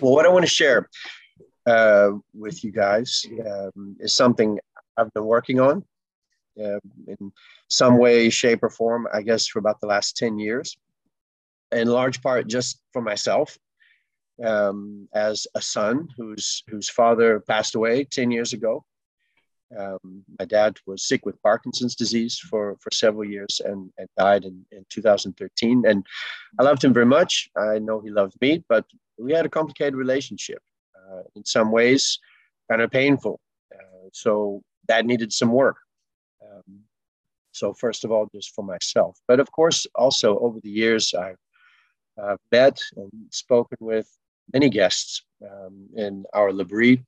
Well, 0.00 0.12
what 0.12 0.26
I 0.26 0.30
want 0.30 0.44
to 0.44 0.50
share 0.50 0.88
uh, 1.66 2.10
with 2.34 2.64
you 2.64 2.72
guys 2.72 3.24
um, 3.46 3.96
is 4.00 4.14
something 4.14 4.58
I've 4.96 5.12
been 5.14 5.24
working 5.24 5.60
on 5.60 5.84
uh, 6.58 6.80
in 7.06 7.32
some 7.68 7.98
way, 7.98 8.30
shape, 8.30 8.62
or 8.62 8.70
form, 8.70 9.08
I 9.12 9.22
guess, 9.22 9.46
for 9.46 9.58
about 9.58 9.80
the 9.80 9.86
last 9.86 10.16
10 10.16 10.38
years. 10.38 10.76
In 11.70 11.88
large 11.88 12.20
part, 12.22 12.46
just 12.48 12.80
for 12.92 13.00
myself, 13.00 13.58
um, 14.44 15.08
as 15.14 15.46
a 15.54 15.62
son 15.62 16.08
whose, 16.16 16.62
whose 16.68 16.90
father 16.90 17.40
passed 17.40 17.74
away 17.74 18.04
10 18.04 18.30
years 18.30 18.52
ago. 18.52 18.84
Um, 19.78 20.22
my 20.38 20.44
dad 20.44 20.76
was 20.86 21.08
sick 21.08 21.24
with 21.24 21.40
Parkinson's 21.42 21.94
disease 21.94 22.38
for, 22.38 22.76
for 22.80 22.90
several 22.90 23.24
years 23.24 23.62
and, 23.64 23.90
and 23.96 24.08
died 24.18 24.44
in, 24.44 24.66
in 24.70 24.84
2013. 24.90 25.84
And 25.86 26.04
I 26.58 26.62
loved 26.62 26.84
him 26.84 26.92
very 26.92 27.06
much. 27.06 27.48
I 27.56 27.78
know 27.78 28.00
he 28.00 28.10
loved 28.10 28.34
me, 28.42 28.62
but 28.68 28.84
we 29.22 29.32
had 29.32 29.46
a 29.46 29.50
complicated 29.50 29.94
relationship. 29.94 30.60
Uh, 31.12 31.22
in 31.34 31.44
some 31.44 31.70
ways, 31.72 32.18
kind 32.70 32.80
of 32.80 32.90
painful. 32.90 33.40
Uh, 33.74 34.08
so 34.12 34.62
that 34.88 35.04
needed 35.04 35.32
some 35.32 35.52
work. 35.52 35.76
Um, 36.42 36.80
so 37.50 37.74
first 37.74 38.04
of 38.04 38.12
all, 38.12 38.28
just 38.34 38.54
for 38.54 38.64
myself, 38.64 39.18
but 39.28 39.40
of 39.40 39.50
course, 39.52 39.86
also 39.94 40.38
over 40.38 40.58
the 40.62 40.70
years, 40.70 41.12
I've 41.14 41.36
uh, 42.22 42.36
met 42.50 42.80
and 42.96 43.10
spoken 43.30 43.78
with 43.80 44.08
many 44.52 44.70
guests 44.70 45.22
um, 45.42 45.88
in 45.96 46.24
our 46.32 46.52
L'Abri, 46.52 47.04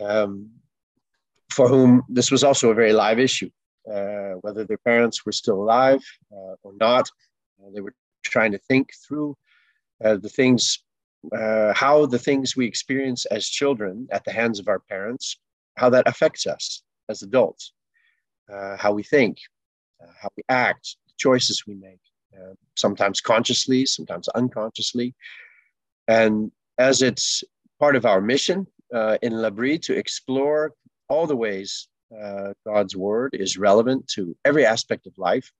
um, 0.00 0.50
for 1.50 1.68
whom 1.68 2.02
this 2.08 2.30
was 2.30 2.44
also 2.44 2.70
a 2.70 2.74
very 2.74 2.92
live 2.92 3.18
issue, 3.18 3.50
uh, 3.90 4.32
whether 4.42 4.64
their 4.64 4.78
parents 4.78 5.24
were 5.24 5.32
still 5.32 5.62
alive 5.62 6.04
uh, 6.32 6.54
or 6.62 6.72
not. 6.78 7.08
Uh, 7.60 7.70
they 7.74 7.80
were 7.80 7.94
trying 8.22 8.52
to 8.52 8.58
think 8.58 8.90
through 9.06 9.36
the 10.00 10.28
things, 10.28 10.80
uh, 11.36 11.72
how 11.74 12.06
the 12.06 12.18
things 12.18 12.56
we 12.56 12.66
experience 12.66 13.26
as 13.26 13.48
children 13.48 14.08
at 14.12 14.24
the 14.24 14.32
hands 14.32 14.58
of 14.58 14.68
our 14.68 14.78
parents, 14.78 15.38
how 15.76 15.90
that 15.90 16.08
affects 16.08 16.46
us 16.46 16.82
as 17.08 17.22
adults, 17.22 17.72
how 18.78 18.92
we 18.92 19.02
think, 19.02 19.38
how 20.20 20.28
we 20.36 20.42
act, 20.48 20.96
the 21.06 21.14
choices 21.16 21.64
we 21.66 21.74
make, 21.74 22.00
sometimes 22.76 23.20
consciously, 23.20 23.84
sometimes 23.86 24.28
unconsciously. 24.28 25.14
And 26.06 26.52
as 26.78 27.02
it's 27.02 27.44
part 27.80 27.96
of 27.96 28.06
our 28.06 28.20
mission 28.20 28.66
uh, 28.94 29.18
in 29.22 29.40
L'Abri 29.40 29.78
to 29.80 29.96
explore 29.96 30.72
all 31.08 31.26
the 31.26 31.36
ways 31.36 31.88
uh, 32.16 32.52
God's 32.66 32.96
word 32.96 33.34
is 33.34 33.58
relevant 33.58 34.08
to 34.08 34.36
every 34.44 34.64
aspect 34.64 35.06
of 35.06 35.18
life, 35.18 35.52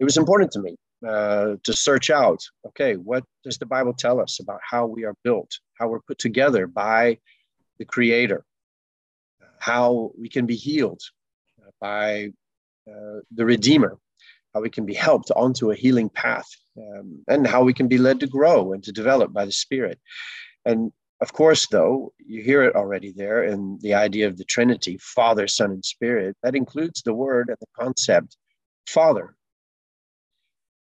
it 0.00 0.04
was 0.04 0.16
important 0.16 0.50
to 0.52 0.60
me 0.60 0.76
uh, 1.06 1.56
to 1.62 1.72
search 1.72 2.10
out 2.10 2.42
okay, 2.66 2.94
what 2.94 3.24
does 3.44 3.58
the 3.58 3.66
Bible 3.66 3.94
tell 3.94 4.20
us 4.20 4.40
about 4.40 4.60
how 4.62 4.86
we 4.86 5.04
are 5.04 5.14
built, 5.22 5.50
how 5.78 5.88
we're 5.88 6.00
put 6.00 6.18
together 6.18 6.66
by 6.66 7.18
the 7.78 7.84
Creator, 7.84 8.44
how 9.58 10.10
we 10.18 10.28
can 10.28 10.46
be 10.46 10.56
healed 10.56 11.00
uh, 11.62 11.70
by 11.80 12.32
uh, 12.90 13.20
the 13.30 13.44
Redeemer, 13.44 13.98
how 14.54 14.60
we 14.60 14.70
can 14.70 14.86
be 14.86 14.94
helped 14.94 15.30
onto 15.30 15.70
a 15.70 15.76
healing 15.76 16.08
path 16.08 16.48
um, 16.78 17.22
and 17.28 17.46
how 17.46 17.62
we 17.62 17.74
can 17.74 17.88
be 17.88 17.98
led 17.98 18.20
to 18.20 18.26
grow 18.26 18.72
and 18.72 18.82
to 18.84 18.92
develop 18.92 19.32
by 19.32 19.44
the 19.44 19.52
Spirit. 19.52 19.98
And 20.64 20.92
of 21.20 21.32
course, 21.32 21.66
though, 21.68 22.12
you 22.18 22.42
hear 22.42 22.62
it 22.62 22.74
already 22.74 23.12
there 23.12 23.44
in 23.44 23.78
the 23.80 23.94
idea 23.94 24.26
of 24.26 24.36
the 24.36 24.44
Trinity 24.44 24.98
Father, 25.00 25.46
Son, 25.46 25.70
and 25.70 25.84
Spirit. 25.84 26.36
That 26.42 26.56
includes 26.56 27.02
the 27.02 27.14
word 27.14 27.48
and 27.48 27.58
the 27.60 27.66
concept 27.78 28.36
Father. 28.86 29.35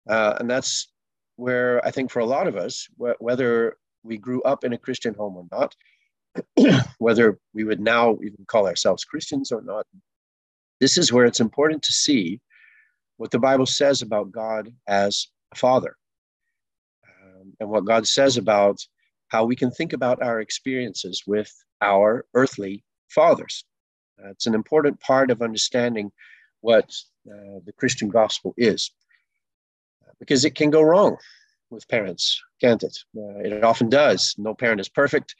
Uh, 0.09 0.35
and 0.39 0.49
that's 0.49 0.87
where 1.35 1.85
I 1.85 1.91
think 1.91 2.11
for 2.11 2.19
a 2.19 2.25
lot 2.25 2.47
of 2.47 2.57
us, 2.57 2.87
wh- 2.97 3.21
whether 3.21 3.77
we 4.03 4.17
grew 4.17 4.41
up 4.41 4.63
in 4.63 4.73
a 4.73 4.77
Christian 4.77 5.13
home 5.13 5.37
or 5.37 5.45
not, 5.51 5.75
whether 6.97 7.39
we 7.53 7.63
would 7.63 7.79
now 7.79 8.17
even 8.23 8.45
call 8.47 8.67
ourselves 8.67 9.05
Christians 9.05 9.51
or 9.51 9.61
not, 9.61 9.85
this 10.79 10.97
is 10.97 11.13
where 11.13 11.25
it's 11.25 11.39
important 11.39 11.83
to 11.83 11.91
see 11.91 12.41
what 13.17 13.31
the 13.31 13.39
Bible 13.39 13.65
says 13.65 14.01
about 14.01 14.31
God 14.31 14.73
as 14.87 15.27
a 15.53 15.55
Father, 15.55 15.95
um, 17.03 17.53
and 17.59 17.69
what 17.69 17.85
God 17.85 18.07
says 18.07 18.37
about 18.37 18.79
how 19.27 19.45
we 19.45 19.55
can 19.55 19.69
think 19.69 19.93
about 19.93 20.21
our 20.21 20.39
experiences 20.39 21.23
with 21.27 21.53
our 21.81 22.25
earthly 22.33 22.83
fathers. 23.09 23.63
Uh, 24.19 24.29
it's 24.29 24.47
an 24.47 24.55
important 24.55 24.99
part 24.99 25.29
of 25.31 25.41
understanding 25.41 26.11
what 26.61 26.85
uh, 27.29 27.59
the 27.65 27.73
Christian 27.77 28.09
gospel 28.09 28.53
is, 28.57 28.91
because 30.19 30.45
it 30.45 30.55
can 30.55 30.69
go 30.69 30.81
wrong 30.81 31.17
with 31.69 31.87
parents, 31.87 32.41
can't 32.61 32.83
it? 32.83 32.97
Uh, 33.15 33.39
it 33.39 33.63
often 33.63 33.89
does. 33.89 34.35
No 34.37 34.53
parent 34.53 34.81
is 34.81 34.89
perfect. 34.89 35.35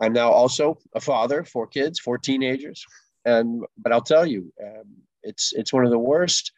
I'm 0.00 0.12
now 0.12 0.30
also 0.30 0.78
a 0.94 1.00
father, 1.00 1.44
four 1.44 1.66
kids, 1.66 1.98
four 1.98 2.18
teenagers, 2.18 2.84
and 3.24 3.64
but 3.78 3.92
I'll 3.92 4.02
tell 4.02 4.26
you, 4.26 4.52
um, 4.62 4.84
it's 5.22 5.52
it's 5.54 5.72
one 5.72 5.84
of 5.84 5.90
the 5.90 5.98
worst, 5.98 6.52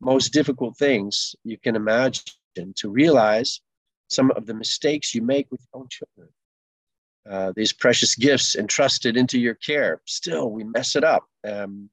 most 0.00 0.32
difficult 0.32 0.76
things 0.76 1.34
you 1.44 1.58
can 1.58 1.76
imagine 1.76 2.24
to 2.76 2.90
realize 2.90 3.60
some 4.08 4.30
of 4.32 4.46
the 4.46 4.54
mistakes 4.54 5.14
you 5.14 5.22
make 5.22 5.50
with 5.50 5.60
your 5.60 5.82
own 5.82 5.88
children. 5.88 6.28
Uh, 7.30 7.52
these 7.54 7.72
precious 7.72 8.16
gifts 8.16 8.56
entrusted 8.56 9.16
into 9.16 9.38
your 9.38 9.54
care, 9.54 10.00
still 10.06 10.50
we 10.50 10.64
mess 10.64 10.96
it 10.96 11.04
up. 11.04 11.28
Um, 11.46 11.90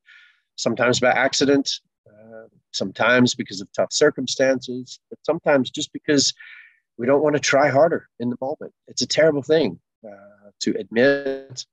sometimes 0.55 0.99
by 0.99 1.11
accident, 1.11 1.69
sometimes 2.71 3.35
because 3.35 3.61
of 3.61 3.71
tough 3.73 3.91
circumstances, 3.91 4.99
but 5.09 5.19
sometimes 5.23 5.69
just 5.69 5.91
because 5.93 6.33
we 6.97 7.05
don't 7.05 7.23
want 7.23 7.35
to 7.35 7.39
try 7.39 7.69
harder 7.69 8.07
in 8.19 8.29
the 8.29 8.37
moment. 8.41 8.73
It's 8.87 9.01
a 9.01 9.07
terrible 9.07 9.43
thing 9.43 9.79
uh, 10.05 10.51
to 10.61 10.75
admit, 10.79 11.65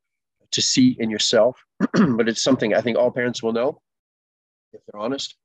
to 0.50 0.62
see 0.62 0.96
in 0.98 1.10
yourself, 1.10 1.58
but 1.78 2.28
it's 2.28 2.42
something 2.42 2.74
I 2.74 2.80
think 2.80 2.96
all 2.96 3.10
parents 3.10 3.42
will 3.42 3.52
know 3.52 3.80
if 4.72 4.80
they're 4.86 5.00
honest. 5.00 5.36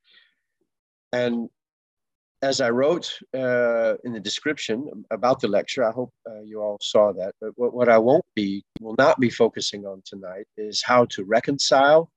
And 1.14 1.50
as 2.42 2.62
I 2.62 2.70
wrote 2.70 3.12
uh, 3.36 3.96
in 4.04 4.14
the 4.14 4.20
description 4.20 5.06
about 5.12 5.42
the 5.42 5.48
lecture, 5.48 5.84
I 5.84 5.92
hope 5.92 6.12
uh, 6.30 6.42
you 6.42 6.62
all 6.62 6.78
saw 6.82 7.12
that. 7.14 7.34
But 7.42 7.52
what, 7.56 7.74
what, 7.74 7.90
I 7.90 7.98
won't 7.98 8.26
be, 8.36 8.64
will 8.80 8.96
not 8.98 9.20
be 9.20 9.30
focusing 9.30 9.86
on 9.86 10.02
tonight 10.06 10.46
is 10.58 10.82
how 10.82 11.06
to 11.06 11.26
reconcile 11.26 12.10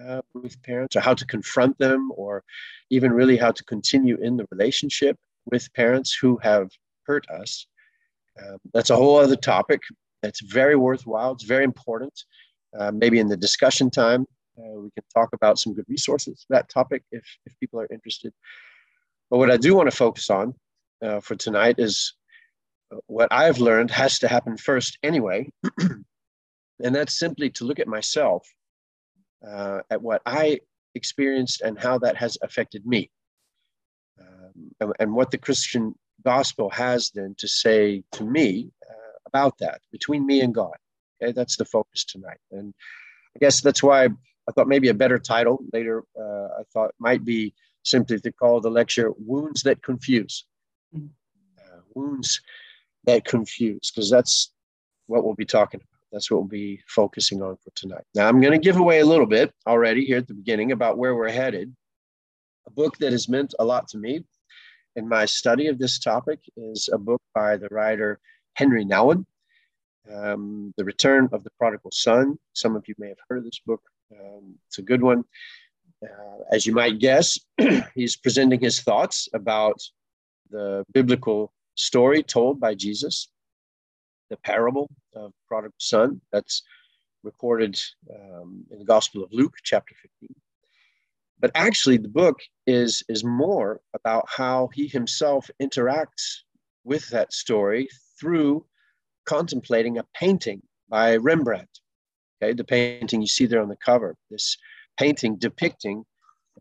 uh, 0.00 0.20
with 0.34 0.62
parents, 0.62 0.96
or 0.96 1.00
how 1.00 1.14
to 1.14 1.26
confront 1.26 1.78
them, 1.78 2.10
or 2.16 2.44
even 2.90 3.12
really 3.12 3.36
how 3.36 3.52
to 3.52 3.64
continue 3.64 4.16
in 4.16 4.36
the 4.36 4.46
relationship 4.50 5.16
with 5.46 5.72
parents 5.74 6.16
who 6.20 6.38
have 6.42 6.70
hurt 7.04 7.28
us. 7.30 7.66
Um, 8.40 8.58
that's 8.72 8.90
a 8.90 8.96
whole 8.96 9.18
other 9.18 9.36
topic. 9.36 9.82
It's 10.22 10.40
very 10.40 10.76
worthwhile. 10.76 11.32
It's 11.32 11.44
very 11.44 11.64
important. 11.64 12.12
Uh, 12.78 12.92
maybe 12.92 13.18
in 13.18 13.28
the 13.28 13.36
discussion 13.36 13.90
time, 13.90 14.26
uh, 14.58 14.80
we 14.80 14.90
can 14.90 15.04
talk 15.14 15.30
about 15.32 15.58
some 15.58 15.74
good 15.74 15.86
resources 15.88 16.44
that 16.50 16.68
topic 16.68 17.02
if, 17.12 17.24
if 17.46 17.58
people 17.60 17.80
are 17.80 17.88
interested. 17.90 18.32
But 19.30 19.38
what 19.38 19.50
I 19.50 19.56
do 19.56 19.74
want 19.74 19.90
to 19.90 19.96
focus 19.96 20.30
on 20.30 20.54
uh, 21.02 21.20
for 21.20 21.36
tonight 21.36 21.76
is 21.78 22.14
uh, 22.92 22.96
what 23.06 23.28
I've 23.30 23.58
learned 23.58 23.90
has 23.90 24.18
to 24.20 24.28
happen 24.28 24.56
first 24.56 24.98
anyway. 25.02 25.50
and 25.80 26.94
that's 26.94 27.18
simply 27.18 27.50
to 27.50 27.64
look 27.64 27.78
at 27.78 27.88
myself, 27.88 28.46
uh, 29.46 29.80
at 29.90 30.02
what 30.02 30.22
I 30.26 30.60
experienced 30.94 31.60
and 31.60 31.78
how 31.78 31.98
that 31.98 32.16
has 32.16 32.38
affected 32.42 32.86
me. 32.86 33.10
Um, 34.20 34.70
and, 34.80 34.92
and, 34.98 35.14
what 35.14 35.30
the 35.30 35.38
Christian 35.38 35.94
gospel 36.24 36.70
has 36.70 37.10
then 37.14 37.34
to 37.38 37.46
say 37.46 38.02
to 38.12 38.24
me 38.24 38.70
uh, 38.88 39.18
about 39.26 39.58
that, 39.58 39.80
between 39.92 40.26
me 40.26 40.40
and 40.40 40.52
God. 40.52 40.74
Okay, 41.22 41.32
that's 41.32 41.56
the 41.56 41.64
focus 41.64 42.04
tonight. 42.04 42.38
And 42.50 42.74
I 43.36 43.38
guess 43.38 43.60
that's 43.60 43.82
why 43.82 44.04
I 44.04 44.52
thought 44.52 44.66
maybe 44.66 44.88
a 44.88 44.94
better 44.94 45.18
title 45.18 45.60
later, 45.72 46.04
uh, 46.18 46.48
I 46.60 46.62
thought 46.72 46.94
might 46.98 47.24
be 47.24 47.54
simply 47.84 48.18
to 48.18 48.32
call 48.32 48.60
the 48.60 48.70
lecture 48.70 49.12
Wounds 49.18 49.62
That 49.62 49.82
Confuse. 49.82 50.46
Mm-hmm. 50.94 51.06
Uh, 51.60 51.80
wounds 51.94 52.40
that 53.04 53.24
confuse, 53.24 53.90
because 53.90 54.10
that's 54.10 54.52
what 55.06 55.24
we'll 55.24 55.34
be 55.34 55.44
talking 55.44 55.80
about. 55.80 55.87
That's 56.12 56.30
what 56.30 56.38
we'll 56.38 56.48
be 56.48 56.80
focusing 56.86 57.42
on 57.42 57.56
for 57.56 57.70
tonight. 57.74 58.04
Now, 58.14 58.28
I'm 58.28 58.40
going 58.40 58.52
to 58.52 58.58
give 58.58 58.76
away 58.76 59.00
a 59.00 59.06
little 59.06 59.26
bit 59.26 59.52
already 59.66 60.04
here 60.04 60.18
at 60.18 60.26
the 60.26 60.34
beginning 60.34 60.72
about 60.72 60.98
where 60.98 61.14
we're 61.14 61.28
headed. 61.28 61.74
A 62.66 62.70
book 62.70 62.96
that 62.98 63.12
has 63.12 63.28
meant 63.28 63.54
a 63.58 63.64
lot 63.64 63.88
to 63.88 63.98
me 63.98 64.24
in 64.96 65.08
my 65.08 65.24
study 65.24 65.68
of 65.68 65.78
this 65.78 65.98
topic 65.98 66.40
is 66.56 66.88
a 66.92 66.98
book 66.98 67.22
by 67.34 67.56
the 67.56 67.68
writer 67.70 68.18
Henry 68.54 68.84
Nouwen, 68.84 69.24
um, 70.12 70.74
The 70.76 70.84
Return 70.84 71.28
of 71.32 71.44
the 71.44 71.50
Prodigal 71.58 71.92
Son. 71.92 72.38
Some 72.52 72.74
of 72.74 72.88
you 72.88 72.94
may 72.98 73.08
have 73.08 73.18
heard 73.28 73.38
of 73.38 73.44
this 73.44 73.60
book. 73.64 73.82
Um, 74.12 74.56
it's 74.66 74.78
a 74.78 74.82
good 74.82 75.02
one. 75.02 75.24
Uh, 76.02 76.38
as 76.50 76.66
you 76.66 76.72
might 76.72 76.98
guess, 76.98 77.38
he's 77.94 78.16
presenting 78.16 78.60
his 78.60 78.80
thoughts 78.80 79.28
about 79.34 79.80
the 80.50 80.84
biblical 80.92 81.52
story 81.76 82.22
told 82.22 82.58
by 82.58 82.74
Jesus, 82.74 83.30
the 84.30 84.36
parable 84.38 84.90
of 85.14 85.32
prodigal 85.46 85.74
son 85.78 86.20
that's 86.32 86.62
recorded 87.22 87.80
um, 88.14 88.64
in 88.70 88.78
the 88.78 88.84
Gospel 88.84 89.24
of 89.24 89.32
Luke, 89.32 89.54
chapter 89.62 89.94
15. 90.20 90.34
But 91.40 91.52
actually, 91.54 91.98
the 91.98 92.08
book 92.08 92.40
is, 92.66 93.02
is 93.08 93.24
more 93.24 93.80
about 93.94 94.26
how 94.28 94.70
he 94.74 94.88
himself 94.88 95.50
interacts 95.62 96.38
with 96.84 97.08
that 97.10 97.32
story 97.32 97.88
through 98.18 98.64
contemplating 99.24 99.98
a 99.98 100.06
painting 100.14 100.62
by 100.88 101.16
Rembrandt. 101.16 101.68
Okay, 102.42 102.54
the 102.54 102.64
painting 102.64 103.20
you 103.20 103.26
see 103.26 103.46
there 103.46 103.62
on 103.62 103.68
the 103.68 103.76
cover, 103.76 104.16
this 104.30 104.56
painting 104.98 105.36
depicting 105.36 106.04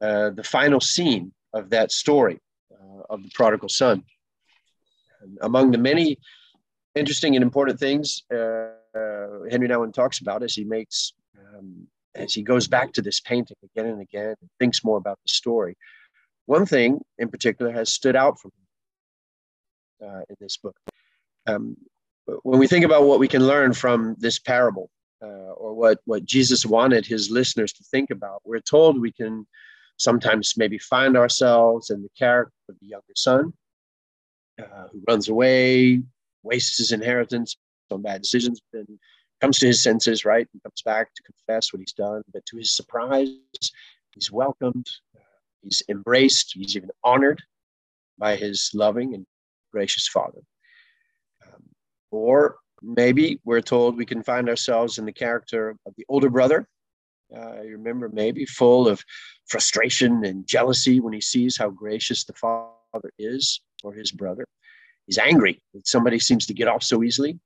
uh, 0.01 0.31
the 0.31 0.43
final 0.43 0.81
scene 0.81 1.31
of 1.53 1.69
that 1.69 1.91
story 1.91 2.39
uh, 2.71 3.01
of 3.09 3.23
the 3.23 3.31
prodigal 3.33 3.69
son. 3.69 4.03
And 5.21 5.37
among 5.41 5.71
the 5.71 5.77
many 5.77 6.17
interesting 6.97 7.35
and 7.35 7.43
important 7.43 7.79
things 7.79 8.23
uh, 8.97 9.47
Henry 9.49 9.67
Nouwen 9.67 9.93
talks 9.93 10.19
about 10.19 10.43
as 10.43 10.55
he 10.55 10.63
makes, 10.63 11.13
um, 11.37 11.87
as 12.15 12.33
he 12.33 12.41
goes 12.41 12.67
back 12.67 12.93
to 12.93 13.01
this 13.01 13.19
painting 13.19 13.57
again 13.63 13.87
and 13.87 14.01
again 14.01 14.35
and 14.41 14.49
thinks 14.59 14.83
more 14.83 14.97
about 14.97 15.19
the 15.23 15.29
story. 15.29 15.75
One 16.45 16.65
thing 16.65 17.01
in 17.17 17.29
particular 17.29 17.71
has 17.71 17.89
stood 17.91 18.15
out 18.15 18.39
for 18.39 18.49
me 18.49 20.07
uh, 20.07 20.21
in 20.29 20.35
this 20.39 20.57
book. 20.57 20.77
Um, 21.45 21.77
when 22.43 22.59
we 22.59 22.67
think 22.67 22.85
about 22.85 23.05
what 23.05 23.19
we 23.19 23.27
can 23.27 23.45
learn 23.45 23.73
from 23.73 24.15
this 24.19 24.39
parable, 24.39 24.89
uh, 25.21 25.53
or 25.55 25.73
what, 25.73 25.99
what 26.05 26.25
Jesus 26.25 26.65
wanted 26.65 27.05
his 27.05 27.31
listeners 27.31 27.73
to 27.73 27.83
think 27.83 28.11
about, 28.11 28.41
we're 28.45 28.59
told 28.59 28.99
we 29.01 29.11
can 29.11 29.47
sometimes 29.97 30.53
maybe 30.57 30.77
find 30.77 31.17
ourselves 31.17 31.89
in 31.89 32.03
the 32.03 32.09
character 32.17 32.53
of 32.69 32.75
the 32.81 32.87
younger 32.87 33.15
son 33.15 33.53
uh, 34.59 34.87
who 34.91 35.01
runs 35.07 35.27
away, 35.29 36.03
wastes 36.43 36.77
his 36.77 36.91
inheritance 36.91 37.57
on 37.91 38.01
bad 38.01 38.21
decisions, 38.21 38.61
then 38.73 38.85
comes 39.41 39.59
to 39.59 39.67
his 39.67 39.81
senses, 39.83 40.25
right? 40.25 40.47
And 40.53 40.63
comes 40.63 40.81
back 40.83 41.13
to 41.13 41.23
confess 41.23 41.71
what 41.71 41.79
he's 41.79 41.93
done. 41.93 42.23
But 42.33 42.45
to 42.47 42.57
his 42.57 42.75
surprise, 42.75 43.29
he's 44.13 44.31
welcomed, 44.31 44.87
uh, 45.15 45.21
he's 45.61 45.83
embraced, 45.89 46.53
he's 46.53 46.75
even 46.75 46.89
honored 47.03 47.41
by 48.17 48.35
his 48.35 48.71
loving 48.73 49.13
and 49.13 49.25
gracious 49.71 50.07
father. 50.07 50.41
Um, 51.45 51.63
or 52.11 52.57
maybe 52.81 53.39
we're 53.43 53.61
told 53.61 53.97
we 53.97 54.05
can 54.05 54.23
find 54.23 54.49
ourselves 54.49 54.97
in 54.97 55.05
the 55.05 55.13
character 55.13 55.75
of 55.85 55.93
the 55.97 56.05
older 56.09 56.29
brother. 56.29 56.67
Uh, 57.35 57.61
you 57.61 57.71
remember, 57.71 58.09
maybe 58.09 58.45
full 58.45 58.87
of 58.87 59.03
frustration 59.47 60.23
and 60.23 60.47
jealousy 60.47 60.99
when 60.99 61.13
he 61.13 61.19
sees 61.21 61.57
how 61.57 61.69
gracious 61.69 62.23
the 62.23 62.33
father 62.33 63.11
is 63.19 63.61
for 63.81 63.93
his 63.93 64.11
brother. 64.11 64.45
He's 65.07 65.17
angry 65.17 65.61
that 65.73 65.87
somebody 65.87 66.19
seems 66.19 66.45
to 66.47 66.53
get 66.53 66.67
off 66.67 66.83
so 66.83 67.01
easily. 67.01 67.39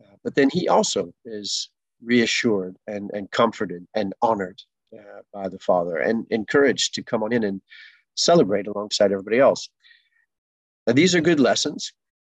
Uh, 0.00 0.16
but 0.22 0.34
then 0.34 0.50
he 0.50 0.68
also 0.68 1.12
is 1.24 1.70
reassured 2.04 2.76
and, 2.86 3.10
and 3.12 3.30
comforted 3.30 3.86
and 3.94 4.14
honored 4.20 4.60
uh, 4.94 5.22
by 5.32 5.48
the 5.48 5.58
father 5.58 5.96
and 5.96 6.26
encouraged 6.30 6.94
to 6.94 7.02
come 7.02 7.22
on 7.22 7.32
in 7.32 7.44
and 7.44 7.60
celebrate 8.14 8.66
alongside 8.66 9.12
everybody 9.12 9.38
else. 9.38 9.68
Now, 10.86 10.92
these 10.92 11.14
are 11.14 11.20
good 11.20 11.40
lessons. 11.40 11.92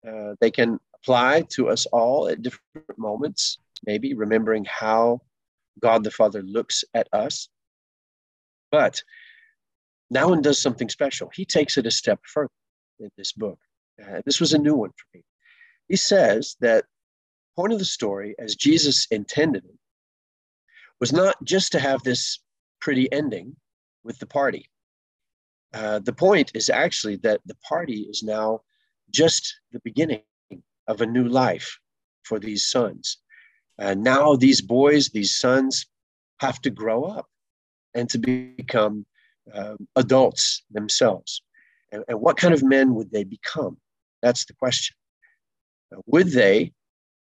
Uh, 0.06 0.34
they 0.40 0.50
can 0.50 0.78
apply 0.96 1.42
to 1.50 1.68
us 1.68 1.86
all 1.86 2.28
at 2.28 2.42
different 2.42 2.98
moments, 2.98 3.58
maybe 3.86 4.14
remembering 4.14 4.64
how 4.64 5.20
God 5.80 6.02
the 6.02 6.10
Father 6.10 6.42
looks 6.42 6.84
at 6.94 7.08
us. 7.12 7.48
But 8.72 9.02
Nouwen 10.12 10.42
does 10.42 10.58
something 10.58 10.88
special. 10.88 11.30
He 11.34 11.44
takes 11.44 11.76
it 11.76 11.86
a 11.86 11.90
step 11.90 12.20
further 12.24 12.50
in 12.98 13.10
this 13.16 13.32
book. 13.32 13.58
Uh, 14.02 14.22
this 14.24 14.40
was 14.40 14.52
a 14.52 14.58
new 14.58 14.74
one 14.74 14.90
for 14.90 15.18
me. 15.18 15.24
He 15.88 15.96
says 15.96 16.56
that 16.60 16.84
point 17.56 17.72
of 17.72 17.78
the 17.78 17.84
story, 17.84 18.34
as 18.38 18.54
Jesus 18.54 19.06
intended 19.10 19.64
it, 19.64 19.78
was 21.00 21.12
not 21.12 21.36
just 21.44 21.72
to 21.72 21.80
have 21.80 22.02
this 22.02 22.40
pretty 22.80 23.10
ending 23.12 23.56
with 24.04 24.18
the 24.18 24.26
party. 24.26 24.68
Uh, 25.74 25.98
the 25.98 26.12
point 26.12 26.50
is 26.54 26.70
actually 26.70 27.16
that 27.16 27.40
the 27.46 27.56
party 27.56 28.06
is 28.10 28.22
now 28.22 28.60
just 29.10 29.60
the 29.72 29.80
beginning 29.80 30.22
of 30.86 31.00
a 31.00 31.06
new 31.06 31.24
life 31.24 31.78
for 32.24 32.38
these 32.38 32.66
sons. 32.66 33.18
Uh, 33.78 33.94
now 33.94 34.34
these 34.34 34.60
boys, 34.60 35.08
these 35.08 35.36
sons, 35.36 35.86
have 36.40 36.60
to 36.60 36.70
grow 36.70 37.04
up 37.04 37.26
and 37.94 38.08
to 38.10 38.18
become 38.18 39.04
uh, 39.52 39.74
adults 39.96 40.62
themselves. 40.70 41.42
And, 41.92 42.04
and, 42.08 42.20
what 42.20 42.36
kind 42.36 42.54
of 42.54 42.62
men 42.62 42.94
would 42.94 43.10
they 43.10 43.24
become? 43.24 43.78
That's 44.22 44.44
the 44.44 44.54
question. 44.54 44.96
Would 46.06 46.32
they, 46.32 46.72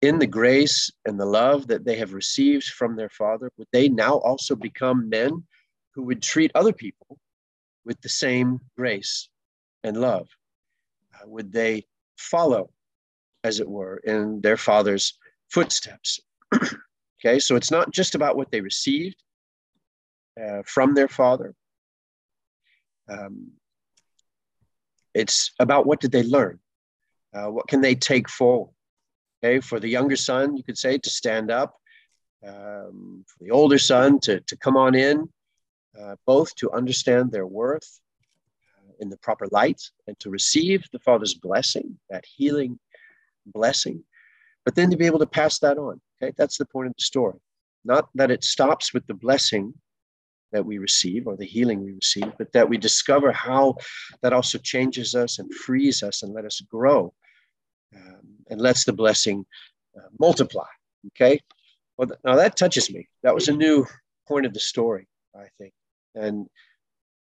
in 0.03 0.19
the 0.19 0.27
grace 0.27 0.91
and 1.05 1.19
the 1.19 1.27
love 1.27 1.69
that 1.69 1.85
they 1.85 1.97
have 1.97 2.13
received 2.13 2.65
from 2.65 2.97
their 2.97 3.09
father, 3.09 3.51
would 3.57 3.69
they 3.73 3.89
now 3.89 4.15
also 4.19 4.55
become 4.57 5.09
men 5.09 5.45
who 5.95 6.03
would 6.05 6.23
treat 6.23 6.51
other 6.55 6.73
people 6.73 7.19
with 7.85 8.01
the 8.01 8.09
same 8.09 8.61
grace 8.77 9.29
and 9.85 9.97
love? 9.97 10.29
Uh, 11.15 11.29
would 11.29 11.53
they 11.53 11.87
follow 12.19 12.71
as 13.45 13.61
it 13.61 13.69
were, 13.69 13.97
in 14.05 14.41
their 14.41 14.57
father's 14.57 15.19
footsteps. 15.51 16.21
okay, 16.55 17.39
so 17.39 17.57
it's 17.57 17.71
not 17.71 17.91
just 17.91 18.15
about 18.15 18.37
what 18.37 18.51
they 18.51 18.61
received 18.61 19.23
uh, 20.41 20.63
from 20.65 20.95
their 20.95 21.09
father. 21.09 21.55
Um, 23.09 23.53
it's 25.15 25.53
about 25.59 25.87
what 25.87 26.01
did 26.01 26.13
they 26.13 26.23
learn? 26.23 26.59
Uh, 27.35 27.47
what 27.47 27.67
can 27.69 27.81
they 27.81 27.95
take 27.95 28.29
forward? 28.29 28.71
Okay, 29.43 29.61
for 29.61 29.81
the 29.81 29.89
younger 29.89 30.17
son, 30.17 30.57
you 30.57 30.63
could 30.63 30.79
say 30.79 30.99
to 30.99 31.11
stand 31.11 31.51
up. 31.51 31.75
Um, 32.47 33.25
for 33.27 33.45
the 33.45 33.51
older 33.51 33.79
son 33.79 34.19
to, 34.21 34.41
to 34.41 34.57
come 34.57 34.77
on 34.77 34.95
in, 34.95 35.29
uh, 36.01 36.17
both 36.27 36.55
to 36.57 36.73
understand 36.73 37.31
their 37.31 37.47
worth 37.47 38.01
uh, 38.79 38.93
in 39.01 39.11
the 39.11 39.17
proper 39.19 39.47
light 39.53 39.81
and 40.07 40.19
to 40.21 40.31
receive 40.31 40.85
the 40.93 40.99
Father's 40.99 41.35
blessing, 41.35 41.99
that 42.11 42.25
healing 42.25 42.79
blessing, 43.47 44.03
but 44.65 44.75
then 44.75 44.91
to 44.91 44.97
be 44.97 45.07
able 45.07 45.21
to 45.21 45.27
pass 45.27 45.59
that 45.61 45.79
on. 45.79 46.01
Okay, 46.23 46.33
that's 46.37 46.59
the 46.59 46.67
point 46.67 46.89
of 46.89 46.95
the 46.97 47.03
story. 47.03 47.39
Not 47.85 48.09
that 48.15 48.31
it 48.31 48.45
stops 48.45 48.93
with 48.93 49.07
the 49.07 49.15
blessing 49.15 49.75
that 50.53 50.65
we 50.65 50.79
receive 50.79 51.27
or 51.27 51.37
the 51.37 51.47
healing 51.47 51.83
we 51.83 51.93
receive, 51.93 52.33
but 52.39 52.53
that 52.53 52.69
we 52.69 52.77
discover 52.77 53.33
how 53.33 53.77
that 54.23 54.33
also 54.33 54.59
changes 54.59 55.15
us 55.15 55.39
and 55.39 55.53
frees 55.53 56.03
us 56.03 56.23
and 56.23 56.33
let 56.33 56.45
us 56.45 56.61
grow 56.61 57.13
um, 57.95 58.21
and 58.51 58.61
lets 58.61 58.85
the 58.85 58.93
blessing 58.93 59.45
uh, 59.97 60.09
multiply. 60.19 60.67
Okay, 61.09 61.41
well, 61.97 62.11
now 62.25 62.37
that 62.37 62.57
touches 62.57 62.93
me. 62.93 63.09
That 63.23 63.35
was 63.35 63.49
a 63.49 63.53
new 63.53 63.87
point 64.27 64.47
of 64.47 64.55
the 64.55 64.61
story, 64.61 65.07
I 65.37 65.47
think. 65.59 65.73
And 66.15 66.47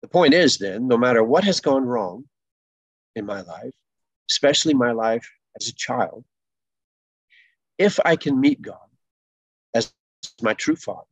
the 0.03 0.09
point 0.09 0.35
is 0.35 0.59
then, 0.59 0.89
no 0.89 0.97
matter 0.97 1.23
what 1.23 1.45
has 1.45 1.61
gone 1.61 1.85
wrong 1.85 2.25
in 3.17 3.27
my 3.27 3.43
life, 3.43 3.73
especially 4.31 4.75
my 4.75 4.93
life 4.93 5.29
as 5.61 5.69
a 5.69 5.75
child, 5.75 6.25
if 7.79 7.99
I 8.05 8.17
can 8.17 8.41
meet 8.41 8.63
God 8.63 8.77
as 9.75 9.93
my 10.43 10.55
true 10.55 10.77
father, 10.77 11.07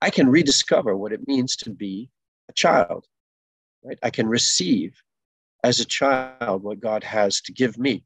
I 0.00 0.10
can 0.10 0.28
rediscover 0.28 0.96
what 0.96 1.12
it 1.12 1.26
means 1.28 1.56
to 1.56 1.70
be 1.70 2.10
a 2.48 2.52
child. 2.52 3.06
Right? 3.84 3.98
I 4.02 4.10
can 4.10 4.28
receive 4.28 5.00
as 5.62 5.80
a 5.80 5.84
child 5.84 6.62
what 6.62 6.80
God 6.80 7.04
has 7.04 7.40
to 7.42 7.52
give 7.52 7.78
me. 7.78 8.04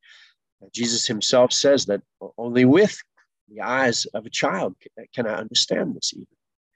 Jesus 0.73 1.07
himself 1.07 1.53
says 1.53 1.87
that 1.87 2.03
only 2.39 2.65
with 2.65 2.99
the 3.49 3.61
eyes 3.61 4.07
of 4.15 4.27
a 4.27 4.31
child 4.31 4.75
can 5.15 5.27
I 5.27 5.35
understand 5.35 5.95
this 5.95 6.13
even. 6.15 6.27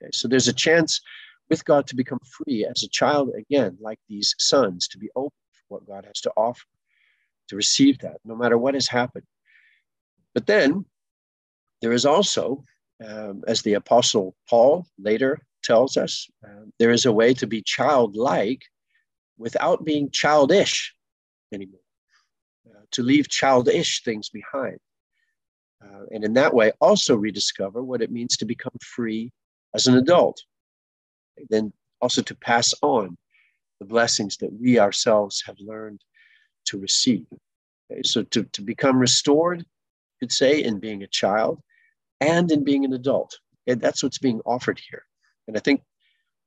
Okay? 0.01 0.09
So 0.13 0.27
there's 0.27 0.47
a 0.47 0.53
chance 0.53 1.01
with 1.49 1.65
God 1.65 1.87
to 1.87 1.95
become 1.95 2.19
free 2.19 2.65
as 2.65 2.83
a 2.83 2.89
child 2.89 3.31
again, 3.35 3.77
like 3.79 3.99
these 4.07 4.35
sons, 4.37 4.87
to 4.89 4.97
be 4.97 5.09
open 5.15 5.31
for 5.53 5.79
what 5.79 5.87
God 5.87 6.05
has 6.05 6.21
to 6.21 6.31
offer 6.37 6.65
to 7.49 7.55
receive 7.55 7.97
that, 7.99 8.17
no 8.23 8.35
matter 8.35 8.57
what 8.57 8.75
has 8.75 8.87
happened. 8.87 9.25
But 10.33 10.45
then 10.45 10.85
there 11.81 11.91
is 11.91 12.05
also, 12.05 12.63
um, 13.05 13.43
as 13.47 13.61
the 13.61 13.73
Apostle 13.73 14.35
Paul 14.47 14.85
later 14.99 15.41
tells 15.63 15.97
us, 15.97 16.29
uh, 16.45 16.65
there 16.77 16.91
is 16.91 17.05
a 17.05 17.11
way 17.11 17.33
to 17.33 17.47
be 17.47 17.61
childlike 17.63 18.61
without 19.37 19.83
being 19.83 20.11
childish 20.11 20.93
anymore, 21.51 21.78
to 22.91 23.03
leave 23.03 23.29
childish 23.29 24.03
things 24.03 24.29
behind. 24.29 24.77
Uh, 25.83 26.05
and 26.11 26.23
in 26.23 26.33
that 26.33 26.53
way, 26.53 26.71
also 26.81 27.15
rediscover 27.15 27.83
what 27.83 28.01
it 28.01 28.11
means 28.11 28.35
to 28.37 28.45
become 28.45 28.77
free 28.81 29.31
as 29.73 29.87
an 29.87 29.97
adult. 29.97 30.41
Then 31.49 31.71
also 32.01 32.21
to 32.21 32.35
pass 32.35 32.73
on 32.81 33.17
the 33.79 33.85
blessings 33.85 34.37
that 34.37 34.51
we 34.51 34.79
ourselves 34.79 35.43
have 35.45 35.55
learned 35.59 36.01
to 36.65 36.77
receive. 36.77 37.25
Okay? 37.91 38.01
So 38.03 38.23
to, 38.23 38.43
to 38.43 38.61
become 38.61 38.99
restored, 38.99 39.59
you 39.59 40.19
could 40.19 40.31
say, 40.31 40.61
in 40.61 40.79
being 40.79 41.03
a 41.03 41.07
child 41.07 41.61
and 42.19 42.51
in 42.51 42.63
being 42.63 42.83
an 42.83 42.93
adult. 42.93 43.39
Okay? 43.67 43.79
That's 43.79 44.03
what's 44.03 44.17
being 44.17 44.41
offered 44.45 44.81
here. 44.89 45.03
And 45.47 45.55
I 45.55 45.61
think 45.61 45.81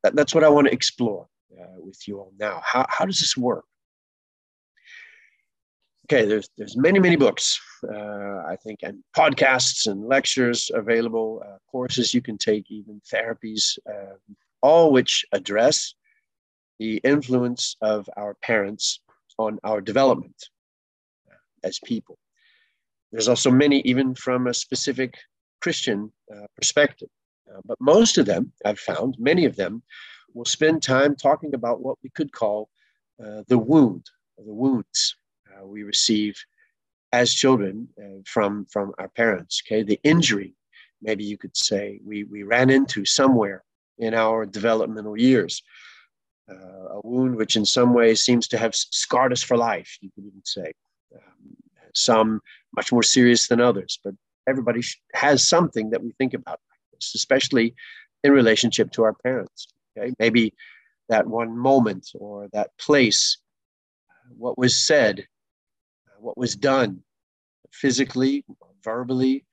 that, 0.02 0.14
that's 0.14 0.34
what 0.34 0.44
I 0.44 0.49
want 0.49 0.66
to 0.66 0.72
explore 0.75 1.26
uh, 1.58 1.78
with 1.78 2.06
you 2.06 2.18
all 2.18 2.32
now. 2.38 2.61
How, 2.64 2.84
how 2.88 3.06
does 3.06 3.20
this 3.20 3.37
work? 3.37 3.64
Okay, 6.12 6.26
there's 6.26 6.50
there's 6.59 6.76
many 6.76 6.99
many 6.99 7.16
books, 7.16 7.59
uh, 7.90 8.42
I 8.47 8.57
think, 8.62 8.81
and 8.83 9.02
podcasts 9.16 9.87
and 9.87 10.07
lectures 10.07 10.71
available, 10.75 11.42
uh, 11.42 11.57
courses 11.71 12.12
you 12.12 12.21
can 12.21 12.37
take, 12.37 12.71
even 12.71 13.00
therapies, 13.11 13.78
uh, 13.88 14.16
all 14.61 14.92
which 14.92 15.25
address 15.33 15.95
the 16.78 17.00
influence 17.02 17.76
of 17.81 18.11
our 18.19 18.35
parents 18.42 19.00
on 19.38 19.59
our 19.64 19.81
development 19.81 20.37
as 21.64 21.78
people. 21.83 22.19
there's 23.11 23.28
also 23.28 23.50
many, 23.50 23.81
even 23.87 24.14
from 24.14 24.49
a 24.49 24.52
specific 24.52 25.14
Christian 25.62 26.12
uh, 26.31 26.47
perspective. 26.57 27.09
Uh, 27.50 27.61
but 27.64 27.78
most 27.81 28.19
of 28.19 28.26
them, 28.26 28.52
I've 28.66 28.78
found, 28.78 29.16
many 29.19 29.47
of 29.47 29.57
them 29.57 29.83
will 30.35 30.45
spend 30.45 30.83
time 30.83 31.16
talking 31.16 31.54
about 31.54 31.81
what 31.81 31.97
we 32.02 32.11
could 32.11 32.33
call 32.33 32.69
uh, 33.19 33.45
the 33.49 33.57
wound, 33.57 34.04
the 34.37 34.52
wounds 34.52 35.16
uh, 35.52 35.66
we 35.66 35.82
receive 35.82 36.37
as 37.12 37.35
children 37.35 37.88
uh, 38.02 38.21
from, 38.25 38.66
from 38.66 38.92
our 38.99 39.09
parents, 39.09 39.62
okay? 39.66 39.82
The 39.82 40.00
injury, 40.02 40.54
maybe 41.02 41.25
you 41.25 41.37
could 41.37 41.56
say, 41.56 42.00
we, 42.04 42.25
we 42.25 42.42
ran 42.42 42.71
into 42.71 43.04
somewhere 43.04 43.64
in 43.99 44.14
our 44.14 44.47
developmental 44.47 45.16
years. 45.16 45.62
Uh, 46.50 46.99
a 46.99 47.00
wound 47.04 47.37
which 47.37 47.56
in 47.56 47.64
some 47.64 47.94
ways 47.94 48.23
seems 48.23 48.49
to 48.49 48.59
have 48.59 48.75
scarred 48.75 49.32
us 49.32 49.42
for 49.42 49.56
life, 49.56 49.97
you 50.00 50.11
could 50.14 50.25
even 50.25 50.42
say. 50.44 50.73
Um, 51.14 51.56
some 51.94 52.40
much 52.75 52.90
more 52.90 53.02
serious 53.02 53.49
than 53.49 53.61
others, 53.61 53.99
but 54.02 54.14
everybody 54.49 54.82
has 55.14 55.47
something 55.47 55.90
that 55.90 56.02
we 56.02 56.12
think 56.12 56.35
about 56.35 56.59
like 56.71 56.80
this, 56.92 57.12
especially 57.14 57.75
in 58.25 58.32
relationship 58.32 58.90
to 58.92 59.02
our 59.04 59.14
parents. 59.14 59.68
Okay, 59.97 60.12
maybe 60.18 60.54
that 61.09 61.26
one 61.26 61.56
moment 61.56 62.11
or 62.14 62.49
that 62.52 62.71
place, 62.78 63.38
what 64.37 64.59
was 64.59 64.87
said, 64.87 65.26
what 66.23 66.38
was 66.38 66.55
done, 66.57 67.02
physically, 67.73 68.45
verbally, 68.85 69.45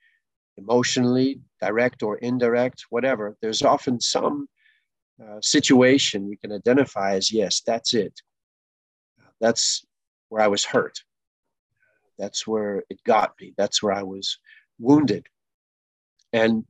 emotionally, 0.58 1.42
direct 1.62 2.04
or 2.04 2.18
indirect, 2.18 2.86
whatever. 2.90 3.36
There's 3.42 3.64
often 3.64 4.00
some 4.00 4.48
uh, 5.24 5.42
situation 5.42 6.28
we 6.30 6.38
can 6.38 6.52
identify 6.52 7.16
as 7.16 7.32
yes, 7.32 7.62
that's 7.66 7.94
it. 7.94 8.22
That's 9.42 9.86
where 10.30 10.42
I 10.42 10.48
was 10.48 10.64
hurt. 10.64 11.00
That's 12.18 12.46
where 12.46 12.84
it 12.90 13.04
got 13.06 13.34
me. 13.40 13.54
That's 13.58 13.82
where 13.82 13.94
I 13.94 14.04
was 14.04 14.38
wounded. 14.78 15.28
And 16.34 16.66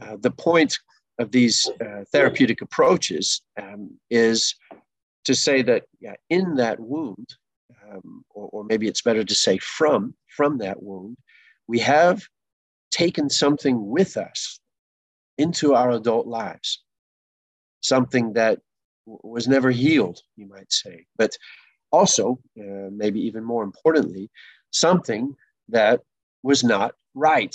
uh, 0.00 0.16
the 0.20 0.30
point 0.30 0.78
of 1.18 1.30
these 1.30 1.70
uh, 1.80 2.04
therapeutic 2.12 2.60
approaches 2.60 3.42
um, 3.60 3.98
is 4.10 4.54
to 5.24 5.34
say 5.34 5.62
that 5.62 5.84
yeah, 6.00 6.14
in 6.28 6.56
that 6.56 6.80
wound, 6.80 7.36
um, 7.92 8.24
or, 8.30 8.48
or 8.52 8.64
maybe 8.64 8.88
it's 8.88 9.02
better 9.02 9.24
to 9.24 9.34
say 9.34 9.58
from 9.58 10.14
from 10.28 10.58
that 10.58 10.82
wound, 10.82 11.16
we 11.66 11.78
have 11.80 12.22
taken 12.90 13.28
something 13.28 13.88
with 13.88 14.16
us 14.16 14.60
into 15.38 15.74
our 15.74 15.90
adult 15.90 16.26
lives, 16.26 16.82
something 17.80 18.34
that 18.34 18.60
was 19.06 19.48
never 19.48 19.70
healed, 19.70 20.20
you 20.36 20.46
might 20.46 20.72
say, 20.72 21.06
but 21.16 21.36
also, 21.90 22.38
uh, 22.58 22.88
maybe 22.90 23.20
even 23.20 23.44
more 23.44 23.64
importantly, 23.64 24.30
something 24.70 25.34
that 25.68 26.00
was 26.42 26.64
not 26.64 26.94
right 27.14 27.54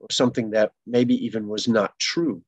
or 0.00 0.08
something 0.10 0.50
that 0.50 0.72
maybe 0.86 1.14
even 1.24 1.48
was 1.48 1.68
not 1.68 1.98
true. 1.98 2.42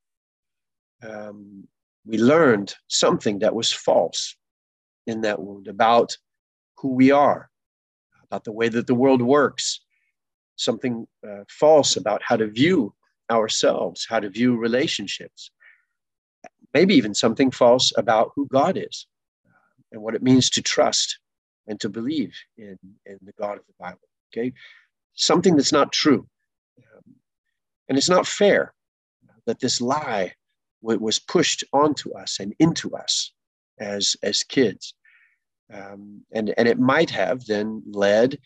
Um, 1.03 1.67
we 2.05 2.19
learned 2.19 2.75
something 2.89 3.39
that 3.39 3.55
was 3.55 3.73
false 3.73 4.37
in 5.07 5.23
that 5.23 5.41
wound 5.41 5.69
about 5.69 6.17
who 6.85 6.91
we 6.91 7.11
are, 7.11 7.49
about 8.25 8.45
the 8.45 8.53
way 8.53 8.69
that 8.69 8.87
the 8.87 8.95
world 8.95 9.23
works, 9.23 9.81
something 10.57 11.07
uh, 11.27 11.45
false 11.49 11.97
about 11.97 12.21
how 12.23 12.37
to 12.37 12.47
view 12.47 12.93
ourselves, 13.31 14.07
how 14.07 14.21
to 14.21 14.29
view 14.29 14.55
relationships, 14.59 15.51
maybe 16.75 16.95
even 16.95 17.15
something 17.15 17.51
false 17.51 17.91
about 17.97 18.33
who 18.37 18.47
God 18.49 18.77
is 18.77 19.07
and 19.93 20.03
what 20.03 20.15
it 20.15 20.23
means 20.23 20.51
to 20.51 20.61
trust 20.61 21.19
and 21.67 21.81
to 21.81 21.89
believe 21.89 22.35
in, 22.59 22.77
in 23.07 23.19
the 23.23 23.33
God 23.33 23.57
of 23.57 23.65
the 23.67 23.73
Bible. 23.81 24.07
Okay, 24.31 24.53
something 25.15 25.57
that's 25.57 25.73
not 25.73 25.91
true. 25.91 26.27
Um, 26.79 27.15
and 27.89 27.97
it's 27.97 28.11
not 28.11 28.27
fair 28.27 28.75
that 29.47 29.61
this 29.61 29.81
lie 29.81 30.35
was 30.83 31.19
pushed 31.19 31.65
onto 31.73 32.13
us 32.13 32.41
and 32.41 32.53
into 32.59 32.95
us 32.95 33.33
as, 33.81 34.17
as 34.23 34.43
kids. 34.43 34.93
Um, 35.73 36.23
and, 36.33 36.53
and 36.57 36.69
it 36.69 36.79
might 36.79 37.11
have 37.11 37.45
then 37.47 37.83
led 37.87 38.39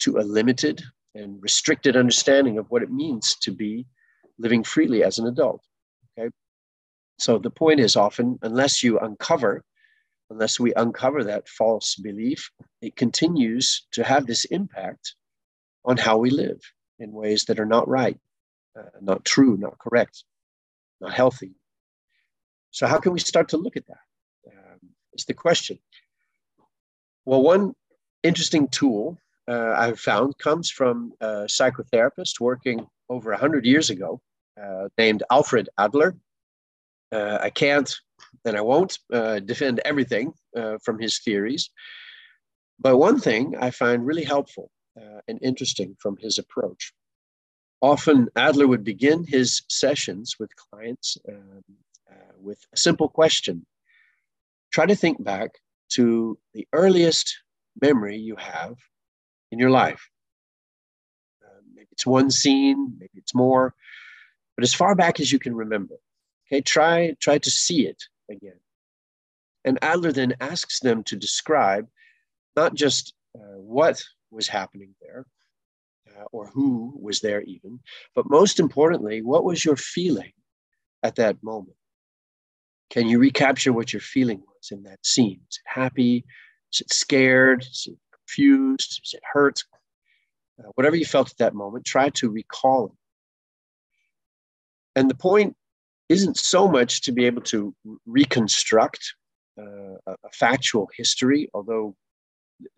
to 0.00 0.18
a 0.18 0.20
limited 0.20 0.82
and 1.14 1.42
restricted 1.42 1.96
understanding 1.96 2.58
of 2.58 2.70
what 2.70 2.82
it 2.82 2.90
means 2.90 3.36
to 3.36 3.50
be 3.50 3.86
living 4.38 4.62
freely 4.62 5.02
as 5.02 5.18
an 5.18 5.26
adult. 5.26 5.62
Okay. 6.18 6.30
So 7.18 7.38
the 7.38 7.50
point 7.50 7.80
is 7.80 7.96
often, 7.96 8.38
unless 8.42 8.82
you 8.82 8.98
uncover, 8.98 9.64
unless 10.30 10.60
we 10.60 10.72
uncover 10.74 11.24
that 11.24 11.48
false 11.48 11.96
belief, 11.96 12.50
it 12.80 12.96
continues 12.96 13.86
to 13.92 14.04
have 14.04 14.26
this 14.26 14.44
impact 14.46 15.14
on 15.84 15.96
how 15.96 16.18
we 16.18 16.30
live 16.30 16.60
in 16.98 17.12
ways 17.12 17.44
that 17.44 17.58
are 17.58 17.66
not 17.66 17.88
right, 17.88 18.18
uh, 18.78 18.82
not 19.00 19.24
true, 19.24 19.56
not 19.56 19.78
correct, 19.78 20.24
not 21.00 21.12
healthy. 21.12 21.54
So, 22.70 22.86
how 22.86 22.98
can 22.98 23.12
we 23.12 23.20
start 23.20 23.48
to 23.50 23.56
look 23.56 23.76
at 23.76 23.86
that? 23.86 24.52
Um, 24.52 24.78
is 25.14 25.24
the 25.24 25.34
question. 25.34 25.78
Well, 27.28 27.42
one 27.42 27.74
interesting 28.22 28.68
tool 28.68 29.18
uh, 29.46 29.74
I've 29.76 30.00
found 30.00 30.38
comes 30.38 30.70
from 30.70 31.12
a 31.20 31.44
psychotherapist 31.44 32.40
working 32.40 32.86
over 33.10 33.32
100 33.32 33.66
years 33.66 33.90
ago 33.90 34.22
uh, 34.58 34.88
named 34.96 35.24
Alfred 35.30 35.68
Adler. 35.76 36.16
Uh, 37.12 37.36
I 37.38 37.50
can't 37.50 37.94
and 38.46 38.56
I 38.56 38.62
won't 38.62 38.98
uh, 39.12 39.40
defend 39.40 39.82
everything 39.84 40.32
uh, 40.56 40.78
from 40.82 40.98
his 40.98 41.18
theories, 41.18 41.68
but 42.80 42.96
one 42.96 43.20
thing 43.20 43.54
I 43.60 43.72
find 43.72 44.06
really 44.06 44.24
helpful 44.24 44.70
uh, 44.98 45.20
and 45.28 45.38
interesting 45.42 45.96
from 46.00 46.16
his 46.16 46.38
approach. 46.38 46.94
Often, 47.82 48.28
Adler 48.36 48.68
would 48.68 48.84
begin 48.84 49.22
his 49.24 49.60
sessions 49.68 50.36
with 50.40 50.56
clients 50.56 51.18
um, 51.28 51.62
with 52.40 52.60
a 52.72 52.78
simple 52.78 53.10
question 53.10 53.66
Try 54.70 54.86
to 54.86 54.96
think 54.96 55.22
back 55.22 55.50
to 55.90 56.38
the 56.54 56.66
earliest 56.72 57.36
memory 57.80 58.16
you 58.16 58.36
have 58.36 58.76
in 59.50 59.58
your 59.58 59.70
life. 59.70 60.08
Uh, 61.44 61.60
maybe 61.74 61.88
it's 61.92 62.06
one 62.06 62.30
scene, 62.30 62.94
maybe 62.98 63.12
it's 63.16 63.34
more, 63.34 63.74
but 64.56 64.64
as 64.64 64.74
far 64.74 64.94
back 64.94 65.20
as 65.20 65.32
you 65.32 65.38
can 65.38 65.54
remember. 65.54 65.94
Okay, 66.46 66.60
try 66.60 67.14
try 67.20 67.38
to 67.38 67.50
see 67.50 67.86
it 67.86 68.02
again. 68.30 68.58
And 69.64 69.78
Adler 69.82 70.12
then 70.12 70.34
asks 70.40 70.80
them 70.80 71.02
to 71.04 71.16
describe 71.16 71.86
not 72.56 72.74
just 72.74 73.14
uh, 73.36 73.58
what 73.58 74.02
was 74.30 74.48
happening 74.48 74.94
there 75.00 75.26
uh, 76.16 76.24
or 76.32 76.48
who 76.48 76.92
was 77.00 77.20
there 77.20 77.42
even 77.42 77.80
but 78.14 78.28
most 78.28 78.60
importantly 78.60 79.22
what 79.22 79.44
was 79.44 79.64
your 79.64 79.76
feeling 79.76 80.32
at 81.02 81.14
that 81.14 81.42
moment 81.42 81.77
can 82.90 83.08
you 83.08 83.18
recapture 83.18 83.72
what 83.72 83.92
your 83.92 84.00
feeling 84.00 84.38
was 84.46 84.70
in 84.70 84.82
that 84.84 85.04
scene? 85.04 85.40
Is 85.50 85.60
it 85.64 85.80
happy? 85.80 86.24
Is 86.72 86.80
it 86.80 86.92
scared? 86.92 87.62
Is 87.62 87.88
it 87.90 87.98
confused? 88.12 89.00
Is 89.04 89.14
it 89.14 89.22
hurt? 89.32 89.62
Uh, 90.58 90.68
whatever 90.74 90.96
you 90.96 91.04
felt 91.04 91.30
at 91.30 91.38
that 91.38 91.54
moment 91.54 91.84
try 91.84 92.08
to 92.10 92.30
recall 92.30 92.86
it. 92.86 92.92
And 94.96 95.10
the 95.10 95.14
point 95.14 95.54
isn't 96.08 96.38
so 96.38 96.66
much 96.66 97.02
to 97.02 97.12
be 97.12 97.26
able 97.26 97.42
to 97.42 97.74
reconstruct 98.06 99.14
uh, 99.60 99.96
a, 100.06 100.14
factual 100.32 100.88
history 100.96 101.50
although 101.52 101.94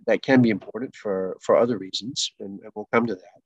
that 0.07 0.23
can 0.23 0.43
be 0.43 0.51
important 0.51 0.95
for, 0.95 1.37
for 1.43 1.57
other 1.57 1.79
reasons, 1.79 2.33
and, 2.41 2.61
and 2.61 2.71
we'll 2.75 2.89
come 2.93 3.07
to 3.07 3.15
that. 3.15 3.41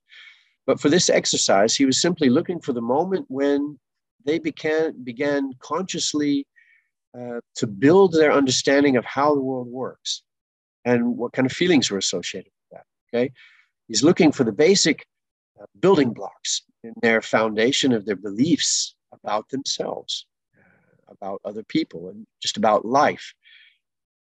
But 0.66 0.80
for 0.80 0.88
this 0.88 1.10
exercise, 1.10 1.76
he 1.76 1.84
was 1.84 2.00
simply 2.00 2.30
looking 2.30 2.60
for 2.60 2.72
the 2.72 2.80
moment 2.80 3.26
when 3.28 3.78
they 4.24 4.38
began, 4.38 5.04
began 5.04 5.52
consciously 5.60 6.46
uh, 7.18 7.40
to 7.56 7.66
build 7.66 8.12
their 8.12 8.32
understanding 8.32 8.96
of 8.96 9.04
how 9.04 9.34
the 9.34 9.40
world 9.40 9.68
works 9.68 10.22
and 10.84 11.16
what 11.16 11.32
kind 11.32 11.46
of 11.46 11.52
feelings 11.52 11.90
were 11.90 11.98
associated 11.98 12.50
with 12.50 12.78
that. 12.78 12.86
Okay, 13.16 13.32
he's 13.88 14.02
looking 14.02 14.32
for 14.32 14.44
the 14.44 14.52
basic 14.52 15.06
uh, 15.60 15.66
building 15.80 16.12
blocks 16.12 16.62
in 16.82 16.92
their 17.02 17.22
foundation 17.22 17.92
of 17.92 18.04
their 18.04 18.16
beliefs 18.16 18.94
about 19.12 19.48
themselves, 19.48 20.26
about 21.08 21.40
other 21.44 21.62
people, 21.62 22.08
and 22.08 22.26
just 22.42 22.56
about 22.56 22.84
life. 22.84 23.32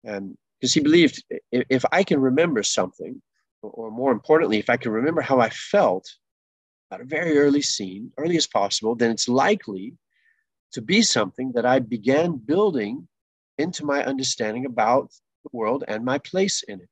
And 0.03 0.37
because 0.59 0.73
he 0.73 0.79
believed 0.79 1.23
if 1.51 1.83
I 1.91 2.03
can 2.03 2.19
remember 2.19 2.63
something, 2.63 3.21
or 3.61 3.91
more 3.91 4.11
importantly, 4.11 4.59
if 4.59 4.69
I 4.69 4.77
can 4.77 4.91
remember 4.91 5.21
how 5.21 5.39
I 5.39 5.49
felt 5.49 6.07
at 6.91 7.01
a 7.01 7.05
very 7.05 7.37
early 7.37 7.61
scene, 7.61 8.11
early 8.17 8.37
as 8.37 8.47
possible, 8.47 8.95
then 8.95 9.11
it's 9.11 9.27
likely 9.27 9.93
to 10.73 10.81
be 10.81 11.01
something 11.01 11.51
that 11.53 11.65
I 11.65 11.79
began 11.79 12.37
building 12.37 13.07
into 13.57 13.85
my 13.85 14.03
understanding 14.03 14.65
about 14.65 15.11
the 15.43 15.49
world 15.51 15.83
and 15.87 16.03
my 16.03 16.17
place 16.19 16.63
in 16.63 16.81
it. 16.81 16.89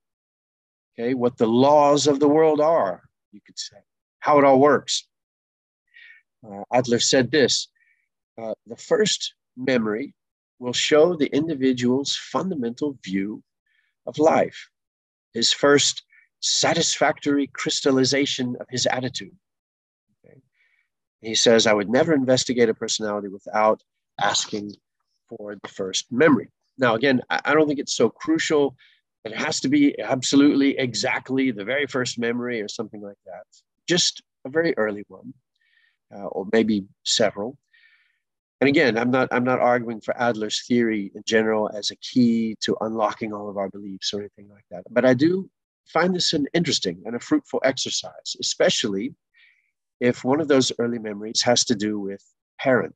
Okay, 0.98 1.14
what 1.14 1.38
the 1.38 1.48
laws 1.48 2.08
of 2.08 2.20
the 2.20 2.28
world 2.28 2.62
are, 2.62 3.04
you 3.32 3.42
could 3.46 3.60
say, 3.60 3.78
how 4.20 4.40
it 4.40 4.46
all 4.46 4.60
works. 4.60 5.08
Uh, 6.46 6.64
Adler 6.72 7.00
said 7.00 7.32
this 7.32 7.68
uh, 8.42 8.54
the 8.66 8.78
first 8.78 9.34
memory 9.58 10.14
will 10.60 10.74
show 10.74 11.16
the 11.16 11.34
individual's 11.36 12.16
fundamental 12.16 12.98
view 13.04 13.44
of 14.06 14.18
life. 14.18 14.70
His 15.34 15.52
first 15.52 16.04
satisfactory 16.40 17.48
crystallization 17.48 18.56
of 18.60 18.68
his 18.70 18.86
attitude. 18.86 19.36
He 21.26 21.36
says, 21.36 21.66
I 21.66 21.74
would 21.74 21.90
never 21.90 22.14
investigate 22.14 22.70
a 22.70 22.74
personality 22.74 23.30
without 23.30 23.82
asking 24.22 24.76
for 25.28 25.56
the 25.62 25.70
first 25.70 26.12
memory. 26.12 26.50
Now, 26.78 26.96
again, 26.96 27.22
I 27.30 27.54
don't 27.54 27.68
think 27.68 27.80
it's 27.80 27.96
so 27.96 28.10
crucial. 28.10 28.76
It 29.24 29.36
has 29.36 29.60
to 29.62 29.70
be 29.70 30.00
absolutely 30.00 30.78
exactly 30.78 31.50
the 31.52 31.66
very 31.66 31.88
first 31.88 32.20
memory 32.20 32.62
or 32.62 32.68
something 32.68 33.02
like 33.02 33.18
that. 33.26 33.44
Just 33.88 34.22
a 34.46 34.50
very 34.50 34.76
early 34.78 35.04
one, 35.08 35.34
uh, 36.16 36.28
or 36.28 36.46
maybe 36.52 36.86
several. 37.04 37.58
And 38.62 38.68
again, 38.68 38.98
I'm 38.98 39.10
not 39.10 39.30
I'm 39.32 39.44
not 39.44 39.60
arguing 39.60 40.02
for 40.02 40.16
Adler's 40.18 40.66
theory 40.68 41.12
in 41.16 41.24
general 41.26 41.70
as 41.74 41.92
a 41.92 41.96
key 41.98 42.56
to 42.62 42.78
unlocking 42.82 43.34
all 43.34 43.50
of 43.50 43.58
our 43.58 43.70
beliefs 43.70 44.14
or 44.14 44.20
anything 44.20 44.48
like 44.50 44.66
that. 44.70 44.84
But 44.92 45.06
I 45.06 45.14
do 45.14 45.50
find 45.88 46.16
this 46.16 46.34
an 46.34 46.48
interesting 46.54 47.02
and 47.06 47.16
a 47.16 47.20
fruitful 47.20 47.62
exercise, 47.64 48.36
especially 48.40 49.16
if 50.00 50.24
one 50.24 50.42
of 50.42 50.48
those 50.48 50.72
early 50.80 51.00
memories 51.00 51.42
has 51.44 51.66
to 51.66 51.76
do 51.76 52.00
with 52.00 52.24
parent. 52.60 52.96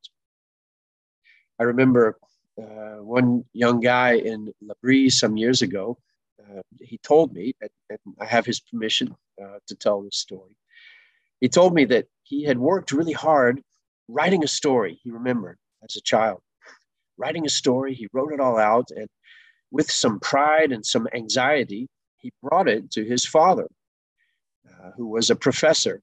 I 1.60 1.64
remember 1.64 2.18
uh, 2.62 3.02
one 3.04 3.46
young 3.54 3.80
guy 3.80 4.14
in 4.14 4.52
L'Abri 4.62 5.10
some 5.10 5.38
years 5.38 5.62
ago. 5.62 5.98
Uh, 6.40 6.62
he 6.82 6.98
told 7.00 7.34
me, 7.34 7.54
and, 7.62 7.70
and, 7.90 8.00
I 8.20 8.26
have 8.26 8.46
his 8.46 8.60
permission 8.60 9.16
uh, 9.42 9.60
to 9.68 9.76
tell 9.76 10.02
this 10.02 10.18
story. 10.18 10.56
He 11.42 11.48
told 11.48 11.74
me 11.74 11.86
that 11.86 12.08
he 12.24 12.44
had 12.44 12.58
worked 12.58 12.92
really 12.92 13.14
hard 13.14 13.62
writing 14.08 14.44
a 14.44 14.48
story 14.48 15.00
he 15.04 15.12
remembered 15.12 15.58
as 15.84 15.96
a 15.96 16.02
child. 16.02 16.42
Writing 17.18 17.46
a 17.46 17.50
story, 17.50 17.94
he 17.94 18.08
wrote 18.14 18.34
it 18.34 18.40
all 18.40 18.58
out, 18.58 18.90
and 18.92 19.08
with 19.72 19.92
some 19.92 20.20
pride 20.20 20.72
and 20.72 20.86
some 20.86 21.08
anxiety, 21.14 21.88
he 22.18 22.32
brought 22.42 22.68
it 22.68 22.92
to 22.92 23.06
his 23.06 23.26
father, 23.26 23.68
uh, 24.68 24.92
who 24.98 25.08
was 25.08 25.30
a 25.30 25.36
professor. 25.36 26.02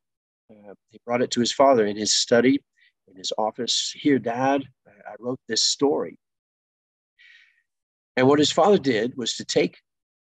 Uh, 0.50 0.74
he 0.90 1.00
brought 1.04 1.22
it 1.22 1.30
to 1.32 1.40
his 1.40 1.52
father 1.52 1.86
in 1.86 1.96
his 1.96 2.14
study, 2.14 2.62
in 3.08 3.16
his 3.16 3.32
office. 3.36 3.92
Here, 3.96 4.18
Dad, 4.18 4.62
I 4.86 5.14
wrote 5.18 5.40
this 5.48 5.62
story. 5.62 6.18
And 8.16 8.26
what 8.26 8.38
his 8.38 8.52
father 8.52 8.78
did 8.78 9.16
was 9.16 9.34
to 9.36 9.44
take 9.44 9.78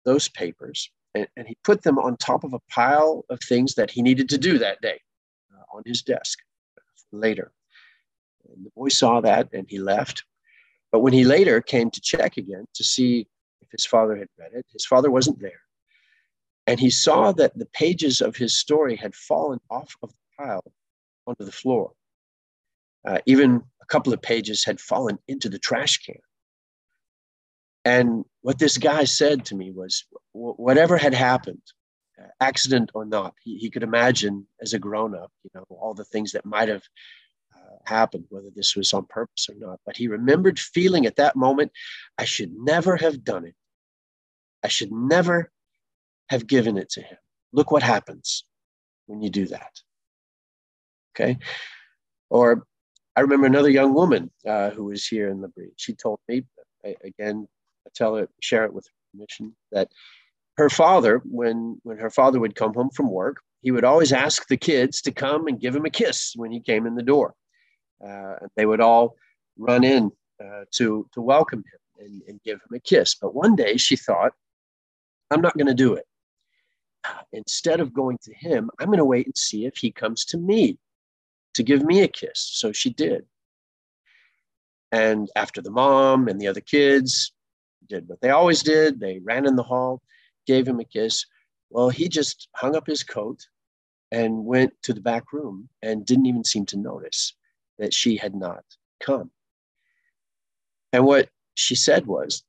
those 0.05 0.29
papers 0.29 0.91
and, 1.15 1.29
and 1.37 1.47
he 1.47 1.57
put 1.65 1.83
them 1.83 1.99
on 1.99 2.17
top 2.17 2.45
of 2.45 2.55
a 2.55 2.61
pile 2.71 3.25
of 3.31 3.39
things 3.41 3.75
that 3.75 3.91
he 3.91 4.03
needed 4.03 4.29
to 4.31 4.39
do 4.39 4.59
that 4.59 4.81
day 4.81 5.01
uh, 5.53 5.77
on 5.77 5.83
his 5.87 6.03
desk 6.03 6.39
later. 7.13 7.53
And 8.49 8.67
the 8.67 8.71
boy 8.77 8.89
saw 8.89 9.21
that 9.21 9.49
and 9.53 9.67
he 9.69 9.79
left. 9.79 10.25
But 10.93 11.01
when 11.01 11.13
he 11.13 11.25
later 11.25 11.61
came 11.61 11.91
to 11.91 12.01
check 12.01 12.37
again 12.37 12.67
to 12.75 12.85
see 12.85 13.27
if 13.61 13.69
his 13.71 13.87
father 13.87 14.17
had 14.17 14.29
read 14.39 14.53
it, 14.55 14.67
his 14.73 14.87
father 14.87 15.11
wasn't 15.11 15.41
there. 15.41 15.64
And 16.67 16.81
he 16.81 16.91
saw 16.91 17.33
that 17.33 17.57
the 17.59 17.67
pages 17.67 18.21
of 18.21 18.37
his 18.37 18.59
story 18.59 18.97
had 18.97 19.15
fallen 19.15 19.61
off 19.71 19.97
of 20.03 20.11
the 20.11 20.17
pile 20.39 20.65
onto 21.27 21.45
the 21.45 21.53
floor. 21.53 21.93
Uh, 23.07 23.19
even 23.27 23.63
a 23.83 23.87
couple 23.87 24.13
of 24.15 24.23
pages 24.23 24.65
had 24.65 24.81
fallen 24.81 25.19
into 25.29 25.49
the 25.49 25.59
trash 25.59 25.99
can. 25.99 26.17
And 27.85 28.25
what 28.41 28.59
this 28.59 28.79
guy 28.79 29.05
said 29.05 29.45
to 29.47 29.55
me 29.55 29.71
was 29.71 30.05
whatever 30.33 30.97
had 30.97 31.13
happened, 31.13 31.61
accident 32.41 32.91
or 32.95 33.05
not, 33.05 33.35
he, 33.43 33.59
he 33.59 33.71
could 33.71 33.83
imagine 33.83 34.47
as 34.63 34.73
a 34.73 34.79
grown 34.79 35.15
up, 35.15 35.31
you 35.43 35.51
know, 35.55 35.67
all 35.69 35.93
the 35.93 36.05
things 36.05 36.33
that 36.33 36.47
might 36.47 36.69
have 36.69 36.83
uh, 37.55 37.77
happened, 37.85 38.25
whether 38.31 38.49
this 38.55 38.75
was 38.75 38.95
on 38.95 39.05
purpose 39.07 39.49
or 39.51 39.55
not. 39.59 39.81
But 39.85 39.97
he 39.97 40.09
remembered 40.09 40.59
feeling 40.59 41.05
at 41.05 41.17
that 41.17 41.37
moment, 41.37 41.73
I 42.17 42.25
should 42.25 42.53
never 42.57 42.97
have 42.97 43.23
done 43.23 43.45
it. 43.45 43.55
I 44.63 44.69
should 44.69 44.93
never 44.93 45.51
have 46.29 46.47
given 46.47 46.77
it 46.77 46.91
to 46.91 47.03
him. 47.03 47.19
Look 47.53 47.71
what 47.71 47.83
happens 47.83 48.45
when 49.07 49.21
you 49.23 49.31
do 49.31 49.47
that. 49.47 49.73
Okay. 51.15 51.39
Or 52.31 52.67
I 53.17 53.21
remember 53.21 53.47
another 53.47 53.71
young 53.71 53.95
woman 53.95 54.31
uh, 54.47 54.71
who 54.71 54.85
was 54.87 55.07
here 55.07 55.29
in 55.29 55.41
L'Abri. 55.41 55.71
She 55.77 55.93
told 55.95 56.19
me, 56.29 56.45
again, 57.05 57.47
I 57.87 57.91
tell 57.95 58.17
her, 58.17 58.29
share 58.41 58.65
it 58.65 58.75
with 58.75 58.89
permission, 59.13 59.55
that 59.71 59.89
her 60.57 60.69
father, 60.69 61.23
when, 61.25 61.81
when 61.85 61.99
her 61.99 62.11
father 62.11 62.41
would 62.41 62.57
come 62.57 62.75
home 62.75 62.91
from 62.91 63.11
work, 63.11 63.37
he 63.63 63.71
would 63.71 63.85
always 63.85 64.13
ask 64.13 64.49
the 64.49 64.57
kids 64.57 65.01
to 65.03 65.13
come 65.13 65.47
and 65.47 65.61
give 65.61 65.75
him 65.75 65.85
a 65.85 65.91
kiss 65.91 66.33
when 66.37 66.51
he 66.51 66.61
came 66.61 66.87
in 66.87 66.97
the 66.97 67.03
door. 67.03 67.35
Uh, 68.05 68.35
they 68.57 68.67
would 68.67 68.81
all 68.81 69.17
run 69.57 69.85
in 69.85 70.11
uh, 70.45 70.65
to, 70.73 71.09
to 71.15 71.21
welcome 71.21 71.61
him 71.61 72.07
and, 72.07 72.23
and 72.29 72.43
give 72.43 72.57
him 72.57 72.75
a 72.75 72.81
kiss. 72.81 73.15
But 73.15 73.35
one 73.35 73.55
day 73.55 73.77
she 73.77 73.97
thought, 73.97 74.33
I'm 75.31 75.41
not 75.41 75.57
going 75.57 75.69
to 75.69 75.75
do 75.75 75.95
it. 75.95 76.05
Instead 77.33 77.81
of 77.81 77.93
going 77.93 78.19
to 78.23 78.35
him, 78.35 78.71
I'm 78.79 78.87
going 78.87 78.99
to 78.99 79.05
wait 79.05 79.27
and 79.27 79.37
see 79.37 79.67
if 79.67 79.77
he 79.77 79.91
comes 79.91 80.25
to 80.27 80.39
me 80.39 80.79
to 81.55 81.63
give 81.63 81.83
me 81.83 82.03
a 82.03 82.09
kiss. 82.09 82.39
So 82.53 82.73
she 82.73 82.91
did. 82.91 83.25
And 84.93 85.29
after 85.35 85.61
the 85.61 85.71
mom 85.71 86.29
and 86.29 86.41
the 86.41 86.47
other 86.47 86.61
kids 86.61 87.33
did 87.89 88.09
what 88.09 88.21
they 88.21 88.31
always 88.31 88.63
did, 88.63 89.01
they 89.01 89.19
ran 89.19 89.47
in 89.47 89.57
the 89.57 89.63
hall, 89.63 90.03
gave 90.47 90.67
him 90.67 90.81
a 90.81 90.85
kiss. 90.85 91.27
Well, 91.71 91.91
he 91.91 92.09
just 92.09 92.49
hung 92.55 92.77
up 92.77 92.87
his 92.87 93.03
coat 93.03 93.47
and 94.13 94.45
went 94.45 94.73
to 94.83 94.93
the 94.93 95.01
back 95.01 95.33
room 95.33 95.69
and 95.83 96.07
didn't 96.07 96.27
even 96.27 96.45
seem 96.45 96.67
to 96.67 96.77
notice 96.77 97.35
that 97.79 97.93
she 97.93 98.17
had 98.17 98.35
not 98.35 98.65
come. 99.01 99.31
And 100.93 101.05
what 101.05 101.29
she 101.55 101.75
said 101.75 102.07
was, 102.07 102.45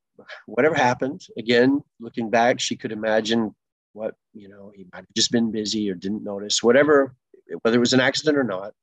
whatever 0.46 0.76
happened, 0.76 1.26
again, 1.38 1.84
looking 2.00 2.30
back, 2.30 2.60
she 2.60 2.76
could 2.76 2.92
imagine 2.92 3.56
what, 3.96 4.16
you 4.34 4.50
know, 4.50 4.72
he 4.76 4.86
might 4.92 5.00
have 5.00 5.16
just 5.16 5.32
been 5.32 5.52
busy 5.52 5.90
or 5.90 5.96
didn't 5.96 6.24
notice, 6.24 6.62
whatever 6.62 7.16
whether 7.62 7.78
it 7.78 7.80
was 7.80 7.94
an 7.94 8.00
accident 8.00 8.38
or 8.38 8.44
not, 8.44 8.74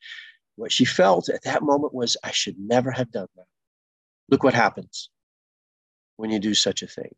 what 0.57 0.73
she 0.73 0.85
felt 0.85 1.29
at 1.29 1.43
that 1.43 1.63
moment 1.63 1.95
was, 1.95 2.17
I 2.23 2.31
should 2.31 2.59
never 2.59 2.91
have 2.91 3.11
done 3.11 3.29
that. 3.37 3.47
Look 4.29 4.45
what 4.45 4.55
happens 4.55 5.11
when 6.17 6.31
you 6.31 6.39
do 6.39 6.55
such 6.55 6.83
a 6.83 6.87
thing. 6.87 7.15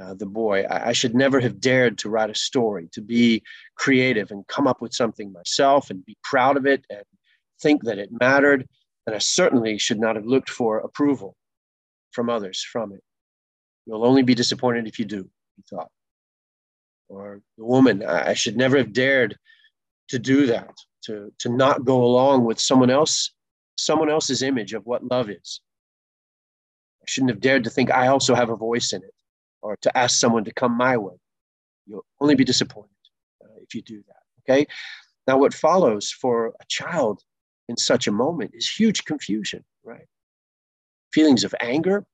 Uh, 0.00 0.14
the 0.14 0.26
boy, 0.26 0.62
I, 0.62 0.88
I, 0.88 0.92
should 0.92 1.14
never 1.14 1.38
have 1.40 1.60
dared 1.60 1.98
to 1.98 2.08
write 2.08 2.30
a 2.30 2.34
story, 2.34 2.88
to 2.92 3.02
be 3.02 3.42
creative 3.76 4.30
and 4.30 4.46
come 4.46 4.66
up 4.66 4.80
with 4.80 4.94
something 4.94 5.30
myself 5.32 5.90
and 5.90 6.04
be 6.06 6.16
proud 6.24 6.56
of 6.56 6.64
it 6.64 6.86
and 6.88 7.04
think 7.60 7.84
that 7.84 7.98
it 7.98 8.08
mattered. 8.10 8.66
And 9.06 9.14
I 9.14 9.18
certainly 9.18 9.76
should 9.76 10.00
not 10.00 10.16
have 10.16 10.24
looked 10.24 10.48
for 10.48 10.78
approval 10.78 11.36
from 12.12 12.30
others 12.30 12.62
from 12.62 12.92
it. 12.92 13.02
You'll 13.84 14.06
only 14.06 14.22
be 14.22 14.34
disappointed 14.34 14.86
if 14.86 14.98
you 14.98 15.04
do, 15.04 15.28
he 15.56 15.62
thought. 15.68 15.90
Or 17.12 17.42
the 17.58 17.64
woman, 17.64 18.02
I, 18.02 18.32
should 18.32 18.56
never 18.56 18.78
have 18.78 18.94
dared 18.94 19.36
to 20.08 20.18
do 20.18 20.46
that, 20.46 20.74
to, 21.04 21.30
to 21.40 21.50
not 21.50 21.84
go 21.84 22.02
along 22.02 22.44
with 22.44 22.58
someone 22.58 22.88
else, 22.88 23.32
someone 23.76 24.08
else's 24.08 24.42
image 24.42 24.72
of 24.72 24.86
what 24.86 25.04
love 25.04 25.28
is. 25.28 25.60
I 27.02 27.04
shouldn't 27.06 27.30
have 27.30 27.40
dared 27.40 27.64
to 27.64 27.70
think 27.70 27.90
I 27.90 28.06
also 28.06 28.34
have 28.34 28.48
a 28.48 28.56
voice 28.56 28.94
in 28.94 29.02
it 29.02 29.14
or 29.60 29.76
to 29.82 29.96
ask 29.96 30.18
someone 30.18 30.44
to 30.44 30.54
come 30.54 30.74
my 30.74 30.96
way. 30.96 31.14
You'll 31.86 32.06
only 32.18 32.34
be 32.34 32.44
disappointed 32.44 32.90
uh, 33.44 33.60
if 33.60 33.74
you 33.74 33.82
do 33.82 34.02
that. 34.08 34.50
Okay. 34.50 34.66
Now, 35.26 35.36
what 35.36 35.52
follows 35.52 36.10
for 36.10 36.48
a 36.48 36.64
child 36.68 37.22
in 37.68 37.76
such 37.76 38.06
a 38.06 38.12
moment 38.12 38.52
is 38.54 38.68
huge 38.68 39.04
confusion, 39.04 39.64
right? 39.84 40.06
Feelings 41.12 41.44
of 41.44 41.54
anger, 41.60 42.06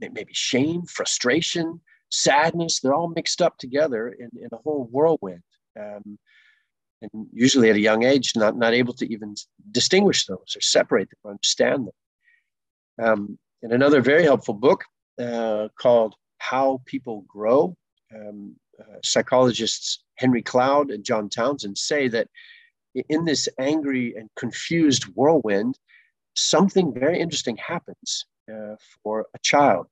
maybe 0.00 0.32
shame, 0.32 0.82
frustration, 0.82 1.80
sadness, 2.10 2.80
they're 2.80 2.94
all 2.94 3.08
mixed 3.08 3.40
up 3.40 3.56
together 3.58 4.08
in, 4.08 4.30
in 4.36 4.48
a 4.52 4.56
whole 4.56 4.88
whirlwind. 4.90 5.42
Um, 5.78 6.18
and 7.02 7.26
usually 7.32 7.70
at 7.70 7.76
a 7.76 7.80
young 7.80 8.04
age, 8.04 8.32
not, 8.36 8.56
not 8.56 8.74
able 8.74 8.92
to 8.94 9.10
even 9.10 9.34
distinguish 9.70 10.26
those 10.26 10.54
or 10.56 10.60
separate 10.60 11.08
them 11.10 11.18
or 11.24 11.30
understand 11.30 11.86
them. 11.86 13.06
Um, 13.06 13.38
in 13.62 13.72
another 13.72 14.00
very 14.02 14.24
helpful 14.24 14.54
book 14.54 14.84
uh, 15.18 15.68
called 15.78 16.14
How 16.38 16.82
People 16.84 17.24
Grow, 17.26 17.76
um, 18.14 18.56
uh, 18.78 18.98
psychologists 19.02 20.04
Henry 20.16 20.42
Cloud 20.42 20.90
and 20.90 21.04
John 21.04 21.28
Townsend 21.28 21.78
say 21.78 22.08
that 22.08 22.28
in 23.08 23.24
this 23.24 23.48
angry 23.58 24.14
and 24.16 24.28
confused 24.36 25.04
whirlwind, 25.14 25.78
something 26.34 26.92
very 26.92 27.20
interesting 27.20 27.56
happens 27.56 28.26
uh, 28.52 28.76
for 29.02 29.26
a 29.34 29.38
child. 29.42 29.86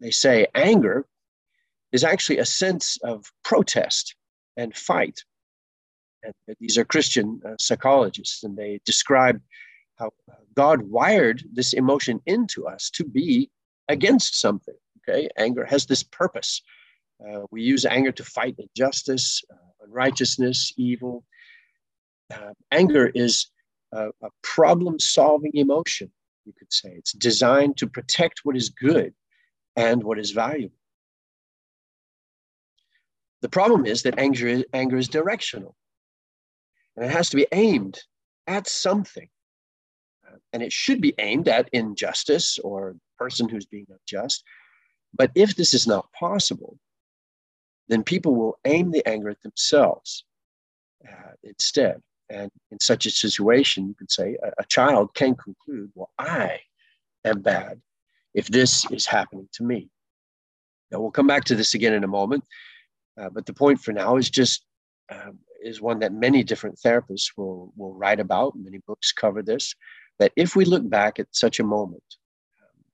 They 0.00 0.10
say 0.10 0.46
anger 0.54 1.06
is 1.92 2.04
actually 2.04 2.38
a 2.38 2.44
sense 2.44 2.98
of 3.02 3.30
protest 3.44 4.14
and 4.56 4.74
fight. 4.74 5.24
And 6.22 6.34
these 6.58 6.78
are 6.78 6.84
Christian 6.84 7.40
uh, 7.44 7.54
psychologists, 7.58 8.44
and 8.44 8.56
they 8.56 8.80
describe 8.84 9.40
how 9.96 10.10
uh, 10.30 10.34
God 10.54 10.82
wired 10.82 11.42
this 11.52 11.72
emotion 11.72 12.20
into 12.26 12.66
us 12.66 12.90
to 12.90 13.04
be 13.04 13.50
against 13.88 14.40
something. 14.40 14.74
Okay, 15.08 15.28
anger 15.36 15.64
has 15.64 15.86
this 15.86 16.02
purpose. 16.02 16.62
Uh, 17.24 17.40
we 17.50 17.62
use 17.62 17.84
anger 17.84 18.12
to 18.12 18.24
fight 18.24 18.56
injustice, 18.58 19.42
uh, 19.52 19.84
unrighteousness, 19.84 20.72
evil. 20.76 21.24
Uh, 22.32 22.52
anger 22.70 23.10
is 23.14 23.50
a, 23.92 24.08
a 24.22 24.28
problem-solving 24.42 25.52
emotion. 25.54 26.10
You 26.44 26.52
could 26.58 26.72
say 26.72 26.94
it's 26.96 27.12
designed 27.12 27.76
to 27.78 27.86
protect 27.86 28.40
what 28.44 28.56
is 28.56 28.68
good 28.68 29.14
and 29.76 30.02
what 30.02 30.18
is 30.18 30.30
valuable. 30.30 30.74
The 33.42 33.48
problem 33.48 33.86
is 33.86 34.02
that 34.02 34.18
anger 34.18 34.46
is, 34.46 34.64
anger 34.72 34.96
is 34.96 35.08
directional 35.08 35.74
and 36.96 37.04
it 37.04 37.10
has 37.10 37.30
to 37.30 37.36
be 37.36 37.46
aimed 37.52 37.98
at 38.46 38.68
something. 38.68 39.28
And 40.52 40.62
it 40.62 40.72
should 40.72 41.00
be 41.00 41.14
aimed 41.18 41.48
at 41.48 41.68
injustice 41.72 42.58
or 42.58 42.94
the 42.94 43.24
person 43.24 43.48
who's 43.48 43.66
being 43.66 43.86
unjust. 43.88 44.44
But 45.14 45.30
if 45.34 45.56
this 45.56 45.74
is 45.74 45.86
not 45.86 46.12
possible, 46.12 46.78
then 47.88 48.04
people 48.04 48.34
will 48.34 48.58
aim 48.64 48.90
the 48.90 49.06
anger 49.08 49.30
at 49.30 49.40
themselves 49.42 50.24
uh, 51.08 51.32
instead. 51.42 52.00
And 52.28 52.50
in 52.70 52.78
such 52.78 53.06
a 53.06 53.10
situation, 53.10 53.88
you 53.88 53.94
could 53.94 54.10
say 54.10 54.36
a, 54.42 54.52
a 54.58 54.64
child 54.64 55.14
can 55.14 55.34
conclude, 55.34 55.90
well, 55.94 56.10
I 56.18 56.60
am 57.24 57.40
bad 57.40 57.80
if 58.34 58.48
this 58.48 58.84
is 58.90 59.06
happening 59.06 59.48
to 59.52 59.62
me. 59.62 59.88
Now, 60.90 61.00
we'll 61.00 61.10
come 61.10 61.26
back 61.26 61.44
to 61.44 61.54
this 61.54 61.74
again 61.74 61.94
in 61.94 62.04
a 62.04 62.08
moment. 62.08 62.44
Uh, 63.20 63.28
but 63.28 63.46
the 63.46 63.52
point 63.52 63.80
for 63.80 63.92
now 63.92 64.16
is 64.16 64.30
just 64.30 64.64
um, 65.10 65.38
is 65.62 65.80
one 65.80 65.98
that 65.98 66.12
many 66.12 66.42
different 66.42 66.78
therapists 66.84 67.32
will, 67.36 67.72
will 67.76 67.94
write 67.94 68.20
about. 68.20 68.54
Many 68.56 68.78
books 68.86 69.12
cover 69.12 69.42
this. 69.42 69.74
That 70.18 70.32
if 70.36 70.56
we 70.56 70.64
look 70.64 70.88
back 70.88 71.18
at 71.18 71.26
such 71.32 71.60
a 71.60 71.64
moment 71.64 72.02
um, 72.62 72.84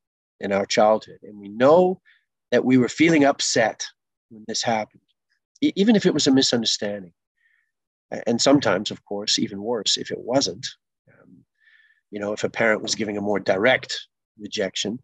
in 0.40 0.53
our 0.53 0.66
childhood 0.66 1.18
and 1.22 1.38
we 1.38 1.49
know 1.49 2.01
that 2.51 2.64
we 2.64 2.79
were 2.79 2.88
feeling 2.88 3.25
upset 3.25 3.87
when 4.31 4.44
this 4.49 4.62
happened, 4.62 5.03
e- 5.61 5.72
even 5.77 5.96
if 5.96 6.07
it 6.07 6.14
was 6.14 6.27
a 6.27 6.33
misunderstanding, 6.33 7.12
and 8.27 8.40
sometimes, 8.40 8.90
of 8.90 9.05
course, 9.05 9.38
even 9.38 9.61
worse 9.61 9.96
if 9.96 10.11
it 10.11 10.18
wasn't. 10.18 10.66
Um, 11.09 11.44
you 12.11 12.20
know, 12.20 12.33
if 12.33 12.44
a 12.44 12.51
parent 12.51 12.83
was 12.83 12.94
giving 12.94 13.16
a 13.16 13.20
more 13.20 13.40
direct 13.40 14.07
rejection, 14.38 15.01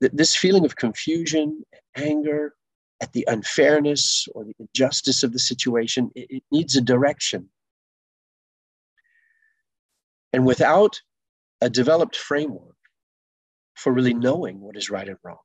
th- 0.00 0.12
this 0.14 0.36
feeling 0.36 0.64
of 0.64 0.76
confusion, 0.76 1.62
anger, 1.96 2.54
at 3.00 3.12
the 3.12 3.24
unfairness 3.28 4.26
or 4.34 4.44
the 4.44 4.54
injustice 4.58 5.22
of 5.22 5.32
the 5.32 5.38
situation. 5.38 6.10
It, 6.14 6.26
it 6.30 6.42
needs 6.50 6.76
a 6.76 6.80
direction. 6.80 7.50
And 10.32 10.46
without 10.46 11.00
a 11.60 11.70
developed 11.70 12.16
framework 12.16 12.76
for 13.74 13.92
really 13.92 14.14
knowing 14.14 14.60
what 14.60 14.76
is 14.76 14.90
right 14.90 15.08
and 15.08 15.18
wrong, 15.22 15.38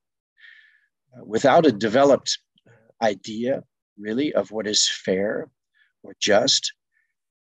uh, 1.16 1.26
without 1.26 1.66
a 1.66 1.72
developed 1.72 2.40
uh, 2.68 3.04
idea, 3.04 3.64
really, 3.98 4.34
of 4.34 4.52
what 4.52 4.68
is 4.68 4.90
fair 4.90 5.50
or 6.04 6.16
just, 6.20 6.74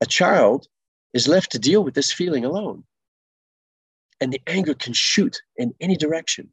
a 0.02 0.06
child 0.06 0.68
is 1.14 1.28
left 1.28 1.52
to 1.52 1.60
deal 1.60 1.84
with 1.84 1.94
this 1.94 2.12
feeling 2.12 2.46
alone. 2.46 2.84
And 4.20 4.32
the 4.32 4.42
anger 4.48 4.74
can 4.74 4.94
shoot 4.94 5.42
in 5.58 5.74
any 5.80 5.96
direction. 5.96 6.50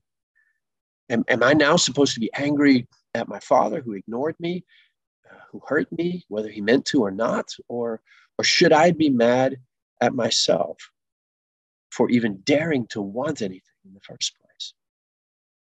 Am, 1.10 1.24
am 1.28 1.42
I 1.42 1.52
now 1.52 1.76
supposed 1.76 2.14
to 2.14 2.20
be 2.20 2.32
angry 2.34 2.88
at 3.14 3.28
my 3.28 3.40
father 3.40 3.80
who 3.80 3.92
ignored 3.92 4.36
me, 4.40 4.64
who 5.50 5.60
hurt 5.66 5.90
me, 5.92 6.24
whether 6.28 6.48
he 6.48 6.60
meant 6.60 6.84
to 6.86 7.02
or 7.02 7.10
not? 7.10 7.48
Or, 7.68 8.00
or 8.38 8.44
should 8.44 8.72
I 8.72 8.90
be 8.90 9.10
mad 9.10 9.56
at 10.00 10.14
myself 10.14 10.78
for 11.90 12.10
even 12.10 12.40
daring 12.44 12.86
to 12.88 13.00
want 13.00 13.42
anything 13.42 13.62
in 13.86 13.94
the 13.94 14.00
first 14.00 14.34
place? 14.40 14.74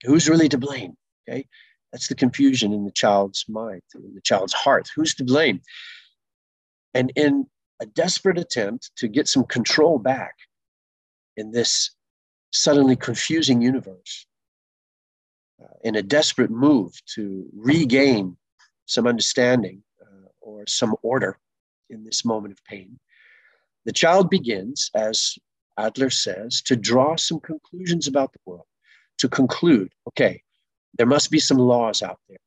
Who's 0.04 0.30
really 0.30 0.50
to 0.50 0.58
blame? 0.58 0.98
Okay. 1.28 1.48
That's 1.92 2.10
the 2.10 2.16
confusion 2.16 2.74
in 2.74 2.86
the 2.86 2.92
child's 2.92 3.46
mind, 3.48 3.82
in 3.96 4.14
the 4.14 4.22
child's 4.22 4.54
heart. 4.54 4.90
Who's 4.96 5.16
to 5.16 5.24
blame? 5.24 5.62
And 6.94 7.12
in 7.16 7.48
a 7.80 7.86
desperate 7.86 8.38
attempt 8.38 8.92
to 8.98 9.08
get 9.08 9.28
some 9.28 9.46
control 9.46 9.98
back 9.98 10.36
in 11.38 11.52
this 11.52 11.92
suddenly 12.52 12.96
confusing 12.96 13.62
universe, 13.62 14.27
in 15.84 15.96
a 15.96 16.02
desperate 16.02 16.52
move 16.52 16.94
to 17.16 17.48
regain 17.56 18.38
some 18.86 19.08
understanding 19.08 19.84
uh, 20.02 20.28
or 20.42 20.66
some 20.68 20.96
order 21.02 21.38
in 21.90 22.04
this 22.04 22.24
moment 22.26 22.54
of 22.54 22.64
pain, 22.66 23.00
the 23.86 23.94
child 23.94 24.30
begins, 24.30 24.92
as 24.96 25.38
Adler 25.78 26.10
says, 26.10 26.62
to 26.64 26.76
draw 26.76 27.16
some 27.16 27.40
conclusions 27.40 28.08
about 28.08 28.34
the 28.34 28.40
world, 28.46 28.66
to 29.20 29.30
conclude, 29.30 29.92
okay, 30.08 30.42
there 30.98 31.08
must 31.08 31.32
be 31.32 31.40
some 31.40 31.58
laws 31.58 32.02
out 32.02 32.20
there, 32.28 32.40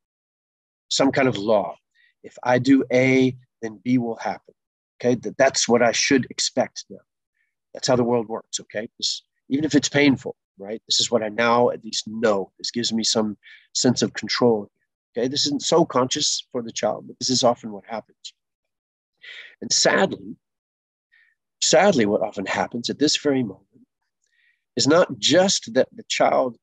some 0.88 1.12
kind 1.12 1.28
of 1.28 1.36
law. 1.36 1.76
If 2.22 2.36
I 2.42 2.58
do 2.58 2.84
A, 2.92 3.34
then 3.62 3.80
B 3.82 3.98
will 3.98 4.16
happen. 4.16 4.54
Okay, 5.00 5.14
that, 5.14 5.38
that's 5.38 5.68
what 5.68 5.82
I 5.82 5.92
should 5.92 6.26
expect 6.30 6.84
now. 6.90 6.98
That's 7.72 7.88
how 7.88 7.96
the 7.96 8.04
world 8.04 8.28
works. 8.28 8.60
Okay, 8.60 8.88
even 9.48 9.64
if 9.64 9.74
it's 9.74 9.88
painful, 9.88 10.36
right? 10.60 10.82
This 10.86 11.00
is 11.00 11.10
what 11.10 11.22
I 11.22 11.28
now 11.28 11.70
at 11.70 11.84
least 11.84 12.06
know. 12.06 12.52
This 12.58 12.70
gives 12.70 12.92
me 12.92 13.02
some 13.02 13.36
sense 13.74 14.02
of 14.02 14.12
control. 14.12 14.70
Okay, 15.16 15.26
this 15.26 15.46
isn't 15.46 15.62
so 15.62 15.84
conscious 15.84 16.46
for 16.52 16.62
the 16.62 16.70
child, 16.70 17.06
but 17.08 17.18
this 17.18 17.30
is 17.30 17.42
often 17.42 17.72
what 17.72 17.84
happens. 17.86 18.34
And 19.60 19.72
sadly, 19.72 20.36
sadly, 21.60 22.06
what 22.06 22.22
often 22.22 22.46
happens 22.46 22.90
at 22.90 22.98
this 22.98 23.16
very 23.16 23.42
moment 23.42 23.66
is 24.76 24.86
not 24.86 25.18
just 25.18 25.74
that 25.74 25.88
the 25.92 26.04
child 26.08 26.56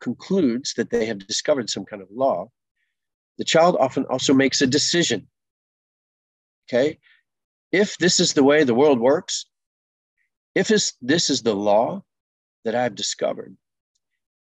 concludes 0.00 0.74
that 0.74 0.90
they 0.90 1.06
have 1.06 1.26
discovered 1.26 1.70
some 1.70 1.84
kind 1.84 2.02
of 2.02 2.08
law, 2.10 2.50
the 3.38 3.44
child 3.44 3.76
often 3.80 4.04
also 4.04 4.34
makes 4.34 4.60
a 4.60 4.66
decision. 4.66 5.26
Okay, 6.68 6.98
if 7.72 7.96
this 7.98 8.20
is 8.20 8.32
the 8.34 8.44
way 8.44 8.64
the 8.64 8.74
world 8.74 9.00
works, 9.00 9.46
if 10.54 10.68
this 10.68 11.30
is 11.30 11.42
the 11.42 11.54
law, 11.54 12.02
that 12.64 12.74
I've 12.74 12.94
discovered, 12.94 13.56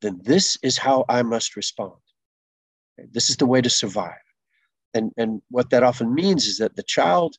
then 0.01 0.21
this 0.23 0.57
is 0.61 0.77
how 0.77 1.05
I 1.09 1.23
must 1.23 1.55
respond. 1.55 1.93
This 3.11 3.29
is 3.29 3.37
the 3.37 3.45
way 3.45 3.61
to 3.61 3.69
survive. 3.69 4.13
And, 4.93 5.11
and 5.17 5.41
what 5.49 5.71
that 5.71 5.83
often 5.83 6.13
means 6.13 6.45
is 6.45 6.57
that 6.57 6.75
the 6.75 6.83
child 6.83 7.35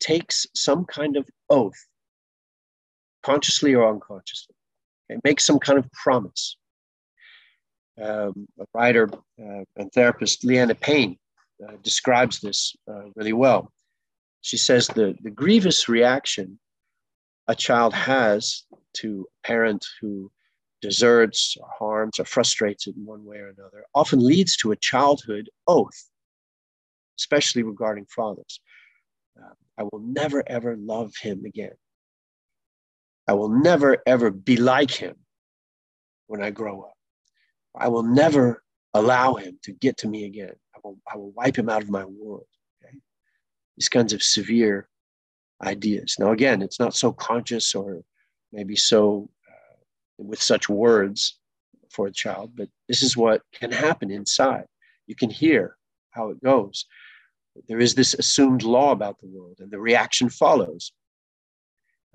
takes 0.00 0.46
some 0.54 0.84
kind 0.84 1.16
of 1.16 1.28
oath, 1.48 1.86
consciously 3.22 3.74
or 3.74 3.88
unconsciously, 3.88 4.54
makes 5.24 5.44
some 5.44 5.58
kind 5.58 5.78
of 5.78 5.90
promise. 5.92 6.56
Um, 8.00 8.46
a 8.60 8.64
writer 8.74 9.08
uh, 9.40 9.64
and 9.76 9.92
therapist, 9.92 10.44
Leanne 10.44 10.78
Payne, 10.80 11.18
uh, 11.66 11.72
describes 11.82 12.40
this 12.40 12.76
uh, 12.88 13.10
really 13.16 13.32
well. 13.32 13.72
She 14.40 14.56
says 14.56 14.86
the, 14.86 15.16
the 15.20 15.30
grievous 15.30 15.88
reaction 15.88 16.60
a 17.48 17.54
child 17.54 17.94
has 17.94 18.64
to 18.94 19.26
a 19.44 19.46
parent 19.46 19.84
who 20.00 20.30
deserts 20.82 21.56
or 21.60 21.68
harms 21.78 22.20
or 22.20 22.24
frustrates 22.24 22.86
it 22.86 22.94
in 22.96 23.04
one 23.04 23.24
way 23.24 23.38
or 23.38 23.48
another 23.48 23.84
often 23.94 24.24
leads 24.24 24.56
to 24.56 24.70
a 24.70 24.76
childhood 24.76 25.48
oath, 25.66 26.08
especially 27.18 27.62
regarding 27.62 28.06
fathers. 28.06 28.60
Uh, 29.36 29.54
I 29.78 29.82
will 29.82 30.00
never 30.00 30.44
ever 30.46 30.76
love 30.76 31.12
him 31.20 31.44
again. 31.44 31.74
I 33.26 33.32
will 33.32 33.48
never 33.48 33.98
ever 34.06 34.30
be 34.30 34.56
like 34.56 34.90
him 34.90 35.16
when 36.26 36.42
I 36.42 36.50
grow 36.50 36.82
up. 36.82 36.94
I 37.76 37.88
will 37.88 38.02
never 38.02 38.62
allow 38.94 39.34
him 39.34 39.58
to 39.62 39.72
get 39.72 39.96
to 39.98 40.08
me 40.08 40.24
again. 40.24 40.52
I 40.74 40.78
will, 40.82 40.98
I 41.12 41.16
will 41.16 41.30
wipe 41.32 41.56
him 41.56 41.68
out 41.68 41.82
of 41.82 41.90
my 41.90 42.04
world. 42.04 42.46
Okay? 42.82 42.96
These 43.76 43.88
kinds 43.88 44.12
of 44.12 44.22
severe 44.22 44.88
ideas. 45.62 46.16
Now, 46.18 46.32
again, 46.32 46.62
it's 46.62 46.80
not 46.80 46.94
so 46.94 47.12
conscious 47.12 47.74
or 47.74 48.02
maybe 48.52 48.76
so 48.76 49.28
uh, 49.48 49.76
with 50.18 50.40
such 50.40 50.68
words 50.68 51.38
for 51.90 52.06
a 52.06 52.12
child, 52.12 52.52
but 52.54 52.68
this 52.86 53.02
is 53.02 53.16
what 53.16 53.42
can 53.52 53.72
happen 53.72 54.10
inside. 54.10 54.66
You 55.06 55.14
can 55.14 55.30
hear 55.30 55.76
how 56.10 56.30
it 56.30 56.42
goes. 56.42 56.86
There 57.66 57.80
is 57.80 57.94
this 57.94 58.14
assumed 58.14 58.62
law 58.62 58.92
about 58.92 59.18
the 59.18 59.26
world, 59.26 59.56
and 59.58 59.70
the 59.70 59.80
reaction 59.80 60.28
follows. 60.28 60.92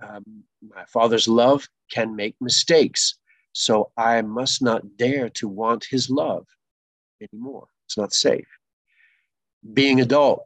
Um, 0.02 0.44
my 0.62 0.86
father's 0.86 1.28
love 1.28 1.68
can 1.92 2.16
make 2.16 2.36
mistakes, 2.40 3.16
so 3.52 3.92
I 3.98 4.22
must 4.22 4.62
not 4.62 4.98
dare 4.98 5.30
to 5.30 5.48
want 5.48 5.86
his 5.90 6.10
love 6.10 6.46
anymore. 7.22 7.68
It's 7.86 7.98
not 7.98 8.14
safe. 8.14 8.48
Being 9.74 10.02
adult, 10.02 10.46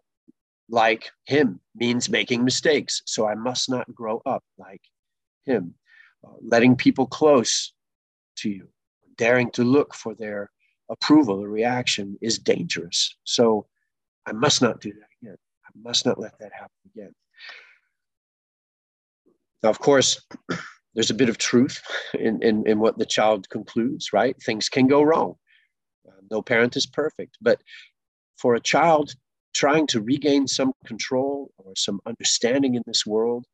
like 0.70 1.12
him 1.26 1.60
means 1.76 2.10
making 2.10 2.44
mistakes. 2.44 3.02
So 3.06 3.28
I 3.28 3.36
must 3.36 3.70
not 3.70 3.94
grow 3.94 4.22
up 4.26 4.44
like 4.58 4.82
him. 5.46 5.74
Uh, 6.26 6.34
letting 6.42 6.76
people 6.76 7.06
close 7.06 7.74
to 8.38 8.50
you, 8.50 8.68
daring 9.18 9.52
to 9.52 9.64
look 9.64 9.94
for 9.94 10.14
their 10.16 10.52
approval 10.90 11.44
or 11.44 11.50
reaction 11.50 12.18
is 12.22 12.40
dangerous. 12.40 13.16
So 13.24 13.68
I 14.26 14.32
must 14.32 14.62
not 14.62 14.82
do 14.82 14.92
that 14.92 15.10
again. 15.22 15.38
I 15.66 15.70
must 15.82 16.06
not 16.06 16.20
let 16.20 16.38
that 16.40 16.52
happen 16.54 16.72
again. 16.94 17.14
Now, 19.64 19.70
of 19.70 19.80
course, 19.80 20.22
there's 20.94 21.10
a 21.10 21.16
bit 21.16 21.30
of 21.30 21.38
truth 21.38 21.82
in, 22.14 22.42
in, 22.42 22.68
in 22.68 22.80
what 22.80 22.98
the 22.98 23.06
child 23.06 23.50
concludes, 23.50 24.14
right? 24.14 24.36
Things 24.42 24.70
can 24.70 24.88
go 24.88 25.02
wrong. 25.02 25.36
Uh, 26.08 26.22
no 26.32 26.42
parent 26.42 26.76
is 26.76 26.86
perfect. 26.86 27.38
But 27.42 27.62
for 28.38 28.56
a 28.56 28.60
child 28.60 29.14
trying 29.54 29.88
to 29.88 30.02
regain 30.02 30.48
some 30.48 30.74
control 30.86 31.52
or 31.58 31.74
some 31.76 32.00
understanding 32.06 32.76
in 32.76 32.84
this 32.86 33.06
world 33.06 33.46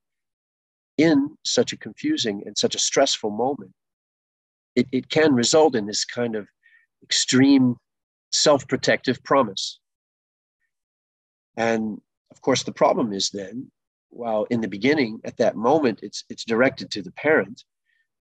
in 0.97 1.35
such 1.43 1.73
a 1.73 1.77
confusing 1.77 2.43
and 2.45 2.57
such 2.57 2.75
a 2.75 2.79
stressful 2.79 3.31
moment, 3.31 3.71
it, 4.75 4.87
it 4.91 5.09
can 5.09 5.33
result 5.33 5.75
in 5.75 5.85
this 5.85 6.05
kind 6.05 6.35
of 6.35 6.47
extreme 7.01 7.75
self 8.31 8.67
protective 8.67 9.23
promise. 9.23 9.79
And 11.55 11.99
of 12.31 12.41
course, 12.41 12.63
the 12.63 12.71
problem 12.71 13.13
is 13.13 13.29
then, 13.29 13.71
while 14.09 14.45
in 14.49 14.61
the 14.61 14.67
beginning, 14.67 15.19
at 15.23 15.37
that 15.37 15.55
moment, 15.55 15.99
it's 16.01 16.23
it's 16.29 16.45
directed 16.45 16.91
to 16.91 17.01
the 17.01 17.11
parent, 17.11 17.63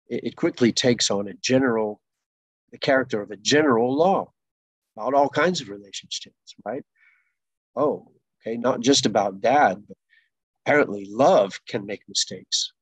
it, 0.07 0.23
it 0.23 0.35
quickly 0.35 0.71
takes 0.71 1.09
on 1.11 1.27
a 1.27 1.33
general, 1.33 2.01
the 2.71 2.77
character 2.77 3.21
of 3.21 3.31
a 3.31 3.37
general 3.37 3.95
law 3.95 4.31
about 4.95 5.13
all 5.13 5.29
kinds 5.29 5.61
of 5.61 5.69
relationships, 5.69 6.55
right? 6.65 6.83
Oh, 7.79 8.11
okay, 8.41 8.57
not 8.57 8.81
just 8.81 9.05
about 9.05 9.39
dad, 9.39 9.81
but 9.87 9.97
apparently 10.65 11.05
love 11.09 11.57
can 11.65 11.85
make 11.85 12.01
mistakes. 12.09 12.73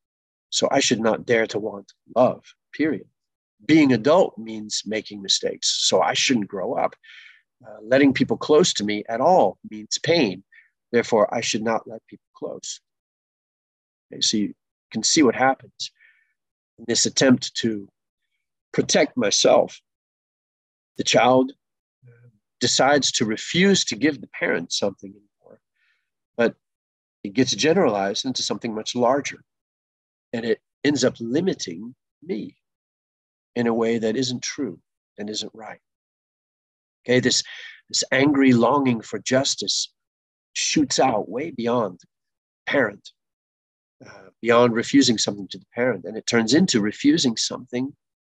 So 0.50 0.68
I 0.72 0.80
should 0.80 1.00
not 1.00 1.26
dare 1.26 1.46
to 1.48 1.60
want 1.60 1.94
love, 2.16 2.44
period. 2.74 3.06
Being 3.68 3.94
adult 3.94 4.36
means 4.40 4.82
making 4.88 5.22
mistakes. 5.22 5.88
So 5.88 6.02
I 6.02 6.14
shouldn't 6.14 6.48
grow 6.48 6.74
up. 6.74 6.96
Uh, 7.66 7.78
letting 7.84 8.12
people 8.12 8.38
close 8.38 8.74
to 8.74 8.84
me 8.84 9.04
at 9.08 9.22
all 9.22 9.60
means 9.70 10.00
pain. 10.00 10.44
Therefore, 10.92 11.32
I 11.34 11.42
should 11.42 11.64
not 11.64 11.88
let 11.88 12.06
people 12.08 12.26
close. 12.36 12.80
Okay, 14.12 14.22
so 14.22 14.38
you 14.38 14.54
can 14.92 15.04
see 15.04 15.22
what 15.22 15.36
happens 15.36 15.92
in 16.80 16.86
this 16.88 17.06
attempt 17.06 17.54
to 17.58 17.88
protect 18.74 19.16
myself. 19.16 19.80
The 20.98 21.04
child 21.04 21.52
decides 22.60 23.12
to 23.14 23.26
refuse 23.26 23.84
to 23.86 23.96
give 23.96 24.20
the 24.22 24.28
parent 24.28 24.72
something 24.72 25.12
anymore, 25.12 25.60
but 26.36 26.56
it 27.24 27.34
gets 27.34 27.56
generalized 27.56 28.26
into 28.26 28.44
something 28.44 28.74
much 28.74 28.96
larger. 28.96 29.44
And 30.34 30.46
it 30.46 30.60
ends 30.84 31.04
up 31.04 31.16
limiting 31.20 31.96
me 32.24 32.58
in 33.56 33.68
a 33.68 33.74
way 33.74 33.98
that 33.98 34.16
isn't 34.16 34.44
true 34.44 34.80
and 35.18 35.30
isn't 35.30 35.52
right. 35.54 35.80
Okay, 37.06 37.20
this, 37.20 37.44
this 37.90 38.04
angry 38.12 38.54
longing 38.54 39.02
for 39.02 39.20
justice 39.20 39.92
shoots 40.54 41.00
out 41.00 41.30
way 41.30 41.52
beyond 41.52 42.02
parent, 42.66 43.12
uh, 44.06 44.30
beyond 44.42 44.74
refusing 44.74 45.18
something 45.18 45.48
to 45.48 45.58
the 45.58 45.66
parent, 45.74 46.06
and 46.06 46.18
it 46.18 46.28
turns 46.28 46.54
into 46.54 46.82
refusing 46.82 47.38
something 47.38 47.96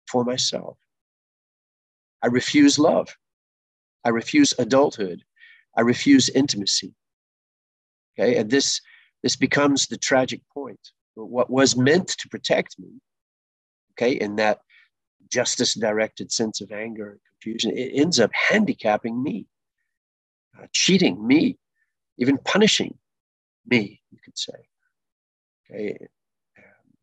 for 0.10 0.24
myself. 0.24 0.78
I 2.24 2.28
refuse 2.28 2.80
love. 2.80 3.16
I 4.04 4.10
refuse 4.10 4.54
adulthood. 4.58 5.24
I 5.78 5.82
refuse 5.82 6.30
intimacy. 6.30 6.94
Okay, 8.20 8.38
and 8.38 8.50
this 8.50 8.82
this 9.24 9.36
becomes 9.36 9.88
the 9.88 9.98
tragic 9.98 10.42
point. 10.54 10.80
What 11.16 11.50
was 11.50 11.76
meant 11.76 12.08
to 12.08 12.30
protect 12.30 12.80
me, 12.80 12.90
okay, 13.94 14.14
in 14.14 14.36
that 14.38 14.60
justice 15.30 15.74
directed 15.74 16.32
sense 16.32 16.62
of 16.62 16.72
anger 16.72 17.12
and 17.12 17.20
confusion, 17.30 17.78
it 17.78 17.92
ends 17.94 18.20
up 18.20 18.32
handicapping 18.34 19.22
me, 19.22 19.46
uh, 20.58 20.68
cheating 20.74 21.26
me, 21.26 21.58
even 22.18 22.38
punishing 22.40 22.98
me, 23.68 24.02
you 24.12 24.20
could 24.24 24.38
say. 24.38 24.54
Okay. 25.70 25.98
Um, 26.58 26.94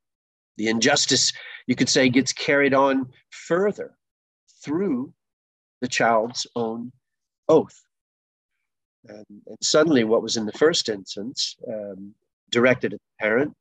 the 0.57 0.69
injustice, 0.69 1.33
you 1.67 1.77
could 1.77 1.89
say, 1.89 2.09
gets 2.09 2.33
carried 2.33 2.75
on 2.75 3.11
further 3.31 3.97
through 4.63 5.13
the 5.81 5.89
child's 5.89 6.47
own 6.57 6.93
oath. 7.49 7.83
And, 9.07 9.27
and 9.47 9.59
suddenly, 9.63 10.05
what 10.05 10.23
was 10.23 10.37
in 10.37 10.47
the 10.47 10.53
first 10.53 10.89
instance 10.89 11.57
um, 11.69 12.15
directed 12.51 12.95
at 12.95 13.01
the 13.01 13.25
parent 13.25 13.55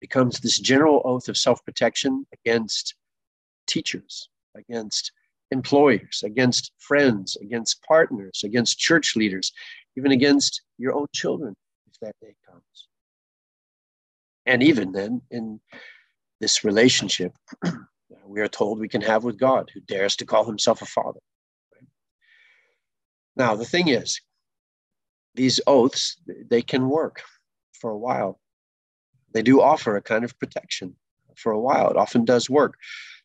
becomes 0.00 0.40
this 0.40 0.58
general 0.58 1.02
oath 1.04 1.28
of 1.28 1.36
self 1.36 1.64
protection 1.64 2.26
against 2.32 2.94
teachers, 3.66 4.28
against 4.56 5.12
employers, 5.50 6.22
against 6.24 6.72
friends, 6.78 7.36
against 7.36 7.82
partners, 7.82 8.42
against 8.44 8.78
church 8.78 9.16
leaders, 9.16 9.52
even 9.96 10.12
against 10.12 10.62
your 10.78 10.94
own 10.94 11.06
children 11.14 11.54
if 11.90 11.98
that 12.00 12.14
day 12.20 12.34
comes. 12.48 12.88
And 14.46 14.62
even 14.62 14.92
then, 14.92 15.22
in 15.30 15.60
this 16.40 16.64
relationship, 16.64 17.32
we 18.26 18.40
are 18.40 18.48
told 18.48 18.78
we 18.78 18.88
can 18.88 19.02
have 19.02 19.24
with 19.24 19.38
God, 19.38 19.70
who 19.72 19.80
dares 19.80 20.16
to 20.16 20.26
call 20.26 20.44
himself 20.44 20.82
a 20.82 20.86
father. 20.86 21.20
Now, 23.36 23.54
the 23.54 23.64
thing 23.64 23.88
is, 23.88 24.20
these 25.34 25.60
oaths, 25.66 26.16
they 26.50 26.62
can 26.62 26.88
work 26.88 27.22
for 27.80 27.90
a 27.90 27.98
while. 27.98 28.40
They 29.32 29.42
do 29.42 29.60
offer 29.60 29.96
a 29.96 30.02
kind 30.02 30.24
of 30.24 30.38
protection 30.38 30.96
for 31.36 31.52
a 31.52 31.60
while. 31.60 31.90
It 31.90 31.96
often 31.96 32.24
does 32.24 32.50
work. 32.50 32.74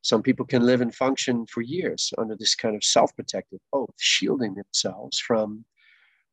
Some 0.02 0.22
people 0.22 0.46
can 0.46 0.66
live 0.66 0.82
and 0.82 0.94
function 0.94 1.46
for 1.48 1.62
years 1.62 2.14
under 2.18 2.36
this 2.36 2.56
kind 2.56 2.76
of 2.76 2.84
self 2.84 3.16
protective 3.16 3.60
oath, 3.72 3.96
shielding 3.98 4.54
themselves 4.54 5.18
from 5.18 5.66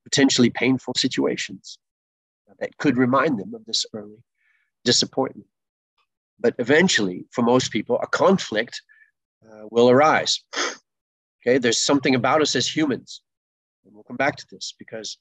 potentially 0.04 0.50
painful 0.50 0.94
situations 0.96 1.78
that 2.58 2.76
could 2.78 2.98
remind 2.98 3.38
them 3.38 3.54
of 3.54 3.64
this 3.64 3.86
early 3.94 4.22
disappointment. 4.84 5.46
But 6.40 6.54
eventually, 6.58 7.26
for 7.30 7.42
most 7.42 7.70
people, 7.70 7.98
a 8.02 8.06
conflict 8.06 8.82
uh, 9.46 9.66
will 9.70 9.90
arise. 9.90 10.42
Okay, 11.42 11.58
there's 11.58 11.84
something 11.84 12.14
about 12.14 12.42
us 12.42 12.56
as 12.56 12.66
humans. 12.66 13.22
And 13.84 13.94
we'll 13.94 14.04
come 14.04 14.16
back 14.16 14.36
to 14.36 14.46
this 14.50 14.74
because 14.78 15.18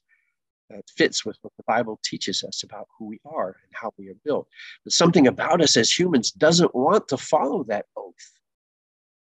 it 0.70 0.90
fits 0.96 1.24
with 1.24 1.36
what 1.42 1.52
the 1.56 1.64
Bible 1.66 1.98
teaches 2.04 2.44
us 2.44 2.62
about 2.62 2.86
who 2.98 3.06
we 3.06 3.20
are 3.24 3.48
and 3.48 3.72
how 3.72 3.92
we 3.98 4.08
are 4.08 4.16
built. 4.24 4.46
But 4.84 4.92
something 4.92 5.26
about 5.26 5.60
us 5.60 5.76
as 5.76 5.90
humans 5.90 6.30
doesn't 6.30 6.74
want 6.74 7.08
to 7.08 7.16
follow 7.16 7.64
that 7.64 7.86
oath 7.96 8.14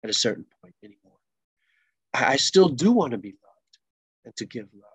at 0.02 0.10
a 0.10 0.14
certain 0.14 0.46
point 0.62 0.74
anymore. 0.82 1.18
I 2.14 2.36
still 2.36 2.68
do 2.68 2.92
want 2.92 3.12
to 3.12 3.18
be 3.18 3.30
loved 3.30 3.78
and 4.24 4.36
to 4.36 4.46
give 4.46 4.68
love. 4.74 4.92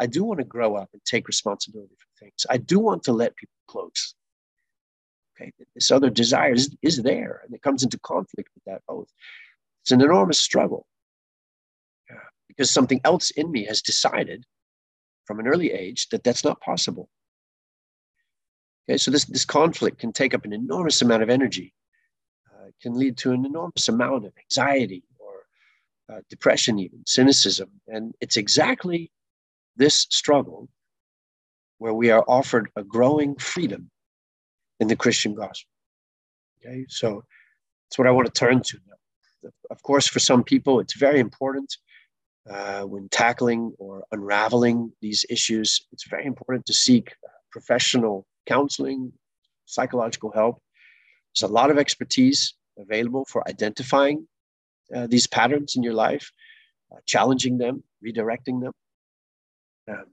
I 0.00 0.06
do 0.06 0.24
want 0.24 0.38
to 0.38 0.44
grow 0.44 0.74
up 0.74 0.90
and 0.92 1.02
take 1.04 1.28
responsibility 1.28 1.94
for 1.96 2.24
things. 2.24 2.44
I 2.50 2.56
do 2.56 2.78
want 2.78 3.04
to 3.04 3.12
let 3.12 3.36
people 3.36 3.54
close. 3.68 4.14
Okay, 5.40 5.52
this 5.74 5.90
other 5.90 6.10
desire 6.10 6.54
is, 6.54 6.74
is 6.82 7.02
there 7.02 7.42
and 7.44 7.54
it 7.54 7.62
comes 7.62 7.82
into 7.82 7.98
conflict 7.98 8.50
with 8.54 8.64
that 8.64 8.82
oath. 8.88 9.12
It's 9.82 9.92
an 9.92 10.00
enormous 10.00 10.38
struggle 10.38 10.86
yeah, 12.08 12.16
because 12.48 12.70
something 12.70 13.00
else 13.04 13.30
in 13.32 13.50
me 13.50 13.64
has 13.64 13.82
decided 13.82 14.44
from 15.26 15.40
an 15.40 15.46
early 15.46 15.72
age 15.72 16.08
that 16.08 16.24
that's 16.24 16.44
not 16.44 16.60
possible. 16.60 17.08
Okay, 18.88 18.96
so 18.96 19.10
this, 19.10 19.24
this 19.26 19.44
conflict 19.44 19.98
can 19.98 20.12
take 20.12 20.32
up 20.32 20.44
an 20.44 20.52
enormous 20.52 21.02
amount 21.02 21.22
of 21.22 21.28
energy 21.28 21.74
can 22.80 22.94
lead 22.94 23.16
to 23.18 23.32
an 23.32 23.44
enormous 23.44 23.88
amount 23.88 24.26
of 24.26 24.32
anxiety 24.38 25.02
or 25.18 26.14
uh, 26.14 26.20
depression, 26.30 26.78
even 26.78 27.02
cynicism. 27.06 27.70
And 27.88 28.14
it's 28.20 28.36
exactly 28.36 29.10
this 29.76 30.06
struggle 30.10 30.68
where 31.78 31.94
we 31.94 32.10
are 32.10 32.24
offered 32.26 32.70
a 32.76 32.82
growing 32.82 33.36
freedom 33.36 33.90
in 34.80 34.88
the 34.88 34.96
Christian 34.96 35.34
gospel. 35.34 35.70
Okay, 36.58 36.84
so 36.88 37.22
that's 37.84 37.98
what 37.98 38.06
I 38.06 38.10
want 38.10 38.26
to 38.26 38.32
turn 38.32 38.62
to 38.62 38.78
now. 38.86 39.50
Of 39.70 39.82
course, 39.82 40.06
for 40.06 40.18
some 40.18 40.42
people, 40.42 40.80
it's 40.80 40.96
very 40.96 41.20
important 41.20 41.76
uh, 42.50 42.82
when 42.82 43.08
tackling 43.08 43.74
or 43.78 44.04
unraveling 44.12 44.92
these 45.00 45.24
issues. 45.30 45.86
It's 45.92 46.08
very 46.08 46.26
important 46.26 46.66
to 46.66 46.72
seek 46.72 47.14
professional 47.50 48.26
counseling, 48.46 49.12
psychological 49.66 50.32
help. 50.32 50.60
There's 51.34 51.48
a 51.50 51.52
lot 51.52 51.70
of 51.70 51.78
expertise 51.78 52.54
available 52.78 53.24
for 53.24 53.46
identifying 53.48 54.26
uh, 54.94 55.06
these 55.06 55.26
patterns 55.26 55.74
in 55.76 55.82
your 55.82 55.94
life, 55.94 56.30
uh, 56.92 56.98
challenging 57.06 57.58
them, 57.58 57.82
redirecting 58.04 58.60
them. 58.60 58.72
Um, 59.88 60.06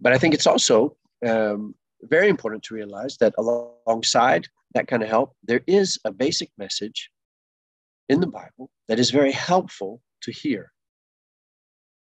but 0.00 0.12
I 0.12 0.18
think 0.18 0.34
it's 0.34 0.46
also 0.46 0.96
um, 1.26 1.74
very 2.02 2.28
important 2.28 2.62
to 2.64 2.74
realize 2.74 3.16
that 3.18 3.34
alongside 3.38 4.48
that 4.74 4.88
kind 4.88 5.02
of 5.02 5.08
help, 5.08 5.34
there 5.42 5.62
is 5.66 5.98
a 6.04 6.12
basic 6.12 6.50
message 6.58 7.10
in 8.08 8.20
the 8.20 8.26
Bible 8.26 8.70
that 8.88 8.98
is 8.98 9.10
very 9.10 9.32
helpful 9.32 10.00
to 10.22 10.32
hear, 10.32 10.72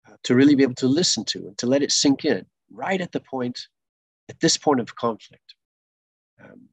uh, 0.09 0.17
to 0.25 0.35
really 0.35 0.55
be 0.55 0.63
able 0.63 0.75
to 0.75 0.89
listen 0.89 1.25
to, 1.25 1.39
and 1.47 1.59
to 1.59 1.67
let 1.67 1.83
it 1.83 1.93
sink 1.93 2.25
in 2.25 2.45
right 2.71 3.01
at 3.01 3.13
the 3.13 3.21
point, 3.21 3.59
at 4.29 4.41
this 4.41 4.57
point 4.57 4.81
of 4.81 4.95
conflict. 4.97 5.55
Um, 6.43 6.69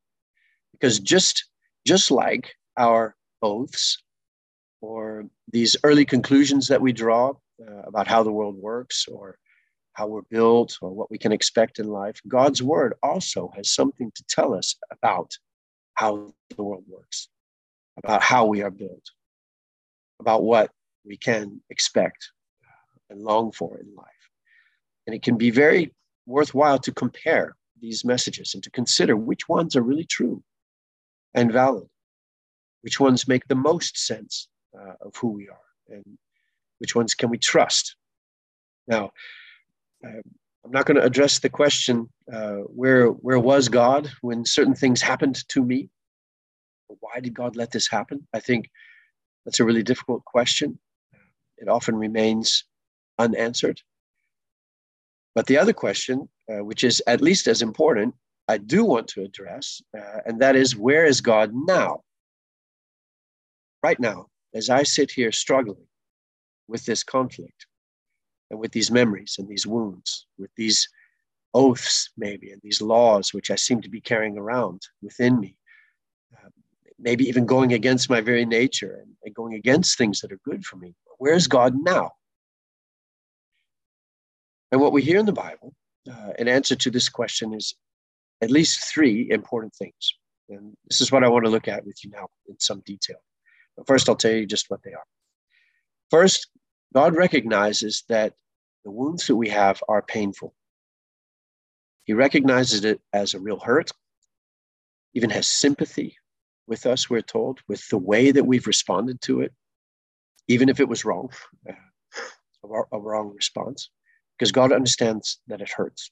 because 0.71 0.99
just 0.99 1.45
just 1.86 2.12
like 2.12 2.56
our 2.78 3.15
oaths 3.41 4.02
or 4.82 5.26
these 5.52 5.76
early 5.84 6.06
conclusions 6.06 6.67
that 6.67 6.82
we 6.82 6.91
draw 6.91 7.32
uh, 7.65 7.82
about 7.86 8.08
how 8.08 8.23
the 8.23 8.32
world 8.32 8.56
works 8.56 9.06
or 9.08 9.38
how 9.93 10.08
we're 10.08 10.21
built 10.29 10.77
or 10.82 10.91
what 10.91 11.12
we 11.12 11.17
can 11.17 11.32
expect 11.32 11.79
in 11.79 11.88
life, 11.88 12.19
God's 12.27 12.62
word 12.62 12.93
also 13.03 13.51
has 13.56 13.69
something 13.69 14.12
to 14.15 14.23
tell 14.27 14.53
us 14.53 14.75
about 14.91 15.32
how 15.95 16.34
the 16.56 16.63
world 16.63 16.84
works, 16.88 17.29
about 18.03 18.21
how 18.21 18.45
we 18.45 18.62
are 18.62 18.71
built, 18.71 19.12
about 20.19 20.43
what 20.43 20.71
we 21.06 21.17
can 21.17 21.62
expect 21.69 22.32
and 23.10 23.21
long 23.21 23.51
for 23.51 23.77
in 23.79 23.93
life. 23.95 24.08
And 25.06 25.15
it 25.15 25.21
can 25.21 25.38
be 25.38 25.51
very 25.51 25.93
worthwhile 26.25 26.79
to 26.79 26.91
compare 26.91 27.56
these 27.79 28.06
messages 28.06 28.53
and 28.53 28.63
to 28.63 28.71
consider 28.71 29.15
which 29.15 29.49
ones 29.49 29.75
are 29.75 29.82
really 29.82 30.06
true 30.06 30.41
and 31.34 31.51
valid 31.51 31.88
which 32.84 32.99
ones 32.99 33.27
make 33.27 33.47
the 33.47 33.56
most 33.56 33.97
sense 33.97 34.47
uh, 34.77 34.93
of 35.01 35.15
who 35.15 35.29
we 35.29 35.49
are 35.49 35.95
and 35.95 36.17
which 36.77 36.95
ones 36.95 37.15
can 37.15 37.29
we 37.29 37.38
trust 37.38 37.95
now 38.88 39.10
I'm 40.03 40.71
not 40.71 40.85
going 40.85 40.97
to 40.97 41.03
address 41.05 41.39
the 41.39 41.49
question 41.49 42.09
uh, 42.31 42.57
where 42.67 43.07
where 43.07 43.39
was 43.39 43.69
God 43.69 44.09
when 44.21 44.45
certain 44.45 44.75
things 44.75 45.01
happened 45.01 45.47
to 45.49 45.63
me? 45.63 45.89
Why 46.87 47.19
did 47.19 47.33
God 47.33 47.55
let 47.55 47.71
this 47.71 47.89
happen? 47.89 48.27
I 48.33 48.39
think 48.39 48.69
that's 49.45 49.59
a 49.59 49.65
really 49.65 49.83
difficult 49.83 50.23
question. 50.25 50.79
It 51.57 51.67
often 51.67 51.95
remains 51.95 52.65
unanswered. 53.19 53.81
But 55.35 55.47
the 55.47 55.57
other 55.57 55.73
question, 55.73 56.29
uh, 56.51 56.63
which 56.63 56.83
is 56.83 57.01
at 57.07 57.21
least 57.21 57.47
as 57.47 57.61
important, 57.61 58.13
I 58.47 58.57
do 58.57 58.83
want 58.83 59.07
to 59.09 59.23
address, 59.23 59.81
uh, 59.97 60.19
and 60.25 60.41
that 60.41 60.55
is 60.55 60.75
where 60.75 61.05
is 61.05 61.21
God 61.21 61.51
now? 61.53 62.01
Right 63.81 63.99
now, 63.99 64.27
as 64.53 64.69
I 64.69 64.83
sit 64.83 65.11
here 65.11 65.31
struggling 65.31 65.87
with 66.67 66.85
this 66.85 67.03
conflict 67.03 67.65
and 68.49 68.60
with 68.60 68.71
these 68.71 68.91
memories 68.91 69.36
and 69.39 69.47
these 69.47 69.65
wounds, 69.65 70.27
with 70.38 70.51
these 70.56 70.88
oaths, 71.53 72.10
maybe, 72.17 72.51
and 72.51 72.62
these 72.62 72.82
laws 72.82 73.34
which 73.34 73.51
I 73.51 73.56
seem 73.56 73.82
to 73.82 73.89
be 73.89 74.01
carrying 74.01 74.38
around 74.38 74.82
within 75.01 75.39
me, 75.39 75.58
uh, 76.36 76.49
maybe 76.99 77.25
even 77.25 77.45
going 77.45 77.73
against 77.73 78.10
my 78.10 78.21
very 78.21 78.45
nature 78.45 78.99
and, 79.01 79.12
and 79.23 79.36
going 79.36 79.53
against 79.53 79.97
things 79.97 80.21
that 80.21 80.32
are 80.32 80.39
good 80.43 80.65
for 80.65 80.77
me. 80.77 80.95
Where's 81.17 81.47
God 81.47 81.75
now? 81.75 82.12
And 84.71 84.82
what 84.82 84.91
we 84.91 85.03
hear 85.03 85.19
in 85.19 85.25
the 85.27 85.34
Bible, 85.34 85.73
uh, 86.12 86.34
in 86.39 86.47
answer 86.47 86.75
to 86.75 86.89
this 86.89 87.08
question, 87.08 87.53
is 87.53 87.75
at 88.41 88.51
least 88.51 88.91
three 88.91 89.29
important 89.29 89.73
things. 89.75 90.13
And 90.49 90.75
this 90.89 90.99
is 90.99 91.12
what 91.12 91.23
I 91.23 91.29
want 91.29 91.45
to 91.45 91.51
look 91.51 91.67
at 91.67 91.86
with 91.86 92.03
you 92.03 92.10
now 92.10 92.27
in 92.47 92.60
some 92.60 92.82
detail. 92.86 93.17
But 93.77 93.88
first, 93.88 94.10
I'll 94.10 94.15
tell 94.15 94.32
you 94.32 94.45
just 94.45 94.69
what 94.69 94.82
they 94.84 94.93
are. 94.93 95.06
First, 96.10 96.47
God 96.93 97.15
recognizes 97.15 98.03
that 98.10 98.34
the 98.86 98.91
wounds 98.91 99.25
that 99.27 99.36
we 99.36 99.49
have 99.49 99.82
are 99.89 100.01
painful. 100.01 100.53
He 102.03 102.13
recognizes 102.13 102.86
it 102.86 103.01
as 103.12 103.34
a 103.34 103.39
real 103.39 103.60
hurt, 103.60 103.91
even 105.13 105.29
has 105.32 105.47
sympathy 105.47 106.17
with 106.67 106.86
us, 106.86 107.10
we're 107.10 107.21
told, 107.21 107.60
with 107.67 107.88
the 107.89 107.97
way 107.97 108.32
that 108.32 108.45
we've 108.45 108.67
responded 108.67 109.21
to 109.21 109.41
it, 109.41 109.53
even 110.47 110.69
if 110.69 110.79
it 110.79 110.88
was 110.88 111.03
wrong, 111.03 111.29
uh, 111.67 111.73
a, 112.91 112.99
wrong 112.99 113.34
response, 113.36 113.89
because 114.38 114.51
God 114.51 114.71
understands 114.71 115.41
that 115.47 115.62
it 115.62 115.69
hurts. 115.69 116.12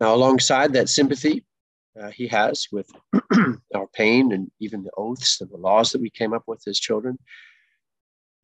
Now, 0.00 0.14
alongside 0.14 0.74
that 0.74 0.88
sympathy 0.88 1.44
uh, 2.00 2.10
he 2.10 2.28
has 2.28 2.68
with 2.70 2.88
our 3.74 3.88
pain 3.92 4.32
and 4.32 4.50
even 4.60 4.84
the 4.84 4.92
oaths 4.96 5.40
and 5.40 5.50
the 5.50 5.56
laws 5.56 5.92
that 5.92 6.00
we 6.00 6.10
came 6.10 6.32
up 6.32 6.44
with 6.46 6.62
as 6.66 6.78
children, 6.78 7.18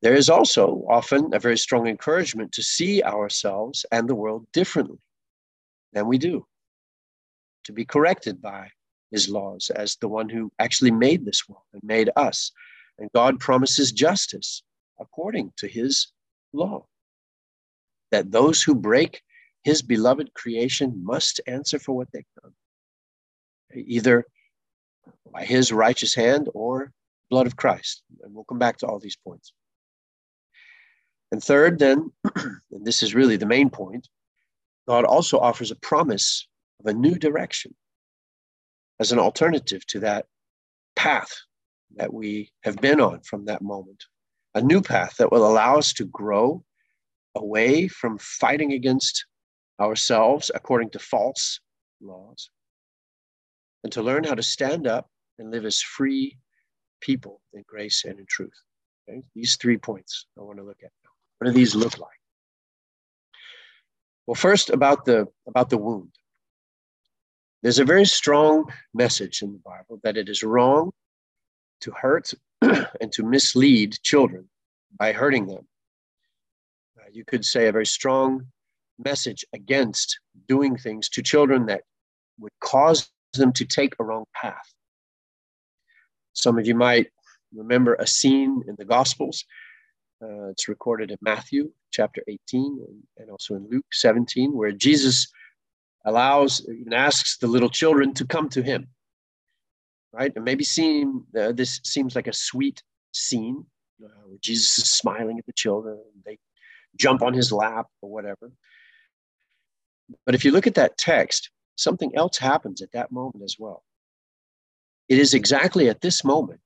there 0.01 0.13
is 0.13 0.29
also 0.29 0.85
often 0.89 1.33
a 1.33 1.39
very 1.39 1.57
strong 1.57 1.87
encouragement 1.87 2.51
to 2.53 2.63
see 2.63 3.01
ourselves 3.01 3.85
and 3.91 4.07
the 4.07 4.15
world 4.15 4.45
differently 4.53 4.99
than 5.93 6.07
we 6.07 6.17
do, 6.17 6.45
to 7.63 7.73
be 7.73 7.85
corrected 7.85 8.41
by 8.41 8.69
his 9.11 9.29
laws 9.29 9.69
as 9.69 9.95
the 9.95 10.07
one 10.07 10.29
who 10.29 10.51
actually 10.59 10.91
made 10.91 11.25
this 11.25 11.47
world 11.47 11.63
and 11.73 11.81
made 11.83 12.09
us. 12.15 12.51
And 12.99 13.09
God 13.13 13.39
promises 13.39 13.91
justice 13.91 14.63
according 14.99 15.53
to 15.57 15.67
his 15.67 16.07
law. 16.53 16.85
That 18.11 18.31
those 18.31 18.61
who 18.61 18.75
break 18.75 19.21
his 19.63 19.81
beloved 19.81 20.33
creation 20.33 21.03
must 21.03 21.41
answer 21.47 21.79
for 21.79 21.95
what 21.95 22.09
they've 22.11 22.23
done, 22.41 22.53
either 23.73 24.25
by 25.31 25.43
his 25.43 25.71
righteous 25.71 26.13
hand 26.13 26.49
or 26.53 26.91
blood 27.29 27.47
of 27.47 27.55
Christ. 27.55 28.03
And 28.21 28.33
we'll 28.33 28.45
come 28.45 28.59
back 28.59 28.77
to 28.77 28.87
all 28.87 28.99
these 28.99 29.17
points. 29.17 29.53
And 31.31 31.43
third, 31.43 31.79
then, 31.79 32.11
and 32.35 32.85
this 32.85 33.03
is 33.03 33.15
really 33.15 33.35
the 33.35 33.45
main 33.45 33.69
point, 33.69 34.07
God 34.87 35.05
also 35.05 35.39
offers 35.39 35.71
a 35.71 35.75
promise 35.75 36.47
of 36.79 36.85
a 36.85 36.93
new 36.93 37.15
direction 37.15 37.75
as 38.99 39.11
an 39.11 39.19
alternative 39.19 39.85
to 39.87 39.99
that 40.01 40.27
path 40.95 41.33
that 41.95 42.13
we 42.13 42.51
have 42.63 42.77
been 42.77 43.01
on 43.01 43.21
from 43.21 43.45
that 43.45 43.61
moment. 43.61 44.03
A 44.53 44.61
new 44.61 44.81
path 44.81 45.17
that 45.17 45.31
will 45.31 45.45
allow 45.45 45.77
us 45.77 45.93
to 45.93 46.05
grow 46.05 46.63
away 47.35 47.87
from 47.87 48.17
fighting 48.17 48.71
against 48.73 49.25
ourselves 49.81 50.49
according 50.55 50.91
to 50.91 50.99
false 50.99 51.59
laws, 52.01 52.49
and 53.83 53.91
to 53.91 54.01
learn 54.01 54.23
how 54.23 54.35
to 54.35 54.43
stand 54.43 54.87
up 54.87 55.09
and 55.37 55.51
live 55.51 55.65
as 55.65 55.81
free 55.81 56.37
people 57.01 57.41
in 57.53 57.63
grace 57.67 58.05
and 58.05 58.19
in 58.19 58.25
truth. 58.25 58.53
Okay? 59.09 59.21
These 59.35 59.57
three 59.57 59.77
points 59.77 60.27
I 60.39 60.43
want 60.43 60.59
to 60.59 60.63
look 60.63 60.81
at. 60.83 60.91
What 61.45 61.53
do 61.53 61.59
these 61.59 61.75
look 61.75 61.99
like? 61.99 62.09
Well, 64.25 64.33
first 64.33 64.71
about 64.71 65.05
the 65.05 65.27
about 65.47 65.69
the 65.69 65.77
wound. 65.77 66.09
There's 67.61 67.77
a 67.77 67.85
very 67.85 68.05
strong 68.05 68.73
message 68.95 69.43
in 69.43 69.51
the 69.51 69.59
Bible 69.59 69.99
that 70.01 70.17
it 70.17 70.27
is 70.27 70.41
wrong 70.41 70.91
to 71.81 71.91
hurt 71.91 72.33
and 72.61 73.11
to 73.11 73.21
mislead 73.21 73.95
children 74.01 74.49
by 74.97 75.11
hurting 75.11 75.45
them. 75.45 75.67
Uh, 76.97 77.09
you 77.13 77.23
could 77.23 77.45
say 77.45 77.67
a 77.67 77.71
very 77.71 77.85
strong 77.85 78.47
message 78.97 79.45
against 79.53 80.19
doing 80.47 80.75
things 80.75 81.09
to 81.09 81.21
children 81.21 81.67
that 81.67 81.83
would 82.39 82.53
cause 82.59 83.07
them 83.33 83.53
to 83.53 83.65
take 83.65 83.93
a 83.99 84.03
wrong 84.03 84.25
path. 84.33 84.73
Some 86.33 86.57
of 86.57 86.65
you 86.65 86.73
might 86.73 87.11
remember 87.53 87.93
a 87.93 88.07
scene 88.07 88.63
in 88.67 88.75
the 88.79 88.85
Gospels. 88.85 89.45
Uh, 90.25 90.49
it's 90.49 90.67
recorded 90.67 91.11
in 91.11 91.17
Matthew 91.21 91.71
chapter 91.91 92.23
18 92.27 92.79
and, 92.87 93.03
and 93.17 93.29
also 93.29 93.55
in 93.55 93.67
Luke 93.69 93.85
17, 93.91 94.53
where 94.53 94.71
Jesus 94.71 95.27
allows 96.05 96.61
and 96.61 96.93
asks 96.93 97.37
the 97.37 97.47
little 97.47 97.69
children 97.69 98.13
to 98.15 98.25
come 98.25 98.49
to 98.49 98.63
him. 98.63 98.87
Right? 100.13 100.31
And 100.35 100.45
maybe 100.45 100.63
seem, 100.63 101.25
uh, 101.39 101.51
this 101.51 101.81
seems 101.83 102.15
like 102.15 102.27
a 102.27 102.33
sweet 102.33 102.81
scene 103.11 103.65
uh, 104.03 104.07
where 104.25 104.39
Jesus 104.41 104.77
is 104.79 104.89
smiling 104.89 105.37
at 105.37 105.45
the 105.45 105.53
children. 105.53 105.99
They 106.25 106.37
jump 106.97 107.21
on 107.21 107.33
his 107.33 107.51
lap 107.51 107.87
or 108.01 108.09
whatever. 108.09 108.51
But 110.25 110.35
if 110.35 110.45
you 110.45 110.51
look 110.51 110.67
at 110.67 110.75
that 110.75 110.97
text, 110.97 111.51
something 111.75 112.15
else 112.15 112.37
happens 112.37 112.81
at 112.81 112.93
that 112.93 113.11
moment 113.11 113.43
as 113.43 113.57
well. 113.59 113.83
It 115.09 115.19
is 115.19 115.33
exactly 115.33 115.89
at 115.89 116.01
this 116.01 116.23
moment 116.23 116.61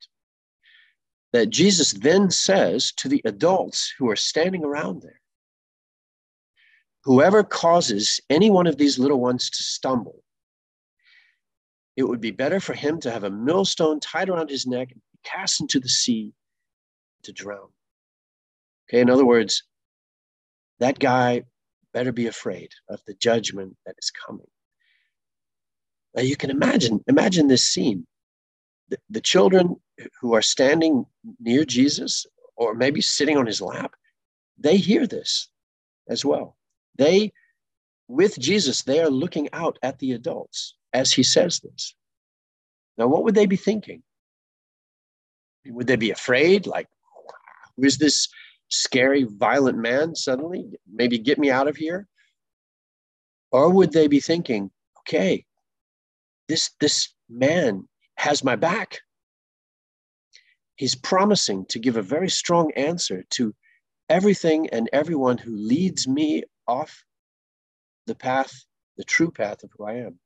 that 1.34 1.50
Jesus 1.50 1.94
then 1.94 2.32
says 2.32 2.92
to 2.94 3.08
the 3.08 3.22
adults 3.26 3.94
who 3.98 4.10
are 4.10 4.16
standing 4.16 4.64
around 4.64 5.02
there 5.02 5.20
Whoever 7.06 7.44
causes 7.44 8.20
any 8.30 8.50
one 8.50 8.68
of 8.68 8.78
these 8.78 9.00
little 9.00 9.20
ones 9.20 9.50
to 9.50 9.64
stumble, 9.64 10.22
it 11.96 12.04
would 12.04 12.22
be 12.22 12.32
better 12.32 12.60
for 12.60 12.74
him 12.74 13.00
to 13.02 13.12
have 13.12 13.24
a 13.24 13.30
millstone 13.30 14.00
tied 14.00 14.30
around 14.30 14.50
his 14.50 14.68
neck 14.68 14.92
and 14.92 15.02
be 15.14 15.20
cast 15.24 15.62
into 15.62 15.80
the 15.80 15.90
sea 15.90 16.34
to 17.24 17.32
drown. 17.32 17.70
Okay, 18.88 19.02
in 19.02 19.10
other 19.10 19.26
words, 19.26 19.64
that 20.80 21.00
guy 21.00 21.44
better 21.94 22.12
be 22.12 22.28
afraid 22.28 22.72
of 22.90 23.02
the 23.06 23.14
judgment 23.14 23.76
that 23.86 23.96
is 24.02 24.12
coming. 24.12 24.48
Now 26.16 26.22
you 26.22 26.36
can 26.36 26.50
imagine, 26.50 27.04
imagine 27.08 27.48
this 27.48 27.64
scene. 27.64 28.06
The, 29.10 29.22
children 29.22 29.76
who 30.20 30.34
are 30.34 30.42
standing 30.42 31.06
near 31.40 31.66
Jesus 31.66 32.26
or 32.56 32.74
maybe 32.74 33.02
sitting 33.02 33.38
on 33.38 33.46
his 33.46 33.62
lap, 33.62 33.94
they 34.58 34.78
hear 34.78 35.06
this 35.06 35.50
as 36.10 36.26
well. 36.26 36.58
They, 36.98 37.32
with 38.08 38.40
Jesus, 38.40 38.82
they 38.84 39.00
are 39.00 39.10
looking 39.10 39.50
out 39.54 39.78
at 39.84 40.00
the 40.00 40.14
adults 40.14 40.76
as 40.94 41.12
he 41.12 41.24
says 41.24 41.60
this. 41.60 41.96
Now, 42.98 43.08
what 43.08 43.24
would 43.24 43.36
they 43.36 43.46
be 43.46 43.56
thinking? 43.56 44.04
Would 45.66 45.88
they 45.88 45.96
be 45.96 46.12
afraid? 46.12 46.68
Like, 46.68 46.88
who 47.78 47.86
is 47.86 47.98
this 47.98 48.28
scary, 48.70 49.24
violent 49.24 49.78
man 49.78 50.16
suddenly? 50.16 50.66
Maybe 50.92 51.18
get 51.18 51.40
me 51.40 51.50
out 51.50 51.68
of 51.68 51.78
here? 51.78 52.08
Or 53.52 53.70
would 53.70 53.92
they 53.92 54.08
be 54.08 54.20
thinking, 54.20 54.72
okay, 55.00 55.46
this, 56.48 56.72
this 56.80 57.14
man 57.30 57.88
has 58.20 58.44
my 58.44 58.58
back? 58.58 59.00
He's 60.76 60.96
promising 60.96 61.66
to 61.70 61.80
give 61.80 61.96
a 61.96 62.02
very 62.02 62.30
strong 62.30 62.72
answer 62.74 63.24
to 63.32 63.56
everything 64.10 64.70
and 64.72 64.90
everyone 64.92 65.38
who 65.38 65.56
leads 65.56 66.06
me 66.06 66.44
off 66.68 67.06
the 68.08 68.16
path, 68.16 68.52
the 68.98 69.06
true 69.06 69.32
path 69.32 69.64
of 69.64 69.72
who 69.78 69.86
I 69.86 69.94
am 69.94 70.20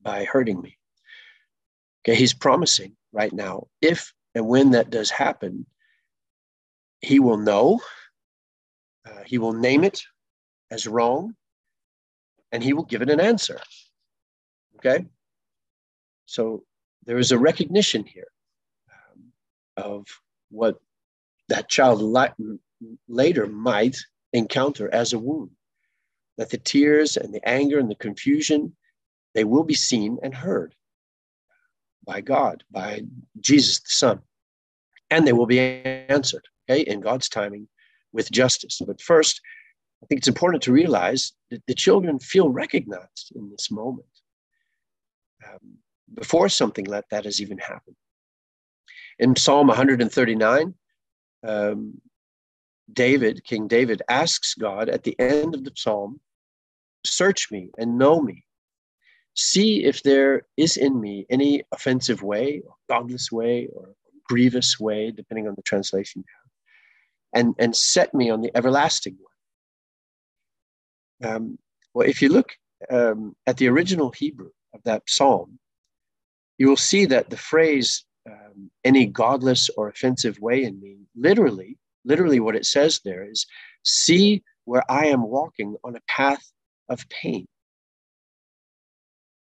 by 0.00 0.24
hurting 0.24 0.60
me. 0.60 0.78
Okay, 2.02 2.16
he's 2.16 2.34
promising 2.34 2.94
right 3.12 3.32
now, 3.32 3.66
if 3.80 4.12
and 4.36 4.46
when 4.46 4.70
that 4.72 4.90
does 4.90 5.10
happen, 5.10 5.66
he 7.00 7.18
will 7.18 7.38
know, 7.38 7.80
uh, 9.04 9.22
he 9.26 9.38
will 9.38 9.52
name 9.52 9.82
it 9.82 10.00
as 10.70 10.86
wrong, 10.86 11.34
and 12.52 12.62
he 12.62 12.72
will 12.72 12.84
give 12.84 13.02
it 13.02 13.10
an 13.10 13.20
answer. 13.20 13.58
Okay? 14.76 15.06
So 16.26 16.64
there 17.06 17.18
is 17.18 17.32
a 17.32 17.38
recognition 17.38 18.04
here 18.04 18.28
um, 18.90 19.32
of 19.76 20.06
what 20.50 20.80
that 21.48 21.68
child 21.68 22.00
li- 22.00 22.58
later 23.08 23.46
might 23.46 23.96
encounter 24.32 24.92
as 24.92 25.12
a 25.12 25.18
wound 25.18 25.50
that 26.36 26.50
the 26.50 26.58
tears 26.58 27.16
and 27.16 27.32
the 27.32 27.46
anger 27.48 27.78
and 27.78 27.90
the 27.90 27.94
confusion, 27.94 28.74
they 29.34 29.44
will 29.44 29.64
be 29.64 29.74
seen 29.74 30.18
and 30.22 30.34
heard 30.34 30.74
by 32.04 32.20
God, 32.20 32.64
by 32.70 33.02
Jesus 33.40 33.78
the 33.80 33.88
Son, 33.88 34.20
and 35.10 35.26
they 35.26 35.32
will 35.32 35.46
be 35.46 35.60
answered, 35.60 36.44
okay, 36.68 36.82
in 36.82 37.00
God's 37.00 37.28
timing 37.28 37.68
with 38.12 38.30
justice. 38.30 38.80
But 38.84 39.00
first, 39.00 39.40
I 40.02 40.06
think 40.06 40.18
it's 40.18 40.28
important 40.28 40.62
to 40.64 40.72
realize 40.72 41.32
that 41.50 41.62
the 41.66 41.74
children 41.74 42.18
feel 42.18 42.50
recognized 42.50 43.32
in 43.34 43.50
this 43.50 43.70
moment 43.70 44.06
um, 45.48 45.78
before 46.12 46.48
something 46.48 46.84
like 46.84 47.08
that 47.10 47.24
has 47.24 47.40
even 47.40 47.58
happened. 47.58 47.96
In 49.18 49.36
Psalm 49.36 49.68
139, 49.68 50.74
um, 51.46 52.00
David, 52.92 53.44
King 53.44 53.68
David, 53.68 54.02
asks 54.08 54.54
God 54.54 54.88
at 54.88 55.04
the 55.04 55.18
end 55.18 55.54
of 55.54 55.64
the 55.64 55.72
psalm, 55.74 56.20
Search 57.06 57.50
me 57.50 57.70
and 57.76 57.98
know 57.98 58.20
me. 58.20 58.44
See 59.34 59.84
if 59.84 60.02
there 60.02 60.46
is 60.56 60.76
in 60.76 61.00
me 61.00 61.26
any 61.28 61.62
offensive 61.72 62.22
way, 62.22 62.62
or 62.66 62.74
godless 62.88 63.30
way, 63.30 63.68
or 63.74 63.94
grievous 64.26 64.80
way, 64.80 65.10
depending 65.10 65.46
on 65.48 65.54
the 65.54 65.62
translation 65.62 66.24
you 66.26 66.32
have, 66.42 67.44
and, 67.44 67.54
and 67.58 67.76
set 67.76 68.14
me 68.14 68.30
on 68.30 68.40
the 68.40 68.50
everlasting 68.56 69.16
way. 71.20 71.28
Um, 71.28 71.58
well, 71.92 72.08
if 72.08 72.22
you 72.22 72.30
look 72.30 72.56
um, 72.90 73.36
at 73.46 73.56
the 73.58 73.68
original 73.68 74.10
Hebrew 74.10 74.50
of 74.72 74.82
that 74.84 75.02
psalm, 75.06 75.58
you 76.58 76.68
will 76.68 76.76
see 76.76 77.04
that 77.06 77.30
the 77.30 77.36
phrase 77.36 78.04
um, 78.30 78.70
any 78.84 79.06
godless 79.06 79.68
or 79.76 79.88
offensive 79.88 80.38
way 80.40 80.64
in 80.64 80.80
me 80.80 80.96
literally 81.16 81.76
literally 82.04 82.40
what 82.40 82.56
it 82.56 82.66
says 82.66 83.00
there 83.04 83.28
is 83.28 83.46
see 83.82 84.42
where 84.64 84.90
I 84.90 85.06
am 85.06 85.22
walking 85.22 85.76
on 85.84 85.96
a 85.96 86.00
path 86.08 86.44
of 86.88 87.08
pain. 87.08 87.46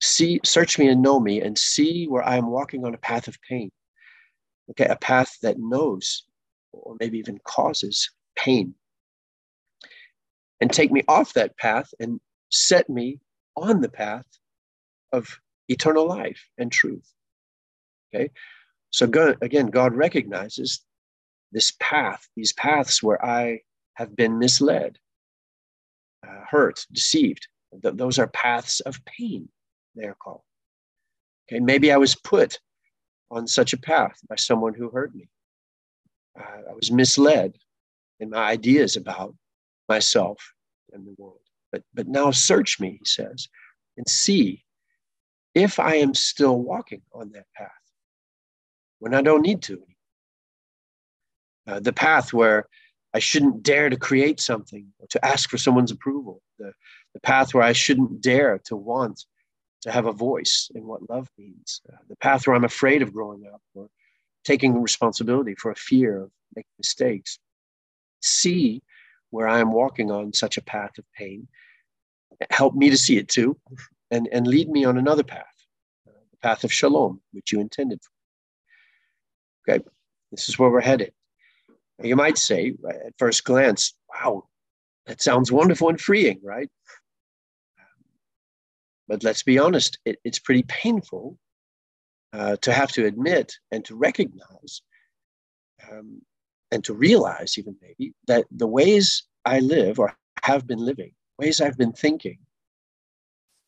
See, 0.01 0.40
search 0.44 0.78
me 0.78 0.88
and 0.88 1.03
know 1.03 1.18
me 1.20 1.40
and 1.40 1.57
see 1.57 2.07
where 2.07 2.22
I 2.22 2.36
am 2.36 2.51
walking 2.51 2.84
on 2.84 2.94
a 2.94 2.99
path 2.99 3.28
of 3.28 3.40
pain. 3.42 3.70
Okay, 4.70 4.86
a 4.86 4.97
path 4.97 5.38
that 5.42 5.59
knows 5.59 6.24
or 6.72 6.97
maybe 7.01 7.18
even 7.18 7.38
causes 7.44 8.11
pain. 8.36 8.74
And 10.61 10.72
take 10.72 10.90
me 10.90 11.03
off 11.09 11.34
that 11.34 11.57
path 11.57 11.92
and 12.01 12.20
set 12.51 12.88
me 12.88 13.20
on 13.57 13.80
the 13.80 13.88
path 13.88 14.26
of 15.12 15.38
eternal 15.69 16.07
life 16.07 16.49
and 16.59 16.71
truth. 16.71 17.12
Okay, 18.14 18.31
so 18.91 19.07
again, 19.41 19.67
God 19.67 19.95
recognizes 19.95 20.85
this 21.53 21.73
path, 21.81 22.29
these 22.37 22.53
paths 22.53 23.03
where 23.03 23.25
I 23.25 23.61
have 23.95 24.14
been 24.17 24.39
misled, 24.39 24.99
uh, 26.27 26.45
hurt, 26.49 26.87
deceived. 26.93 27.49
Th- 27.83 27.95
those 27.95 28.19
are 28.19 28.29
paths 28.29 28.81
of 28.81 29.05
pain, 29.05 29.49
they 29.95 30.05
are 30.05 30.14
called. 30.14 30.43
Okay, 31.49 31.61
maybe 31.61 31.93
I 31.93 31.97
was 31.97 32.14
put 32.14 32.59
on 33.31 33.47
such 33.47 33.73
a 33.73 33.79
path 33.79 34.19
by 34.29 34.37
someone 34.37 34.75
who 34.75 34.91
hurt 34.91 35.14
me. 35.14 35.29
Uh, 36.39 36.71
I 36.71 36.75
was 36.75 36.93
misled 36.93 37.57
in 38.21 38.31
my 38.31 38.45
ideas 38.45 38.97
about 38.97 39.35
myself 39.89 40.53
and 40.93 41.07
the 41.07 41.14
world. 41.19 41.41
But, 41.73 41.83
but 41.95 42.09
now 42.09 42.31
search 42.31 42.81
me, 42.81 42.99
he 42.99 43.05
says, 43.05 43.49
and 43.97 44.09
see 44.09 44.64
if 45.57 45.81
I 45.81 45.97
am 45.97 46.13
still 46.15 46.61
walking 46.61 47.01
on 47.13 47.33
that 47.33 47.47
path 47.57 47.71
when 48.99 49.15
I 49.15 49.23
don't 49.23 49.43
need 49.43 49.63
to 49.63 49.83
uh, 51.67 51.81
the 51.81 51.93
path 51.93 52.33
where 52.33 52.69
I 53.15 53.19
shouldn't 53.19 53.63
dare 53.63 53.89
to 53.89 53.97
create 53.97 54.39
something 54.39 54.93
or 54.99 55.07
to 55.09 55.25
ask 55.25 55.49
for 55.49 55.59
someone's 55.59 55.91
approval, 55.91 56.43
the, 56.59 56.73
the 57.15 57.21
path 57.21 57.55
where 57.55 57.65
I 57.65 57.73
shouldn't 57.73 58.21
dare 58.21 58.59
to 58.67 58.77
want 58.77 59.25
to 59.83 59.91
have 59.91 60.07
a 60.07 60.13
voice 60.13 60.71
in 60.75 60.87
what 60.87 61.09
love 61.09 61.29
means, 61.39 61.81
uh, 61.91 61.97
the 62.09 62.17
path 62.17 62.47
where 62.47 62.55
I'm 62.55 62.65
afraid 62.65 63.03
of 63.03 63.13
growing 63.13 63.47
up 63.53 63.63
or 63.75 63.89
taking 64.45 64.81
responsibility 64.81 65.55
for 65.55 65.71
a 65.71 65.77
fear 65.77 66.25
of 66.25 66.31
making 66.55 66.71
mistakes. 66.79 67.39
See 68.23 68.83
where 69.31 69.49
I 69.49 69.59
am 69.61 69.73
walking 69.73 70.11
on 70.11 70.33
such 70.33 70.57
a 70.57 70.63
path 70.63 70.99
of 70.99 71.05
pain. 71.17 71.49
Help 72.51 72.75
me 72.75 72.91
to 72.91 72.97
see 72.97 73.17
it 73.17 73.29
too, 73.29 73.57
and, 74.11 74.29
and 74.33 74.47
lead 74.47 74.69
me 74.69 74.85
on 74.85 74.99
another 74.99 75.25
path, 75.25 75.45
the 76.05 76.39
path 76.43 76.65
of 76.65 76.73
shalom, 76.73 77.21
which 77.33 77.53
you 77.53 77.61
intended 77.61 78.01
for. 78.03 79.73
Okay, 79.73 79.85
this 80.31 80.49
is 80.49 80.59
where 80.59 80.71
we're 80.71 80.81
headed. 80.81 81.13
You 82.03 82.17
might 82.17 82.39
say 82.39 82.75
at 82.89 83.15
first 83.19 83.45
glance, 83.45 83.95
wow, 84.15 84.45
that 85.07 85.23
sounds 85.23 85.51
wonderful 85.51 85.89
and 85.89 86.01
freeing, 86.01 86.41
right? 86.43 86.69
But 89.09 89.23
let's 89.25 89.43
be 89.43 89.59
honest, 89.59 89.99
it, 90.05 90.19
it's 90.25 90.39
pretty 90.39 90.65
painful 90.65 91.39
uh, 92.33 92.57
to 92.57 92.73
have 92.73 92.93
to 92.93 93.07
admit 93.07 93.53
and 93.71 93.85
to 93.85 93.97
recognize 93.97 94.83
um, 95.91 96.21
and 96.71 96.85
to 96.85 96.95
realize, 96.95 97.57
even 97.57 97.77
maybe, 97.81 98.13
that 98.27 98.47
the 98.51 98.67
ways 98.67 99.25
I 99.45 99.61
live 99.61 99.99
or 99.99 100.15
have 100.43 100.67
been 100.67 100.81
living, 100.81 101.13
ways 101.39 101.61
I've 101.61 101.79
been 101.79 101.93
thinking, 101.93 102.39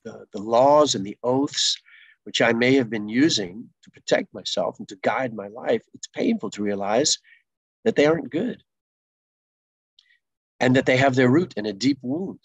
the, 0.09 0.26
the 0.32 0.42
laws 0.42 0.94
and 0.94 1.04
the 1.04 1.18
oaths 1.22 1.76
which 2.24 2.42
I 2.42 2.52
may 2.52 2.74
have 2.74 2.90
been 2.90 3.09
using 3.09 3.70
to 3.84 3.90
protect 3.90 4.34
myself 4.34 4.78
and 4.78 4.88
to 4.88 4.96
guide 4.96 5.32
my 5.32 5.48
life, 5.48 5.82
it's 5.94 6.09
painful 6.09 6.50
to 6.50 6.62
realize 6.62 7.18
that 7.84 7.96
they 7.96 8.04
aren't 8.04 8.30
good 8.30 8.62
and 10.61 10.76
that 10.76 10.84
they 10.84 10.98
have 10.98 11.14
their 11.14 11.30
root 11.30 11.54
in 11.56 11.64
a 11.64 11.72
deep 11.72 11.98
wound. 12.02 12.40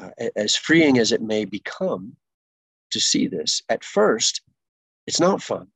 Uh, 0.00 0.10
as 0.36 0.56
freeing 0.56 0.96
as 0.98 1.12
it 1.12 1.20
may 1.20 1.44
become 1.44 2.16
to 2.92 3.00
see 3.00 3.26
this, 3.26 3.62
at 3.68 3.84
first, 3.84 4.40
it's 5.06 5.20
not 5.20 5.42
fun. 5.42 5.66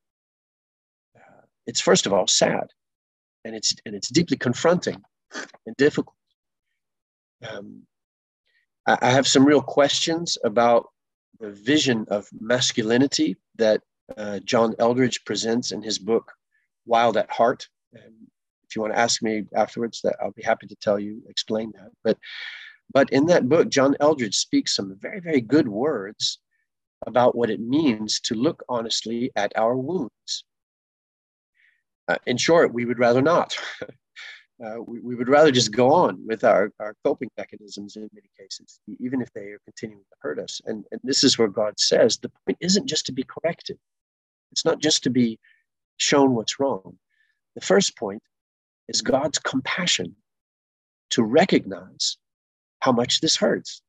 Uh, 1.14 1.44
it's 1.66 1.82
first 1.82 2.06
of 2.06 2.12
all 2.14 2.26
sad, 2.26 2.68
and 3.44 3.54
it's 3.54 3.74
and 3.84 3.94
it's 3.94 4.08
deeply 4.08 4.38
confronting 4.38 5.02
and 5.66 5.76
difficult. 5.76 6.16
Um, 7.46 7.82
I, 8.86 9.10
have 9.10 9.26
some 9.26 9.44
real 9.44 9.62
questions 9.62 10.36
about 10.44 10.88
the 11.40 11.50
vision 11.50 12.04
of 12.08 12.28
masculinity 12.38 13.36
that 13.56 13.80
uh, 14.16 14.40
John 14.40 14.74
Eldredge 14.78 15.24
presents 15.24 15.72
in 15.72 15.82
his 15.82 15.98
book 15.98 16.30
Wild 16.84 17.16
at 17.16 17.30
Heart. 17.30 17.66
And 17.94 18.12
if 18.68 18.76
you 18.76 18.82
want 18.82 18.92
to 18.92 18.98
ask 18.98 19.22
me 19.22 19.44
afterwards, 19.56 20.00
that 20.04 20.16
I'll 20.22 20.32
be 20.32 20.42
happy 20.42 20.66
to 20.66 20.76
tell 20.76 20.98
you, 20.98 21.22
explain 21.28 21.72
that. 21.76 21.90
But 22.02 22.18
but 22.92 23.10
in 23.10 23.26
that 23.26 23.48
book, 23.48 23.70
John 23.70 23.96
Eldredge 24.00 24.34
speaks 24.34 24.76
some 24.76 24.96
very, 25.00 25.20
very 25.20 25.40
good 25.40 25.66
words 25.66 26.38
about 27.06 27.34
what 27.34 27.50
it 27.50 27.60
means 27.60 28.20
to 28.20 28.34
look 28.34 28.62
honestly 28.68 29.32
at 29.36 29.56
our 29.56 29.76
wounds. 29.76 30.44
Uh, 32.06 32.16
in 32.26 32.36
short, 32.36 32.74
we 32.74 32.84
would 32.84 32.98
rather 32.98 33.22
not. 33.22 33.56
uh, 34.62 34.80
we, 34.86 35.00
we, 35.00 35.14
would 35.14 35.28
rather 35.28 35.50
just 35.50 35.72
go 35.72 35.92
on 35.92 36.24
with 36.26 36.44
our, 36.44 36.70
our 36.78 36.94
coping 37.04 37.30
mechanisms 37.36 37.96
in 37.96 38.08
many 38.12 38.30
cases, 38.38 38.80
even 39.00 39.20
if 39.20 39.32
they 39.32 39.48
are 39.48 39.60
continuing 39.64 40.04
to 40.04 40.16
hurt 40.20 40.38
us. 40.38 40.60
And, 40.66 40.84
and 40.92 41.00
this 41.02 41.24
is 41.24 41.38
where 41.38 41.48
God 41.48 41.78
says 41.78 42.16
the 42.16 42.30
point 42.46 42.58
isn't 42.60 42.86
just 42.86 43.06
to 43.06 43.12
be 43.12 43.24
corrected, 43.24 43.78
it's 44.52 44.64
not 44.64 44.78
just 44.78 45.02
to 45.04 45.10
be 45.10 45.38
shown 45.96 46.34
what's 46.34 46.60
wrong, 46.60 46.96
the 47.54 47.60
first 47.60 47.96
point 47.96 48.22
is 48.88 49.00
God's 49.00 49.38
compassion 49.38 50.14
to 51.10 51.22
recognize 51.22 52.16
how 52.80 52.92
much 52.92 53.20
this 53.20 53.36
hurts, 53.36 53.82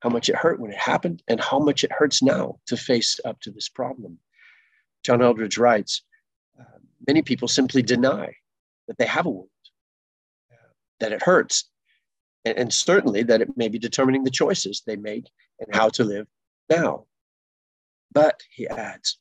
how 0.00 0.08
much 0.08 0.28
it 0.28 0.36
hurt 0.36 0.60
when 0.60 0.72
it 0.72 0.78
happened, 0.78 1.22
and 1.28 1.40
how 1.40 1.58
much 1.58 1.84
it 1.84 1.92
hurts 1.92 2.22
now 2.22 2.58
to 2.66 2.76
face 2.76 3.20
up 3.24 3.40
to 3.40 3.50
this 3.50 3.68
problem. 3.68 4.18
John 5.04 5.20
Eldredge 5.20 5.58
writes 5.58 6.02
uh, 6.58 6.78
Many 7.06 7.22
people 7.22 7.48
simply 7.48 7.82
deny 7.82 8.34
that 8.88 8.98
they 8.98 9.06
have 9.06 9.26
a 9.26 9.30
wound, 9.30 9.48
uh, 10.52 10.72
that 11.00 11.12
it 11.12 11.22
hurts, 11.22 11.70
and, 12.44 12.56
and 12.58 12.72
certainly 12.72 13.22
that 13.24 13.40
it 13.40 13.56
may 13.56 13.68
be 13.68 13.78
determining 13.78 14.24
the 14.24 14.30
choices 14.30 14.82
they 14.86 14.96
make 14.96 15.28
and 15.60 15.74
how 15.74 15.88
to 15.90 16.04
live 16.04 16.26
now. 16.70 17.06
But, 18.12 18.40
he 18.50 18.66
adds, 18.68 19.18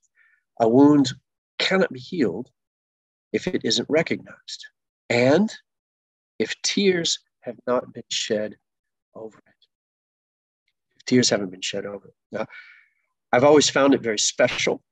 a 0.60 0.70
wound 0.70 1.14
cannot 1.60 1.92
be 1.92 2.00
healed 2.00 2.50
if 3.34 3.48
it 3.48 3.62
isn't 3.66 3.90
recognized, 3.90 4.66
and 5.10 5.54
if 6.40 6.56
tears 6.62 7.20
have 7.42 7.58
not 7.68 7.94
been 7.94 8.04
shed 8.10 8.56
over 9.14 9.38
it. 9.38 9.66
If 10.98 11.06
tears 11.06 11.30
haven't 11.30 11.52
been 11.52 11.62
shed 11.62 11.86
over 11.86 12.08
it. 12.08 12.16
Now, 12.32 12.46
I've 13.32 13.44
always 13.44 13.70
found 13.70 13.94
it 13.94 14.02
very 14.02 14.20
special, 14.20 14.84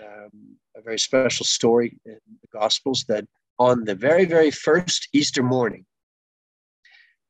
um, 0.00 0.56
a 0.76 0.82
very 0.82 0.98
special 0.98 1.46
story 1.46 1.98
in 2.04 2.18
the 2.42 2.58
Gospels 2.58 3.04
that 3.08 3.26
on 3.58 3.84
the 3.84 3.94
very, 3.94 4.24
very 4.24 4.50
first 4.50 5.08
Easter 5.12 5.42
morning, 5.42 5.84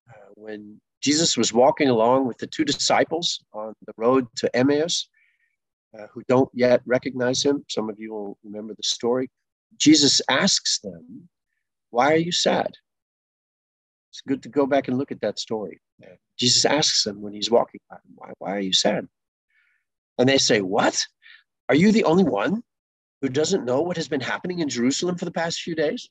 uh, 0.08 0.30
when 0.34 0.80
Jesus 1.02 1.36
was 1.36 1.52
walking 1.52 1.88
along 1.88 2.26
with 2.26 2.38
the 2.38 2.46
two 2.46 2.64
disciples 2.64 3.44
on 3.52 3.74
the 3.86 3.92
road 3.96 4.26
to 4.36 4.56
Emmaus, 4.56 5.08
uh, 5.98 6.06
who 6.12 6.22
don't 6.28 6.48
yet 6.54 6.80
recognize 6.86 7.42
him. 7.42 7.64
Some 7.68 7.90
of 7.90 7.98
you 7.98 8.12
will 8.12 8.38
remember 8.42 8.74
the 8.74 8.82
story. 8.82 9.30
Jesus 9.76 10.20
asks 10.28 10.80
them, 10.80 11.28
Why 11.90 12.12
are 12.12 12.18
you 12.18 12.32
sad? 12.32 12.72
It's 14.10 14.22
good 14.26 14.42
to 14.44 14.48
go 14.48 14.66
back 14.66 14.88
and 14.88 14.96
look 14.96 15.12
at 15.12 15.20
that 15.20 15.38
story. 15.38 15.80
Jesus 16.38 16.64
asks 16.64 17.04
them 17.04 17.20
when 17.20 17.32
he's 17.32 17.50
walking 17.50 17.80
by 17.88 17.96
why, 18.14 18.32
why 18.38 18.56
are 18.56 18.60
you 18.60 18.72
sad? 18.72 19.06
And 20.18 20.28
they 20.28 20.38
say, 20.38 20.60
What? 20.60 21.06
Are 21.68 21.74
you 21.74 21.92
the 21.92 22.04
only 22.04 22.24
one 22.24 22.62
who 23.24 23.30
doesn't 23.30 23.64
know 23.64 23.80
what 23.80 23.96
has 23.96 24.06
been 24.06 24.20
happening 24.20 24.58
in 24.58 24.68
Jerusalem 24.68 25.16
for 25.16 25.24
the 25.24 25.30
past 25.30 25.62
few 25.62 25.74
days? 25.74 26.10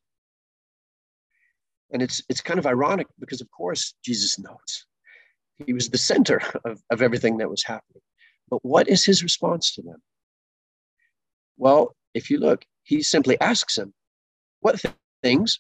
And 1.92 2.02
it's 2.02 2.24
it's 2.28 2.42
kind 2.42 2.58
of 2.58 2.66
ironic 2.66 3.06
because 3.20 3.40
of 3.40 3.52
course 3.52 3.94
Jesus 4.04 4.40
knows. 4.40 4.88
He 5.64 5.74
was 5.74 5.90
the 5.90 6.00
center 6.00 6.42
of, 6.66 6.82
of 6.90 7.04
everything 7.04 7.38
that 7.38 7.52
was 7.52 7.64
happening. 7.64 8.02
But 8.50 8.66
what 8.66 8.90
is 8.90 9.06
his 9.06 9.22
response 9.22 9.76
to 9.76 9.84
them? 9.84 10.02
Well, 11.56 11.96
if 12.16 12.32
you 12.32 12.40
look, 12.40 12.66
he 12.82 13.04
simply 13.04 13.40
asks 13.40 13.76
them, 13.76 13.94
What 14.62 14.80
th- 14.80 14.96
things? 15.22 15.60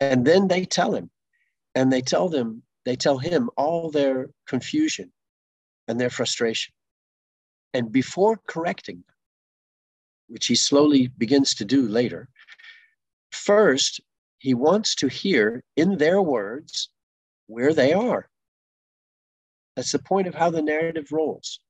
And 0.00 0.24
then 0.24 0.48
they 0.48 0.64
tell 0.64 0.94
him, 0.94 1.10
and 1.74 1.92
they 1.92 2.00
tell 2.00 2.30
them, 2.30 2.62
they 2.86 2.96
tell 2.96 3.18
him 3.18 3.50
all 3.58 3.90
their 3.90 4.30
confusion 4.46 5.12
and 5.88 6.00
their 6.00 6.08
frustration. 6.08 6.72
And 7.74 7.92
before 7.92 8.40
correcting 8.46 9.04
them, 9.06 9.15
which 10.28 10.46
he 10.46 10.54
slowly 10.54 11.08
begins 11.08 11.54
to 11.54 11.64
do 11.64 11.82
later, 11.86 12.28
first, 13.30 14.00
he 14.38 14.54
wants 14.54 14.94
to 14.96 15.08
hear 15.08 15.62
in 15.76 15.98
their 15.98 16.20
words 16.20 16.90
where 17.46 17.72
they 17.72 17.92
are. 17.92 18.28
That's 19.74 19.92
the 19.92 19.98
point 19.98 20.26
of 20.26 20.34
how 20.34 20.50
the 20.50 20.62
narrative 20.62 21.12
rolls. 21.12 21.60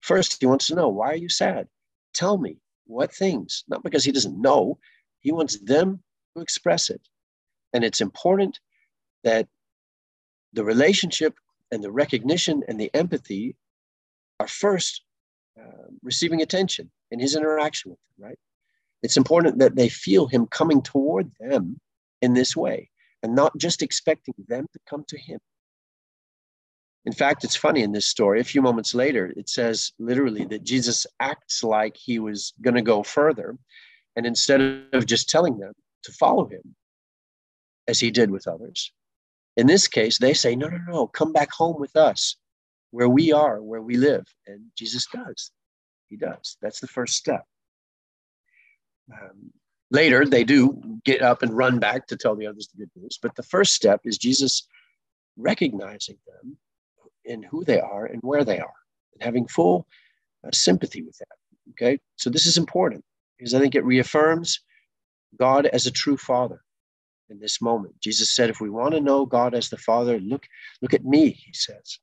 First, 0.00 0.38
he 0.40 0.46
wants 0.46 0.66
to 0.68 0.74
know 0.74 0.88
why 0.88 1.12
are 1.12 1.16
you 1.16 1.28
sad? 1.28 1.68
Tell 2.14 2.38
me 2.38 2.56
what 2.86 3.14
things, 3.14 3.64
not 3.68 3.82
because 3.82 4.04
he 4.04 4.12
doesn't 4.12 4.40
know, 4.40 4.78
he 5.20 5.32
wants 5.32 5.58
them 5.60 6.02
to 6.34 6.42
express 6.42 6.90
it. 6.90 7.00
And 7.72 7.84
it's 7.84 8.00
important 8.00 8.58
that 9.22 9.48
the 10.52 10.64
relationship 10.64 11.34
and 11.70 11.84
the 11.84 11.92
recognition 11.92 12.62
and 12.66 12.80
the 12.80 12.90
empathy 12.94 13.56
are 14.40 14.48
first 14.48 15.02
uh, 15.60 15.88
receiving 16.02 16.42
attention 16.42 16.90
in 17.10 17.18
his 17.20 17.36
interaction 17.36 17.90
with 17.90 17.98
them, 18.00 18.28
right? 18.28 18.38
It's 19.02 19.16
important 19.16 19.58
that 19.58 19.76
they 19.76 19.88
feel 19.88 20.26
him 20.26 20.46
coming 20.46 20.82
toward 20.82 21.30
them 21.40 21.80
in 22.22 22.34
this 22.34 22.56
way 22.56 22.90
and 23.22 23.34
not 23.34 23.56
just 23.56 23.82
expecting 23.82 24.34
them 24.48 24.66
to 24.72 24.78
come 24.88 25.04
to 25.08 25.18
him. 25.18 25.40
In 27.06 27.12
fact, 27.12 27.44
it's 27.44 27.56
funny 27.56 27.82
in 27.82 27.92
this 27.92 28.06
story. 28.06 28.40
A 28.40 28.44
few 28.44 28.60
moments 28.60 28.94
later, 28.94 29.32
it 29.36 29.48
says 29.48 29.92
literally 29.98 30.44
that 30.46 30.64
Jesus 30.64 31.06
acts 31.18 31.64
like 31.64 31.96
he 31.96 32.18
was 32.18 32.52
going 32.60 32.74
to 32.74 32.82
go 32.82 33.02
further. 33.02 33.56
And 34.16 34.26
instead 34.26 34.60
of 34.92 35.06
just 35.06 35.30
telling 35.30 35.58
them 35.58 35.72
to 36.04 36.12
follow 36.12 36.46
him, 36.46 36.74
as 37.88 37.98
he 37.98 38.10
did 38.10 38.30
with 38.30 38.46
others, 38.46 38.92
in 39.56 39.66
this 39.66 39.88
case, 39.88 40.18
they 40.18 40.34
say, 40.34 40.54
No, 40.54 40.68
no, 40.68 40.78
no, 40.86 41.06
come 41.06 41.32
back 41.32 41.50
home 41.50 41.80
with 41.80 41.96
us 41.96 42.36
where 42.90 43.08
we 43.08 43.32
are, 43.32 43.62
where 43.62 43.82
we 43.82 43.96
live. 43.96 44.26
And 44.46 44.66
Jesus 44.76 45.06
does. 45.12 45.50
He 46.10 46.16
does. 46.16 46.56
That's 46.60 46.80
the 46.80 46.88
first 46.88 47.14
step. 47.14 47.46
Um, 49.12 49.52
later, 49.90 50.26
they 50.26 50.44
do 50.44 51.00
get 51.04 51.22
up 51.22 51.42
and 51.42 51.56
run 51.56 51.78
back 51.78 52.08
to 52.08 52.16
tell 52.16 52.34
the 52.34 52.48
others 52.48 52.68
the 52.68 52.84
good 52.84 52.90
news. 52.96 53.18
But 53.22 53.36
the 53.36 53.44
first 53.44 53.74
step 53.74 54.00
is 54.04 54.18
Jesus 54.18 54.66
recognizing 55.36 56.18
them 56.26 56.56
in 57.24 57.44
who 57.44 57.64
they 57.64 57.80
are 57.80 58.06
and 58.06 58.20
where 58.22 58.44
they 58.44 58.58
are, 58.58 58.74
and 59.14 59.22
having 59.22 59.46
full 59.46 59.86
uh, 60.44 60.50
sympathy 60.52 61.02
with 61.02 61.16
that. 61.18 61.36
Okay, 61.70 62.00
so 62.16 62.28
this 62.28 62.46
is 62.46 62.58
important 62.58 63.04
because 63.38 63.54
I 63.54 63.60
think 63.60 63.76
it 63.76 63.84
reaffirms 63.84 64.60
God 65.38 65.66
as 65.66 65.86
a 65.86 65.92
true 65.92 66.16
Father 66.16 66.60
in 67.28 67.38
this 67.38 67.62
moment. 67.62 67.94
Jesus 68.00 68.34
said, 68.34 68.50
"If 68.50 68.60
we 68.60 68.68
want 68.68 68.94
to 68.94 69.00
know 69.00 69.26
God 69.26 69.54
as 69.54 69.68
the 69.68 69.78
Father, 69.78 70.18
look 70.18 70.48
look 70.82 70.92
at 70.92 71.04
me," 71.04 71.30
He 71.30 71.52
says. 71.52 72.00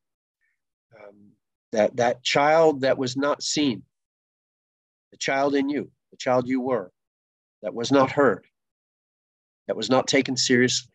Um, 0.95 1.33
that 1.71 1.97
that 1.97 2.23
child 2.23 2.81
that 2.81 2.97
was 2.97 3.17
not 3.17 3.43
seen, 3.43 3.83
the 5.17 5.23
child 5.23 5.55
in 5.55 5.67
you, 5.67 5.89
the 6.11 6.17
child 6.17 6.47
you 6.47 6.61
were, 6.61 6.91
that 7.63 7.73
was 7.73 7.91
not 7.91 8.11
heard, 8.11 8.45
that 9.67 9.75
was 9.75 9.89
not 9.89 10.07
taken 10.07 10.37
seriously, 10.37 10.93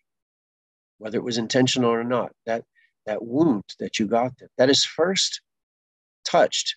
whether 0.99 1.19
it 1.19 1.25
was 1.25 1.39
intentional 1.39 1.91
or 1.91 2.05
not. 2.05 2.31
That 2.47 2.63
that 3.05 3.25
wound 3.25 3.65
that 3.81 3.99
you 3.99 4.07
got 4.07 4.39
there, 4.39 4.49
that 4.59 4.71
is 4.71 4.85
first 4.85 5.41
touched 6.25 6.77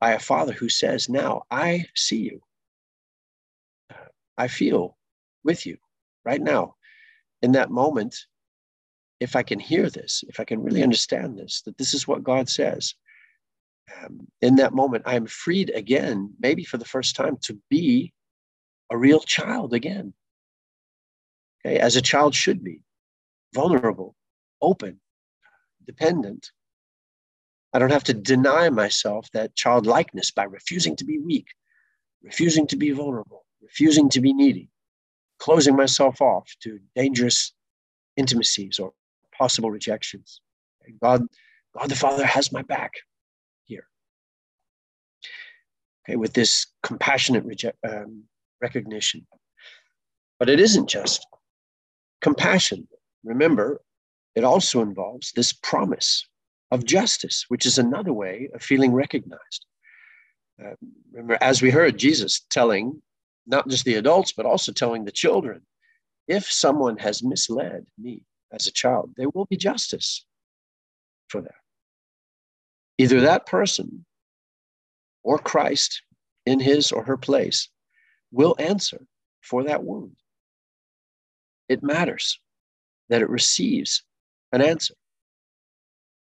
by 0.00 0.12
a 0.12 0.18
father 0.18 0.52
who 0.52 0.68
says, 0.68 1.08
Now 1.08 1.42
I 1.52 1.86
see 1.94 2.18
you. 2.18 2.40
I 4.36 4.48
feel 4.48 4.96
with 5.44 5.66
you 5.66 5.76
right 6.24 6.42
now. 6.42 6.74
In 7.42 7.52
that 7.52 7.70
moment, 7.70 8.26
if 9.20 9.36
I 9.36 9.44
can 9.44 9.60
hear 9.60 9.88
this, 9.88 10.24
if 10.26 10.40
I 10.40 10.44
can 10.44 10.64
really 10.64 10.82
understand 10.82 11.38
this, 11.38 11.62
that 11.62 11.78
this 11.78 11.94
is 11.94 12.08
what 12.08 12.24
God 12.24 12.48
says, 12.48 12.94
um, 14.02 14.26
in 14.40 14.56
that 14.56 14.74
moment, 14.74 15.04
I 15.06 15.16
am 15.16 15.26
freed 15.26 15.70
again, 15.70 16.34
maybe 16.38 16.64
for 16.64 16.76
the 16.76 16.84
first 16.84 17.16
time, 17.16 17.36
to 17.42 17.58
be 17.70 18.12
a 18.90 18.96
real 18.96 19.20
child 19.20 19.74
again. 19.74 20.12
Okay, 21.64 21.78
as 21.78 21.96
a 21.96 22.02
child 22.02 22.34
should 22.34 22.62
be 22.62 22.82
vulnerable, 23.54 24.14
open, 24.60 25.00
dependent. 25.86 26.50
I 27.72 27.78
don't 27.78 27.92
have 27.92 28.04
to 28.04 28.14
deny 28.14 28.70
myself 28.70 29.28
that 29.32 29.54
childlikeness 29.54 30.30
by 30.30 30.44
refusing 30.44 30.96
to 30.96 31.04
be 31.04 31.18
weak, 31.18 31.48
refusing 32.22 32.66
to 32.68 32.76
be 32.76 32.90
vulnerable, 32.90 33.44
refusing 33.62 34.08
to 34.10 34.20
be 34.20 34.32
needy, 34.32 34.70
closing 35.38 35.76
myself 35.76 36.20
off 36.20 36.50
to 36.60 36.78
dangerous 36.94 37.52
intimacies 38.16 38.78
or 38.78 38.92
possible 39.36 39.70
rejections. 39.70 40.40
God, 41.02 41.26
God 41.76 41.88
the 41.90 41.96
Father 41.96 42.24
has 42.24 42.52
my 42.52 42.62
back. 42.62 42.92
Okay, 46.06 46.16
with 46.16 46.34
this 46.34 46.66
compassionate 46.82 47.44
reject, 47.44 47.78
um, 47.88 48.24
recognition. 48.62 49.26
But 50.38 50.48
it 50.48 50.60
isn't 50.60 50.88
just 50.88 51.26
compassion. 52.20 52.86
Remember, 53.24 53.80
it 54.34 54.44
also 54.44 54.82
involves 54.82 55.32
this 55.32 55.52
promise 55.52 56.26
of 56.70 56.84
justice, 56.84 57.46
which 57.48 57.66
is 57.66 57.78
another 57.78 58.12
way 58.12 58.48
of 58.54 58.62
feeling 58.62 58.92
recognized. 58.92 59.66
Uh, 60.62 60.74
remember, 61.12 61.38
as 61.40 61.60
we 61.60 61.70
heard 61.70 61.98
Jesus 61.98 62.40
telling 62.50 63.02
not 63.46 63.68
just 63.68 63.84
the 63.84 63.94
adults, 63.94 64.32
but 64.32 64.46
also 64.46 64.72
telling 64.72 65.04
the 65.04 65.12
children 65.12 65.62
if 66.28 66.50
someone 66.50 66.96
has 66.98 67.22
misled 67.22 67.86
me 67.98 68.22
as 68.52 68.66
a 68.66 68.72
child, 68.72 69.12
there 69.16 69.28
will 69.30 69.44
be 69.46 69.56
justice 69.56 70.24
for 71.28 71.40
that. 71.40 71.54
Either 72.98 73.20
that 73.20 73.46
person 73.46 74.05
or 75.26 75.38
Christ 75.38 76.02
in 76.46 76.60
his 76.60 76.92
or 76.92 77.02
her 77.02 77.16
place 77.16 77.68
will 78.30 78.54
answer 78.60 79.04
for 79.40 79.64
that 79.64 79.82
wound. 79.82 80.14
It 81.68 81.82
matters 81.82 82.38
that 83.08 83.22
it 83.22 83.28
receives 83.28 84.04
an 84.52 84.62
answer. 84.62 84.94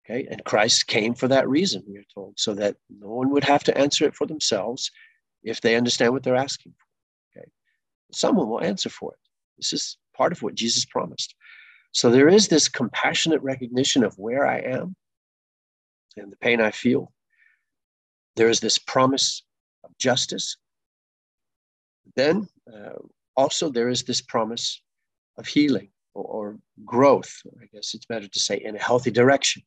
Okay, 0.04 0.26
and 0.30 0.42
Christ 0.44 0.86
came 0.86 1.14
for 1.14 1.28
that 1.28 1.48
reason, 1.48 1.82
we 1.86 1.98
are 1.98 2.04
told, 2.14 2.34
so 2.38 2.54
that 2.54 2.76
no 2.88 3.08
one 3.08 3.28
would 3.30 3.44
have 3.44 3.62
to 3.64 3.76
answer 3.76 4.06
it 4.06 4.14
for 4.14 4.26
themselves 4.26 4.90
if 5.42 5.60
they 5.60 5.76
understand 5.76 6.12
what 6.12 6.22
they're 6.22 6.34
asking 6.34 6.72
for. 6.72 7.40
Okay, 7.40 7.48
someone 8.10 8.48
will 8.48 8.62
answer 8.62 8.88
for 8.88 9.12
it. 9.12 9.20
This 9.58 9.74
is 9.74 9.98
part 10.16 10.32
of 10.32 10.42
what 10.42 10.54
Jesus 10.54 10.86
promised. 10.86 11.34
So 11.92 12.10
there 12.10 12.28
is 12.28 12.48
this 12.48 12.68
compassionate 12.68 13.42
recognition 13.42 14.02
of 14.02 14.18
where 14.18 14.46
I 14.46 14.60
am 14.60 14.96
and 16.16 16.32
the 16.32 16.36
pain 16.38 16.60
I 16.60 16.70
feel. 16.70 17.12
There 18.36 18.48
is 18.48 18.60
this 18.60 18.78
promise 18.78 19.42
of 19.84 19.96
justice. 19.98 20.56
Then 22.16 22.48
uh, 22.72 22.98
also 23.36 23.70
there 23.70 23.88
is 23.88 24.02
this 24.02 24.20
promise 24.20 24.82
of 25.38 25.46
healing 25.46 25.90
or, 26.14 26.58
growth, 26.84 27.42
I 27.60 27.66
guess 27.72 27.94
it's 27.94 28.06
better 28.06 28.28
to 28.28 28.38
say, 28.38 28.56
in 28.64 28.76
a 28.76 28.78
healthy 28.78 29.10
direction, 29.10 29.62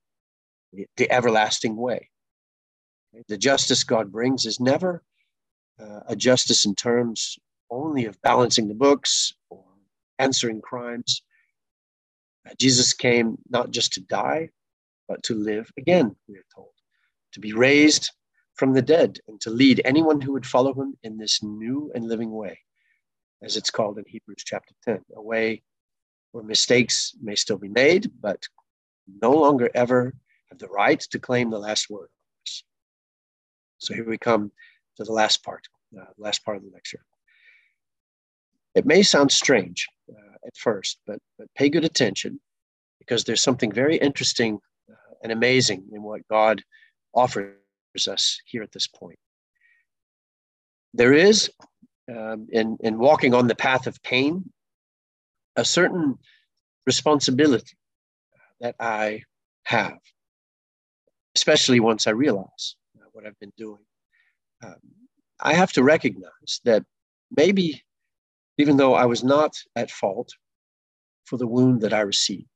the, 0.71 0.87
the 0.95 1.11
everlasting 1.11 1.75
way. 1.75 2.09
The 3.27 3.37
justice 3.37 3.83
God 3.83 4.11
brings 4.11 4.45
is 4.45 4.59
never 4.59 5.03
uh, 5.79 6.01
a 6.07 6.15
justice 6.15 6.65
in 6.65 6.75
terms 6.75 7.37
only 7.69 8.05
of 8.05 8.21
balancing 8.21 8.67
the 8.67 8.75
books 8.75 9.33
or 9.49 9.63
answering 10.19 10.61
crimes. 10.61 11.21
Uh, 12.47 12.53
Jesus 12.59 12.93
came 12.93 13.37
not 13.49 13.71
just 13.71 13.93
to 13.93 14.01
die, 14.01 14.49
but 15.07 15.23
to 15.23 15.35
live 15.35 15.71
again, 15.77 16.15
we 16.27 16.35
are 16.37 16.45
told, 16.53 16.71
to 17.33 17.39
be 17.39 17.53
raised 17.53 18.11
from 18.57 18.73
the 18.73 18.81
dead 18.81 19.19
and 19.27 19.39
to 19.41 19.49
lead 19.49 19.81
anyone 19.85 20.19
who 20.19 20.33
would 20.33 20.45
follow 20.45 20.73
him 20.73 20.97
in 21.03 21.17
this 21.17 21.41
new 21.43 21.91
and 21.93 22.07
living 22.07 22.31
way, 22.31 22.59
as 23.43 23.55
it's 23.55 23.69
called 23.69 23.97
in 23.97 24.03
Hebrews 24.07 24.43
chapter 24.45 24.73
10, 24.83 24.99
a 25.15 25.21
way 25.21 25.61
where 26.31 26.43
mistakes 26.43 27.15
may 27.21 27.35
still 27.35 27.57
be 27.57 27.69
made, 27.69 28.11
but 28.19 28.41
no 29.21 29.31
longer 29.31 29.69
ever 29.73 30.13
have 30.49 30.59
the 30.59 30.67
right 30.67 30.99
to 30.99 31.19
claim 31.19 31.49
the 31.49 31.59
last 31.59 31.89
word. 31.89 32.09
So 33.77 33.93
here 33.93 34.09
we 34.09 34.17
come 34.17 34.51
to 34.97 35.03
the 35.03 35.13
last 35.13 35.43
part, 35.43 35.67
uh, 35.97 36.05
last 36.17 36.43
part 36.43 36.57
of 36.57 36.63
the 36.63 36.71
lecture. 36.73 37.05
It 38.73 38.85
may 38.85 39.03
sound 39.03 39.31
strange 39.31 39.87
uh, 40.09 40.35
at 40.45 40.57
first, 40.57 40.97
but, 41.05 41.19
but 41.37 41.47
pay 41.55 41.69
good 41.69 41.85
attention 41.85 42.39
because 42.99 43.23
there's 43.23 43.41
something 43.43 43.71
very 43.71 43.97
interesting 43.97 44.59
uh, 44.89 44.95
and 45.21 45.31
amazing 45.31 45.85
in 45.93 46.01
what 46.01 46.27
God 46.27 46.63
offers 47.13 47.55
us 48.05 48.41
here 48.45 48.61
at 48.61 48.73
this 48.73 48.87
point. 48.87 49.17
There 50.93 51.13
is, 51.13 51.49
um, 52.13 52.47
in, 52.51 52.77
in 52.81 52.97
walking 52.97 53.33
on 53.33 53.47
the 53.47 53.55
path 53.55 53.87
of 53.87 54.03
pain, 54.03 54.51
a 55.55 55.63
certain 55.63 56.17
responsibility 56.85 57.77
that 58.59 58.75
I 58.79 59.23
have, 59.63 59.99
especially 61.35 61.79
once 61.79 62.07
I 62.07 62.11
realize 62.11 62.75
what 63.17 63.25
I've 63.25 63.39
been 63.39 63.53
doing. 63.57 63.81
Um, 64.63 64.75
I 65.39 65.53
have 65.53 65.71
to 65.73 65.83
recognize 65.83 66.61
that 66.65 66.83
maybe, 67.35 67.83
even 68.59 68.77
though 68.77 68.93
I 68.93 69.05
was 69.05 69.23
not 69.23 69.55
at 69.75 69.89
fault 69.89 70.29
for 71.25 71.37
the 71.37 71.47
wound 71.47 71.81
that 71.81 71.93
I 71.93 72.01
received, 72.01 72.47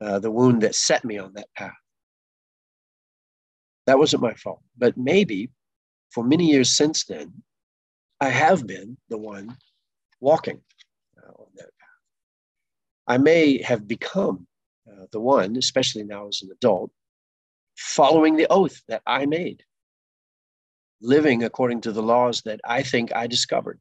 uh, 0.00 0.18
the 0.18 0.30
wound 0.30 0.62
that 0.62 0.74
set 0.74 1.04
me 1.04 1.18
on 1.18 1.34
that 1.34 1.48
path, 1.54 1.79
that 3.90 3.98
wasn't 3.98 4.22
my 4.22 4.34
fault. 4.34 4.62
But 4.78 4.96
maybe 4.96 5.50
for 6.10 6.22
many 6.22 6.46
years 6.46 6.70
since 6.70 7.04
then, 7.04 7.42
I 8.20 8.28
have 8.28 8.64
been 8.64 8.96
the 9.08 9.18
one 9.18 9.56
walking 10.20 10.60
uh, 11.18 11.32
on 11.32 11.48
that 11.56 11.64
path. 11.80 11.98
I 13.08 13.18
may 13.18 13.60
have 13.62 13.88
become 13.88 14.46
uh, 14.88 15.06
the 15.10 15.18
one, 15.18 15.56
especially 15.56 16.04
now 16.04 16.28
as 16.28 16.40
an 16.42 16.50
adult, 16.52 16.92
following 17.76 18.36
the 18.36 18.46
oath 18.48 18.80
that 18.86 19.02
I 19.08 19.26
made, 19.26 19.64
living 21.00 21.42
according 21.42 21.80
to 21.80 21.90
the 21.90 22.02
laws 22.02 22.42
that 22.42 22.60
I 22.62 22.84
think 22.84 23.12
I 23.12 23.26
discovered. 23.26 23.80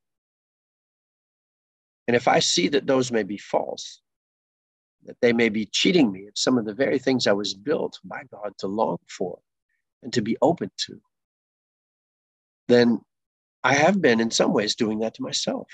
And 2.07 2.15
if 2.15 2.27
I 2.27 2.39
see 2.39 2.67
that 2.69 2.87
those 2.87 3.11
may 3.11 3.21
be 3.21 3.37
false, 3.37 4.01
that 5.05 5.17
they 5.21 5.33
may 5.33 5.49
be 5.49 5.67
cheating 5.67 6.11
me 6.11 6.25
of 6.25 6.33
some 6.35 6.57
of 6.57 6.65
the 6.65 6.73
very 6.73 6.97
things 6.97 7.27
I 7.27 7.33
was 7.33 7.53
built 7.53 7.99
by 8.03 8.23
God 8.31 8.53
to 8.57 8.67
long 8.67 8.97
for 9.07 9.37
and 10.03 10.13
to 10.13 10.21
be 10.21 10.37
open 10.41 10.71
to, 10.85 11.01
then 12.67 13.01
I 13.63 13.73
have 13.73 14.01
been 14.01 14.19
in 14.19 14.31
some 14.31 14.53
ways 14.53 14.75
doing 14.75 14.99
that 14.99 15.15
to 15.15 15.23
myself. 15.23 15.67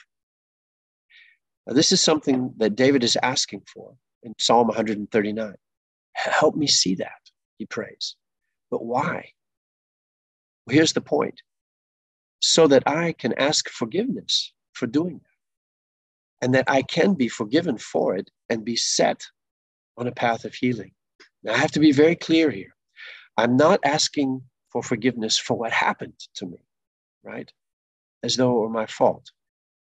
Now, 1.67 1.73
this 1.73 1.91
is 1.91 2.01
something 2.01 2.53
that 2.57 2.76
David 2.76 3.03
is 3.03 3.17
asking 3.21 3.63
for 3.71 3.95
in 4.23 4.34
Psalm 4.39 4.67
139. 4.67 5.53
Help 6.13 6.55
me 6.55 6.67
see 6.67 6.95
that, 6.95 7.19
he 7.57 7.65
prays. 7.65 8.15
But 8.71 8.84
why? 8.86 9.30
Well, 10.65 10.73
here's 10.73 10.93
the 10.93 11.01
point 11.01 11.41
so 12.41 12.67
that 12.67 12.84
I 12.88 13.13
can 13.13 13.34
ask 13.39 13.69
forgiveness 13.69 14.53
for 14.73 14.88
doing 14.88 15.19
that, 15.23 16.45
and 16.45 16.53
that 16.53 16.65
I 16.67 16.82
can 16.82 17.13
be 17.13 17.28
forgiven 17.28 17.78
for 17.78 18.15
it 18.15 18.30
and 18.49 18.65
be 18.65 18.76
set 18.76 19.26
on 19.97 20.07
a 20.07 20.11
path 20.11 20.45
of 20.45 20.53
healing. 20.53 20.91
Now, 21.43 21.53
I 21.53 21.57
have 21.57 21.71
to 21.71 21.80
be 21.80 21.91
very 21.91 22.15
clear 22.15 22.51
here. 22.51 22.74
I'm 23.38 23.57
not 23.57 23.79
asking 23.83 24.41
for 24.71 24.81
forgiveness 24.81 25.38
for 25.38 25.57
what 25.57 25.71
happened 25.71 26.19
to 26.36 26.45
me, 26.45 26.59
right? 27.23 27.51
As 28.23 28.36
though 28.36 28.51
it 28.51 28.59
were 28.59 28.69
my 28.69 28.86
fault. 28.86 29.31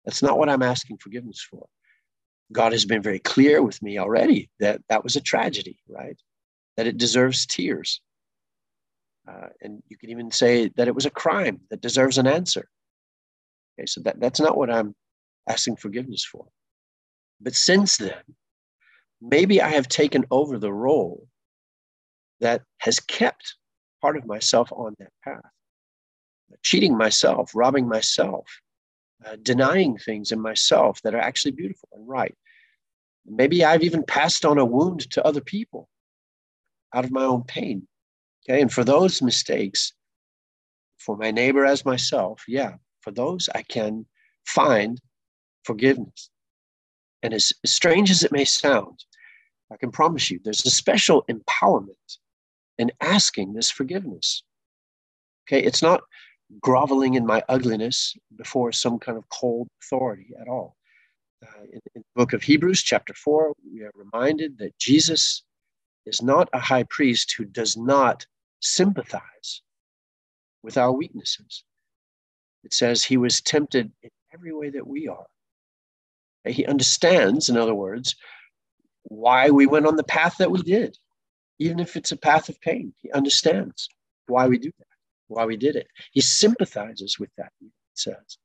That's 0.04 0.22
not 0.22 0.38
what 0.38 0.48
I'm 0.48 0.62
asking 0.62 0.98
forgiveness 0.98 1.44
for. 1.48 1.66
God 2.52 2.72
has 2.72 2.84
been 2.84 3.02
very 3.02 3.18
clear 3.18 3.62
with 3.62 3.82
me 3.82 3.98
already 3.98 4.50
that 4.60 4.80
that 4.88 5.02
was 5.02 5.16
a 5.16 5.20
tragedy, 5.20 5.78
right? 5.88 6.16
That 6.76 6.86
it 6.86 6.98
deserves 6.98 7.46
tears. 7.46 8.00
Uh, 9.28 9.48
and 9.60 9.82
you 9.88 9.98
can 9.98 10.10
even 10.10 10.30
say 10.30 10.68
that 10.76 10.86
it 10.86 10.94
was 10.94 11.06
a 11.06 11.10
crime 11.10 11.60
that 11.70 11.80
deserves 11.80 12.18
an 12.18 12.28
answer. 12.28 12.68
Okay, 13.78 13.86
so 13.86 14.00
that, 14.02 14.20
that's 14.20 14.40
not 14.40 14.56
what 14.56 14.70
I'm 14.70 14.94
asking 15.48 15.76
forgiveness 15.76 16.24
for. 16.24 16.46
But 17.40 17.56
since 17.56 17.96
then, 17.96 18.22
maybe 19.20 19.60
I 19.60 19.70
have 19.70 19.88
taken 19.88 20.24
over 20.30 20.58
the 20.58 20.72
role 20.72 21.26
that 22.40 22.62
has 22.78 23.00
kept 23.00 23.56
part 24.00 24.16
of 24.16 24.26
myself 24.26 24.70
on 24.72 24.94
that 24.98 25.12
path, 25.24 25.50
cheating 26.62 26.96
myself, 26.96 27.50
robbing 27.54 27.88
myself, 27.88 28.46
uh, 29.24 29.36
denying 29.42 29.96
things 29.98 30.32
in 30.32 30.40
myself 30.40 31.00
that 31.02 31.14
are 31.14 31.20
actually 31.20 31.52
beautiful 31.52 31.88
and 31.92 32.06
right. 32.06 32.34
Maybe 33.24 33.64
I've 33.64 33.82
even 33.82 34.04
passed 34.04 34.44
on 34.44 34.58
a 34.58 34.64
wound 34.64 35.10
to 35.12 35.24
other 35.24 35.40
people 35.40 35.88
out 36.94 37.04
of 37.04 37.10
my 37.10 37.24
own 37.24 37.42
pain. 37.44 37.86
Okay. 38.48 38.60
And 38.60 38.72
for 38.72 38.84
those 38.84 39.20
mistakes, 39.20 39.92
for 40.98 41.16
my 41.16 41.30
neighbor 41.30 41.64
as 41.64 41.84
myself, 41.84 42.44
yeah, 42.46 42.74
for 43.00 43.10
those 43.10 43.48
I 43.54 43.62
can 43.62 44.06
find 44.46 45.00
forgiveness. 45.64 46.30
And 47.22 47.34
as, 47.34 47.52
as 47.64 47.72
strange 47.72 48.10
as 48.10 48.22
it 48.22 48.32
may 48.32 48.44
sound, 48.44 49.04
I 49.72 49.76
can 49.76 49.90
promise 49.90 50.30
you 50.30 50.38
there's 50.42 50.64
a 50.64 50.70
special 50.70 51.24
empowerment 51.28 52.18
in 52.78 52.92
asking 53.00 53.52
this 53.52 53.70
forgiveness. 53.70 54.42
Okay. 55.46 55.62
It's 55.62 55.82
not 55.82 56.02
groveling 56.60 57.14
in 57.14 57.26
my 57.26 57.42
ugliness 57.48 58.16
before 58.36 58.72
some 58.72 58.98
kind 58.98 59.18
of 59.18 59.28
cold 59.28 59.68
authority 59.82 60.28
at 60.40 60.48
all. 60.48 60.76
Uh, 61.42 61.62
in, 61.72 61.80
in, 61.94 62.02
the 62.02 62.20
book 62.20 62.32
of 62.32 62.42
Hebrews, 62.42 62.82
chapter 62.82 63.14
4, 63.14 63.52
we 63.72 63.82
are 63.82 63.90
reminded 63.94 64.58
that 64.58 64.78
Jesus 64.78 65.42
is 66.06 66.22
not 66.22 66.48
a 66.52 66.60
high 66.60 66.84
priest 66.84 67.34
who 67.36 67.44
does 67.44 67.76
not 67.76 68.26
sympathize 68.60 69.62
with 70.62 70.78
our 70.78 70.92
weaknesses. 70.92 71.64
It 72.64 72.72
says 72.72 73.04
he 73.04 73.16
was 73.16 73.40
tempted 73.40 73.92
in 74.02 74.10
every 74.32 74.52
way 74.52 74.70
that 74.70 74.86
we 74.86 75.08
are. 75.08 75.26
He 76.44 76.64
understands, 76.64 77.48
in 77.48 77.56
other 77.56 77.74
words, 77.74 78.16
why 79.04 79.50
we 79.50 79.66
went 79.66 79.86
on 79.86 79.96
the 79.96 80.04
path 80.04 80.36
that 80.38 80.50
we 80.50 80.62
did, 80.62 80.96
even 81.58 81.80
if 81.80 81.96
it's 81.96 82.12
a 82.12 82.16
path 82.16 82.48
of 82.48 82.60
pain. 82.60 82.92
He 82.98 83.10
understands 83.12 83.88
why 84.26 84.46
we 84.46 84.58
do 84.58 84.70
that 84.78 84.86
why 85.28 85.44
we 85.44 85.56
did 85.56 85.76
it. 85.76 85.88
He 86.12 86.20
sympathizes 86.20 87.18
with 87.18 87.30
that, 87.36 87.52
it 87.60 87.70
says. 87.94 88.38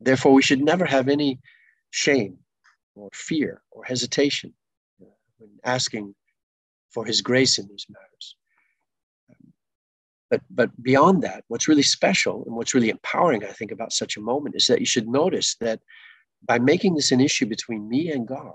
Therefore, 0.00 0.32
we 0.32 0.42
should 0.42 0.62
never 0.62 0.84
have 0.84 1.08
any 1.08 1.38
shame 1.90 2.38
or 2.94 3.08
fear 3.12 3.62
or 3.70 3.84
hesitation 3.84 4.52
uh, 5.00 5.06
when 5.38 5.50
asking 5.64 6.14
for 6.90 7.04
his 7.04 7.20
grace 7.20 7.58
in 7.58 7.68
these 7.68 7.86
matters. 7.88 8.36
Um, 9.30 9.52
but, 10.30 10.40
but 10.50 10.82
beyond 10.82 11.22
that, 11.22 11.44
what's 11.48 11.68
really 11.68 11.82
special 11.82 12.44
and 12.46 12.54
what's 12.54 12.74
really 12.74 12.90
empowering, 12.90 13.44
I 13.44 13.52
think, 13.52 13.72
about 13.72 13.92
such 13.92 14.16
a 14.16 14.20
moment 14.20 14.56
is 14.56 14.66
that 14.66 14.80
you 14.80 14.86
should 14.86 15.08
notice 15.08 15.56
that 15.60 15.80
by 16.44 16.58
making 16.58 16.96
this 16.96 17.12
an 17.12 17.20
issue 17.20 17.46
between 17.46 17.88
me 17.88 18.10
and 18.10 18.26
God, 18.26 18.54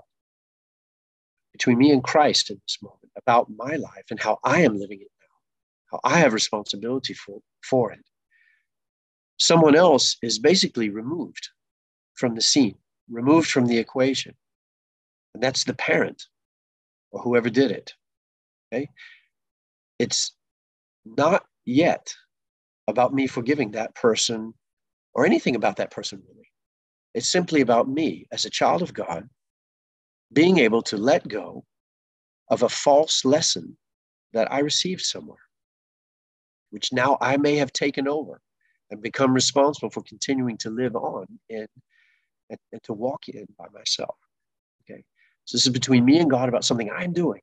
between 1.52 1.78
me 1.78 1.90
and 1.90 2.02
Christ 2.02 2.50
in 2.50 2.60
this 2.62 2.78
moment, 2.82 3.10
about 3.16 3.48
my 3.56 3.76
life 3.76 4.04
and 4.10 4.20
how 4.20 4.38
I 4.44 4.62
am 4.62 4.78
living 4.78 5.00
it 5.00 5.10
now, 5.20 5.96
how 5.98 6.00
I 6.04 6.18
have 6.18 6.32
responsibility 6.32 7.14
for, 7.14 7.40
for 7.62 7.92
it. 7.92 8.04
Someone 9.38 9.76
else 9.76 10.16
is 10.22 10.38
basically 10.38 10.90
removed 10.90 11.48
from 12.14 12.34
the 12.34 12.42
scene, 12.42 12.76
removed 13.08 13.50
from 13.50 13.66
the 13.66 13.78
equation. 13.78 14.34
And 15.34 15.42
that's 15.42 15.64
the 15.64 15.74
parent 15.74 16.24
or 17.10 17.22
whoever 17.22 17.48
did 17.48 17.70
it. 17.70 17.92
Okay. 18.72 18.88
It's 19.98 20.32
not 21.04 21.44
yet 21.64 22.12
about 22.86 23.14
me 23.14 23.26
forgiving 23.26 23.72
that 23.72 23.94
person 23.94 24.54
or 25.14 25.24
anything 25.24 25.56
about 25.56 25.76
that 25.76 25.90
person, 25.90 26.22
really. 26.28 26.48
It's 27.14 27.28
simply 27.28 27.60
about 27.60 27.88
me 27.88 28.26
as 28.32 28.44
a 28.44 28.50
child 28.50 28.82
of 28.82 28.94
God 28.94 29.28
being 30.32 30.58
able 30.58 30.82
to 30.82 30.96
let 30.96 31.26
go 31.26 31.64
of 32.50 32.62
a 32.62 32.68
false 32.68 33.24
lesson 33.24 33.76
that 34.32 34.52
I 34.52 34.60
received 34.60 35.02
somewhere 35.02 35.48
which 36.70 36.92
now 36.92 37.16
I 37.20 37.36
may 37.36 37.56
have 37.56 37.72
taken 37.72 38.08
over 38.08 38.40
and 38.90 39.02
become 39.02 39.32
responsible 39.32 39.90
for 39.90 40.02
continuing 40.02 40.56
to 40.58 40.70
live 40.70 40.96
on 40.96 41.26
in 41.48 41.66
and, 42.50 42.58
and 42.72 42.82
to 42.84 42.92
walk 42.92 43.28
in 43.28 43.46
by 43.58 43.66
myself. 43.72 44.16
Okay. 44.82 45.04
So 45.44 45.56
this 45.56 45.66
is 45.66 45.72
between 45.72 46.04
me 46.04 46.18
and 46.18 46.30
God 46.30 46.48
about 46.48 46.64
something 46.64 46.90
I'm 46.90 47.12
doing 47.12 47.40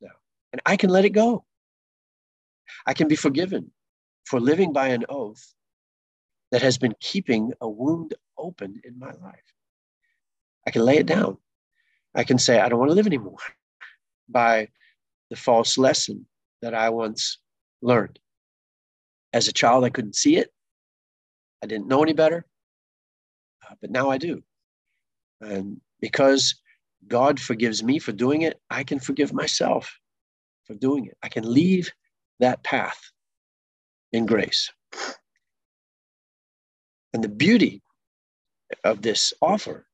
now. 0.00 0.14
And 0.52 0.60
I 0.64 0.76
can 0.76 0.90
let 0.90 1.04
it 1.04 1.10
go. 1.10 1.44
I 2.86 2.94
can 2.94 3.08
be 3.08 3.16
forgiven 3.16 3.70
for 4.24 4.40
living 4.40 4.72
by 4.72 4.88
an 4.88 5.04
oath 5.08 5.54
that 6.52 6.62
has 6.62 6.78
been 6.78 6.94
keeping 7.00 7.52
a 7.60 7.68
wound 7.68 8.14
open 8.38 8.80
in 8.84 8.98
my 8.98 9.12
life. 9.22 9.52
I 10.66 10.70
can 10.70 10.82
lay 10.82 10.96
it 10.96 11.06
down. 11.06 11.38
I 12.16 12.24
can 12.24 12.38
say, 12.38 12.58
I 12.58 12.68
don't 12.68 12.78
want 12.78 12.90
to 12.90 12.94
live 12.94 13.06
anymore 13.06 13.38
by 14.28 14.68
the 15.30 15.36
false 15.36 15.76
lesson 15.76 16.26
that 16.62 16.74
I 16.74 16.88
once 16.90 17.38
learned. 17.82 18.18
As 19.32 19.48
a 19.48 19.52
child, 19.52 19.84
I 19.84 19.90
couldn't 19.90 20.16
see 20.16 20.36
it. 20.36 20.50
I 21.62 21.66
didn't 21.66 21.88
know 21.88 22.02
any 22.02 22.14
better, 22.14 22.46
uh, 23.68 23.74
but 23.80 23.90
now 23.90 24.10
I 24.10 24.18
do. 24.18 24.42
And 25.40 25.80
because 26.00 26.54
God 27.06 27.38
forgives 27.38 27.82
me 27.82 27.98
for 27.98 28.12
doing 28.12 28.42
it, 28.42 28.60
I 28.70 28.82
can 28.82 28.98
forgive 28.98 29.32
myself 29.32 29.98
for 30.64 30.74
doing 30.74 31.06
it. 31.06 31.16
I 31.22 31.28
can 31.28 31.52
leave 31.52 31.90
that 32.40 32.62
path 32.64 32.98
in 34.12 34.26
grace. 34.26 34.70
And 37.12 37.22
the 37.22 37.28
beauty 37.28 37.82
of 38.84 39.02
this 39.02 39.32
offer 39.42 39.86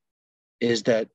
is 0.60 0.84
that 0.84 1.08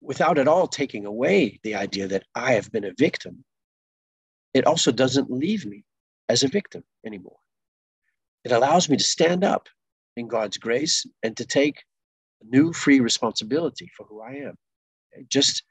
without 0.00 0.38
at 0.38 0.48
all 0.48 0.66
taking 0.66 1.06
away 1.06 1.58
the 1.62 1.74
idea 1.74 2.08
that 2.08 2.24
I 2.34 2.52
have 2.52 2.70
been 2.70 2.84
a 2.84 2.94
victim, 2.96 3.44
it 4.54 4.66
also 4.66 4.92
doesn't 4.92 5.30
leave 5.30 5.66
me 5.66 5.84
as 6.28 6.42
a 6.42 6.48
victim 6.48 6.84
anymore. 7.04 7.38
It 8.44 8.52
allows 8.52 8.88
me 8.88 8.96
to 8.96 9.04
stand 9.04 9.44
up 9.44 9.68
in 10.16 10.28
God's 10.28 10.56
grace 10.56 11.06
and 11.22 11.36
to 11.36 11.44
take 11.44 11.82
new 12.42 12.72
free 12.72 13.00
responsibility 13.00 13.90
for 13.96 14.06
who 14.06 14.20
I 14.20 14.32
am. 14.46 14.56
Just 15.28 15.62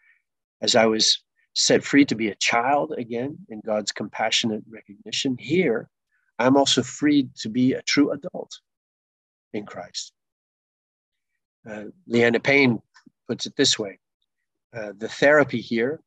as 0.61 0.75
I 0.75 0.85
was 0.85 1.21
set 1.53 1.83
free 1.83 2.05
to 2.05 2.15
be 2.15 2.29
a 2.29 2.35
child 2.35 2.93
again 2.97 3.37
in 3.49 3.61
God's 3.65 3.91
compassionate 3.91 4.63
recognition, 4.69 5.37
here 5.39 5.89
I'm 6.37 6.57
also 6.57 6.83
free 6.83 7.29
to 7.37 7.49
be 7.49 7.73
a 7.73 7.81
true 7.81 8.11
adult 8.11 8.59
in 9.53 9.65
Christ. 9.65 10.11
Uh, 11.69 11.85
Leanne 12.09 12.43
Payne 12.43 12.81
puts 13.27 13.45
it 13.45 13.55
this 13.55 13.79
way 13.79 13.99
uh, 14.75 14.93
the 14.97 15.07
therapy 15.07 15.61
here, 15.61 16.01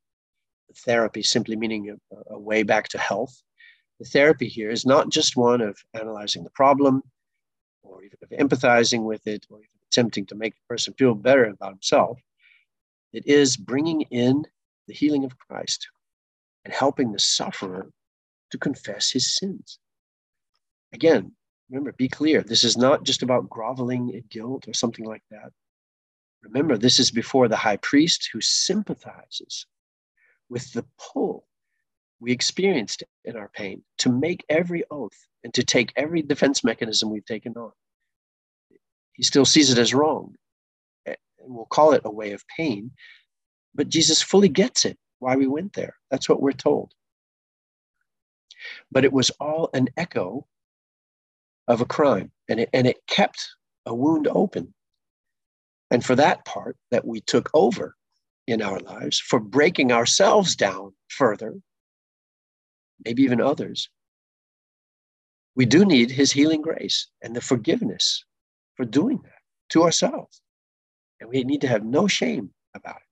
therapy 0.84 1.22
simply 1.22 1.56
meaning 1.56 1.90
a, 1.90 2.34
a 2.34 2.38
way 2.38 2.62
back 2.62 2.88
to 2.88 2.98
health, 2.98 3.42
the 3.98 4.04
therapy 4.04 4.48
here 4.48 4.70
is 4.70 4.86
not 4.86 5.10
just 5.10 5.36
one 5.36 5.60
of 5.60 5.76
analyzing 5.94 6.44
the 6.44 6.50
problem 6.50 7.02
or 7.82 8.04
even 8.04 8.18
of 8.22 8.30
empathizing 8.30 9.02
with 9.02 9.26
it 9.26 9.46
or 9.50 9.58
even 9.58 9.68
attempting 9.90 10.26
to 10.26 10.34
make 10.34 10.54
the 10.54 10.60
person 10.68 10.94
feel 10.98 11.14
better 11.14 11.44
about 11.44 11.72
himself. 11.72 12.20
It 13.12 13.26
is 13.26 13.56
bringing 13.56 14.02
in 14.02 14.44
the 14.86 14.94
healing 14.94 15.24
of 15.24 15.38
Christ 15.38 15.88
and 16.64 16.72
helping 16.72 17.12
the 17.12 17.18
sufferer 17.18 17.90
to 18.50 18.58
confess 18.58 19.10
his 19.10 19.36
sins. 19.36 19.78
Again, 20.92 21.32
remember, 21.70 21.92
be 21.92 22.08
clear. 22.08 22.42
This 22.42 22.64
is 22.64 22.76
not 22.76 23.04
just 23.04 23.22
about 23.22 23.48
groveling 23.50 24.10
in 24.10 24.24
guilt 24.30 24.68
or 24.68 24.74
something 24.74 25.04
like 25.04 25.22
that. 25.30 25.50
Remember, 26.48 26.78
this 26.78 26.98
is 26.98 27.10
before 27.10 27.48
the 27.48 27.56
high 27.56 27.76
priest 27.76 28.30
who 28.32 28.40
sympathizes 28.40 29.66
with 30.48 30.72
the 30.72 30.84
pull 30.98 31.46
we 32.20 32.32
experienced 32.32 33.02
in 33.24 33.36
our 33.36 33.48
pain 33.48 33.82
to 33.98 34.10
make 34.10 34.44
every 34.48 34.82
oath 34.90 35.26
and 35.44 35.52
to 35.54 35.62
take 35.62 35.92
every 35.94 36.22
defense 36.22 36.64
mechanism 36.64 37.10
we've 37.10 37.24
taken 37.26 37.54
on. 37.56 37.72
He 39.12 39.22
still 39.22 39.44
sees 39.44 39.70
it 39.70 39.78
as 39.78 39.94
wrong. 39.94 40.34
Eh, 41.06 41.14
and 41.40 41.54
we'll 41.54 41.66
call 41.66 41.92
it 41.92 42.02
a 42.04 42.10
way 42.10 42.32
of 42.32 42.44
pain, 42.56 42.92
but 43.74 43.88
Jesus 43.88 44.22
fully 44.22 44.48
gets 44.48 44.84
it 44.84 44.98
why 45.18 45.36
we 45.36 45.46
went 45.46 45.74
there. 45.74 45.94
That's 46.10 46.28
what 46.28 46.40
we're 46.40 46.52
told. 46.52 46.92
But 48.90 49.04
it 49.04 49.12
was 49.12 49.30
all 49.38 49.70
an 49.74 49.88
echo 49.96 50.46
of 51.68 51.80
a 51.80 51.86
crime, 51.86 52.32
and 52.48 52.60
it, 52.60 52.70
and 52.72 52.86
it 52.86 53.06
kept 53.06 53.48
a 53.86 53.94
wound 53.94 54.26
open. 54.28 54.74
And 55.90 56.04
for 56.04 56.14
that 56.16 56.44
part 56.44 56.76
that 56.90 57.06
we 57.06 57.20
took 57.20 57.50
over 57.54 57.94
in 58.46 58.62
our 58.62 58.80
lives, 58.80 59.20
for 59.20 59.40
breaking 59.40 59.92
ourselves 59.92 60.56
down 60.56 60.92
further, 61.08 61.54
maybe 63.04 63.22
even 63.22 63.40
others, 63.40 63.88
we 65.54 65.66
do 65.66 65.84
need 65.84 66.10
his 66.10 66.32
healing 66.32 66.62
grace 66.62 67.08
and 67.22 67.34
the 67.34 67.40
forgiveness 67.40 68.24
for 68.76 68.84
doing 68.84 69.20
that 69.24 69.40
to 69.70 69.82
ourselves. 69.82 70.40
And 71.20 71.28
we 71.28 71.42
need 71.42 71.60
to 71.62 71.68
have 71.68 71.84
no 71.84 72.06
shame 72.06 72.50
about 72.74 72.96
it. 72.96 73.02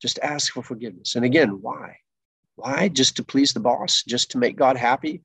Just 0.00 0.18
ask 0.20 0.52
for 0.52 0.62
forgiveness. 0.62 1.14
And 1.14 1.24
again, 1.24 1.60
why? 1.60 1.96
Why? 2.56 2.88
Just 2.88 3.16
to 3.16 3.24
please 3.24 3.52
the 3.52 3.60
boss? 3.60 4.02
Just 4.02 4.30
to 4.30 4.38
make 4.38 4.56
God 4.56 4.76
happy? 4.76 5.22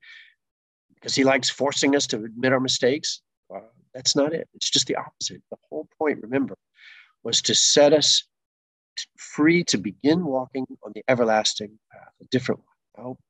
Because 0.94 1.14
he 1.14 1.24
likes 1.24 1.48
forcing 1.48 1.96
us 1.96 2.06
to 2.08 2.24
admit 2.24 2.52
our 2.52 2.60
mistakes? 2.60 3.22
That's 3.94 4.14
not 4.14 4.32
it. 4.32 4.48
It's 4.54 4.70
just 4.70 4.86
the 4.86 4.96
opposite. 4.96 5.42
The 5.50 5.56
whole 5.68 5.88
point, 5.98 6.22
remember, 6.22 6.56
was 7.22 7.42
to 7.42 7.54
set 7.54 7.92
us 7.92 8.24
free 9.16 9.64
to 9.64 9.78
begin 9.78 10.24
walking 10.24 10.66
on 10.84 10.92
the 10.94 11.02
everlasting 11.08 11.78
path, 11.92 12.12
a 12.20 12.24
different 12.30 12.60
one. 12.60 12.66
I 12.98 13.08
hope, 13.08 13.20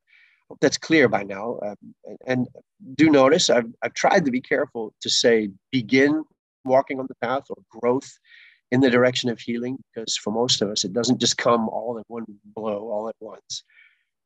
hope 0.49 0.59
that's 0.61 0.79
clear 0.79 1.09
by 1.09 1.23
now. 1.23 1.59
Um, 1.63 1.77
and, 2.05 2.19
and 2.27 2.49
do 2.95 3.11
notice 3.11 3.51
I've, 3.51 3.73
I've 3.83 3.95
tried 3.95 4.25
to 4.25 4.31
be 4.31 4.41
careful 4.41 4.95
to 5.01 5.11
say 5.11 5.51
begin 5.71 6.25
walking 6.65 7.01
on 7.01 7.07
the 7.09 7.27
path 7.27 7.45
or 7.51 7.57
growth 7.71 8.11
in 8.71 8.81
the 8.81 8.91
direction 8.91 9.31
of 9.31 9.41
healing 9.41 9.79
because 9.93 10.17
for 10.17 10.31
most 10.33 10.63
of 10.63 10.69
us 10.69 10.85
it 10.85 10.93
doesn't 10.93 11.21
just 11.21 11.37
come 11.37 11.69
all 11.69 11.97
in 11.97 12.05
one 12.09 12.25
blow 12.45 12.89
all 12.89 13.09
at 13.09 13.17
once 13.21 13.65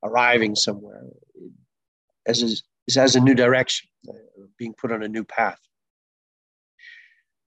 arriving 0.03 0.55
somewhere 0.55 1.05
as 2.26 2.43
is, 2.43 2.62
is 2.89 2.97
as 2.97 3.16
a 3.16 3.20
new 3.20 3.35
direction 3.35 3.89
uh, 4.09 4.12
being 4.59 4.74
put 4.74 4.93
on 4.93 5.03
a 5.03 5.09
new 5.09 5.24
path 5.24 5.61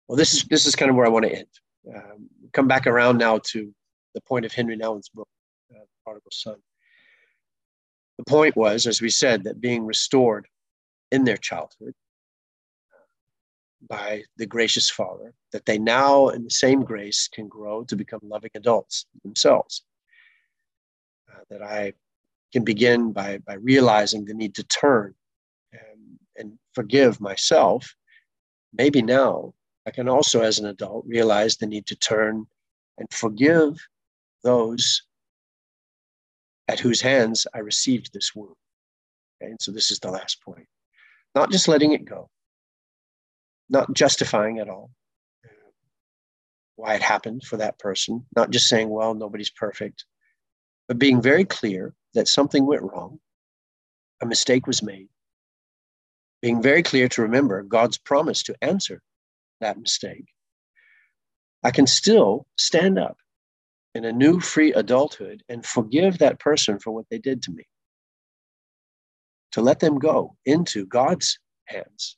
well 0.08 0.18
this 0.18 0.34
is 0.34 0.44
this 0.44 0.66
is 0.66 0.76
kind 0.76 0.90
of 0.90 0.96
where 0.96 1.06
i 1.06 1.10
want 1.10 1.26
to 1.26 1.36
end 1.36 1.48
um, 1.96 2.30
come 2.54 2.68
back 2.68 2.88
around 2.88 3.18
now 3.18 3.40
to 3.40 3.74
the 4.16 4.22
point 4.22 4.46
of 4.46 4.54
Henri 4.54 4.78
Nouwen's 4.78 5.10
book 5.10 5.28
uh, 5.76 5.86
prodigal 6.04 6.32
son 6.32 6.56
the 8.18 8.24
point 8.26 8.56
was 8.56 8.88
as 8.88 9.02
we 9.02 9.10
said 9.10 9.44
that 9.44 9.60
being 9.60 9.86
restored 9.86 10.48
in 11.12 11.24
their 11.24 11.38
childhood 11.38 11.94
by 13.88 14.24
the 14.38 14.46
gracious 14.46 14.90
Father, 14.90 15.34
that 15.52 15.66
they 15.66 15.78
now, 15.78 16.30
in 16.30 16.44
the 16.44 16.50
same 16.50 16.84
grace, 16.84 17.28
can 17.28 17.48
grow 17.48 17.84
to 17.86 17.96
become 17.96 18.22
loving 18.24 18.52
adults 18.56 19.06
themselves. 19.24 19.84
Uh, 21.32 21.42
that 21.50 21.62
I 21.62 21.94
can 22.52 22.64
begin 22.64 23.12
by, 23.12 23.40
by 23.40 23.56
realizing 23.56 24.26
the 24.26 24.34
need 24.34 24.56
to 24.56 24.64
turn 24.64 25.14
and, 25.72 26.20
and 26.38 26.60
forgive 26.74 27.20
myself. 27.20 27.96
Maybe 28.74 29.02
now 29.02 29.54
I 29.86 29.92
can 29.92 30.08
also, 30.08 30.42
as 30.42 30.60
an 30.60 30.66
adult, 30.66 31.06
realize 31.06 31.58
the 31.58 31.68
need 31.68 31.86
to 31.88 31.96
turn 31.96 32.46
and 32.98 33.08
forgive 33.12 33.76
those 34.44 35.04
at 36.68 36.80
whose 36.80 37.02
hands 37.02 37.46
I 37.54 37.60
received 37.60 38.14
this 38.14 38.34
wound. 38.34 38.56
Okay? 39.42 39.52
And 39.52 39.62
so 39.62 39.72
this 39.72 39.92
is 39.92 40.00
the 40.00 40.12
last 40.12 40.42
point. 40.42 40.68
Not 41.36 41.52
just 41.52 41.68
letting 41.68 41.94
it 41.94 42.06
go, 42.06 42.30
not 43.70 43.94
justifying 43.94 44.60
at 44.60 44.70
all 44.70 44.92
uh, 45.44 45.50
why 46.76 46.94
it 46.96 47.02
happened 47.02 47.44
for 47.44 47.58
that 47.58 47.80
person, 47.80 48.26
not 48.36 48.52
just 48.52 48.68
saying, 48.68 48.90
well, 48.90 49.14
nobody's 49.14 49.50
perfect, 49.50 50.06
but 50.88 51.00
being 51.00 51.22
very 51.22 51.44
clear 51.44 51.94
that 52.14 52.28
something 52.28 52.66
went 52.66 52.84
wrong, 52.84 53.20
a 54.22 54.26
mistake 54.26 54.68
was 54.68 54.84
made, 54.84 55.10
being 56.42 56.62
very 56.62 56.84
clear 56.84 57.10
to 57.10 57.24
remember 57.24 57.64
God's 57.64 57.98
promise 57.98 58.44
to 58.44 58.56
answer 58.62 59.02
that 59.62 59.80
mistake. 59.80 60.26
I 61.64 61.72
can 61.72 61.88
still 61.88 62.46
stand 62.58 63.00
up 63.00 63.18
in 63.96 64.06
a 64.06 64.12
new 64.12 64.40
free 64.40 64.74
adulthood 64.74 65.44
and 65.50 65.66
forgive 65.66 66.18
that 66.18 66.40
person 66.40 66.80
for 66.80 66.92
what 66.92 67.06
they 67.10 67.20
did 67.20 67.42
to 67.44 67.52
me. 67.52 67.64
To 69.54 69.62
let 69.62 69.80
them 69.80 70.00
go 70.00 70.36
into 70.46 70.86
God's 70.86 71.38
hands 71.66 72.18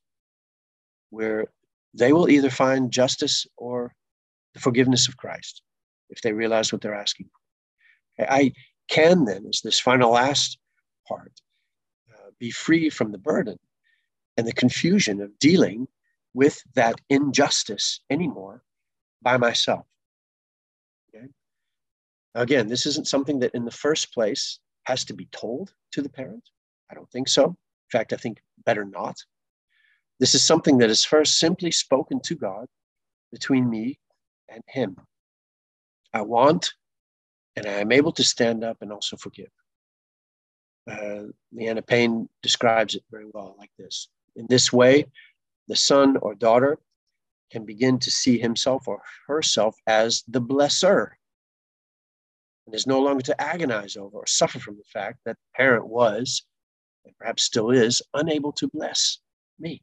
where 1.09 1.45
they 1.93 2.13
will 2.13 2.29
either 2.29 2.49
find 2.49 2.91
justice 2.91 3.45
or 3.57 3.93
the 4.53 4.59
forgiveness 4.59 5.07
of 5.07 5.17
Christ 5.17 5.61
if 6.09 6.21
they 6.21 6.33
realize 6.33 6.71
what 6.71 6.81
they're 6.81 6.95
asking 6.95 7.27
for. 7.31 8.25
I 8.29 8.53
can 8.89 9.25
then, 9.25 9.45
as 9.47 9.61
this 9.63 9.79
final 9.79 10.11
last 10.11 10.57
part, 11.07 11.31
uh, 12.13 12.29
be 12.39 12.51
free 12.51 12.89
from 12.89 13.11
the 13.11 13.17
burden 13.17 13.57
and 14.37 14.47
the 14.47 14.53
confusion 14.53 15.21
of 15.21 15.37
dealing 15.39 15.87
with 16.35 16.61
that 16.75 16.99
injustice 17.09 18.01
anymore 18.09 18.61
by 19.21 19.37
myself. 19.37 19.85
Okay? 21.09 21.27
Again, 22.35 22.67
this 22.67 22.85
isn't 22.85 23.07
something 23.07 23.39
that 23.39 23.55
in 23.55 23.63
the 23.63 23.71
first 23.71 24.13
place 24.13 24.59
has 24.83 25.05
to 25.05 25.13
be 25.13 25.27
told 25.31 25.73
to 25.93 26.01
the 26.01 26.09
parent. 26.09 26.43
I 26.91 26.93
don't 26.93 27.09
think 27.09 27.29
so. 27.29 27.45
In 27.45 27.55
fact, 27.91 28.11
I 28.11 28.17
think 28.17 28.41
better 28.65 28.83
not. 28.83 29.15
This 30.19 30.35
is 30.35 30.43
something 30.43 30.77
that 30.79 30.89
is 30.89 31.05
first 31.05 31.39
simply 31.39 31.71
spoken 31.71 32.19
to 32.25 32.35
God 32.35 32.67
between 33.31 33.69
me 33.69 33.97
and 34.49 34.61
Him. 34.67 34.97
I 36.13 36.21
want 36.21 36.73
and 37.55 37.65
I 37.65 37.79
am 37.79 37.93
able 37.93 38.11
to 38.11 38.23
stand 38.23 38.63
up 38.63 38.77
and 38.81 38.91
also 38.91 39.15
forgive. 39.15 39.51
Uh, 40.89 41.31
Leanne 41.53 41.85
Payne 41.87 42.27
describes 42.43 42.95
it 42.95 43.03
very 43.09 43.25
well 43.33 43.55
like 43.57 43.71
this. 43.79 44.09
In 44.35 44.45
this 44.49 44.73
way, 44.73 45.05
the 45.67 45.75
son 45.75 46.17
or 46.17 46.35
daughter 46.35 46.79
can 47.51 47.65
begin 47.65 47.99
to 47.99 48.11
see 48.11 48.37
himself 48.37 48.87
or 48.87 49.01
herself 49.27 49.75
as 49.87 50.23
the 50.27 50.41
blesser 50.41 51.11
and 52.65 52.75
is 52.75 52.87
no 52.87 52.99
longer 53.01 53.21
to 53.23 53.41
agonize 53.41 53.95
over 53.95 54.17
or 54.17 54.27
suffer 54.27 54.59
from 54.59 54.77
the 54.77 54.83
fact 54.91 55.19
that 55.25 55.35
the 55.35 55.57
parent 55.57 55.87
was, 55.87 56.43
and 57.05 57.15
perhaps 57.17 57.43
still 57.43 57.69
is, 57.69 58.01
unable 58.13 58.51
to 58.53 58.67
bless 58.73 59.19
me. 59.59 59.81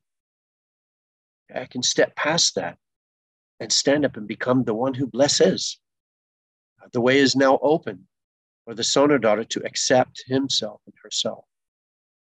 I 1.55 1.67
can 1.67 1.83
step 1.83 2.17
past 2.17 2.55
that 2.57 2.79
and 3.61 3.71
stand 3.71 4.05
up 4.05 4.17
and 4.17 4.27
become 4.27 4.65
the 4.65 4.75
one 4.75 4.95
who 4.95 5.07
blesses. 5.07 5.79
Uh, 6.83 6.89
the 6.93 7.01
way 7.01 7.19
is 7.19 7.37
now 7.37 7.59
open 7.63 8.09
for 8.65 8.75
the 8.75 8.85
son 8.85 9.13
or 9.13 9.19
daughter 9.19 9.45
to 9.45 9.65
accept 9.65 10.25
himself 10.27 10.81
and 10.87 10.95
herself. 11.03 11.45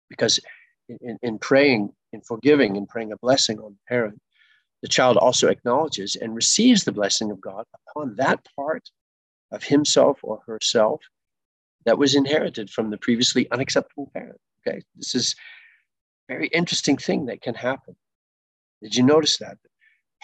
Because 0.08 0.38
in, 0.88 1.18
in 1.22 1.38
praying, 1.38 1.92
in 2.16 2.22
forgiving, 2.22 2.76
and 2.76 2.88
praying 2.88 3.12
a 3.12 3.16
blessing 3.18 3.58
on 3.60 3.72
the 3.72 3.88
parent, 3.88 4.20
the 4.82 4.88
child 4.88 5.16
also 5.16 5.48
acknowledges 5.48 6.16
and 6.16 6.34
receives 6.34 6.84
the 6.84 6.92
blessing 6.92 7.30
of 7.30 7.40
God 7.40 7.64
upon 7.88 8.16
that 8.16 8.46
part 8.56 8.90
of 9.52 9.62
himself 9.62 10.18
or 10.22 10.40
herself 10.46 11.00
that 11.84 11.98
was 11.98 12.14
inherited 12.14 12.68
from 12.70 12.90
the 12.90 12.98
previously 12.98 13.50
unacceptable 13.50 14.10
parent. 14.12 14.40
Okay, 14.66 14.80
this 14.96 15.14
is 15.14 15.36
a 16.28 16.34
very 16.34 16.48
interesting 16.48 16.96
thing 16.96 17.26
that 17.26 17.42
can 17.42 17.54
happen. 17.54 17.94
Did 18.82 18.96
you 18.96 19.04
notice 19.04 19.38
that? 19.38 19.58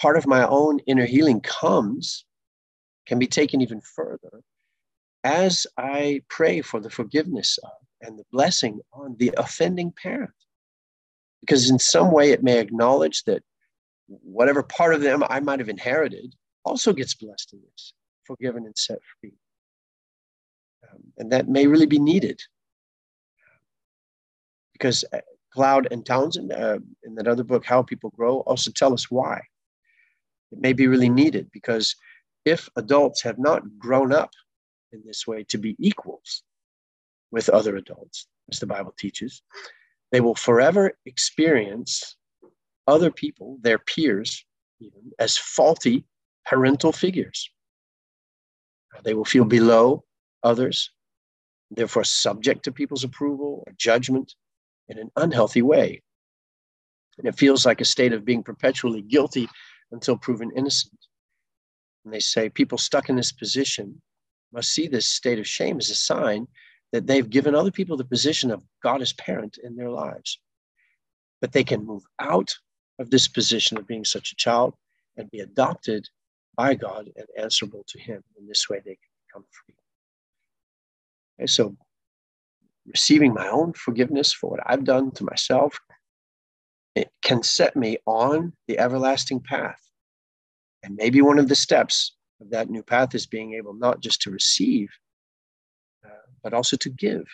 Part 0.01 0.17
of 0.17 0.27
my 0.27 0.47
own 0.47 0.81
inner 0.81 1.07
healing 1.07 1.41
comes, 1.41 2.25
can 3.07 3.19
be 3.19 3.27
taken 3.27 3.61
even 3.61 3.81
further 3.81 4.43
as 5.25 5.67
I 5.77 6.23
pray 6.29 6.63
for 6.63 6.81
the 6.81 6.91
forgiveness 6.91 7.59
of 7.63 7.71
and 8.01 8.19
the 8.19 8.25
blessing 8.33 8.81
on 8.93 9.17
the 9.19 9.33
offending 9.37 9.93
parent. 9.93 10.31
Because 11.43 11.71
in 11.71 11.79
some 11.79 12.11
way 12.11 12.31
it 12.31 12.43
may 12.43 12.59
acknowledge 12.59 13.25
that 13.25 13.43
whatever 14.07 14.63
part 14.63 14.95
of 14.95 15.03
them 15.03 15.23
I 15.29 15.41
might 15.41 15.59
have 15.59 15.69
inherited 15.69 16.35
also 16.65 16.93
gets 16.93 17.15
blessed 17.15 17.53
in 17.53 17.61
this, 17.71 17.93
forgiven 18.25 18.65
and 18.65 18.77
set 18.77 18.99
free. 19.21 19.35
Um, 20.91 21.03
and 21.19 21.33
that 21.33 21.49
may 21.49 21.67
really 21.67 21.87
be 21.87 21.99
needed. 21.99 22.41
Because 24.73 25.05
uh, 25.13 25.19
Cloud 25.53 25.89
and 25.91 26.05
Townsend, 26.05 26.53
uh, 26.53 26.79
in 27.03 27.15
that 27.17 27.29
other 27.29 27.45
book, 27.45 27.65
How 27.65 27.83
People 27.83 28.11
Grow, 28.11 28.39
also 28.41 28.71
tell 28.71 28.95
us 28.95 29.11
why. 29.11 29.41
It 30.53 30.61
may 30.61 30.73
be 30.73 30.87
really 30.87 31.09
needed 31.09 31.51
because 31.53 31.97
if 32.45 32.69
adults 32.77 33.23
have 33.23 33.39
not 33.39 33.63
grown 33.79 34.13
up 34.13 34.31
in 34.93 35.03
this 35.05 35.27
way 35.27 35.45
to 35.45 35.59
be 35.59 35.77
equals 35.79 36.43
with 37.31 37.49
other 37.49 37.77
adults, 37.77 38.27
as 38.51 38.59
the 38.59 38.67
Bible 38.67 38.95
teaches, 38.99 39.43
they 40.13 40.21
will 40.21 40.35
forever 40.35 40.93
experience 41.07 42.17
other 42.87 43.11
people, 43.11 43.59
their 43.63 43.79
peers, 43.79 44.45
even 44.79 45.11
as 45.19 45.37
faulty 45.37 46.05
parental 46.47 46.93
figures. 46.93 47.51
They 49.05 49.15
will 49.15 49.25
feel 49.25 49.45
below 49.45 50.05
others, 50.43 50.91
therefore 51.71 52.05
subject 52.05 52.65
to 52.65 52.73
people's 52.73 53.05
approval 53.05 53.65
or 53.67 53.73
judgment 53.79 54.35
in 54.89 54.99
an 54.99 55.11
unhealthy 55.17 55.63
way. 55.63 56.03
And 57.19 57.27
it 57.27 57.39
feels 57.39 57.65
like 57.65 57.81
a 57.81 57.87
state 57.87 58.13
of 58.13 58.25
being 58.25 58.43
perpetually 58.43 59.03
guilty 59.03 59.49
until 59.93 60.17
proven 60.17 60.51
innocent. 60.55 60.99
And 62.05 62.13
they 62.13 62.21
say 62.21 62.51
people 62.51 62.79
stuck 62.79 63.09
in 63.09 63.17
this 63.17 63.33
position 63.33 64.01
must 64.53 64.71
see 64.71 64.89
this 64.89 65.07
state 65.07 65.39
of 65.39 65.47
shame 65.47 65.79
as 65.79 65.89
a 65.89 65.95
sign 65.95 66.47
that 66.93 67.07
they've 67.07 67.29
given 67.29 67.55
other 67.55 67.71
people 67.71 67.97
the 67.97 68.05
position 68.05 68.51
of 68.51 68.63
God 68.83 69.03
as 69.03 69.13
parent 69.15 69.59
in 69.63 69.77
their 69.77 69.91
lives. 69.91 70.39
But 71.41 71.53
they 71.53 71.65
can 71.65 71.85
move 71.85 72.05
out 72.21 72.55
of 72.99 73.11
this 73.11 73.29
position 73.29 73.77
of 73.77 73.87
being 73.87 74.05
such 74.05 74.33
a 74.33 74.37
child 74.37 74.75
and 75.17 75.31
be 75.31 75.41
adopted 75.41 76.09
by 76.57 76.75
God 76.75 77.11
and 77.17 77.27
answerable 77.39 77.85
to 77.89 77.99
Him. 77.99 78.23
In 78.39 78.47
this 78.47 78.69
way, 78.69 78.79
they 78.79 78.97
can 78.97 79.11
become 79.27 79.45
free. 79.51 79.75
Okay, 81.41 81.47
so, 81.47 81.77
receiving 82.87 83.33
my 83.33 83.49
own 83.49 83.73
forgiveness 83.73 84.33
for 84.33 84.51
what 84.51 84.61
I've 84.67 84.85
done 84.85 85.11
to 85.13 85.25
myself 85.25 85.79
it 86.95 87.11
can 87.23 87.43
set 87.43 87.75
me 87.77 87.99
on 88.07 88.53
the 88.69 88.79
everlasting 88.79 89.41
path. 89.41 89.81
And 90.83 90.97
maybe 90.97 91.23
one 91.23 91.39
of 91.39 91.49
the 91.49 91.55
steps 91.55 92.17
of 92.41 92.51
that 92.51 92.69
new 92.69 92.83
path 92.83 93.15
is 93.15 93.27
being 93.27 93.55
able 93.55 93.75
not 93.75 94.01
just 94.01 94.21
to 94.23 94.31
receive, 94.31 94.91
but 96.43 96.55
also 96.55 96.77
to 96.77 96.91
give 96.91 97.27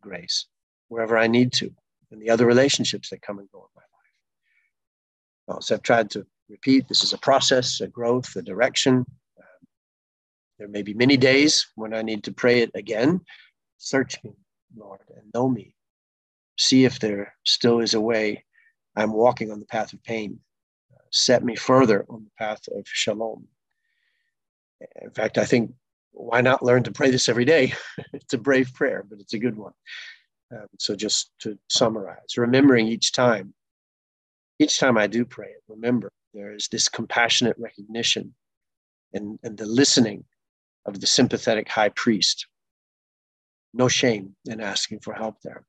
grace 0.00 0.46
wherever 0.88 1.16
I 1.16 1.26
need 1.26 1.52
to, 1.54 1.70
and 2.10 2.20
the 2.20 2.30
other 2.30 2.46
relationships 2.46 3.10
that 3.10 3.22
come 3.22 3.38
and 3.38 3.50
go 3.50 3.58
in 3.58 3.68
my 3.74 3.82
life. 3.82 3.88
Well, 5.46 5.60
so 5.60 5.74
I've 5.74 5.82
tried 5.82 6.10
to 6.10 6.26
repeat 6.48 6.88
this 6.88 7.02
is 7.02 7.12
a 7.12 7.18
process, 7.18 7.80
a 7.80 7.88
growth, 7.88 8.36
a 8.36 8.42
direction. 8.42 9.04
Uh, 9.38 9.64
there 10.58 10.68
may 10.68 10.82
be 10.82 10.94
many 10.94 11.16
days 11.16 11.66
when 11.74 11.94
I 11.94 12.02
need 12.02 12.24
to 12.24 12.32
pray 12.32 12.60
it 12.60 12.70
again. 12.74 13.20
Search 13.78 14.22
me, 14.24 14.32
Lord, 14.76 15.00
and 15.16 15.30
know 15.34 15.48
me. 15.48 15.74
See 16.58 16.84
if 16.84 17.00
there 17.00 17.34
still 17.44 17.80
is 17.80 17.94
a 17.94 18.00
way 18.00 18.44
I'm 18.96 19.12
walking 19.12 19.50
on 19.50 19.60
the 19.60 19.66
path 19.66 19.92
of 19.92 20.02
pain. 20.04 20.38
Uh, 20.94 21.02
set 21.10 21.42
me 21.42 21.56
further 21.56 22.06
on 22.08 22.24
the 22.24 22.30
path 22.38 22.60
of 22.68 22.86
shalom. 22.86 23.48
In 25.02 25.10
fact, 25.10 25.38
I 25.38 25.44
think 25.44 25.72
why 26.14 26.40
not 26.40 26.62
learn 26.62 26.84
to 26.84 26.92
pray 26.92 27.10
this 27.10 27.28
every 27.28 27.44
day? 27.44 27.72
it's 28.12 28.32
a 28.32 28.38
brave 28.38 28.72
prayer, 28.72 29.04
but 29.08 29.18
it's 29.18 29.34
a 29.34 29.38
good 29.38 29.56
one. 29.56 29.72
Um, 30.52 30.66
so 30.78 30.94
just 30.94 31.32
to 31.40 31.58
summarize, 31.68 32.38
remembering 32.38 32.86
each 32.86 33.12
time, 33.12 33.52
each 34.58 34.78
time 34.78 34.96
I 34.96 35.06
do 35.06 35.24
pray 35.24 35.48
it, 35.48 35.62
remember 35.68 36.12
there 36.32 36.52
is 36.52 36.68
this 36.68 36.88
compassionate 36.88 37.56
recognition 37.58 38.34
and, 39.12 39.38
and 39.42 39.56
the 39.56 39.66
listening 39.66 40.24
of 40.86 41.00
the 41.00 41.06
sympathetic 41.06 41.68
high 41.68 41.88
priest. 41.90 42.46
No 43.72 43.88
shame 43.88 44.36
in 44.46 44.60
asking 44.60 45.00
for 45.00 45.14
help 45.14 45.40
there. 45.42 45.64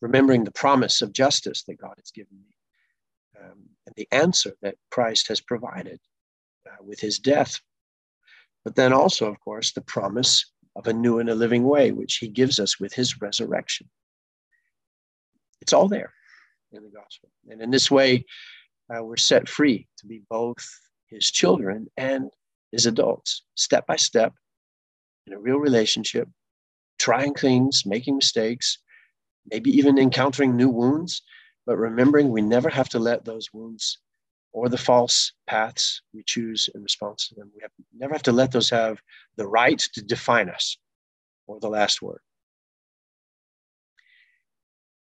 Remembering 0.00 0.44
the 0.44 0.52
promise 0.52 1.02
of 1.02 1.12
justice 1.12 1.64
that 1.64 1.80
God 1.80 1.94
has 1.98 2.10
given 2.10 2.38
me 2.38 2.54
um, 3.42 3.58
and 3.86 3.94
the 3.96 4.08
answer 4.12 4.54
that 4.62 4.76
Christ 4.90 5.28
has 5.28 5.40
provided 5.40 6.00
uh, 6.66 6.82
with 6.82 7.00
his 7.00 7.18
death 7.18 7.60
but 8.64 8.74
then 8.74 8.92
also, 8.92 9.30
of 9.30 9.40
course, 9.40 9.72
the 9.72 9.80
promise 9.80 10.44
of 10.76 10.86
a 10.86 10.92
new 10.92 11.18
and 11.18 11.28
a 11.28 11.34
living 11.34 11.64
way, 11.64 11.90
which 11.90 12.16
he 12.16 12.28
gives 12.28 12.58
us 12.58 12.78
with 12.78 12.92
his 12.92 13.20
resurrection. 13.20 13.88
It's 15.60 15.72
all 15.72 15.88
there 15.88 16.12
in 16.72 16.82
the 16.82 16.90
gospel. 16.90 17.30
And 17.48 17.60
in 17.60 17.70
this 17.70 17.90
way, 17.90 18.24
uh, 18.94 19.02
we're 19.02 19.16
set 19.16 19.48
free 19.48 19.88
to 19.98 20.06
be 20.06 20.22
both 20.30 20.66
his 21.08 21.30
children 21.30 21.88
and 21.96 22.30
his 22.72 22.86
adults, 22.86 23.42
step 23.54 23.86
by 23.86 23.96
step, 23.96 24.34
in 25.26 25.32
a 25.32 25.38
real 25.38 25.58
relationship, 25.58 26.28
trying 26.98 27.34
things, 27.34 27.84
making 27.86 28.16
mistakes, 28.16 28.78
maybe 29.50 29.70
even 29.70 29.98
encountering 29.98 30.56
new 30.56 30.68
wounds, 30.68 31.22
but 31.66 31.76
remembering 31.76 32.30
we 32.30 32.42
never 32.42 32.68
have 32.68 32.88
to 32.90 32.98
let 32.98 33.24
those 33.24 33.52
wounds 33.52 33.98
or 34.58 34.68
the 34.68 34.76
false 34.76 35.32
paths 35.46 36.02
we 36.12 36.24
choose 36.26 36.68
in 36.74 36.82
response 36.82 37.28
to 37.28 37.36
them. 37.36 37.48
We 37.54 37.62
have, 37.62 37.70
never 37.96 38.12
have 38.12 38.24
to 38.24 38.32
let 38.32 38.50
those 38.50 38.68
have 38.70 39.00
the 39.36 39.46
right 39.46 39.78
to 39.78 40.02
define 40.02 40.48
us 40.48 40.76
or 41.46 41.60
the 41.60 41.68
last 41.68 42.02
word. 42.02 42.18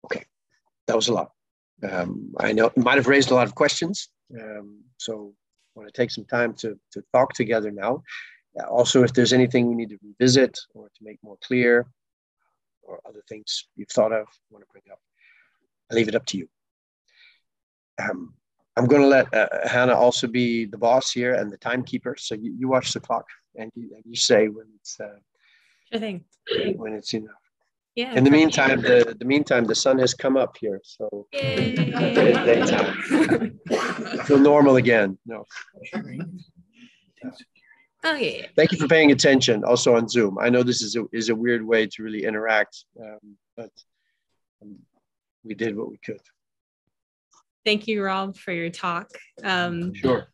Okay, 0.05 0.25
that 0.89 0.97
was 0.97 1.07
a 1.07 1.13
lot. 1.13 1.31
Um, 1.89 2.35
I 2.41 2.53
know 2.53 2.67
it 2.67 2.77
might 2.77 2.97
have 2.97 3.07
raised 3.07 3.31
a 3.31 3.37
lot 3.37 3.47
of 3.47 3.55
questions. 3.55 4.09
Um, 4.35 4.83
so 4.97 5.33
I 5.77 5.79
want 5.79 5.95
to 5.95 5.97
take 5.97 6.11
some 6.11 6.25
time 6.25 6.53
to, 6.55 6.77
to 6.91 7.05
talk 7.13 7.33
together 7.35 7.71
now. 7.71 8.03
Also, 8.69 9.05
if 9.05 9.13
there's 9.13 9.33
anything 9.33 9.69
we 9.69 9.77
need 9.77 9.91
to 9.91 9.99
revisit 10.03 10.59
or 10.75 10.89
to 10.89 11.05
make 11.05 11.19
more 11.23 11.39
clear 11.45 11.87
or 12.83 13.01
other 13.07 13.23
things 13.29 13.69
you've 13.77 13.91
thought 13.91 14.13
of, 14.13 14.27
want 14.51 14.65
to 14.65 14.73
bring 14.73 14.83
up, 14.91 14.99
I 15.93 15.95
leave 15.95 16.09
it 16.09 16.17
up 16.17 16.27
to 16.27 16.39
you. 16.39 16.49
Um, 18.03 18.35
I'm 18.77 18.87
going 18.87 19.03
to 19.03 19.09
let 19.09 19.33
uh, 19.33 19.49
Hannah 19.67 19.95
also 19.95 20.27
be 20.27 20.67
the 20.67 20.77
boss 20.77 21.11
here 21.11 21.35
and 21.35 21.51
the 21.51 21.57
timekeeper. 21.57 22.15
So 22.19 22.35
you, 22.35 22.55
you 22.59 22.69
watch 22.69 22.93
the 22.93 23.01
clock 23.01 23.25
and 23.57 23.71
you, 23.75 23.91
and 23.95 24.05
you 24.05 24.15
say 24.17 24.49
when 24.49 24.67
it's 24.79 25.01
uh, 25.01 25.19
sure 25.91 26.01
thing. 26.01 26.25
when 26.77 26.93
it's 26.93 27.15
enough. 27.15 27.31
Yeah. 27.95 28.15
In 28.15 28.25
the 28.25 28.31
meantime, 28.31 28.83
the 28.83 29.17
the 29.19 29.25
meantime, 29.25 29.65
the 29.65 29.75
sun 29.75 29.99
has 30.01 30.13
come 30.13 30.37
up 30.37 30.59
here, 30.59 30.83
so 30.85 31.27
daytime. 31.33 32.93
feel 34.27 34.39
normal 34.39 34.77
again. 34.77 35.17
No. 35.25 35.47
Oh 38.05 38.15
yeah. 38.15 38.49
Thank 38.55 38.73
you 38.73 38.79
for 38.79 38.87
paying 38.87 39.13
attention. 39.13 39.65
Also 39.65 39.97
on 39.97 40.09
Zoom, 40.09 40.39
I 40.39 40.51
know 40.51 40.63
this 40.63 40.83
is 40.83 40.95
a 40.97 41.07
is 41.11 41.31
a 41.31 41.35
weird 41.35 41.67
way 41.67 41.87
to 41.87 42.03
really 42.03 42.25
interact, 42.25 42.85
um, 43.01 43.39
but 43.57 43.71
um, 44.61 44.77
we 45.43 45.55
did 45.55 45.75
what 45.75 45.89
we 45.89 45.97
could. 46.05 46.21
Thank 47.67 47.89
you, 47.89 48.01
Robb, 48.01 48.37
for 48.37 48.53
your 48.53 48.71
talk. 48.71 49.11
Um, 49.43 49.93
sure. 49.93 50.29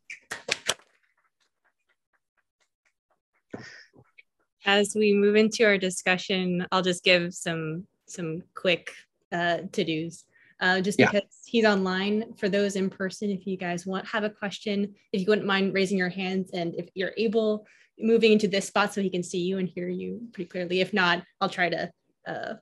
As 4.67 4.93
we 4.95 5.15
move 5.15 5.37
into 5.37 5.65
our 5.65 5.79
discussion, 5.79 6.67
I'll 6.71 6.83
just 6.83 7.03
give 7.03 7.33
some 7.33 7.87
some 8.07 8.43
quick 8.55 8.93
uh, 9.33 9.61
to 9.73 9.83
dos. 9.83 10.25
Uh, 10.61 10.83
just 10.83 10.99
yeah. 10.99 11.11
because 11.11 11.29
he's 11.47 11.65
online 11.65 12.35
for 12.35 12.51
those 12.51 12.77
in 12.77 12.91
person 12.91 13.31
if 13.31 13.47
you 13.47 13.57
guys 13.57 13.85
want 13.85 14.07
have 14.07 14.23
a 14.23 14.31
question 14.31 14.95
if 15.13 15.21
you 15.21 15.27
wouldn't 15.27 15.47
mind 15.47 15.75
raising 15.75 15.99
your 15.99 16.09
hands 16.09 16.51
and 16.53 16.73
if 16.77 16.89
you're 16.95 17.11
able 17.17 17.67
moving 17.99 18.31
into 18.31 18.47
this 18.47 18.69
spot 18.69 18.95
so 18.95 19.03
he 19.03 19.11
can 19.11 19.25
see 19.25 19.41
you 19.41 19.59
and 19.59 19.69
hear 19.69 19.89
you 19.89 20.21
pretty 20.33 20.49
clearly 20.49 20.81
if 20.81 20.93
not 20.93 21.25
i'll 21.41 21.49
try 21.49 21.69
to 21.69 21.91
uh, 22.29 22.55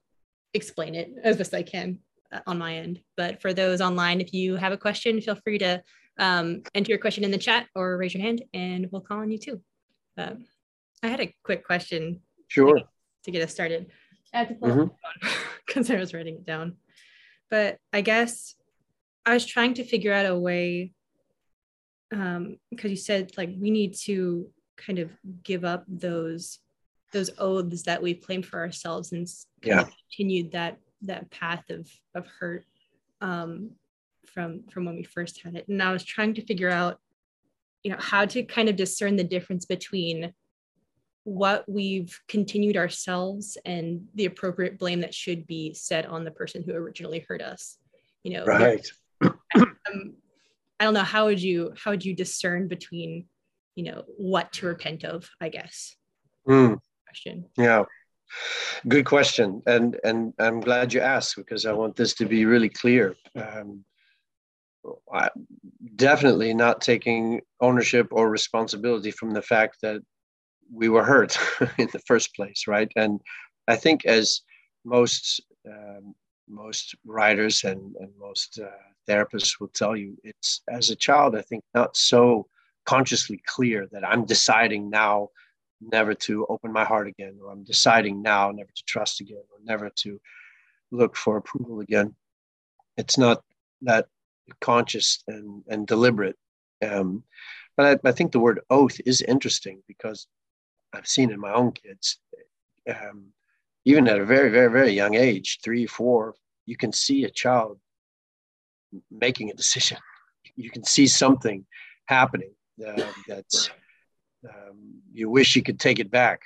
explain 0.54 0.94
it 0.94 1.12
as 1.22 1.36
best 1.36 1.52
i 1.52 1.62
can 1.62 1.98
on 2.46 2.58
my 2.58 2.76
end. 2.76 3.00
But 3.16 3.40
for 3.40 3.52
those 3.52 3.80
online, 3.80 4.20
if 4.20 4.32
you 4.32 4.56
have 4.56 4.72
a 4.72 4.76
question, 4.76 5.20
feel 5.20 5.36
free 5.36 5.58
to 5.58 5.82
um, 6.18 6.62
enter 6.74 6.90
your 6.90 6.98
question 6.98 7.24
in 7.24 7.30
the 7.30 7.38
chat 7.38 7.66
or 7.74 7.96
raise 7.96 8.14
your 8.14 8.22
hand 8.22 8.42
and 8.52 8.88
we'll 8.90 9.00
call 9.00 9.18
on 9.18 9.30
you 9.30 9.38
too. 9.38 9.60
Um, 10.16 10.44
I 11.02 11.08
had 11.08 11.20
a 11.20 11.34
quick 11.42 11.64
question. 11.64 12.20
Sure. 12.48 12.80
To, 13.24 13.30
get 13.30 13.42
us 13.42 13.52
started. 13.52 13.90
I 14.32 14.38
had 14.38 14.48
to 14.48 14.54
pull 14.54 14.68
mm-hmm. 14.68 15.28
because 15.66 15.90
I 15.90 15.96
was 15.96 16.14
writing 16.14 16.36
it 16.36 16.46
down. 16.46 16.76
But 17.50 17.78
I 17.92 18.00
guess 18.00 18.54
I 19.26 19.34
was 19.34 19.46
trying 19.46 19.74
to 19.74 19.84
figure 19.84 20.12
out 20.12 20.26
a 20.26 20.38
way 20.38 20.92
because 22.10 22.36
um, 22.36 22.58
you 22.82 22.96
said 22.96 23.32
like 23.36 23.50
we 23.56 23.70
need 23.70 23.94
to 23.94 24.48
kind 24.76 24.98
of 24.98 25.10
give 25.44 25.64
up 25.64 25.84
those 25.86 26.58
those 27.12 27.30
oaths 27.38 27.82
that 27.82 28.02
we 28.02 28.14
claim 28.14 28.42
for 28.42 28.60
ourselves 28.60 29.12
and 29.12 29.28
yeah. 29.62 29.84
continued 30.08 30.52
that 30.52 30.78
that 31.02 31.30
path 31.30 31.70
of 31.70 31.88
of 32.14 32.26
hurt 32.26 32.64
um, 33.20 33.70
from 34.26 34.64
from 34.72 34.84
when 34.84 34.96
we 34.96 35.02
first 35.02 35.42
had 35.42 35.54
it. 35.54 35.68
And 35.68 35.82
I 35.82 35.92
was 35.92 36.04
trying 36.04 36.34
to 36.34 36.44
figure 36.44 36.70
out, 36.70 36.98
you 37.82 37.90
know, 37.90 37.98
how 37.98 38.26
to 38.26 38.42
kind 38.42 38.68
of 38.68 38.76
discern 38.76 39.16
the 39.16 39.24
difference 39.24 39.66
between 39.66 40.32
what 41.24 41.68
we've 41.68 42.18
continued 42.28 42.76
ourselves 42.76 43.58
and 43.64 44.06
the 44.14 44.24
appropriate 44.24 44.78
blame 44.78 45.00
that 45.00 45.14
should 45.14 45.46
be 45.46 45.74
set 45.74 46.06
on 46.06 46.24
the 46.24 46.30
person 46.30 46.62
who 46.62 46.72
originally 46.72 47.24
hurt 47.28 47.42
us. 47.42 47.78
You 48.22 48.34
know, 48.34 48.44
right. 48.44 48.86
um, 49.22 50.14
I 50.78 50.84
don't 50.84 50.94
know 50.94 51.02
how 51.02 51.26
would 51.26 51.42
you 51.42 51.74
how 51.82 51.90
would 51.90 52.04
you 52.04 52.14
discern 52.14 52.68
between, 52.68 53.26
you 53.74 53.84
know, 53.84 54.04
what 54.16 54.52
to 54.54 54.66
repent 54.66 55.04
of? 55.04 55.28
I 55.40 55.48
guess. 55.48 55.94
Mm. 56.48 56.78
Question. 57.06 57.46
Yeah. 57.56 57.84
Good 58.88 59.04
question, 59.04 59.62
and 59.66 59.98
and 60.04 60.32
I'm 60.38 60.60
glad 60.60 60.92
you 60.92 61.00
asked 61.00 61.36
because 61.36 61.66
I 61.66 61.72
want 61.72 61.96
this 61.96 62.14
to 62.14 62.26
be 62.26 62.44
really 62.44 62.68
clear. 62.68 63.16
Um, 63.34 63.84
I, 65.12 65.28
definitely 65.96 66.54
not 66.54 66.80
taking 66.80 67.40
ownership 67.60 68.08
or 68.10 68.30
responsibility 68.30 69.10
from 69.10 69.32
the 69.32 69.42
fact 69.42 69.78
that 69.82 70.00
we 70.72 70.88
were 70.88 71.04
hurt 71.04 71.36
in 71.78 71.88
the 71.92 71.98
first 72.06 72.34
place, 72.34 72.64
right? 72.66 72.90
And 72.96 73.20
I 73.68 73.76
think 73.76 74.06
as 74.06 74.40
most 74.84 75.42
um, 75.68 76.14
most 76.48 76.94
writers 77.04 77.64
and, 77.64 77.94
and 78.00 78.10
most 78.18 78.58
uh, 78.62 78.68
therapists 79.08 79.60
will 79.60 79.68
tell 79.68 79.96
you, 79.96 80.16
it's 80.24 80.62
as 80.68 80.90
a 80.90 80.96
child, 80.96 81.36
I 81.36 81.42
think 81.42 81.62
not 81.74 81.96
so 81.96 82.46
consciously 82.86 83.40
clear 83.46 83.86
that 83.92 84.06
I'm 84.06 84.24
deciding 84.24 84.90
now 84.90 85.28
never 85.80 86.14
to 86.14 86.46
open 86.48 86.72
my 86.72 86.84
heart 86.84 87.08
again, 87.08 87.38
or 87.42 87.50
I'm 87.50 87.64
deciding 87.64 88.22
now 88.22 88.50
never 88.50 88.70
to 88.74 88.84
trust 88.84 89.20
again, 89.20 89.42
or 89.50 89.58
never 89.62 89.90
to 89.96 90.20
look 90.90 91.16
for 91.16 91.36
approval 91.36 91.80
again. 91.80 92.14
It's 92.96 93.16
not 93.16 93.42
that 93.82 94.06
conscious 94.60 95.22
and, 95.26 95.62
and 95.68 95.86
deliberate. 95.86 96.36
Um, 96.86 97.24
but 97.76 98.00
I, 98.04 98.08
I, 98.08 98.12
think 98.12 98.32
the 98.32 98.40
word 98.40 98.60
oath 98.70 99.00
is 99.06 99.22
interesting 99.22 99.82
because 99.86 100.26
I've 100.92 101.06
seen 101.06 101.30
in 101.30 101.38
my 101.38 101.52
own 101.52 101.72
kids, 101.72 102.18
um, 102.88 103.26
even 103.84 104.08
at 104.08 104.18
a 104.18 104.24
very, 104.24 104.50
very, 104.50 104.70
very 104.70 104.92
young 104.92 105.14
age, 105.14 105.58
three, 105.62 105.86
four, 105.86 106.34
you 106.66 106.76
can 106.76 106.92
see 106.92 107.24
a 107.24 107.30
child 107.30 107.78
making 109.10 109.50
a 109.50 109.54
decision. 109.54 109.98
You 110.56 110.70
can 110.70 110.84
see 110.84 111.06
something 111.06 111.64
happening 112.06 112.52
uh, 112.86 113.02
that's 113.28 113.70
um, 114.48 115.02
you 115.12 115.28
wish 115.28 115.56
you 115.56 115.62
could 115.62 115.78
take 115.78 115.98
it 115.98 116.10
back, 116.10 116.42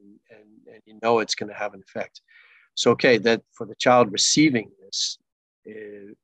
and, 0.00 0.18
and, 0.30 0.74
and 0.74 0.82
you 0.86 0.98
know 1.02 1.20
it's 1.20 1.34
going 1.34 1.48
to 1.48 1.58
have 1.58 1.74
an 1.74 1.82
effect. 1.82 2.20
So, 2.74 2.90
okay, 2.92 3.18
that 3.18 3.42
for 3.52 3.66
the 3.66 3.74
child 3.76 4.12
receiving 4.12 4.70
this 4.84 5.18
is, 5.64 6.14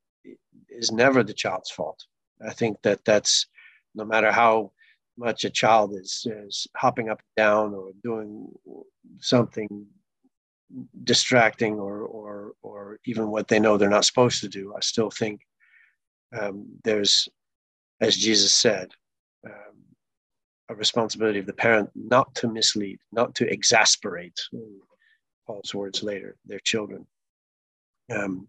is 0.69 0.91
never 0.91 1.23
the 1.23 1.33
child's 1.33 1.71
fault. 1.71 2.05
I 2.45 2.53
think 2.53 2.81
that 2.83 3.03
that's 3.05 3.47
no 3.95 4.05
matter 4.05 4.31
how 4.31 4.71
much 5.17 5.45
a 5.45 5.49
child 5.49 5.95
is, 5.95 6.25
is 6.29 6.67
hopping 6.75 7.09
up 7.09 7.19
and 7.19 7.43
down 7.43 7.73
or 7.73 7.91
doing 8.03 8.47
something 9.19 9.85
distracting 11.03 11.79
or, 11.79 12.01
or, 12.01 12.53
or 12.61 12.99
even 13.05 13.29
what 13.29 13.47
they 13.47 13.59
know 13.59 13.77
they're 13.77 13.89
not 13.89 14.05
supposed 14.05 14.41
to 14.41 14.49
do. 14.49 14.73
I 14.75 14.79
still 14.79 15.11
think 15.11 15.41
um, 16.39 16.67
there's, 16.83 17.29
as 18.01 18.15
Jesus 18.15 18.53
said, 18.53 18.91
a 20.69 20.75
responsibility 20.75 21.39
of 21.39 21.45
the 21.45 21.53
parent 21.53 21.89
not 21.95 22.33
to 22.35 22.47
mislead, 22.47 22.99
not 23.11 23.35
to 23.35 23.51
exasperate, 23.51 24.39
Paul's 25.45 25.73
words 25.73 26.03
later, 26.03 26.37
their 26.45 26.59
children. 26.59 27.05
Um, 28.11 28.47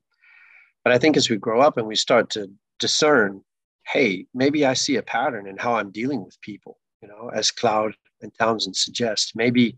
but 0.85 0.93
I 0.93 0.99
think 0.99 1.17
as 1.17 1.29
we 1.29 1.37
grow 1.37 1.61
up 1.61 1.77
and 1.77 1.87
we 1.87 1.97
start 1.97 2.31
to 2.31 2.51
discern 2.79 3.43
hey, 3.87 4.27
maybe 4.35 4.65
I 4.65 4.75
see 4.75 4.97
a 4.97 5.03
pattern 5.03 5.47
in 5.47 5.57
how 5.57 5.77
I'm 5.77 5.91
dealing 5.91 6.25
with 6.25 6.41
people, 6.41 6.79
you 7.03 7.09
know, 7.09 7.31
as 7.35 7.51
Cloud 7.51 7.95
and 8.23 8.33
Townsend 8.39 8.77
suggest. 8.77 9.37
Maybe 9.37 9.77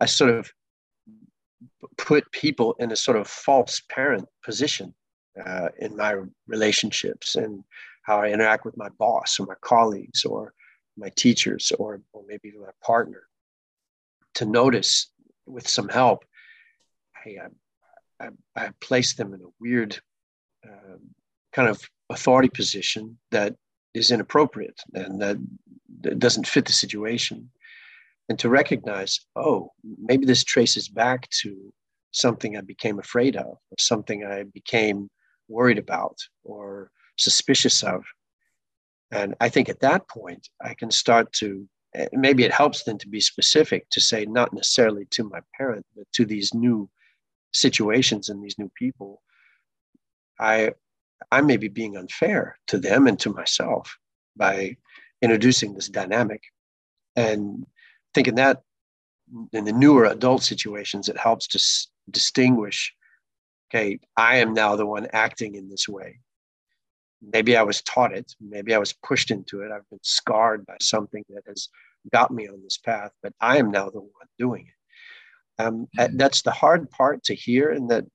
I 0.00 0.06
sort 0.06 0.30
of 0.30 0.52
put 1.96 2.30
people 2.32 2.74
in 2.78 2.90
a 2.92 2.96
sort 2.96 3.16
of 3.16 3.28
false 3.28 3.80
parent 3.88 4.26
position 4.44 4.94
uh, 5.44 5.68
in 5.78 5.96
my 5.96 6.16
relationships 6.46 7.36
and 7.36 7.62
how 8.02 8.20
I 8.20 8.30
interact 8.30 8.64
with 8.64 8.76
my 8.76 8.88
boss 8.98 9.38
or 9.38 9.46
my 9.46 9.54
colleagues 9.60 10.24
or 10.24 10.52
my 11.00 11.10
teachers 11.16 11.72
or, 11.78 12.00
or 12.12 12.22
maybe 12.28 12.52
my 12.58 12.70
partner 12.84 13.22
to 14.34 14.44
notice 14.44 15.10
with 15.46 15.66
some 15.68 15.88
help 15.88 16.24
hey 17.24 17.38
i, 17.38 18.24
I, 18.24 18.28
I 18.56 18.70
placed 18.80 19.16
them 19.16 19.34
in 19.34 19.40
a 19.40 19.54
weird 19.58 19.98
uh, 20.64 20.98
kind 21.52 21.68
of 21.68 21.80
authority 22.10 22.48
position 22.48 23.18
that 23.30 23.54
is 23.94 24.10
inappropriate 24.10 24.80
and 24.94 25.20
that, 25.20 25.36
that 26.02 26.18
doesn't 26.18 26.46
fit 26.46 26.64
the 26.64 26.72
situation. 26.72 27.50
And 28.28 28.38
to 28.38 28.48
recognize, 28.48 29.20
oh, 29.34 29.72
maybe 29.98 30.24
this 30.24 30.44
traces 30.44 30.88
back 30.88 31.28
to 31.42 31.72
something 32.12 32.56
I 32.56 32.60
became 32.60 32.98
afraid 32.98 33.36
of, 33.36 33.46
or 33.46 33.76
something 33.78 34.24
I 34.24 34.44
became 34.44 35.08
worried 35.48 35.78
about 35.78 36.16
or 36.44 36.90
suspicious 37.16 37.82
of. 37.82 38.04
And 39.10 39.34
I 39.40 39.48
think 39.48 39.68
at 39.68 39.80
that 39.80 40.08
point, 40.08 40.48
I 40.62 40.74
can 40.74 40.90
start 40.90 41.32
to, 41.34 41.68
eh, 41.94 42.08
maybe 42.12 42.44
it 42.44 42.52
helps 42.52 42.84
then 42.84 42.98
to 42.98 43.08
be 43.08 43.20
specific 43.20 43.88
to 43.90 44.00
say, 44.00 44.24
not 44.24 44.52
necessarily 44.52 45.06
to 45.10 45.24
my 45.24 45.40
parent, 45.56 45.84
but 45.96 46.06
to 46.12 46.24
these 46.24 46.54
new 46.54 46.88
situations 47.52 48.28
and 48.28 48.42
these 48.42 48.58
new 48.58 48.70
people. 48.76 49.22
I, 50.38 50.72
I 51.30 51.40
may 51.40 51.56
be 51.56 51.68
being 51.68 51.96
unfair 51.96 52.58
to 52.68 52.78
them 52.78 53.06
and 53.06 53.18
to 53.20 53.32
myself 53.32 53.96
by 54.36 54.76
introducing 55.20 55.74
this 55.74 55.88
dynamic. 55.88 56.42
And 57.16 57.66
thinking 58.14 58.36
that 58.36 58.62
in 59.52 59.64
the 59.64 59.72
newer 59.72 60.04
adult 60.06 60.42
situations, 60.42 61.08
it 61.08 61.18
helps 61.18 61.46
to 61.48 61.58
s- 61.58 61.88
distinguish 62.10 62.94
okay, 63.72 64.00
I 64.16 64.38
am 64.38 64.52
now 64.52 64.76
the 64.76 64.86
one 64.86 65.06
acting 65.12 65.54
in 65.54 65.68
this 65.68 65.88
way. 65.88 66.20
Maybe 67.22 67.56
I 67.56 67.62
was 67.62 67.82
taught 67.82 68.14
it, 68.14 68.34
maybe 68.40 68.74
I 68.74 68.78
was 68.78 68.92
pushed 68.92 69.30
into 69.30 69.60
it, 69.60 69.70
I've 69.70 69.88
been 69.90 70.00
scarred 70.02 70.64
by 70.64 70.76
something 70.80 71.24
that 71.28 71.42
has 71.46 71.68
got 72.12 72.30
me 72.30 72.48
on 72.48 72.62
this 72.62 72.78
path, 72.78 73.12
but 73.22 73.34
I 73.40 73.58
am 73.58 73.70
now 73.70 73.90
the 73.90 74.00
one 74.00 74.10
doing 74.38 74.66
it. 74.66 75.62
Um, 75.62 75.88
mm-hmm. 75.98 76.16
That's 76.16 76.42
the 76.42 76.50
hard 76.50 76.90
part 76.90 77.22
to 77.24 77.34
hear, 77.34 77.70
and 77.70 77.90
that 77.90 78.06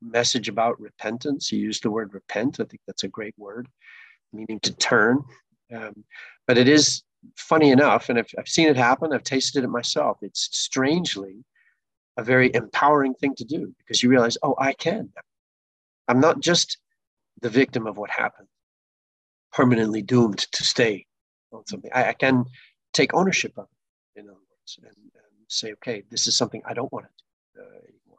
message 0.00 0.48
about 0.48 0.80
repentance. 0.80 1.50
You 1.52 1.60
used 1.60 1.82
the 1.82 1.90
word 1.90 2.14
repent. 2.14 2.60
I 2.60 2.64
think 2.64 2.80
that's 2.86 3.04
a 3.04 3.08
great 3.08 3.34
word, 3.36 3.68
meaning 4.32 4.60
to 4.60 4.74
turn. 4.76 5.22
Um, 5.74 6.04
but 6.46 6.58
it 6.58 6.68
is 6.68 7.02
funny 7.36 7.70
enough, 7.70 8.08
and 8.08 8.18
I've, 8.18 8.28
I've 8.38 8.48
seen 8.48 8.68
it 8.68 8.76
happen, 8.76 9.12
I've 9.12 9.22
tasted 9.22 9.64
it 9.64 9.68
myself. 9.68 10.18
It's 10.22 10.48
strangely 10.52 11.44
a 12.16 12.22
very 12.22 12.54
empowering 12.54 13.14
thing 13.14 13.34
to 13.36 13.44
do 13.44 13.74
because 13.78 14.02
you 14.02 14.08
realize, 14.08 14.38
oh, 14.42 14.54
I 14.58 14.72
can. 14.72 15.10
I'm 16.06 16.20
not 16.20 16.40
just 16.40 16.78
the 17.40 17.50
victim 17.50 17.86
of 17.86 17.96
what 17.96 18.10
happened, 18.10 18.48
permanently 19.52 20.02
doomed 20.02 20.38
to 20.52 20.64
stay 20.64 21.06
on 21.52 21.66
something. 21.66 21.90
I, 21.94 22.06
I 22.06 22.12
can 22.12 22.44
take 22.92 23.14
ownership 23.14 23.52
of 23.56 23.66
it, 24.16 24.20
in 24.20 24.26
other 24.26 24.38
words, 24.38 24.78
and, 24.78 24.86
and, 24.86 24.94
say, 25.48 25.72
okay, 25.72 26.02
this 26.10 26.26
is 26.26 26.34
something 26.34 26.62
I 26.64 26.74
don't 26.74 26.92
want 26.92 27.06
to 27.06 27.12
do 27.54 27.60
uh, 27.60 27.66
anymore. 27.66 28.18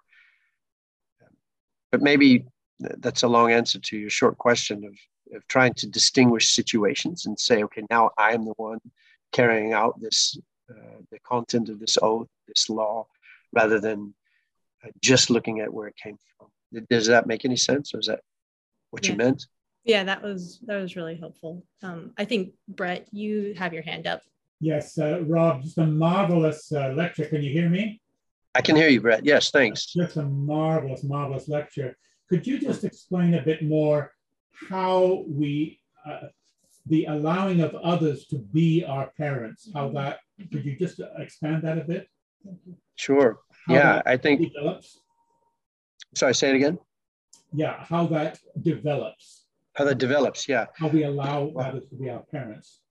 But 1.92 2.02
maybe 2.02 2.46
that's 2.80 3.24
a 3.24 3.28
long 3.28 3.52
answer 3.52 3.80
to 3.80 3.98
your 3.98 4.10
short 4.12 4.38
question 4.38 4.86
of, 4.86 5.36
of 5.36 5.48
trying 5.48 5.74
to 5.76 5.88
distinguish 5.88 6.54
situations 6.54 7.26
and 7.26 7.38
say, 7.38 7.64
okay, 7.64 7.84
now 7.90 8.12
I'm 8.18 8.46
the 8.46 8.54
one 8.58 8.80
carrying 9.32 9.74
out 9.74 10.00
this, 10.00 10.38
uh, 10.70 11.02
the 11.12 11.20
content 11.20 11.70
of 11.70 11.80
this 11.80 11.98
oath, 12.02 12.30
this 12.48 12.70
law, 12.70 13.08
rather 13.54 13.80
than 13.80 14.14
uh, 14.84 14.90
just 15.02 15.30
looking 15.30 15.62
at 15.62 15.74
where 15.74 15.88
it 15.88 15.96
came 15.96 16.18
from. 16.38 16.48
Does 16.90 17.08
that 17.08 17.28
make 17.28 17.44
any 17.44 17.58
sense, 17.58 17.94
or 17.94 18.00
is 18.00 18.08
that 18.08 18.22
what 18.96 19.06
yeah. 19.06 19.12
you 19.12 19.18
meant? 19.18 19.46
Yeah, 19.84 20.04
that 20.06 20.24
was 20.24 20.60
that 20.66 20.82
was 20.82 20.96
really 20.96 21.16
helpful. 21.16 21.64
Um, 21.84 22.14
I 22.18 22.26
think 22.26 22.54
Brett, 22.68 23.08
you 23.12 23.54
have 23.58 23.74
your 23.74 23.84
hand 23.84 24.08
up. 24.08 24.22
Yes, 24.62 24.98
uh, 24.98 25.22
Robb, 25.24 25.64
just 25.64 25.78
a 25.78 25.86
marvelous 25.86 26.72
uh, 26.72 26.94
lecture. 26.96 27.26
Can 27.26 27.44
you 27.44 27.52
hear 27.52 27.70
me? 27.70 28.02
I 28.56 28.62
can 28.62 28.78
hear 28.78 28.88
you, 28.88 29.02
Brett. 29.02 29.26
Yes, 29.26 29.52
thanks. 29.52 29.86
Just 29.86 30.16
a 30.16 30.24
marvelous, 30.24 31.04
marvelous 31.04 31.50
lecture. 31.50 31.98
Could 32.30 32.48
you 32.48 32.58
just 32.58 32.86
explain 32.86 33.34
a 33.34 33.42
bit 33.42 33.64
more 33.64 34.14
how 34.70 35.26
we, 35.28 35.82
uh, 36.10 36.28
the 36.86 37.06
allowing 37.06 37.60
of 37.60 37.76
others 37.76 38.26
to 38.28 38.38
be 38.38 38.86
our 38.86 39.12
parents, 39.18 39.70
how 39.74 39.90
that, 39.90 40.20
could 40.54 40.66
you 40.66 40.78
just 40.78 41.02
expand 41.18 41.64
that 41.64 41.78
a 41.78 41.84
bit? 41.84 42.08
Sure. 42.96 43.40
How 43.68 43.74
yeah, 43.74 44.02
I 44.06 44.16
think. 44.16 44.54
Develops? 44.54 45.02
Sorry, 46.16 46.34
say 46.34 46.52
it 46.52 46.56
again. 46.56 46.80
Yeah, 47.56 47.86
how 47.88 48.06
that 48.08 48.40
develops. 48.62 49.46
How 49.76 49.86
that 49.86 49.98
develops, 49.98 50.48
yeah. 50.48 50.66
How 50.76 50.88
we 50.88 51.04
allow 51.04 51.52
others 51.58 51.86
to 51.90 51.96
be 51.96 52.10
our 52.10 52.24
parents. 52.32 52.82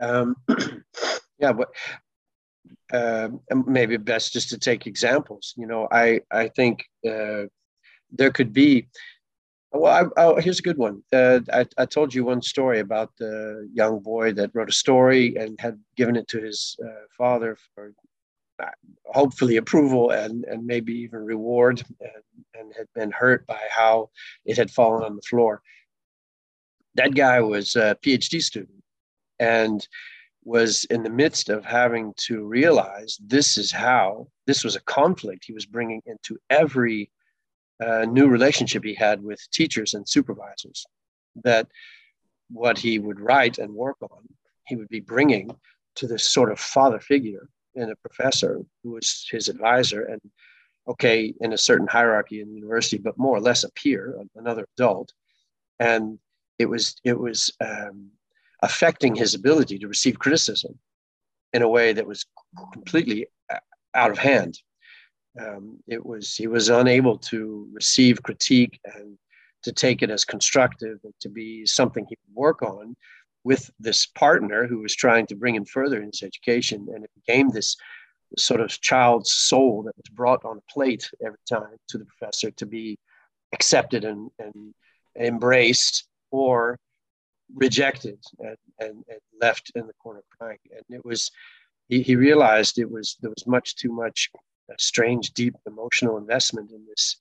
Um, 0.00 0.36
yeah, 1.38 1.52
but 1.52 1.68
uh, 2.92 3.28
maybe 3.66 3.98
best 3.98 4.32
just 4.32 4.48
to 4.50 4.58
take 4.58 4.86
examples. 4.86 5.52
You 5.56 5.66
know, 5.66 5.88
I 5.92 6.20
I 6.30 6.48
think 6.48 6.84
uh, 7.06 7.44
there 8.10 8.30
could 8.30 8.52
be. 8.52 8.88
Well, 9.72 10.10
I, 10.16 10.22
I, 10.22 10.40
here's 10.40 10.60
a 10.60 10.62
good 10.62 10.78
one. 10.78 11.02
Uh, 11.12 11.40
I, 11.52 11.66
I 11.76 11.84
told 11.84 12.14
you 12.14 12.24
one 12.24 12.42
story 12.42 12.78
about 12.78 13.10
the 13.18 13.68
young 13.74 13.98
boy 13.98 14.32
that 14.34 14.52
wrote 14.54 14.68
a 14.68 14.80
story 14.84 15.34
and 15.34 15.58
had 15.60 15.80
given 15.96 16.14
it 16.14 16.28
to 16.28 16.40
his 16.40 16.76
uh, 16.80 17.06
father 17.18 17.58
for 17.74 17.92
hopefully 19.06 19.56
approval 19.56 20.10
and, 20.10 20.44
and 20.44 20.66
maybe 20.66 20.92
even 20.92 21.24
reward 21.24 21.82
and, 22.00 22.22
and 22.58 22.72
had 22.76 22.86
been 22.94 23.10
hurt 23.10 23.46
by 23.46 23.60
how 23.70 24.10
it 24.44 24.56
had 24.56 24.70
fallen 24.70 25.04
on 25.04 25.16
the 25.16 25.22
floor. 25.22 25.62
That 26.94 27.14
guy 27.14 27.40
was 27.40 27.76
a 27.76 27.96
PhD 28.02 28.40
student 28.40 28.82
and 29.38 29.86
was 30.44 30.84
in 30.90 31.02
the 31.02 31.10
midst 31.10 31.48
of 31.48 31.64
having 31.64 32.12
to 32.16 32.44
realize 32.44 33.18
this 33.24 33.56
is 33.56 33.72
how 33.72 34.28
this 34.46 34.62
was 34.62 34.76
a 34.76 34.80
conflict 34.82 35.44
he 35.44 35.54
was 35.54 35.66
bringing 35.66 36.02
into 36.06 36.38
every 36.50 37.10
uh, 37.84 38.04
new 38.04 38.28
relationship 38.28 38.84
he 38.84 38.94
had 38.94 39.22
with 39.22 39.40
teachers 39.50 39.94
and 39.94 40.08
supervisors 40.08 40.84
that 41.42 41.66
what 42.50 42.78
he 42.78 42.98
would 42.98 43.18
write 43.18 43.58
and 43.58 43.72
work 43.72 43.96
on 44.02 44.28
he 44.66 44.76
would 44.76 44.88
be 44.88 45.00
bringing 45.00 45.50
to 45.96 46.06
this 46.06 46.24
sort 46.24 46.52
of 46.52 46.58
father 46.58 47.00
figure 47.00 47.48
and 47.76 47.90
a 47.90 47.96
professor 47.96 48.60
who 48.82 48.90
was 48.92 49.26
his 49.30 49.48
advisor 49.48 50.04
and 50.04 50.20
okay 50.86 51.32
in 51.40 51.52
a 51.52 51.58
certain 51.58 51.86
hierarchy 51.86 52.40
in 52.40 52.48
the 52.48 52.54
university 52.54 52.98
but 52.98 53.18
more 53.18 53.36
or 53.36 53.40
less 53.40 53.64
a 53.64 53.72
peer 53.72 54.16
another 54.36 54.66
adult 54.76 55.12
and 55.80 56.18
it 56.58 56.66
was 56.66 56.96
it 57.04 57.18
was 57.18 57.52
um, 57.60 58.10
affecting 58.62 59.14
his 59.14 59.34
ability 59.34 59.78
to 59.78 59.88
receive 59.88 60.18
criticism 60.18 60.78
in 61.52 61.62
a 61.62 61.68
way 61.68 61.92
that 61.92 62.06
was 62.06 62.26
completely 62.72 63.26
uh, 63.52 63.58
out 63.94 64.10
of 64.10 64.18
hand. 64.18 64.58
Um, 65.40 65.78
it 65.86 66.04
was 66.04 66.34
he 66.34 66.46
was 66.46 66.68
unable 66.68 67.18
to 67.18 67.68
receive 67.72 68.22
critique 68.22 68.80
and 68.84 69.18
to 69.64 69.72
take 69.72 70.02
it 70.02 70.10
as 70.10 70.24
constructive 70.24 70.98
and 71.04 71.14
to 71.20 71.28
be 71.28 71.66
something 71.66 72.04
he 72.08 72.16
could 72.16 72.34
work 72.34 72.62
on 72.62 72.96
with 73.44 73.70
this 73.78 74.06
partner 74.06 74.66
who 74.66 74.80
was 74.80 74.94
trying 74.94 75.26
to 75.26 75.36
bring 75.36 75.54
him 75.54 75.66
further 75.66 76.00
in 76.00 76.06
his 76.06 76.22
education, 76.22 76.88
and 76.92 77.04
it 77.04 77.10
became 77.14 77.50
this 77.50 77.76
sort 78.38 78.60
of 78.60 78.80
child's 78.80 79.32
soul 79.32 79.82
that 79.82 79.96
was 79.96 80.08
brought 80.12 80.44
on 80.44 80.58
a 80.58 80.72
plate 80.72 81.10
every 81.24 81.38
time 81.48 81.76
to 81.88 81.98
the 81.98 82.06
professor 82.06 82.50
to 82.50 82.66
be 82.66 82.98
accepted 83.52 84.04
and, 84.04 84.30
and 84.38 84.74
embraced 85.18 86.08
or 86.30 86.78
rejected 87.54 88.18
and, 88.40 88.56
and, 88.80 89.04
and, 89.08 89.20
left 89.40 89.70
in 89.74 89.86
the 89.86 89.92
corner 90.02 90.22
crying. 90.38 90.58
And 90.70 90.96
it 90.96 91.04
was, 91.04 91.30
he, 91.88 92.02
he 92.02 92.16
realized 92.16 92.78
it 92.78 92.90
was, 92.90 93.16
there 93.20 93.30
was 93.30 93.46
much 93.46 93.76
too 93.76 93.92
much 93.92 94.30
uh, 94.70 94.74
strange, 94.78 95.32
deep 95.32 95.54
emotional 95.66 96.16
investment 96.16 96.72
in 96.72 96.84
this 96.88 97.16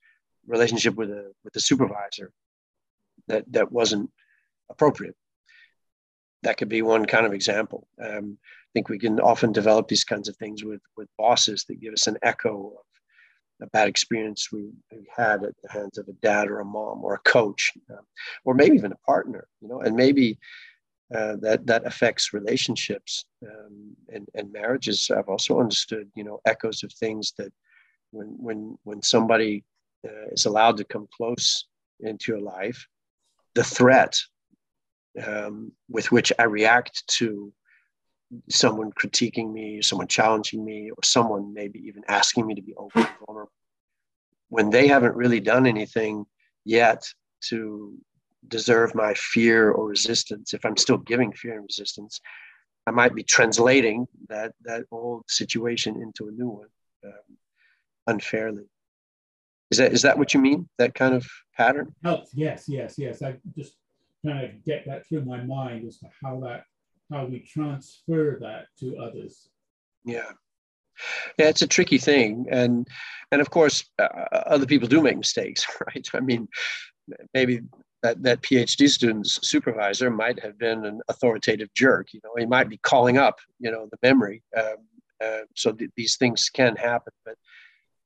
relationship 0.48 0.96
with 0.96 1.10
a, 1.10 1.32
with 1.44 1.54
the 1.54 1.60
supervisor 1.60 2.32
that, 3.28 3.44
that 3.52 3.72
wasn't 3.72 4.10
appropriate. 4.70 5.16
That 6.44 6.58
could 6.58 6.70
be 6.70 6.82
one 6.82 7.06
kind 7.06 7.26
of 7.26 7.34
example. 7.34 7.88
Um, 8.02 8.38
I 8.42 8.70
think 8.74 8.90
we 8.90 9.00
can 9.00 9.20
often 9.20 9.52
develop 9.52 9.88
these 9.88 10.04
kinds 10.04 10.28
of 10.28 10.36
things 10.38 10.64
with, 10.64 10.82
with 10.98 11.08
bosses 11.18 11.66
that 11.66 11.82
give 11.82 11.94
us 11.94 12.08
an 12.08 12.18
echo 12.22 12.74
of 12.80 12.86
a 13.62 13.68
bad 13.68 13.88
experience 13.88 14.52
we, 14.52 14.70
we, 14.92 15.08
had 15.16 15.44
at 15.44 15.54
the 15.62 15.72
hands 15.72 15.98
of 15.98 16.08
a 16.08 16.14
dad 16.14 16.50
or 16.50 16.60
a 16.60 16.66
mom 16.66 17.04
or 17.04 17.14
a 17.14 17.20
coach, 17.20 17.72
uh, 17.92 18.02
or 18.46 18.54
maybe 18.54 18.76
even 18.76 18.92
a 18.92 19.06
partner, 19.06 19.48
you 19.62 19.68
know, 19.68 19.82
and 19.82 19.96
maybe 19.96 20.38
uh, 21.16 21.36
that 21.42 21.66
that 21.68 21.86
affects 21.86 22.34
relationships 22.34 23.26
um, 23.46 23.96
and, 24.12 24.28
and 24.34 24.52
marriages. 24.52 25.12
I've 25.16 25.30
also 25.30 25.60
understood, 25.60 26.10
you 26.16 26.24
know, 26.24 26.40
echoes 26.46 26.84
of 26.84 26.92
things 26.94 27.34
that 27.38 27.54
when 28.12 28.36
when 28.40 28.78
when 28.84 29.02
somebody 29.02 29.64
uh, 30.06 30.28
is 30.32 30.46
allowed 30.46 30.78
to 30.78 30.84
come 30.84 31.08
close 31.16 31.68
into 32.00 32.32
your 32.32 32.42
life, 32.42 32.88
the 33.54 33.64
threat 33.64 34.20
um, 35.26 35.72
with 35.90 36.12
which 36.12 36.32
I 36.40 36.44
react 36.44 37.06
to 37.20 37.54
someone 38.50 38.92
critiquing 38.92 39.52
me, 39.52 39.82
someone 39.82 40.08
challenging 40.08 40.64
me, 40.66 40.90
or 40.90 41.04
someone 41.04 41.54
maybe 41.54 41.80
even 41.88 42.04
asking 42.08 42.48
me 42.48 42.56
to 42.56 42.62
be 42.62 42.74
open 42.76 43.04
and 43.04 43.16
vulnerable 43.26 43.52
when 44.50 44.70
they 44.70 44.88
haven't 44.88 45.16
really 45.16 45.40
done 45.40 45.66
anything 45.66 46.26
yet 46.64 47.04
to 47.42 47.98
deserve 48.48 48.94
my 48.94 49.14
fear 49.16 49.72
or 49.72 49.88
resistance. 49.88 50.54
If 50.54 50.64
I'm 50.64 50.78
still 50.78 50.98
giving 50.98 51.32
fear 51.34 51.56
and 51.56 51.64
resistance, 51.64 52.22
I 52.86 52.92
might 52.92 53.16
be 53.16 53.24
translating 53.24 54.06
that 54.30 54.54
that 54.64 54.84
old 54.92 55.24
situation 55.28 56.02
into 56.02 56.28
a 56.28 56.32
new 56.32 56.50
one 56.50 56.68
um, 57.06 57.38
unfairly. 58.08 58.66
Is 59.72 59.80
that 59.80 59.92
is 59.92 60.04
that 60.04 60.20
what 60.20 60.36
you 60.36 60.40
mean? 60.40 60.70
That 60.78 60.94
kind 60.94 61.16
of 61.16 61.26
pattern? 61.58 61.96
Helps. 62.04 62.32
Yes, 62.36 62.66
yes, 62.68 62.96
yes. 62.98 63.24
I 63.24 63.38
just 63.58 63.74
kind 64.26 64.46
of 64.46 64.64
get 64.66 64.86
that 64.86 65.08
through 65.08 65.26
my 65.26 65.42
mind 65.44 65.88
as 65.88 65.98
to 66.00 66.08
how 66.22 66.40
that 66.42 66.64
how 67.12 67.26
we 67.26 67.40
transfer 67.40 68.38
that 68.42 68.66
to 68.80 68.98
others. 68.98 69.50
Yeah. 70.06 70.32
Yeah, 71.38 71.50
it's 71.50 71.64
a 71.64 71.68
tricky 71.68 71.98
thing, 71.98 72.46
and 72.52 72.88
and 73.32 73.42
of 73.42 73.50
course, 73.50 73.84
uh, 73.98 74.28
other 74.46 74.68
people 74.68 74.88
do 74.88 75.02
make 75.02 75.18
mistakes, 75.18 75.66
right? 75.88 76.08
I 76.14 76.20
mean, 76.20 76.48
maybe 77.34 77.62
that 78.04 78.22
that 78.22 78.44
PhD 78.44 78.88
student's 78.88 79.40
supervisor 79.48 80.12
might 80.12 80.40
have 80.44 80.60
been 80.60 80.86
an 80.86 81.02
authoritative 81.08 81.74
jerk. 81.74 82.14
You 82.14 82.22
know, 82.24 82.34
he 82.38 82.46
might 82.46 82.70
be 82.70 82.78
calling 82.78 83.18
up, 83.18 83.40
you 83.60 83.72
know, 83.72 83.88
the 83.90 83.98
memory. 84.04 84.44
Um, 84.56 84.76
uh, 85.24 85.46
so 85.56 85.72
th- 85.72 85.90
these 85.96 86.18
things 86.18 86.50
can 86.50 86.76
happen, 86.76 87.14
but 87.26 87.38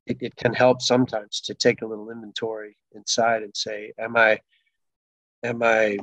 it, 0.06 0.18
it 0.22 0.36
can 0.38 0.54
help 0.54 0.82
sometimes 0.82 1.42
to 1.42 1.54
take 1.54 1.82
a 1.82 1.86
little 1.86 2.10
inventory 2.10 2.78
inside 2.94 3.44
and 3.44 3.56
say, 3.56 3.92
"Am 4.00 4.16
I, 4.16 4.40
am 5.48 5.64
I 5.64 5.98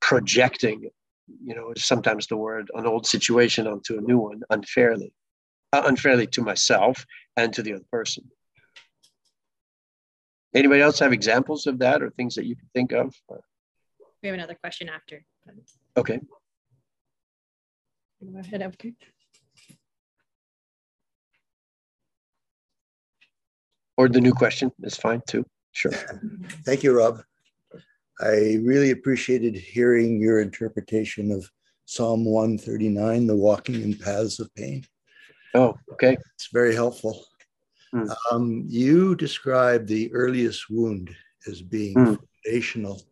projecting 0.00 0.90
you 1.44 1.54
know, 1.54 1.72
sometimes 1.76 2.26
the 2.26 2.36
word 2.36 2.70
an 2.74 2.86
old 2.86 3.06
situation 3.06 3.66
onto 3.66 3.98
a 3.98 4.00
new 4.00 4.18
one 4.18 4.42
unfairly, 4.50 5.12
uh, 5.72 5.82
unfairly 5.86 6.26
to 6.28 6.42
myself 6.42 7.04
and 7.36 7.52
to 7.54 7.62
the 7.62 7.74
other 7.74 7.84
person. 7.90 8.24
Anybody 10.54 10.80
else 10.80 10.98
have 11.00 11.12
examples 11.12 11.66
of 11.66 11.80
that 11.80 12.02
or 12.02 12.10
things 12.10 12.36
that 12.36 12.46
you 12.46 12.56
can 12.56 12.68
think 12.74 12.92
of? 12.92 13.14
We 14.22 14.28
have 14.28 14.34
another 14.34 14.54
question 14.54 14.88
after. 14.88 15.24
Okay. 15.96 16.20
Go 18.22 18.38
ahead, 18.38 18.62
okay. 18.62 18.94
Or 23.98 24.08
the 24.08 24.20
new 24.20 24.32
question 24.32 24.72
is 24.82 24.96
fine 24.96 25.22
too. 25.26 25.44
Sure. 25.72 25.92
Thank 26.64 26.82
you, 26.82 26.96
Robb. 26.96 27.22
I 28.20 28.58
really 28.62 28.90
appreciated 28.90 29.54
hearing 29.54 30.20
your 30.20 30.40
interpretation 30.40 31.30
of 31.30 31.50
Psalm 31.84 32.24
139, 32.24 33.26
the 33.26 33.36
walking 33.36 33.82
in 33.82 33.94
paths 33.94 34.40
of 34.40 34.52
pain. 34.54 34.84
Oh, 35.54 35.74
okay. 35.92 36.16
It's 36.34 36.48
very 36.52 36.74
helpful. 36.74 37.24
Mm. 37.94 38.14
Um, 38.30 38.64
you 38.66 39.14
described 39.14 39.86
the 39.86 40.12
earliest 40.12 40.68
wound 40.70 41.14
as 41.46 41.62
being 41.62 41.94
mm. 41.94 42.18
foundational 42.44 43.02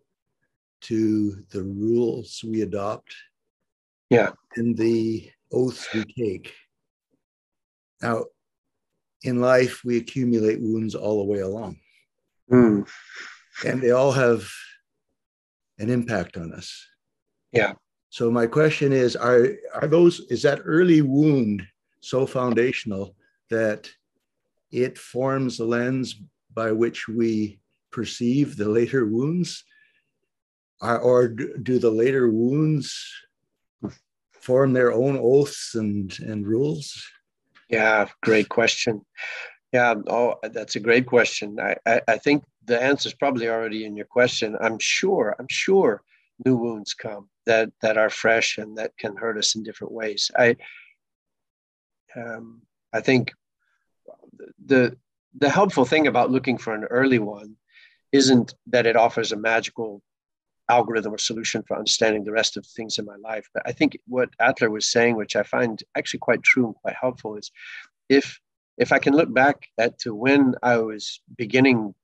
to 0.83 1.43
the 1.51 1.63
rules 1.63 2.43
we 2.45 2.63
adopt 2.63 3.15
yeah. 4.11 4.31
and 4.57 4.77
the 4.77 5.31
oaths 5.53 5.89
we 5.95 6.05
take. 6.05 6.53
Now, 8.03 8.25
in 9.23 9.41
life, 9.41 9.83
we 9.85 9.97
accumulate 9.97 10.61
wounds 10.61 10.95
all 10.95 11.19
the 11.19 11.33
way 11.33 11.41
along. 11.41 11.79
Mm. 12.51 12.87
And 13.65 13.81
they 13.81 13.93
all 13.93 14.13
have 14.13 14.47
an 15.79 15.91
impact 15.91 16.37
on 16.37 16.53
us. 16.53 16.87
Yeah. 17.53 17.73
So 18.11 18.31
my 18.31 18.47
question 18.47 18.93
is, 18.93 19.17
are 19.17 19.49
are 19.75 19.89
those 19.89 20.21
is 20.31 20.43
that 20.43 20.63
early 20.65 21.03
wound 21.03 21.67
so 22.01 22.27
foundational 22.27 23.17
that 23.51 23.91
it 24.71 24.99
forms 24.99 25.59
the 25.59 25.65
lens 25.65 26.21
by 26.53 26.73
which 26.73 27.09
we 27.09 27.59
perceive 27.91 28.57
the 28.57 28.69
later 28.69 29.07
wounds? 29.07 29.65
Or, 30.81 30.99
or 30.99 31.29
do 31.29 31.79
the 31.79 31.91
later 31.91 32.29
wounds 32.29 32.95
form 34.33 34.73
their 34.73 34.93
own 34.93 35.17
oaths 35.17 35.75
and, 35.75 36.17
and 36.21 36.47
rules? 36.47 37.03
Yeah, 37.71 38.09
great 38.23 38.49
question. 38.49 39.01
Yeah, 39.73 39.95
oh, 40.07 40.37
that's 40.43 40.77
a 40.77 40.81
great 40.81 41.07
question. 41.07 41.59
I, 41.59 41.77
I, 41.87 42.01
I 42.07 42.19
think 42.19 42.45
the 42.67 42.83
answer 42.83 43.09
is 43.09 43.15
probably 43.15 43.49
already 43.49 43.85
in 43.85 43.97
your 43.97 44.07
question. 44.07 44.57
I'm 44.61 44.79
sure, 44.79 45.35
I'm 45.39 45.49
sure 45.49 46.03
new 46.45 46.57
wounds 46.57 46.95
come 46.95 47.29
that 47.47 47.71
that 47.83 47.97
are 47.97 48.11
fresh 48.11 48.59
and 48.59 48.77
that 48.79 48.97
can 48.99 49.17
hurt 49.17 49.39
us 49.39 49.55
in 49.55 49.63
different 49.63 49.93
ways. 49.93 50.31
I 50.37 50.57
um, 52.17 52.63
I 52.93 53.01
think 53.01 53.33
the 54.67 54.97
the 55.39 55.51
helpful 55.51 55.85
thing 55.85 56.07
about 56.07 56.31
looking 56.31 56.59
for 56.59 56.75
an 56.75 56.85
early 56.85 57.19
one 57.19 57.57
isn't 58.13 58.55
that 58.69 58.87
it 58.87 58.97
offers 58.97 59.33
a 59.33 59.37
magical 59.37 60.03
algorithm 60.71 61.13
or 61.13 61.19
solution 61.19 61.63
for 61.63 61.77
understanding 61.77 62.25
the 62.25 62.33
rest 62.33 62.57
of 62.57 62.65
things 62.65 62.99
in 62.99 63.05
my 63.05 63.17
life. 63.17 63.49
But 63.53 63.65
I 63.67 63.73
think 63.73 63.99
what 64.07 64.31
Adler 64.41 64.71
was 64.71 64.91
saying, 64.91 65.17
which 65.17 65.37
I 65.37 65.43
find 65.43 65.83
actually 65.97 66.21
quite 66.21 66.43
true 66.43 66.67
and 66.67 66.75
quite 66.77 66.97
helpful, 66.99 67.37
is 67.37 67.51
if 68.09 68.41
if 68.79 68.93
I 68.93 68.99
can 68.99 69.15
look 69.15 69.33
back 69.33 69.67
at 69.79 69.99
to 70.01 70.15
when 70.15 70.55
I 70.63 70.79
was 70.79 71.21
beginning 71.37 71.95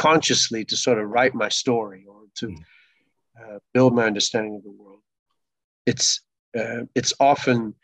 consciously 0.00 0.64
to 0.64 0.76
sort 0.76 0.98
of 0.98 1.10
write 1.10 1.34
my 1.34 1.50
story 1.50 2.06
or 2.08 2.22
to 2.34 2.46
hmm. 2.46 2.54
uh, 3.38 3.58
build 3.74 3.94
my 3.94 4.06
understanding 4.06 4.54
of 4.56 4.62
the 4.62 4.70
world, 4.70 5.02
it's 5.84 6.22
uh, 6.58 6.84
it's 6.94 7.12
often 7.20 7.74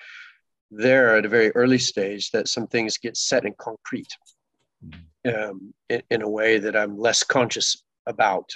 there 0.70 1.16
at 1.16 1.26
a 1.26 1.28
very 1.28 1.50
early 1.50 1.78
stage 1.78 2.30
that 2.30 2.48
some 2.48 2.66
things 2.66 2.96
get 2.96 3.16
set 3.18 3.44
in 3.44 3.54
concrete 3.58 4.12
hmm. 4.82 5.30
um, 5.30 5.74
in, 5.90 6.02
in, 6.10 6.22
a 6.22 6.28
way 6.38 6.58
that 6.58 6.74
I'm 6.74 6.98
less 6.98 7.22
conscious 7.22 7.84
about. 8.06 8.48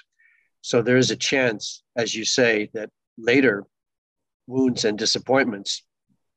So 0.63 0.81
there 0.81 0.97
is 0.97 1.11
a 1.11 1.17
chance, 1.31 1.83
as 1.97 2.15
you 2.15 2.25
say, 2.25 2.71
that 2.73 2.91
later 3.19 3.67
wounds 4.47 4.85
and 4.87 4.99
disappointments 4.99 5.85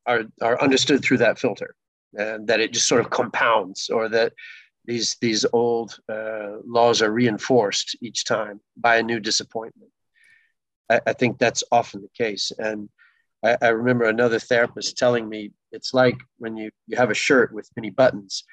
are, 0.05 0.23
are 0.41 0.61
understood 0.61 1.01
through 1.03 1.19
that 1.19 1.39
filter 1.39 1.73
and 2.13 2.47
that 2.47 2.59
it 2.59 2.73
just 2.73 2.87
sort 2.87 3.01
of 3.01 3.09
compounds 3.09 3.89
or 3.89 4.09
that 4.09 4.33
these 4.85 5.15
these 5.21 5.45
old 5.53 5.97
uh, 6.09 6.57
laws 6.65 7.01
are 7.01 7.11
reinforced 7.11 7.95
each 8.01 8.25
time 8.25 8.59
by 8.77 8.97
a 8.97 9.03
new 9.03 9.19
disappointment. 9.19 9.91
I, 10.89 10.99
I 11.07 11.13
think 11.13 11.37
that's 11.37 11.63
often 11.71 12.01
the 12.01 12.23
case. 12.23 12.51
And 12.57 12.89
I, 13.43 13.57
I, 13.61 13.67
remember 13.69 14.05
another 14.05 14.39
therapist 14.39 14.97
telling 14.97 15.27
me 15.27 15.51
it's 15.71 15.93
like 15.93 16.17
when 16.37 16.57
you, 16.57 16.69
you 16.87 16.97
have 16.97 17.11
a 17.11 17.15
shirt 17.15 17.53
with 17.53 17.69
many 17.75 17.89
buttons. 17.89 18.43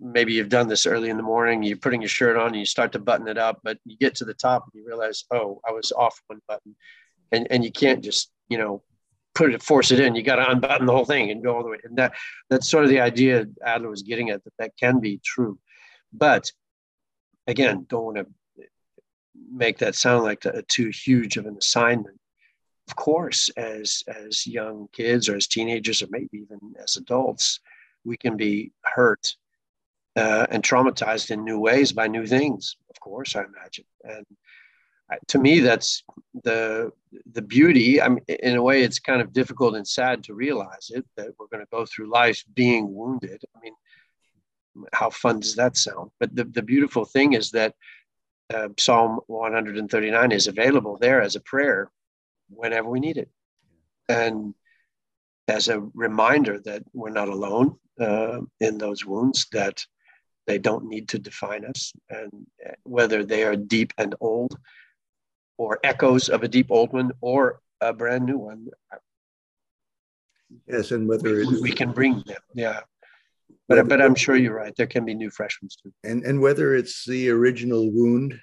Maybe 0.00 0.32
you've 0.32 0.48
done 0.48 0.68
this 0.68 0.86
early 0.86 1.10
in 1.10 1.16
the 1.16 1.22
morning, 1.22 1.62
you're 1.62 1.76
putting 1.76 2.02
your 2.02 2.08
shirt 2.08 2.36
on 2.36 2.48
and 2.48 2.56
you 2.56 2.66
start 2.66 2.92
to 2.92 2.98
button 2.98 3.28
it 3.28 3.38
up, 3.38 3.60
but 3.62 3.78
you 3.84 3.96
get 3.96 4.14
to 4.16 4.24
the 4.24 4.34
top 4.34 4.64
and 4.64 4.80
you 4.80 4.86
realize, 4.86 5.24
oh, 5.30 5.60
I 5.66 5.72
was 5.72 5.92
off 5.92 6.20
one 6.26 6.40
button. 6.48 6.74
And, 7.32 7.46
and 7.50 7.64
you 7.64 7.72
can't 7.72 8.02
just, 8.02 8.30
you 8.48 8.58
know, 8.58 8.82
put 9.34 9.52
it, 9.52 9.62
force 9.62 9.90
it 9.90 10.00
in. 10.00 10.14
You 10.14 10.22
got 10.22 10.36
to 10.36 10.50
unbutton 10.50 10.86
the 10.86 10.92
whole 10.92 11.04
thing 11.04 11.30
and 11.30 11.42
go 11.42 11.56
all 11.56 11.62
the 11.62 11.70
way. 11.70 11.78
And 11.84 11.96
that 11.98 12.14
that's 12.50 12.68
sort 12.68 12.84
of 12.84 12.90
the 12.90 13.00
idea 13.00 13.46
Adler 13.64 13.90
was 13.90 14.02
getting 14.02 14.30
at 14.30 14.44
that 14.44 14.52
that 14.58 14.76
can 14.78 15.00
be 15.00 15.20
true, 15.24 15.58
but 16.12 16.50
again, 17.46 17.86
don't 17.88 18.04
want 18.04 18.16
to 18.16 18.26
make 19.52 19.78
that 19.78 19.94
sound 19.94 20.24
like 20.24 20.44
a, 20.44 20.62
too 20.62 20.88
huge 20.88 21.36
of 21.36 21.46
an 21.46 21.56
assignment. 21.56 22.18
Of 22.88 22.96
course, 22.96 23.48
as 23.56 24.02
as 24.06 24.46
young 24.46 24.88
kids 24.92 25.28
or 25.28 25.36
as 25.36 25.46
teenagers 25.46 26.02
or 26.02 26.08
maybe 26.10 26.28
even 26.32 26.58
as 26.82 26.96
adults, 26.96 27.60
we 28.04 28.16
can 28.16 28.36
be 28.36 28.72
hurt 28.82 29.34
uh, 30.16 30.46
and 30.50 30.62
traumatized 30.62 31.30
in 31.30 31.44
new 31.44 31.58
ways 31.58 31.92
by 31.92 32.06
new 32.06 32.26
things. 32.26 32.76
Of 32.90 33.00
course, 33.00 33.36
I 33.36 33.44
imagine, 33.44 33.86
and 34.04 34.26
to 35.28 35.38
me 35.38 35.60
that's 35.60 36.02
the 36.42 36.90
the 37.32 37.42
beauty. 37.42 38.00
I 38.00 38.08
mean 38.08 38.24
in 38.28 38.56
a 38.56 38.62
way 38.62 38.82
it's 38.82 38.98
kind 38.98 39.20
of 39.20 39.32
difficult 39.32 39.76
and 39.76 39.86
sad 39.86 40.24
to 40.24 40.34
realize 40.34 40.90
it 40.90 41.04
that 41.16 41.28
we're 41.38 41.46
going 41.46 41.64
to 41.64 41.70
go 41.70 41.84
through 41.86 42.10
life 42.10 42.42
being 42.54 42.94
wounded. 42.94 43.42
I 43.56 43.60
mean 43.60 43.74
how 44.92 45.10
fun 45.10 45.40
does 45.40 45.54
that 45.56 45.76
sound? 45.76 46.10
But 46.18 46.34
the, 46.34 46.44
the 46.44 46.62
beautiful 46.62 47.04
thing 47.04 47.34
is 47.34 47.50
that 47.52 47.74
uh, 48.52 48.68
psalm 48.78 49.20
139 49.28 50.32
is 50.32 50.46
available 50.46 50.98
there 50.98 51.22
as 51.22 51.36
a 51.36 51.40
prayer 51.40 51.90
whenever 52.50 52.88
we 52.88 53.00
need 53.00 53.16
it. 53.16 53.30
And 54.08 54.54
as 55.48 55.68
a 55.68 55.80
reminder 55.94 56.58
that 56.60 56.82
we're 56.92 57.10
not 57.10 57.28
alone 57.28 57.76
uh, 58.00 58.40
in 58.60 58.78
those 58.78 59.04
wounds 59.04 59.46
that 59.52 59.84
they 60.46 60.58
don't 60.58 60.86
need 60.86 61.08
to 61.08 61.18
define 61.18 61.64
us 61.64 61.92
and 62.10 62.30
uh, 62.66 62.72
whether 62.82 63.24
they 63.24 63.44
are 63.44 63.56
deep 63.56 63.92
and 63.96 64.14
old 64.20 64.56
or 65.56 65.78
echoes 65.84 66.28
of 66.28 66.42
a 66.42 66.48
deep 66.48 66.66
old 66.70 66.92
one 66.92 67.12
or 67.20 67.60
a 67.80 67.92
brand 67.92 68.24
new 68.24 68.38
one. 68.38 68.68
Yes, 70.68 70.90
and 70.90 71.08
whether 71.08 71.38
we, 71.46 71.60
we 71.60 71.72
can 71.72 71.92
bring 71.92 72.22
them, 72.26 72.36
yeah. 72.54 72.80
But 73.68 73.76
whether, 73.76 73.88
but 73.88 74.02
I'm 74.02 74.14
sure 74.14 74.36
you're 74.36 74.54
right. 74.54 74.74
There 74.76 74.86
can 74.86 75.04
be 75.04 75.14
new 75.14 75.30
fresh 75.30 75.60
ones 75.60 75.76
too. 75.76 75.92
And 76.04 76.24
and 76.24 76.40
whether 76.40 76.74
it's 76.74 77.04
the 77.06 77.30
original 77.30 77.90
wound 77.90 78.38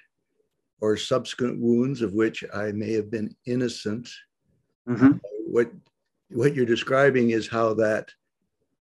or 0.80 0.96
subsequent 0.96 1.60
wounds 1.60 2.02
of 2.02 2.12
which 2.12 2.44
I 2.52 2.72
may 2.72 2.92
have 2.92 3.10
been 3.10 3.34
innocent, 3.46 4.08
mm-hmm. 4.88 5.12
what 5.46 5.70
what 6.30 6.54
you're 6.54 6.66
describing 6.66 7.30
is 7.30 7.48
how 7.48 7.74
that 7.74 8.08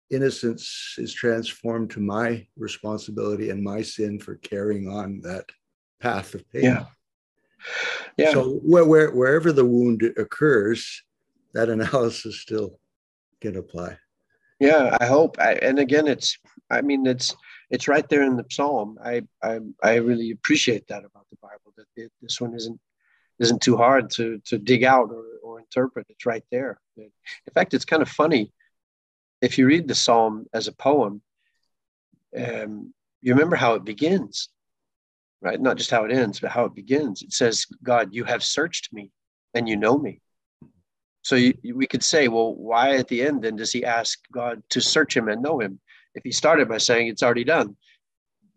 innocence 0.10 0.96
is 0.98 1.14
transformed 1.14 1.90
to 1.92 2.00
my 2.00 2.46
responsibility 2.58 3.50
and 3.50 3.64
my 3.64 3.82
sin 3.82 4.20
for 4.20 4.36
carrying 4.38 4.88
on 4.88 5.22
that 5.22 5.46
path 6.00 6.34
of 6.34 6.50
pain. 6.52 6.64
Yeah. 6.64 6.86
Yeah. 8.18 8.32
So 8.32 8.56
where, 8.64 8.86
where, 8.86 9.12
wherever 9.12 9.52
the 9.52 9.66
wound 9.66 10.04
occurs, 10.18 11.04
that 11.54 11.70
analysis 11.70 12.40
still 12.40 12.80
can 13.42 13.58
apply. 13.58 13.98
Yeah, 14.60 14.96
I 15.00 15.06
hope. 15.06 15.38
I, 15.40 15.54
and 15.54 15.80
again, 15.80 16.08
it's. 16.08 16.38
I 16.70 16.82
mean, 16.82 17.06
it's 17.06 17.36
it's 17.70 17.88
right 17.88 18.08
there 18.08 18.24
in 18.24 18.36
the 18.36 18.46
psalm. 18.50 18.98
I 19.04 19.22
I, 19.42 19.60
I 19.84 19.96
really 19.96 20.32
appreciate 20.32 20.88
that 20.88 21.04
about 21.06 21.26
the 21.30 21.38
Bible. 21.42 21.74
That 21.76 21.88
it, 21.96 22.12
this 22.22 22.40
one 22.40 22.54
isn't 22.56 22.80
isn't 23.40 23.62
too 23.62 23.76
hard 23.76 24.10
to 24.12 24.40
to 24.46 24.58
dig 24.58 24.84
out 24.84 25.10
or, 25.12 25.26
or 25.44 25.60
interpret. 25.60 26.08
It's 26.10 26.26
right 26.26 26.44
there. 26.52 26.80
In 26.98 27.54
fact, 27.54 27.74
it's 27.74 27.86
kind 27.86 28.02
of 28.02 28.10
funny 28.10 28.54
if 29.42 29.58
you 29.58 29.68
read 29.68 29.88
the 29.88 29.96
psalm 29.96 30.46
as 30.54 30.68
a 30.68 30.72
poem. 30.72 31.22
Um, 32.36 32.94
you 33.22 33.34
remember 33.34 33.56
how 33.56 33.74
it 33.76 33.84
begins 33.86 34.50
right? 35.44 35.60
Not 35.60 35.78
just 35.78 35.92
how 35.92 36.06
it 36.06 36.12
ends, 36.12 36.40
but 36.40 36.52
how 36.52 36.66
it 36.66 36.74
begins. 36.74 37.22
It 37.22 37.34
says, 37.34 37.68
God, 37.84 38.10
you 38.12 38.24
have 38.24 38.44
searched 38.44 38.92
me 38.94 39.12
and 39.54 39.68
you 39.68 39.76
know 39.76 39.98
me. 39.98 40.22
So 41.22 41.36
you, 41.36 41.54
we 41.76 41.86
could 41.86 42.04
say, 42.04 42.28
well, 42.28 42.56
why 42.56 42.96
at 42.96 43.08
the 43.08 43.22
end 43.22 43.44
then 43.44 43.58
does 43.58 43.72
he 43.72 43.86
ask 43.86 44.20
God 44.32 44.64
to 44.70 44.82
search 44.82 45.16
him 45.16 45.28
and 45.28 45.42
know 45.42 45.60
him? 45.60 45.80
If 46.16 46.24
he 46.24 46.32
started 46.32 46.68
by 46.70 46.78
saying 46.78 47.08
it's 47.08 47.24
already 47.24 47.44
done, 47.44 47.76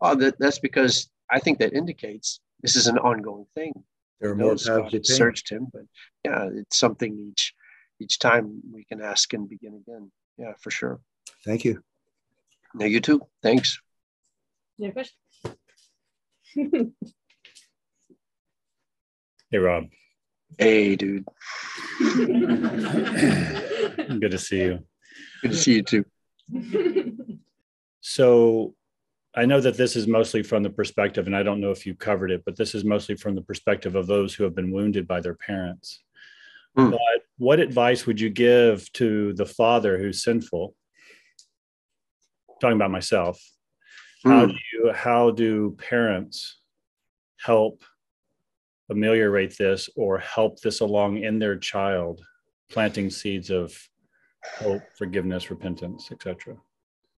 oh, 0.00 0.14
that, 0.14 0.38
that's 0.38 0.58
because 0.58 1.10
I 1.30 1.38
think 1.40 1.58
that 1.58 1.74
indicates 1.74 2.40
this 2.62 2.76
is 2.76 2.86
an 2.86 2.98
ongoing 2.98 3.46
thing. 3.54 3.72
There 4.20 4.30
are 4.30 4.34
more 4.34 4.56
paths 4.56 5.10
searched 5.10 5.50
him, 5.50 5.68
but 5.72 5.82
yeah, 6.24 6.48
it's 6.52 6.78
something 6.78 7.18
each 7.30 7.54
each 7.98 8.18
time 8.18 8.60
we 8.72 8.84
can 8.84 9.00
ask 9.00 9.32
and 9.32 9.48
begin 9.48 9.74
again. 9.74 10.10
Yeah, 10.38 10.52
for 10.60 10.70
sure. 10.70 11.00
Thank 11.44 11.64
you. 11.64 11.82
No, 12.74 12.84
you 12.84 13.00
too. 13.00 13.22
Thanks. 13.42 13.80
Yeah, 14.76 14.90
question. 14.90 15.16
Hey, 19.50 19.58
Robb. 19.58 19.86
Hey, 20.58 20.96
dude. 20.96 21.24
Good 22.00 23.34
to 24.30 24.38
see 24.38 24.58
you. 24.58 24.80
Good 25.42 25.52
to 25.52 25.56
see 25.56 25.74
you 25.74 25.82
too. 25.82 26.04
So, 28.00 28.74
I 29.34 29.44
know 29.44 29.60
that 29.60 29.76
this 29.76 29.96
is 29.96 30.06
mostly 30.06 30.42
from 30.42 30.62
the 30.62 30.70
perspective, 30.70 31.26
and 31.26 31.36
I 31.36 31.42
don't 31.42 31.60
know 31.60 31.70
if 31.70 31.84
you 31.84 31.94
covered 31.94 32.30
it, 32.30 32.42
but 32.46 32.56
this 32.56 32.74
is 32.74 32.84
mostly 32.84 33.16
from 33.16 33.34
the 33.34 33.42
perspective 33.42 33.94
of 33.94 34.06
those 34.06 34.34
who 34.34 34.44
have 34.44 34.54
been 34.54 34.72
wounded 34.72 35.06
by 35.06 35.20
their 35.20 35.34
parents. 35.34 36.02
Mm. 36.76 36.92
But 36.92 37.22
what 37.38 37.60
advice 37.60 38.06
would 38.06 38.20
you 38.20 38.30
give 38.30 38.90
to 38.94 39.34
the 39.34 39.46
father 39.46 39.98
who's 39.98 40.24
sinful? 40.24 40.74
Talking 42.60 42.76
about 42.76 42.90
myself, 42.90 43.38
how 44.26 44.46
hmm. 44.46 44.48
do 44.48 44.58
you 44.72 44.92
how 44.92 45.30
do 45.30 45.76
parents 45.78 46.58
help 47.40 47.82
ameliorate 48.90 49.56
this 49.58 49.88
or 49.96 50.18
help 50.18 50.60
this 50.60 50.80
along 50.80 51.18
in 51.18 51.38
their 51.38 51.56
child 51.56 52.20
planting 52.70 53.10
seeds 53.10 53.50
of 53.50 53.76
hope 54.58 54.82
forgiveness 54.96 55.50
repentance 55.50 56.10
etc 56.12 56.56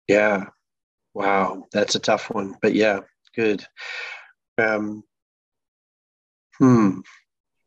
yeah. 0.07 0.45
Wow. 1.13 1.65
That's 1.71 1.95
a 1.95 1.99
tough 1.99 2.29
one 2.29 2.55
but 2.61 2.73
yeah 2.73 2.99
good. 3.35 3.63
Um 4.57 5.03
hmm. 6.57 6.99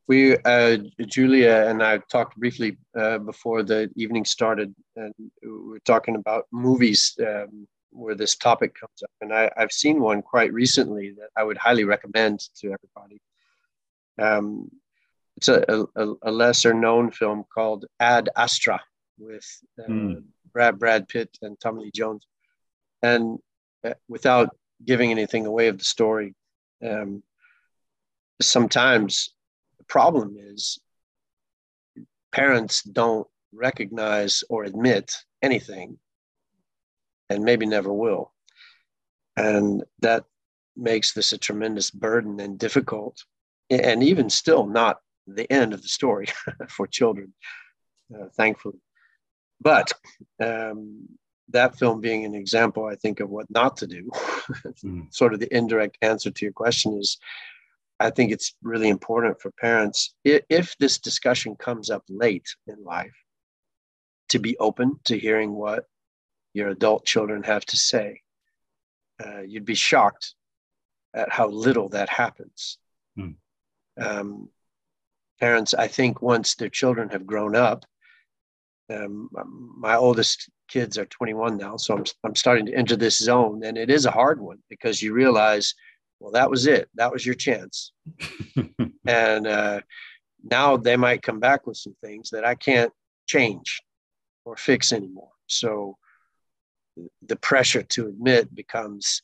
We 0.09 0.37
uh, 0.39 0.79
julia 1.07 1.67
and 1.69 1.85
i 1.85 1.99
talked 2.11 2.37
briefly 2.37 2.77
uh, 2.99 3.19
before 3.19 3.63
the 3.63 3.89
evening 3.95 4.25
started 4.25 4.75
and 4.97 5.15
we 5.41 5.49
were 5.49 5.79
talking 5.85 6.17
about 6.17 6.47
movies 6.51 7.17
um, 7.21 7.69
where 7.91 8.15
this 8.15 8.37
topic 8.37 8.75
comes 8.79 9.03
up. 9.03 9.11
And 9.21 9.33
I, 9.33 9.51
have 9.57 9.73
seen 9.73 10.01
one 10.01 10.23
quite 10.23 10.53
recently 10.53 11.13
that 11.13 11.31
I 11.37 11.43
would 11.45 11.59
highly 11.59 11.85
recommend 11.85 12.41
to 12.57 12.73
everybody. 12.73 13.21
Um, 14.21 14.71
it's 15.37 15.49
a, 15.49 15.87
a, 15.97 16.15
a, 16.23 16.31
lesser 16.31 16.75
known 16.75 17.11
film 17.11 17.45
called 17.53 17.87
Ad 17.99 18.29
Astra 18.37 18.81
with 19.19 19.47
uh, 19.79 19.89
mm. 19.91 20.23
Brad, 20.53 20.79
Brad 20.79 21.09
Pitt 21.09 21.39
and 21.43 21.59
Tommy 21.59 21.85
Lee 21.85 21.91
Jones. 21.95 22.27
And 23.03 23.39
uh, 23.85 23.95
without 24.09 24.55
giving 24.85 25.11
anything 25.11 25.47
away 25.47 25.69
of 25.69 25.79
the 25.79 25.85
story, 25.85 26.35
um, 26.87 27.23
sometimes 28.43 29.33
the 29.79 29.85
problem 29.85 30.37
is 30.39 30.79
parents 32.33 32.83
don't 32.83 33.27
recognize 33.53 34.45
or 34.49 34.65
admit 34.65 35.15
anything 35.43 35.99
and 37.31 37.45
maybe 37.45 37.65
never 37.65 37.93
will. 37.93 38.33
And 39.37 39.85
that 40.01 40.25
makes 40.77 41.15
this 41.15 41.33
a 41.33 41.39
tremendous 41.39 41.91
burden 41.91 42.41
and 42.41 42.59
difficult 42.59 43.25
and 43.71 44.03
even 44.03 44.29
still 44.29 44.67
not 44.67 44.99
the 45.27 45.51
end 45.51 45.73
of 45.73 45.83
the 45.83 45.89
story 45.89 46.27
for 46.69 46.87
children, 46.87 47.33
uh, 48.15 48.27
thankfully. 48.37 48.81
But 49.61 49.93
um, 50.43 51.09
that 51.51 51.79
film 51.79 52.01
being 52.01 52.25
an 52.25 52.35
example, 52.35 52.87
I 52.87 52.97
think, 52.97 53.21
of 53.21 53.31
what 53.31 53.51
not 53.51 53.77
to 53.79 53.87
do, 53.87 54.11
mm. 54.85 55.15
sort 55.15 55.35
of 55.35 55.41
the 55.41 55.55
indirect 55.57 55.99
answer 56.03 56.31
to 56.31 56.45
your 56.45 56.53
question 56.53 56.99
is 56.99 57.19
I 58.01 58.11
think 58.11 58.33
it's 58.33 58.55
really 58.63 58.89
important 58.89 59.41
for 59.41 59.53
parents, 59.53 60.15
if, 60.25 60.43
if 60.49 60.75
this 60.79 60.99
discussion 60.99 61.55
comes 61.55 61.91
up 61.91 62.03
late 62.09 62.49
in 62.67 62.83
life, 62.83 63.15
to 64.31 64.39
be 64.39 64.57
open 64.59 64.99
to 65.05 65.19
hearing 65.19 65.53
what 65.53 65.85
your 66.53 66.69
adult 66.69 67.05
children 67.05 67.43
have 67.43 67.65
to 67.67 67.77
say. 67.77 68.23
Uh, 69.25 69.41
you'd 69.41 69.65
be 69.65 69.75
shocked 69.75 70.35
at 71.15 71.31
how 71.31 71.49
little 71.49 71.89
that 71.91 72.09
happens. 72.09 72.79
Mm. 73.19 73.35
Um, 74.01 74.49
parents, 75.41 75.75
I 75.75 75.89
think, 75.89 76.23
once 76.23 76.55
their 76.55 76.69
children 76.69 77.09
have 77.11 77.27
grown 77.27 77.55
up, 77.55 77.85
um, 78.91 79.31
my 79.79 79.97
oldest 79.97 80.51
kids 80.69 80.99
are 80.99 81.07
21 81.07 81.57
now, 81.57 81.77
so 81.77 81.97
I'm, 81.97 82.05
I'm 82.25 82.35
starting 82.35 82.67
to 82.67 82.75
enter 82.75 82.97
this 82.97 83.19
zone, 83.19 83.63
and 83.65 83.79
it 83.79 83.91
is 83.91 84.07
a 84.07 84.11
hard 84.11 84.41
one 84.41 84.59
because 84.69 85.03
you 85.03 85.13
realize, 85.13 85.75
well, 86.19 86.33
that 86.33 86.51
was 86.51 86.67
it, 86.67 86.89
that 86.95 87.13
was 87.13 87.25
your 87.25 87.35
chance, 87.35 87.93
and 89.07 89.47
uh, 89.47 89.81
now 90.43 90.77
they 90.77 90.97
might 90.97 91.23
come 91.23 91.41
back 91.41 91.67
with 91.67 91.77
some 91.77 91.95
things 92.03 92.31
that 92.31 92.45
I 92.45 92.55
can't 92.55 92.93
change 93.27 93.81
or 94.45 94.57
fix 94.57 94.93
anymore. 94.93 95.31
So 95.47 95.97
the 97.23 97.37
pressure 97.37 97.83
to 97.83 98.09
admit 98.09 98.55
becomes 98.55 99.23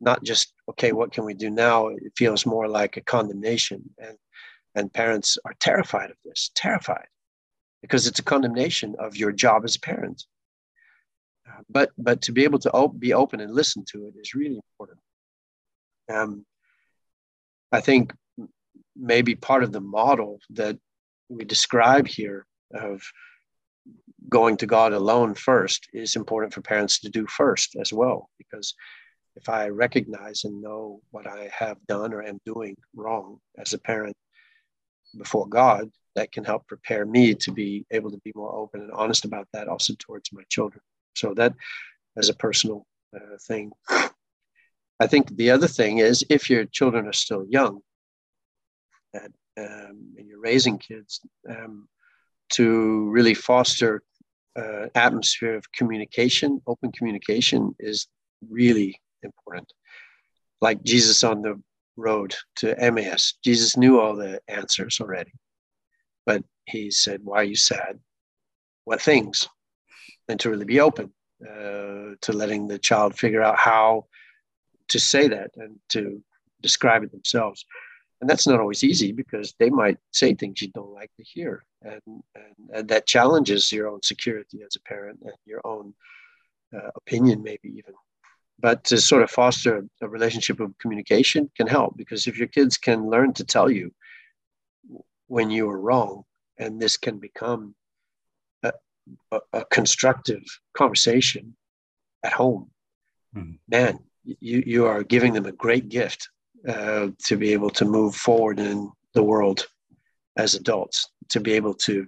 not 0.00 0.22
just 0.22 0.52
okay 0.68 0.92
what 0.92 1.12
can 1.12 1.24
we 1.24 1.34
do 1.34 1.50
now? 1.50 1.88
It 1.88 2.12
feels 2.16 2.46
more 2.46 2.68
like 2.68 2.96
a 2.96 3.00
condemnation. 3.00 3.90
And 3.98 4.16
and 4.74 4.92
parents 4.92 5.38
are 5.44 5.54
terrified 5.58 6.10
of 6.10 6.16
this 6.24 6.50
terrified 6.54 7.08
because 7.82 8.06
it's 8.06 8.20
a 8.20 8.24
condemnation 8.24 8.94
of 8.98 9.16
your 9.16 9.32
job 9.32 9.64
as 9.64 9.76
a 9.76 9.80
parent. 9.80 10.24
Uh, 11.48 11.62
but 11.68 11.90
but 11.98 12.22
to 12.22 12.32
be 12.32 12.44
able 12.44 12.58
to 12.60 12.70
op- 12.72 12.98
be 12.98 13.14
open 13.14 13.40
and 13.40 13.54
listen 13.54 13.84
to 13.92 14.06
it 14.06 14.14
is 14.20 14.34
really 14.34 14.56
important. 14.56 14.98
Um, 16.10 16.46
i 17.70 17.80
think 17.80 18.14
maybe 18.96 19.34
part 19.34 19.62
of 19.62 19.72
the 19.72 19.80
model 19.80 20.40
that 20.50 20.78
we 21.28 21.44
describe 21.44 22.06
here 22.06 22.46
of 22.72 23.02
going 24.28 24.56
to 24.58 24.66
God 24.66 24.92
alone 24.92 25.34
first 25.34 25.88
is 25.92 26.16
important 26.16 26.52
for 26.52 26.60
parents 26.60 27.00
to 27.00 27.08
do 27.08 27.26
first 27.26 27.76
as 27.76 27.92
well. 27.92 28.28
Because 28.38 28.74
if 29.36 29.48
I 29.48 29.68
recognize 29.68 30.44
and 30.44 30.60
know 30.60 31.00
what 31.10 31.26
I 31.26 31.50
have 31.56 31.78
done 31.86 32.12
or 32.12 32.22
am 32.22 32.40
doing 32.44 32.76
wrong 32.94 33.38
as 33.56 33.72
a 33.72 33.78
parent 33.78 34.16
before 35.16 35.46
God, 35.48 35.90
that 36.16 36.32
can 36.32 36.44
help 36.44 36.66
prepare 36.66 37.06
me 37.06 37.34
to 37.34 37.52
be 37.52 37.86
able 37.90 38.10
to 38.10 38.18
be 38.24 38.32
more 38.34 38.54
open 38.54 38.80
and 38.80 38.90
honest 38.92 39.24
about 39.24 39.46
that 39.52 39.68
also 39.68 39.94
towards 39.98 40.32
my 40.32 40.42
children. 40.48 40.82
So 41.14 41.32
that 41.34 41.54
as 42.16 42.28
a 42.28 42.34
personal 42.34 42.84
uh, 43.14 43.36
thing. 43.46 43.70
I 45.00 45.06
think 45.06 45.36
the 45.36 45.50
other 45.52 45.68
thing 45.68 45.98
is 45.98 46.24
if 46.28 46.50
your 46.50 46.64
children 46.64 47.06
are 47.06 47.12
still 47.12 47.46
young 47.48 47.80
and, 49.14 49.32
um, 49.56 50.14
and 50.18 50.26
you're 50.26 50.40
raising 50.40 50.78
kids, 50.78 51.20
um, 51.48 51.88
to 52.50 53.08
really 53.10 53.34
foster 53.34 54.02
uh, 54.56 54.86
atmosphere 54.94 55.54
of 55.54 55.70
communication, 55.72 56.60
open 56.66 56.90
communication 56.92 57.74
is 57.78 58.08
really 58.48 59.00
important. 59.22 59.70
Like 60.60 60.82
Jesus 60.82 61.22
on 61.22 61.42
the 61.42 61.60
road 61.96 62.34
to 62.56 62.78
Emmaus, 62.78 63.34
Jesus 63.44 63.76
knew 63.76 64.00
all 64.00 64.16
the 64.16 64.40
answers 64.48 64.98
already, 65.00 65.32
but 66.26 66.42
he 66.66 66.90
said, 66.90 67.20
"Why 67.22 67.38
are 67.38 67.44
you 67.44 67.56
sad? 67.56 67.98
What 68.84 69.00
things?" 69.00 69.48
And 70.28 70.40
to 70.40 70.50
really 70.50 70.64
be 70.64 70.80
open 70.80 71.12
uh, 71.42 72.16
to 72.20 72.32
letting 72.32 72.66
the 72.66 72.78
child 72.78 73.16
figure 73.16 73.42
out 73.42 73.58
how 73.58 74.06
to 74.88 74.98
say 74.98 75.28
that 75.28 75.50
and 75.56 75.78
to 75.90 76.22
describe 76.60 77.04
it 77.04 77.12
themselves 77.12 77.64
and 78.20 78.28
that's 78.28 78.46
not 78.46 78.60
always 78.60 78.84
easy 78.84 79.12
because 79.12 79.54
they 79.58 79.70
might 79.70 79.98
say 80.12 80.34
things 80.34 80.60
you 80.60 80.68
don't 80.68 80.92
like 80.92 81.10
to 81.16 81.22
hear 81.22 81.64
and, 81.82 82.02
and, 82.06 82.70
and 82.74 82.88
that 82.88 83.06
challenges 83.06 83.70
your 83.70 83.88
own 83.88 84.02
security 84.02 84.60
as 84.62 84.76
a 84.76 84.80
parent 84.80 85.18
and 85.22 85.34
your 85.44 85.60
own 85.64 85.94
uh, 86.74 86.90
opinion 86.96 87.42
maybe 87.42 87.68
even 87.68 87.94
but 88.60 88.82
to 88.84 88.98
sort 88.98 89.22
of 89.22 89.30
foster 89.30 89.86
a 90.02 90.08
relationship 90.08 90.60
of 90.60 90.76
communication 90.78 91.50
can 91.56 91.66
help 91.66 91.96
because 91.96 92.26
if 92.26 92.36
your 92.36 92.48
kids 92.48 92.76
can 92.76 93.08
learn 93.08 93.32
to 93.32 93.44
tell 93.44 93.70
you 93.70 93.92
when 95.28 95.50
you 95.50 95.68
are 95.68 95.80
wrong 95.80 96.24
and 96.58 96.80
this 96.80 96.96
can 96.96 97.18
become 97.18 97.74
a, 98.64 98.72
a, 99.30 99.40
a 99.52 99.64
constructive 99.66 100.42
conversation 100.76 101.56
at 102.24 102.32
home 102.32 102.70
mm-hmm. 103.34 103.52
man 103.68 103.98
you, 104.24 104.62
you 104.66 104.86
are 104.86 105.02
giving 105.02 105.32
them 105.32 105.46
a 105.46 105.52
great 105.52 105.88
gift 105.88 106.28
uh, 106.66 107.08
to 107.26 107.36
be 107.36 107.52
able 107.52 107.70
to 107.70 107.84
move 107.84 108.14
forward 108.14 108.58
in 108.58 108.90
the 109.14 109.22
world 109.22 109.66
as 110.36 110.54
adults, 110.54 111.10
to 111.28 111.40
be 111.40 111.52
able 111.52 111.74
to 111.74 112.06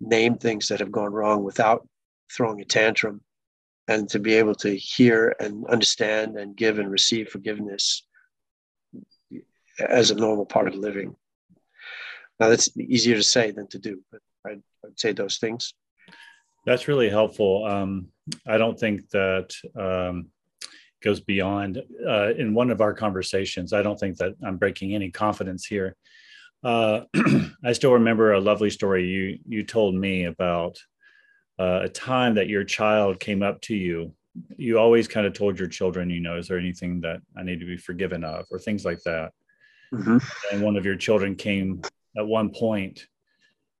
name 0.00 0.36
things 0.36 0.68
that 0.68 0.80
have 0.80 0.92
gone 0.92 1.12
wrong 1.12 1.44
without 1.44 1.86
throwing 2.32 2.60
a 2.60 2.64
tantrum, 2.64 3.20
and 3.88 4.08
to 4.08 4.18
be 4.18 4.34
able 4.34 4.54
to 4.54 4.74
hear 4.76 5.36
and 5.40 5.66
understand 5.66 6.36
and 6.36 6.56
give 6.56 6.78
and 6.78 6.90
receive 6.90 7.28
forgiveness 7.28 8.06
as 9.78 10.10
a 10.10 10.14
normal 10.14 10.46
part 10.46 10.68
of 10.68 10.74
living. 10.74 11.14
Now, 12.40 12.48
that's 12.48 12.76
easier 12.76 13.16
to 13.16 13.22
say 13.22 13.50
than 13.50 13.68
to 13.68 13.78
do, 13.78 14.00
but 14.10 14.20
I'd, 14.46 14.62
I'd 14.84 14.98
say 14.98 15.12
those 15.12 15.38
things. 15.38 15.74
That's 16.66 16.88
really 16.88 17.10
helpful. 17.10 17.64
Um, 17.66 18.08
I 18.46 18.56
don't 18.56 18.78
think 18.78 19.08
that 19.10 19.54
um, 19.76 20.30
goes 21.04 21.20
beyond. 21.20 21.82
Uh, 22.06 22.32
in 22.34 22.54
one 22.54 22.70
of 22.70 22.80
our 22.80 22.94
conversations, 22.94 23.72
I 23.72 23.82
don't 23.82 24.00
think 24.00 24.16
that 24.16 24.34
I'm 24.42 24.56
breaking 24.56 24.94
any 24.94 25.10
confidence 25.10 25.66
here. 25.66 25.96
Uh, 26.64 27.02
I 27.64 27.72
still 27.72 27.92
remember 27.92 28.32
a 28.32 28.40
lovely 28.40 28.70
story 28.70 29.06
you 29.06 29.38
you 29.46 29.64
told 29.64 29.94
me 29.94 30.24
about 30.24 30.78
uh, 31.58 31.80
a 31.82 31.88
time 31.88 32.34
that 32.36 32.48
your 32.48 32.64
child 32.64 33.20
came 33.20 33.42
up 33.42 33.60
to 33.62 33.76
you. 33.76 34.14
You 34.56 34.78
always 34.78 35.06
kind 35.06 35.26
of 35.26 35.34
told 35.34 35.58
your 35.58 35.68
children, 35.68 36.10
you 36.10 36.20
know, 36.20 36.38
is 36.38 36.48
there 36.48 36.58
anything 36.58 37.02
that 37.02 37.20
I 37.36 37.42
need 37.42 37.60
to 37.60 37.66
be 37.66 37.76
forgiven 37.76 38.24
of, 38.24 38.46
or 38.50 38.58
things 38.58 38.84
like 38.84 39.00
that. 39.04 39.32
Mm-hmm. 39.92 40.18
And 40.50 40.62
one 40.62 40.76
of 40.76 40.84
your 40.84 40.96
children 40.96 41.36
came 41.36 41.82
at 42.16 42.26
one 42.26 42.50
point 42.50 43.06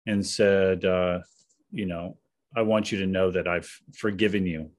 and 0.06 0.24
said, 0.24 0.84
uh, 0.84 1.20
you 1.72 1.86
know, 1.86 2.18
I 2.54 2.62
want 2.62 2.92
you 2.92 2.98
to 2.98 3.06
know 3.06 3.32
that 3.32 3.48
I've 3.48 3.70
forgiven 3.94 4.46
you 4.46 4.70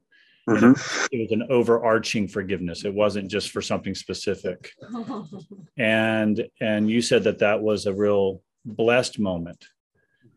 Mm-hmm. 0.48 1.08
It 1.12 1.22
was 1.22 1.32
an 1.32 1.48
overarching 1.50 2.28
forgiveness. 2.28 2.86
It 2.86 2.94
wasn't 2.94 3.32
just 3.32 3.50
for 3.50 3.62
something 3.62 3.96
specific. 3.96 4.72
and 5.78 6.48
and 6.62 6.90
you 6.90 7.02
said 7.02 7.24
that 7.24 7.40
that 7.40 7.62
was 7.62 7.86
a 7.86 7.94
real 7.94 8.42
blessed 8.64 9.20
moment. 9.20 9.66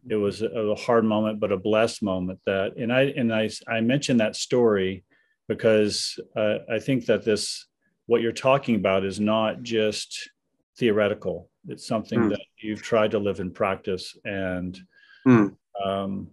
It 0.09 0.17
was 0.17 0.41
a 0.41 0.75
hard 0.75 1.05
moment, 1.05 1.41
but 1.41 1.53
a 1.53 1.59
blessed 1.59 2.03
moment. 2.03 2.41
That 2.47 2.77
and 2.79 2.91
I 2.93 3.13
and 3.17 3.35
I 3.35 3.51
I 3.69 3.81
mentioned 3.83 4.21
that 4.21 4.37
story 4.37 5.05
because 5.47 6.19
uh, 6.35 6.59
I 6.71 6.79
think 6.79 7.07
that 7.07 7.25
this 7.25 7.67
what 8.07 8.23
you're 8.23 8.33
talking 8.33 8.77
about 8.77 9.05
is 9.05 9.21
not 9.21 9.63
just 9.63 10.31
theoretical. 10.79 11.51
It's 11.67 11.87
something 11.87 12.21
mm. 12.21 12.31
that 12.31 12.41
you've 12.57 12.83
tried 12.83 13.11
to 13.11 13.19
live 13.19 13.41
in 13.41 13.51
practice 13.51 14.17
and. 14.25 14.79
Mm. 15.27 15.55
Um, 15.85 16.29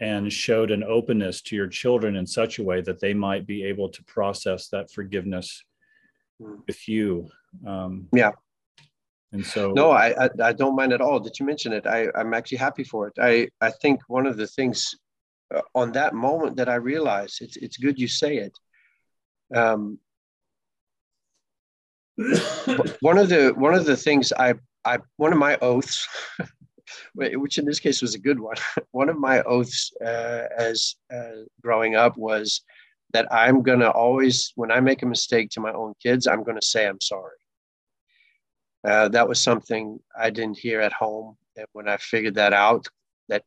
and 0.00 0.32
showed 0.32 0.70
an 0.70 0.82
openness 0.82 1.40
to 1.42 1.56
your 1.56 1.68
children 1.68 2.16
in 2.16 2.26
such 2.26 2.58
a 2.58 2.62
way 2.62 2.80
that 2.80 3.00
they 3.00 3.14
might 3.14 3.46
be 3.46 3.64
able 3.64 3.88
to 3.88 4.02
process 4.04 4.68
that 4.68 4.90
forgiveness 4.90 5.64
mm. 6.40 6.58
with 6.66 6.88
you. 6.88 7.28
Um, 7.66 8.08
yeah. 8.12 8.32
And 9.32 9.44
so, 9.44 9.72
no, 9.72 9.90
I, 9.90 10.26
I, 10.26 10.30
I 10.42 10.52
don't 10.52 10.76
mind 10.76 10.92
at 10.92 11.00
all 11.00 11.18
that 11.20 11.40
you 11.40 11.46
mention 11.46 11.72
it. 11.72 11.86
I 11.86 12.06
I'm 12.14 12.34
actually 12.34 12.58
happy 12.58 12.84
for 12.84 13.08
it. 13.08 13.14
I 13.20 13.48
I 13.60 13.70
think 13.70 14.00
one 14.06 14.26
of 14.26 14.36
the 14.36 14.46
things 14.46 14.94
uh, 15.52 15.62
on 15.74 15.90
that 15.92 16.14
moment 16.14 16.56
that 16.56 16.68
I 16.68 16.76
realized 16.76 17.42
it's 17.42 17.56
it's 17.56 17.76
good 17.76 17.98
you 17.98 18.06
say 18.06 18.36
it. 18.36 18.56
Um, 19.52 19.98
one 23.00 23.18
of 23.18 23.28
the 23.28 23.52
one 23.56 23.74
of 23.74 23.86
the 23.86 23.96
things 23.96 24.32
I 24.32 24.54
I 24.84 24.98
one 25.16 25.32
of 25.32 25.38
my 25.38 25.56
oaths 25.60 26.06
which 27.14 27.58
in 27.58 27.64
this 27.64 27.80
case 27.80 28.02
was 28.02 28.14
a 28.14 28.18
good 28.18 28.40
one. 28.40 28.56
one 28.90 29.08
of 29.08 29.18
my 29.18 29.42
oaths 29.42 29.92
uh, 30.04 30.44
as 30.56 30.96
uh, 31.14 31.42
growing 31.62 31.94
up 31.94 32.16
was 32.16 32.62
that 33.12 33.32
I'm 33.32 33.62
going 33.62 33.78
to 33.78 33.90
always, 33.90 34.52
when 34.56 34.72
I 34.72 34.80
make 34.80 35.02
a 35.02 35.06
mistake 35.06 35.50
to 35.50 35.60
my 35.60 35.72
own 35.72 35.94
kids, 36.02 36.26
I'm 36.26 36.42
going 36.42 36.58
to 36.58 36.66
say 36.66 36.86
I'm 36.86 37.00
sorry. 37.00 37.36
Uh, 38.84 39.08
that 39.08 39.28
was 39.28 39.40
something 39.40 39.98
I 40.18 40.30
didn't 40.30 40.58
hear 40.58 40.80
at 40.80 40.92
home. 40.92 41.36
And 41.56 41.66
when 41.72 41.88
I 41.88 41.96
figured 41.96 42.34
that 42.34 42.52
out, 42.52 42.88
that 43.28 43.44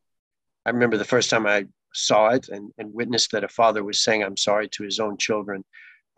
I 0.64 0.70
remember 0.70 0.96
the 0.96 1.04
first 1.04 1.30
time 1.30 1.46
I 1.46 1.66
saw 1.92 2.30
it 2.30 2.48
and, 2.48 2.72
and 2.78 2.92
witnessed 2.92 3.32
that 3.32 3.44
a 3.44 3.48
father 3.48 3.84
was 3.84 4.02
saying 4.02 4.22
I'm 4.22 4.36
sorry 4.36 4.68
to 4.68 4.84
his 4.84 4.98
own 4.98 5.16
children. 5.18 5.64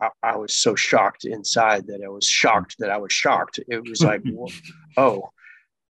I, 0.01 0.09
I 0.23 0.37
was 0.37 0.55
so 0.55 0.73
shocked 0.75 1.25
inside 1.25 1.87
that 1.87 2.01
I 2.03 2.09
was 2.09 2.25
shocked 2.25 2.77
that 2.79 2.89
I 2.89 2.97
was 2.97 3.13
shocked. 3.13 3.59
It 3.67 3.87
was 3.87 4.01
like, 4.01 4.23
oh, 4.97 5.29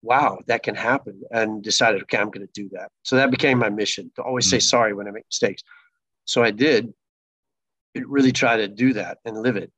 wow, 0.06 0.38
that 0.46 0.62
can 0.62 0.74
happen, 0.74 1.20
and 1.32 1.62
decided, 1.62 2.02
okay, 2.02 2.18
I'm 2.18 2.30
going 2.30 2.46
to 2.46 2.52
do 2.62 2.68
that. 2.72 2.90
So 3.02 3.16
that 3.16 3.30
became 3.30 3.58
my 3.58 3.70
mission 3.70 4.10
to 4.14 4.22
always 4.22 4.48
say 4.48 4.58
mm. 4.58 4.62
sorry 4.62 4.94
when 4.94 5.08
I 5.08 5.10
make 5.10 5.26
mistakes. 5.26 5.62
So 6.24 6.42
I 6.42 6.52
did 6.52 6.94
really 7.94 8.32
try 8.32 8.56
to 8.58 8.68
do 8.68 8.92
that 8.92 9.18
and 9.24 9.36
live 9.36 9.56
it. 9.56 9.72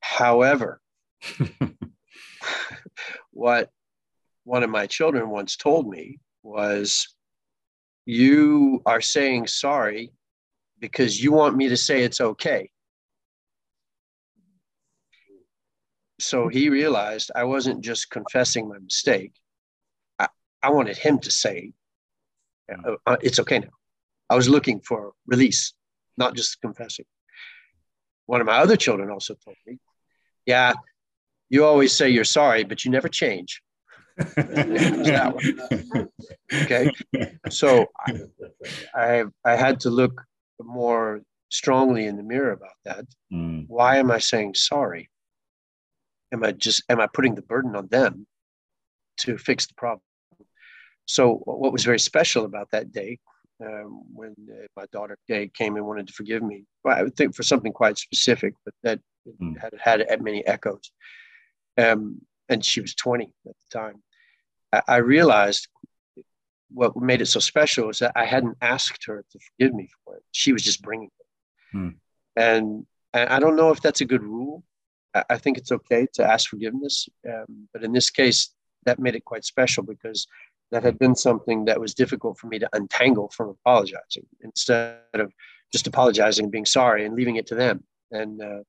However, 0.00 0.80
what 3.30 3.70
one 4.44 4.64
of 4.64 4.70
my 4.70 4.86
children 4.86 5.30
once 5.30 5.56
told 5.56 5.88
me 5.88 6.18
was, 6.42 7.14
You 8.04 8.82
are 8.84 9.00
saying 9.00 9.46
sorry 9.46 10.12
because 10.80 11.22
you 11.22 11.30
want 11.30 11.56
me 11.56 11.68
to 11.68 11.76
say 11.76 12.02
it's 12.02 12.20
okay. 12.20 12.70
So 16.18 16.48
he 16.48 16.68
realized 16.68 17.30
I 17.34 17.44
wasn't 17.44 17.82
just 17.82 18.10
confessing 18.10 18.68
my 18.68 18.78
mistake. 18.78 19.32
I, 20.62 20.70
wanted 20.70 20.96
him 20.96 21.18
to 21.20 21.30
say, 21.30 21.72
uh, 22.72 22.96
uh, 23.06 23.16
It's 23.22 23.38
okay 23.40 23.60
now. 23.60 23.70
I 24.30 24.34
was 24.34 24.48
looking 24.48 24.80
for 24.80 25.12
release, 25.26 25.74
not 26.16 26.34
just 26.34 26.60
confessing. 26.60 27.06
One 28.26 28.40
of 28.40 28.46
my 28.46 28.58
other 28.58 28.76
children 28.76 29.10
also 29.10 29.34
told 29.44 29.56
me, 29.66 29.78
Yeah, 30.46 30.72
you 31.50 31.64
always 31.64 31.94
say 31.94 32.08
you're 32.08 32.24
sorry, 32.24 32.64
but 32.64 32.84
you 32.84 32.90
never 32.90 33.08
change. 33.08 33.62
okay. 36.62 36.90
So 37.50 37.86
I, 38.06 38.20
I, 38.94 39.24
I 39.44 39.56
had 39.56 39.80
to 39.80 39.90
look 39.90 40.22
more 40.60 41.22
strongly 41.50 42.06
in 42.06 42.16
the 42.16 42.22
mirror 42.22 42.52
about 42.52 42.76
that. 42.84 43.04
Mm. 43.32 43.66
Why 43.68 43.96
am 43.96 44.10
I 44.10 44.18
saying 44.18 44.54
sorry? 44.54 45.10
Am 46.32 46.42
I 46.44 46.52
just 46.52 46.82
am 46.88 47.00
I 47.00 47.06
putting 47.06 47.34
the 47.34 47.42
burden 47.42 47.76
on 47.76 47.88
them 47.88 48.26
to 49.18 49.36
fix 49.36 49.66
the 49.66 49.74
problem? 49.74 50.02
So 51.06 51.42
what 51.44 51.72
was 51.72 51.84
very 51.84 51.98
special 51.98 52.44
about 52.44 52.70
that 52.70 52.92
day 52.92 53.18
um, 53.64 54.02
when 54.12 54.34
uh, 54.50 54.66
my 54.76 54.86
daughter 54.92 55.18
Kay 55.28 55.48
came 55.48 55.76
and 55.76 55.86
wanted 55.86 56.06
to 56.08 56.12
forgive 56.12 56.42
me, 56.42 56.64
well, 56.84 56.96
I 56.96 57.02
would 57.02 57.16
think 57.16 57.34
for 57.34 57.42
something 57.42 57.72
quite 57.72 57.98
specific, 57.98 58.54
but 58.64 58.74
that 58.82 59.00
mm. 59.40 59.54
had 59.78 60.04
had 60.08 60.22
many 60.22 60.46
echoes. 60.46 60.90
Um, 61.78 62.20
and 62.48 62.64
she 62.64 62.80
was 62.80 62.94
20 62.94 63.24
at 63.46 63.54
the 63.54 63.78
time. 63.78 64.02
I, 64.72 64.82
I 64.88 64.96
realized 64.96 65.68
what 66.70 66.96
made 66.96 67.20
it 67.20 67.26
so 67.26 67.40
special 67.40 67.90
is 67.90 67.98
that 67.98 68.12
I 68.16 68.24
hadn't 68.24 68.56
asked 68.60 69.04
her 69.06 69.24
to 69.30 69.38
forgive 69.38 69.74
me 69.74 69.88
for 70.04 70.16
it. 70.16 70.22
She 70.32 70.52
was 70.52 70.62
just 70.62 70.82
bringing 70.82 71.08
it. 71.08 71.76
Hmm. 71.76 71.88
And, 72.36 72.86
and 73.12 73.28
I 73.30 73.38
don't 73.38 73.56
know 73.56 73.70
if 73.70 73.80
that's 73.80 74.00
a 74.00 74.06
good 74.06 74.22
rule. 74.22 74.64
I, 75.14 75.24
I 75.30 75.38
think 75.38 75.58
it's 75.58 75.72
okay 75.72 76.06
to 76.14 76.24
ask 76.24 76.48
forgiveness. 76.48 77.08
Um, 77.28 77.68
but 77.72 77.84
in 77.84 77.92
this 77.92 78.10
case, 78.10 78.54
that 78.84 78.98
made 78.98 79.14
it 79.14 79.24
quite 79.24 79.44
special 79.44 79.82
because 79.82 80.26
that 80.72 80.82
had 80.82 80.98
been 80.98 81.14
something 81.14 81.66
that 81.66 81.78
was 81.78 81.94
difficult 81.94 82.38
for 82.38 82.48
me 82.48 82.58
to 82.58 82.68
untangle 82.72 83.28
from 83.28 83.50
apologizing 83.50 84.26
instead 84.40 84.98
of 85.14 85.32
just 85.70 85.86
apologizing 85.86 86.46
and 86.46 86.52
being 86.52 86.66
sorry 86.66 87.04
and 87.04 87.14
leaving 87.14 87.36
it 87.36 87.46
to 87.46 87.54
them. 87.54 87.84
And 88.10 88.42
uh, 88.42 88.62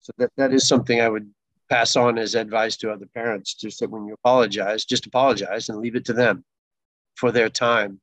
so 0.00 0.12
that, 0.18 0.32
that 0.36 0.52
is 0.52 0.68
something 0.68 1.00
I 1.00 1.08
would 1.08 1.30
pass 1.70 1.96
on 1.96 2.18
as 2.18 2.34
advice 2.34 2.76
to 2.78 2.90
other 2.90 3.06
parents 3.14 3.54
just 3.54 3.80
that 3.80 3.90
when 3.90 4.06
you 4.06 4.14
apologize 4.14 4.84
just 4.84 5.06
apologize 5.06 5.68
and 5.68 5.78
leave 5.78 5.96
it 5.96 6.04
to 6.04 6.12
them 6.12 6.44
for 7.16 7.32
their 7.32 7.48
time 7.48 8.00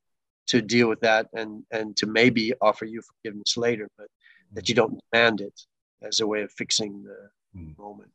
to 0.47 0.61
deal 0.61 0.89
with 0.89 0.99
that 0.99 1.27
and 1.33 1.63
and 1.71 1.95
to 1.95 2.05
maybe 2.05 2.53
offer 2.59 2.83
you 2.83 3.01
forgiveness 3.01 3.55
later 3.55 3.87
but 3.97 4.07
that 4.51 4.67
you 4.67 4.75
don't 4.75 4.99
demand 5.11 5.39
it 5.39 5.61
as 6.01 6.19
a 6.19 6.27
way 6.27 6.41
of 6.41 6.51
fixing 6.51 7.03
the 7.03 7.29
mm. 7.57 7.77
moment 7.77 8.11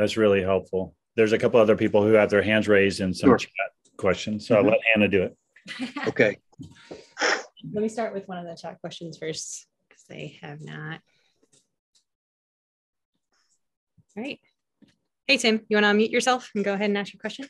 that's 0.00 0.16
really 0.16 0.42
helpful 0.42 0.96
there's 1.14 1.32
a 1.32 1.38
couple 1.38 1.60
other 1.60 1.76
people 1.76 2.02
who 2.02 2.14
have 2.14 2.30
their 2.30 2.42
hands 2.42 2.66
raised 2.66 3.00
in 3.00 3.14
some 3.14 3.30
sure. 3.30 3.38
chat 3.38 3.70
questions 4.00 4.46
so 4.46 4.54
mm-hmm. 4.54 4.66
i'll 4.66 4.70
let 4.72 4.80
hannah 4.92 5.08
do 5.08 5.22
it 5.22 5.36
okay 6.08 6.36
let 7.72 7.82
me 7.82 7.88
start 7.88 8.14
with 8.14 8.26
one 8.26 8.38
of 8.38 8.46
the 8.46 8.56
chat 8.60 8.80
questions 8.80 9.18
first 9.18 9.66
because 9.88 10.04
they 10.08 10.38
have 10.42 10.60
not 10.62 11.00
all 14.16 14.24
right. 14.24 14.40
Hey, 15.26 15.36
Tim, 15.36 15.64
you 15.68 15.76
want 15.76 15.84
to 15.84 15.92
unmute 15.92 16.10
yourself 16.10 16.50
and 16.54 16.64
go 16.64 16.74
ahead 16.74 16.90
and 16.90 16.98
ask 16.98 17.12
your 17.12 17.20
question? 17.20 17.46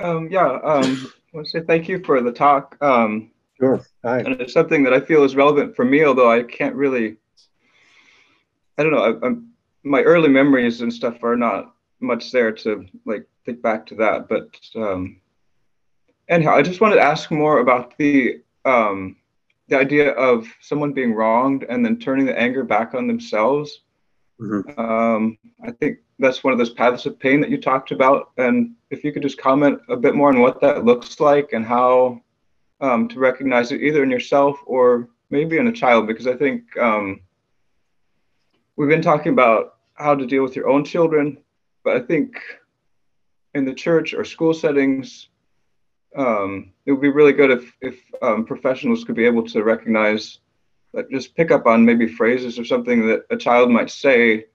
Um, 0.00 0.28
yeah, 0.30 0.46
um, 0.46 1.06
I 1.32 1.36
want 1.36 1.46
to 1.46 1.50
say 1.50 1.60
thank 1.60 1.86
you 1.86 2.02
for 2.02 2.22
the 2.22 2.32
talk. 2.32 2.76
Um, 2.80 3.30
sure. 3.60 3.84
Hi. 4.02 4.20
And 4.20 4.40
it's 4.40 4.54
something 4.54 4.82
that 4.84 4.94
I 4.94 5.00
feel 5.00 5.24
is 5.24 5.36
relevant 5.36 5.76
for 5.76 5.84
me, 5.84 6.04
although 6.04 6.30
I 6.30 6.42
can't 6.42 6.74
really, 6.74 7.18
I 8.78 8.82
don't 8.82 8.92
know, 8.92 9.04
I, 9.04 9.26
I'm, 9.26 9.50
my 9.84 10.02
early 10.02 10.28
memories 10.28 10.80
and 10.80 10.92
stuff 10.92 11.22
are 11.22 11.36
not 11.36 11.74
much 12.00 12.32
there 12.32 12.52
to 12.52 12.86
like 13.04 13.26
think 13.44 13.62
back 13.62 13.86
to 13.86 13.94
that. 13.96 14.28
But 14.28 14.58
um, 14.74 15.20
anyhow, 16.28 16.54
I 16.54 16.62
just 16.62 16.80
wanted 16.80 16.96
to 16.96 17.02
ask 17.02 17.30
more 17.30 17.58
about 17.58 17.96
the 17.98 18.40
um, 18.64 19.16
the 19.68 19.78
idea 19.78 20.12
of 20.12 20.46
someone 20.60 20.92
being 20.92 21.14
wronged 21.14 21.64
and 21.68 21.84
then 21.84 21.98
turning 21.98 22.26
the 22.26 22.38
anger 22.38 22.64
back 22.64 22.94
on 22.94 23.06
themselves. 23.06 23.80
Mm-hmm. 24.40 24.78
Um, 24.78 25.38
I 25.64 25.70
think 25.72 25.98
that's 26.18 26.44
one 26.44 26.52
of 26.52 26.58
those 26.58 26.70
paths 26.70 27.06
of 27.06 27.18
pain 27.18 27.40
that 27.40 27.50
you 27.50 27.60
talked 27.60 27.90
about. 27.90 28.30
And 28.36 28.74
if 28.90 29.02
you 29.02 29.12
could 29.12 29.22
just 29.22 29.38
comment 29.38 29.80
a 29.88 29.96
bit 29.96 30.14
more 30.14 30.28
on 30.28 30.40
what 30.40 30.60
that 30.60 30.84
looks 30.84 31.20
like 31.20 31.52
and 31.52 31.64
how 31.64 32.20
um, 32.80 33.08
to 33.08 33.18
recognize 33.18 33.72
it 33.72 33.82
either 33.82 34.02
in 34.02 34.10
yourself 34.10 34.58
or 34.66 35.08
maybe 35.30 35.58
in 35.58 35.66
a 35.66 35.72
child, 35.72 36.06
because 36.06 36.26
I 36.26 36.34
think 36.34 36.76
um, 36.76 37.20
we've 38.76 38.88
been 38.88 39.02
talking 39.02 39.32
about 39.32 39.76
how 39.94 40.14
to 40.14 40.26
deal 40.26 40.42
with 40.42 40.54
your 40.54 40.68
own 40.68 40.84
children, 40.84 41.38
but 41.86 41.96
I 41.96 42.00
think 42.00 42.42
in 43.54 43.64
the 43.64 43.72
church 43.72 44.12
or 44.12 44.24
school 44.24 44.52
settings, 44.52 45.28
um, 46.16 46.72
it 46.84 46.90
would 46.90 47.00
be 47.00 47.08
really 47.08 47.32
good 47.32 47.52
if 47.52 47.72
if 47.80 47.96
um, 48.20 48.44
professionals 48.44 49.04
could 49.04 49.14
be 49.14 49.24
able 49.24 49.44
to 49.44 49.62
recognize, 49.62 50.40
like, 50.92 51.08
just 51.10 51.36
pick 51.36 51.52
up 51.52 51.64
on 51.64 51.84
maybe 51.84 52.08
phrases 52.08 52.58
or 52.58 52.64
something 52.64 53.06
that 53.06 53.20
a 53.30 53.36
child 53.36 53.70
might 53.70 53.88
say 53.88 54.46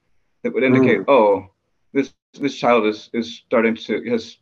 that 0.42 0.52
would 0.52 0.62
indicate, 0.62 1.00
mm. 1.00 1.08
oh, 1.08 1.48
this 1.94 2.12
this 2.38 2.54
child 2.54 2.84
is 2.86 3.08
is 3.14 3.26
starting 3.46 3.76
to 3.76 3.94
is 4.04 4.36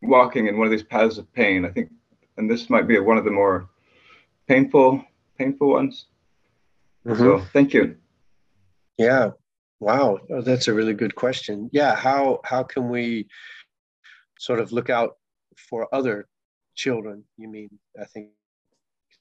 walking 0.00 0.46
in 0.46 0.56
one 0.56 0.68
of 0.68 0.70
these 0.70 0.84
paths 0.84 1.18
of 1.18 1.26
pain. 1.32 1.64
I 1.64 1.70
think, 1.70 1.90
and 2.36 2.48
this 2.48 2.70
might 2.70 2.86
be 2.86 2.96
one 3.00 3.18
of 3.18 3.24
the 3.24 3.32
more 3.32 3.68
painful 4.46 5.04
painful 5.36 5.68
ones. 5.70 6.06
Mm-hmm. 7.04 7.18
So 7.18 7.40
thank 7.52 7.74
you. 7.74 7.96
Yeah. 8.98 9.32
Wow. 9.80 10.18
Oh, 10.30 10.40
that's 10.40 10.68
a 10.68 10.74
really 10.74 10.94
good 10.94 11.14
question. 11.14 11.68
Yeah. 11.72 11.94
How 11.94 12.40
how 12.44 12.62
can 12.62 12.88
we 12.88 13.26
sort 14.38 14.60
of 14.60 14.72
look 14.72 14.90
out 14.90 15.16
for 15.56 15.92
other 15.94 16.28
children 16.74 17.24
you 17.38 17.48
mean 17.48 17.70
i 18.00 18.04
think 18.04 18.28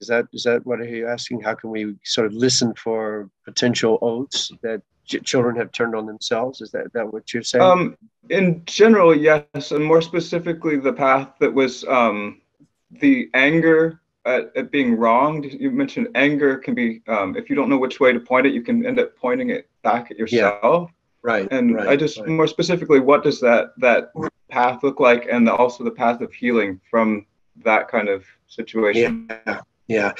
is 0.01 0.07
that 0.07 0.25
is 0.33 0.43
that 0.43 0.65
what 0.65 0.79
are 0.79 0.85
you 0.85 1.07
asking 1.07 1.39
how 1.39 1.55
can 1.55 1.69
we 1.69 1.95
sort 2.03 2.27
of 2.27 2.33
listen 2.33 2.73
for 2.75 3.29
potential 3.45 3.97
oaths 4.01 4.51
that 4.61 4.81
ch- 5.05 5.23
children 5.23 5.55
have 5.55 5.71
turned 5.71 5.95
on 5.95 6.05
themselves 6.05 6.59
is 6.61 6.69
that, 6.71 6.91
that 6.93 7.11
what 7.11 7.33
you're 7.33 7.41
saying 7.41 7.63
um, 7.63 7.97
in 8.29 8.61
general 8.65 9.15
yes 9.15 9.71
and 9.71 9.83
more 9.83 10.01
specifically 10.01 10.77
the 10.77 10.91
path 10.91 11.29
that 11.39 11.53
was 11.53 11.85
um, 11.85 12.41
the 12.99 13.29
anger 13.33 14.01
at, 14.25 14.51
at, 14.55 14.71
being 14.71 14.95
wronged 14.95 15.45
you 15.45 15.71
mentioned 15.71 16.07
anger 16.15 16.57
can 16.57 16.73
be 16.73 17.01
um, 17.07 17.35
if 17.35 17.49
you 17.49 17.55
don't 17.55 17.69
know 17.69 17.77
which 17.77 17.99
way 17.99 18.11
to 18.11 18.19
point 18.19 18.45
it 18.47 18.53
you 18.53 18.61
can 18.61 18.85
end 18.85 18.99
up 18.99 19.15
pointing 19.15 19.49
it 19.49 19.69
back 19.83 20.11
at 20.11 20.17
yourself 20.17 20.89
yeah. 20.91 20.95
right 21.21 21.47
and 21.51 21.75
right, 21.75 21.87
i 21.87 21.95
just 21.95 22.19
right. 22.19 22.29
more 22.29 22.47
specifically 22.47 22.99
what 22.99 23.23
does 23.23 23.39
that 23.39 23.69
that 23.77 24.11
path 24.49 24.83
look 24.83 24.99
like 24.99 25.27
and 25.29 25.49
also 25.49 25.83
the 25.83 25.91
path 25.91 26.21
of 26.21 26.33
healing 26.33 26.79
from 26.89 27.25
that 27.63 27.87
kind 27.87 28.09
of 28.09 28.25
situation. 28.47 29.27
Yeah, 29.29 29.59
yeah. 29.87 30.13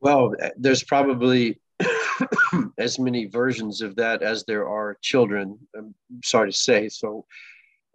Well, 0.00 0.34
there's 0.56 0.82
probably 0.82 1.58
as 2.78 2.98
many 2.98 3.26
versions 3.26 3.80
of 3.80 3.96
that 3.96 4.22
as 4.22 4.44
there 4.44 4.68
are 4.68 4.96
children. 5.00 5.58
I'm 5.76 5.94
sorry 6.24 6.52
to 6.52 6.56
say. 6.56 6.88
So, 6.88 7.24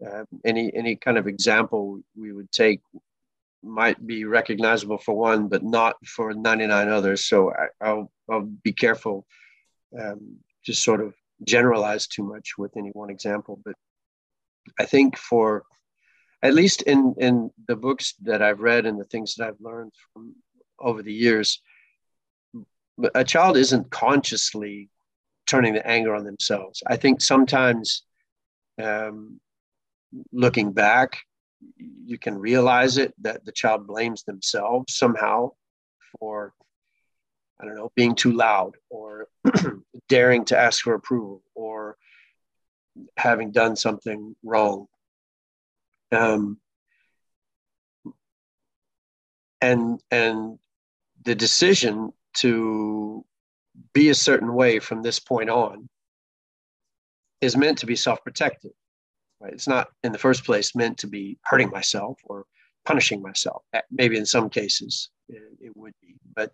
uh, 0.06 0.24
any 0.46 0.72
any 0.76 0.96
kind 0.96 1.18
of 1.18 1.28
example 1.28 2.02
we 2.16 2.34
would 2.34 2.52
take 2.52 2.82
might 3.64 4.06
be 4.06 4.26
recognizable 4.26 4.98
for 4.98 5.16
one, 5.16 5.48
but 5.48 5.64
not 5.64 5.96
for 6.06 6.34
99 6.34 6.90
others. 6.90 7.26
So 7.26 7.54
I, 7.82 7.94
will 7.94 8.12
I'll 8.30 8.42
be 8.42 8.74
careful, 8.74 9.26
um, 10.00 10.38
just 10.66 10.84
sort 10.84 11.02
of 11.02 11.14
generalize 11.46 12.08
too 12.08 12.24
much 12.24 12.58
with 12.58 12.76
any 12.78 12.90
one 12.90 13.10
example. 13.10 13.60
But 13.64 13.76
I 14.80 14.86
think 14.86 15.18
for 15.18 15.64
at 16.44 16.54
least 16.54 16.82
in 16.84 17.16
in 17.18 17.52
the 17.68 17.76
books 17.76 18.16
that 18.24 18.42
I've 18.42 18.60
read 18.60 18.86
and 18.86 19.00
the 19.00 19.06
things 19.06 19.36
that 19.36 19.48
I've 19.48 19.62
learned 19.62 19.94
from 20.14 20.36
over 20.80 21.04
the 21.04 21.14
years, 21.14 21.62
a 23.14 23.24
child 23.24 23.58
isn't 23.58 23.92
consciously 23.92 24.90
turning 25.46 25.74
the 25.74 25.86
anger 25.86 26.16
on 26.16 26.24
themselves. 26.24 26.82
I 26.88 26.98
think 26.98 27.22
sometimes, 27.22 28.04
um, 28.82 29.40
looking 30.32 30.72
back, 30.72 31.18
you 31.78 32.18
can 32.18 32.38
realize 32.38 32.98
it 32.98 33.14
that 33.22 33.46
the 33.46 33.52
child 33.52 33.88
blames 33.88 34.24
themselves 34.24 34.96
somehow 34.96 35.52
for 36.20 36.54
I 37.60 37.66
don't 37.66 37.76
know 37.76 37.92
being 37.96 38.16
too 38.16 38.32
loud 38.32 38.76
or 38.90 39.28
daring 40.10 40.46
to 40.46 40.58
ask 40.58 40.84
for 40.84 40.94
approval 40.94 41.44
or 41.54 41.96
having 43.18 43.52
done 43.52 43.76
something 43.76 44.36
wrong. 44.44 44.88
Um, 46.12 46.58
and 49.62 50.02
and 50.10 50.58
the 51.24 51.36
decision 51.36 52.12
to 52.34 53.24
be 53.94 54.10
a 54.10 54.16
certain 54.16 54.54
way 54.54 54.80
from 54.80 55.02
this 55.02 55.20
point 55.20 55.50
on 55.50 55.88
is 57.42 57.56
meant 57.56 57.78
to 57.80 57.86
be 57.86 57.96
self-protective 57.96 58.72
right? 59.42 59.54
It's 59.54 59.68
not 59.68 59.90
in 60.04 60.12
the 60.12 60.18
first 60.18 60.46
place 60.46 60.76
meant 60.76 61.00
to 61.00 61.08
be 61.08 61.38
hurting 61.44 61.70
myself 61.70 62.20
or 62.24 62.46
punishing 62.86 63.22
myself. 63.22 63.64
Maybe 63.90 64.18
in 64.18 64.26
some 64.26 64.50
cases 64.50 65.10
it, 65.30 65.76
would 65.76 65.94
be 66.02 66.16
but 66.36 66.52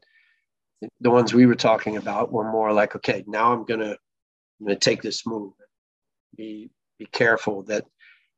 the 1.01 1.09
ones 1.09 1.33
we 1.33 1.45
were 1.45 1.55
talking 1.55 1.97
about 1.97 2.31
were 2.31 2.51
more 2.51 2.71
like 2.71 2.95
okay 2.95 3.23
now 3.27 3.51
i'm 3.51 3.65
gonna 3.65 3.91
i'm 4.59 4.65
gonna 4.67 4.75
take 4.75 5.01
this 5.01 5.25
move. 5.25 5.53
Be 6.35 6.69
be 6.99 7.05
careful 7.07 7.63
that 7.63 7.85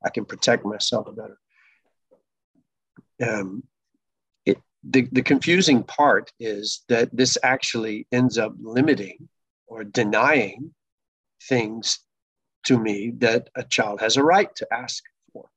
i 0.06 0.10
can 0.10 0.26
protect 0.26 0.66
myself 0.66 1.08
better. 1.16 1.38
Um, 3.22 3.64
it, 4.46 4.58
the, 4.84 5.08
the 5.12 5.22
confusing 5.22 5.84
part 5.84 6.32
is 6.40 6.84
that 6.88 7.10
this 7.12 7.38
actually 7.44 8.08
ends 8.14 8.38
up 8.38 8.54
limiting 8.62 9.28
or 9.68 9.84
denying 9.84 10.74
things 11.44 12.00
to 12.66 12.78
me 12.78 13.12
that 13.18 13.50
a 13.56 13.64
child 13.64 14.02
has 14.02 14.18
a 14.18 14.24
right 14.24 14.54
to 14.56 14.68
ask 14.72 15.04
for. 15.34 15.50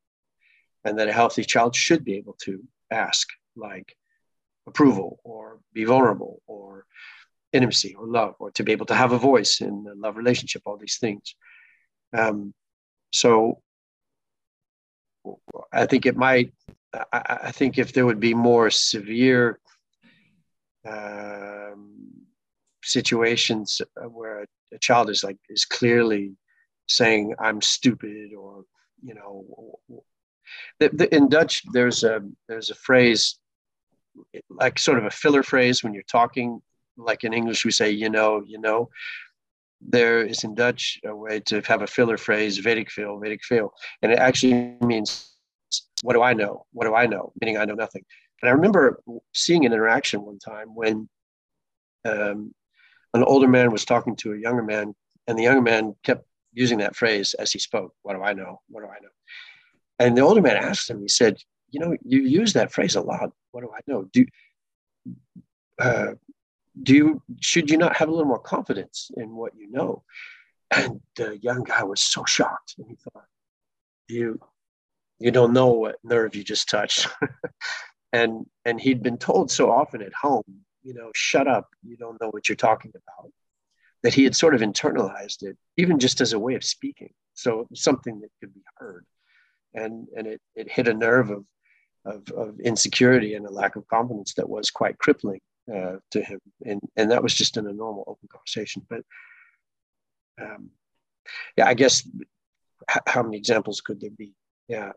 And 0.85 0.99
that 0.99 1.09
a 1.09 1.12
healthy 1.12 1.45
child 1.45 1.74
should 1.77 2.05
be 2.05 2.16
able 2.16 2.37
to 2.43 2.62
ask 2.91 3.29
like 3.57 3.97
approval 4.66 5.20
or 5.24 5.61
be 5.73 5.85
vulnerable 5.85 6.41
or 6.47 6.87
intimacy 7.53 7.95
or 7.95 8.07
love 8.07 8.35
or 8.39 8.51
to 8.53 8.62
be 8.65 8.73
able 8.73 8.87
to 8.87 8.95
have 8.95 9.12
a 9.12 9.19
voice 9.19 9.61
in 9.61 9.87
a 9.91 9.95
love 9.95 10.16
relationship 10.16 10.62
all 10.65 10.77
these 10.77 10.99
things. 10.99 11.35
Um, 12.16 12.55
so 13.12 13.61
i 15.73 15.87
think 15.87 16.07
it 16.07 16.16
might 16.16 16.53
I, 17.12 17.39
I, 17.45 17.53
think 17.53 17.79
if 17.79 17.93
there 17.93 18.05
would 18.05 18.20
be 18.20 18.35
more 18.35 18.69
severe 18.69 19.59
um, 20.87 22.11
situations 22.85 23.81
where 24.11 24.43
a, 24.43 24.47
a, 24.74 24.79
child 24.79 25.09
is 25.09 25.24
like 25.24 25.39
is 25.49 25.65
clearly 25.65 26.33
saying 26.97 27.35
I'm 27.39 27.60
stupid 27.60 28.32
or 28.35 28.64
you 29.02 29.14
know 29.14 29.81
in 31.10 31.28
Dutch 31.28 31.62
there's 31.73 32.05
a 32.05 32.20
there's 32.48 32.70
a 32.70 32.74
phrase 32.74 33.39
like 34.51 34.78
sort 34.78 34.98
of 34.98 35.05
a 35.05 35.10
filler 35.10 35.43
phrase 35.43 35.82
when 35.82 35.94
you're 35.94 36.12
talking 36.19 36.60
like 36.97 37.24
in 37.24 37.32
English 37.32 37.64
we 37.64 37.70
say 37.70 37.90
you 37.90 38.10
know 38.10 38.43
you 38.47 38.59
know 38.59 38.90
there 39.81 40.23
is 40.23 40.44
in 40.44 40.55
Dutch 40.55 41.01
a 41.05 41.14
way 41.14 41.40
to 41.40 41.60
have 41.62 41.82
a 41.82 41.86
filler 41.86 42.19
phrase 42.19 42.59
ik 42.59 42.90
veel 42.90 43.19
weet 43.19 43.44
veel 43.44 43.73
and 44.02 44.12
it 44.12 44.19
actually 44.19 44.77
means 44.81 45.32
what 46.02 46.14
do 46.14 46.23
I 46.23 46.35
know? 46.35 46.66
What 46.73 46.86
do 46.86 46.94
I 46.94 47.06
know? 47.06 47.32
Meaning 47.40 47.56
I 47.56 47.64
know 47.64 47.74
nothing. 47.74 48.05
And 48.43 48.48
I 48.48 48.52
remember 48.52 49.01
seeing 49.32 49.64
an 49.64 49.73
interaction 49.73 50.23
one 50.23 50.39
time 50.39 50.74
when 50.74 51.09
um, 52.05 52.52
an 53.14 53.23
older 53.23 53.48
man 53.48 53.70
was 53.70 53.85
talking 53.85 54.16
to 54.16 54.32
a 54.32 54.39
younger 54.39 54.62
man, 54.62 54.94
and 55.27 55.39
the 55.39 55.44
younger 55.44 55.62
man 55.62 55.94
kept 56.02 56.27
using 56.53 56.79
that 56.79 56.97
phrase 56.97 57.35
as 57.35 57.53
he 57.53 57.59
spoke. 57.59 57.95
What 58.03 58.15
do 58.15 58.23
I 58.23 58.33
know? 58.33 58.61
What 58.69 58.83
do 58.83 58.89
I 58.89 59.01
know? 59.01 59.09
And 59.99 60.16
the 60.16 60.23
older 60.23 60.41
man 60.41 60.57
asked 60.57 60.91
him. 60.91 61.01
He 61.01 61.09
said, 61.09 61.39
"You 61.70 61.81
know, 61.81 61.97
you 62.05 62.23
use 62.23 62.53
that 62.55 62.73
phrase 62.73 62.97
a 62.97 63.01
lot. 63.01 63.31
What 63.53 63.62
do 63.62 63.70
I 63.74 63.81
know? 63.87 64.05
Do 64.12 64.27
uh, 65.79 66.12
do 66.83 66.95
you 66.95 67.23
should 67.41 67.70
you 67.70 67.77
not 67.77 67.97
have 67.97 68.09
a 68.09 68.12
little 68.12 68.27
more 68.27 68.39
confidence 68.39 69.11
in 69.16 69.35
what 69.35 69.53
you 69.57 69.70
know?" 69.70 70.03
And 70.70 71.01
the 71.16 71.39
young 71.39 71.65
guy 71.65 71.85
was 71.85 72.01
so 72.01 72.24
shocked, 72.24 72.74
and 72.79 72.87
he 72.89 72.97
thought, 72.97 73.27
"You 74.09 74.41
you 75.23 75.31
don't 75.31 75.53
know 75.53 75.69
what 75.69 75.97
nerve 76.03 76.35
you 76.35 76.43
just 76.43 76.69
touched 76.69 77.07
and 78.12 78.45
and 78.65 78.81
he'd 78.81 79.03
been 79.03 79.19
told 79.19 79.51
so 79.51 79.70
often 79.70 80.03
at 80.03 80.12
home 80.12 80.43
you 80.83 80.93
know 80.93 81.11
shut 81.15 81.47
up 81.47 81.69
you 81.87 81.97
don't 81.97 82.20
know 82.20 82.29
what 82.31 82.49
you're 82.49 82.57
talking 82.57 82.91
about 82.91 83.31
that 84.03 84.15
he 84.15 84.24
had 84.24 84.35
sort 84.35 84.55
of 84.55 84.61
internalized 84.61 85.43
it 85.43 85.57
even 85.77 85.99
just 85.99 86.20
as 86.20 86.33
a 86.33 86.39
way 86.39 86.55
of 86.55 86.65
speaking 86.65 87.12
so 87.35 87.66
something 87.74 88.20
that 88.20 88.31
could 88.41 88.53
be 88.55 88.62
heard 88.77 89.05
and 89.74 90.09
and 90.16 90.27
it, 90.27 90.41
it 90.55 90.70
hit 90.70 90.89
a 90.89 90.95
nerve 90.95 91.31
of, 91.31 91.45
of 92.05 92.29
of 92.31 92.61
insecurity 92.61 93.35
and 93.35 93.47
a 93.47 93.53
lack 93.53 93.77
of 93.77 93.87
confidence 93.89 94.35
that 94.35 94.49
was 94.49 94.70
quite 94.70 94.99
crippling 94.99 95.41
uh, 95.74 95.97
to 96.11 96.23
him 96.23 96.41
and 96.66 96.81
and 96.97 97.11
that 97.11 97.23
was 97.23 97.35
just 97.35 97.57
in 97.57 97.66
a 97.66 97.73
normal 97.73 98.05
open 98.07 98.29
conversation 98.31 98.85
but 98.89 99.03
um, 100.41 100.70
yeah 101.57 101.66
i 101.66 101.74
guess 101.74 102.09
how 103.07 103.23
many 103.23 103.37
examples 103.37 103.81
could 103.81 104.01
there 104.01 104.11
be 104.11 104.35
yeah 104.69 104.93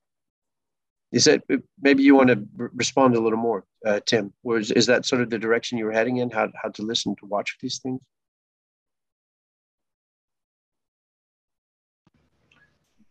is 1.12 1.26
that 1.26 1.44
maybe 1.82 2.04
you 2.04 2.14
want 2.14 2.30
to 2.30 2.46
respond 2.58 3.16
a 3.16 3.22
little 3.22 3.38
more, 3.38 3.64
uh, 3.86 4.02
Tim? 4.06 4.34
Was 4.44 4.70
is 4.72 4.88
that 4.88 5.06
sort 5.06 5.22
of 5.22 5.30
the 5.30 5.40
direction 5.40 5.78
you 5.78 5.86
were 5.86 5.94
heading 5.94 6.18
in? 6.18 6.30
How 6.30 6.50
how 6.62 6.70
to 6.70 6.82
listen 6.82 7.16
to 7.18 7.26
watch 7.26 7.56
these 7.62 7.80
things? 7.80 8.02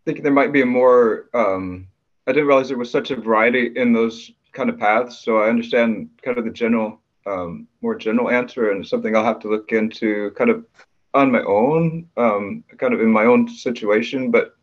Think 0.05 0.23
there 0.23 0.33
might 0.33 0.53
be 0.53 0.63
a 0.63 0.67
more. 0.67 1.29
Um, 1.35 1.89
I 2.27 2.33
didn't 2.33 2.49
realize 2.49 2.69
there 2.69 2.79
was 2.79 2.91
such 2.91 3.11
a 3.11 3.17
variety 3.17 3.73
in 3.77 3.93
those 3.93 4.31
kind 4.53 4.71
of 4.71 4.79
paths. 4.79 5.19
So 5.19 5.39
I 5.39 5.49
understand 5.49 6.09
kind 6.23 6.39
of 6.39 6.45
the 6.45 6.51
general, 6.51 7.01
um, 7.27 7.67
more 7.83 7.95
general 7.95 8.31
answer, 8.31 8.71
and 8.71 8.87
something 8.87 9.15
I'll 9.15 9.25
have 9.25 9.41
to 9.41 9.49
look 9.49 9.73
into 9.73 10.31
kind 10.33 10.51
of 10.51 10.65
on 11.13 11.31
my 11.31 11.43
own, 11.43 12.09
um, 12.17 12.65
kind 12.79 12.95
of 12.95 13.01
in 13.01 13.11
my 13.11 13.25
own 13.25 13.49
situation. 13.49 14.31
But 14.31 14.55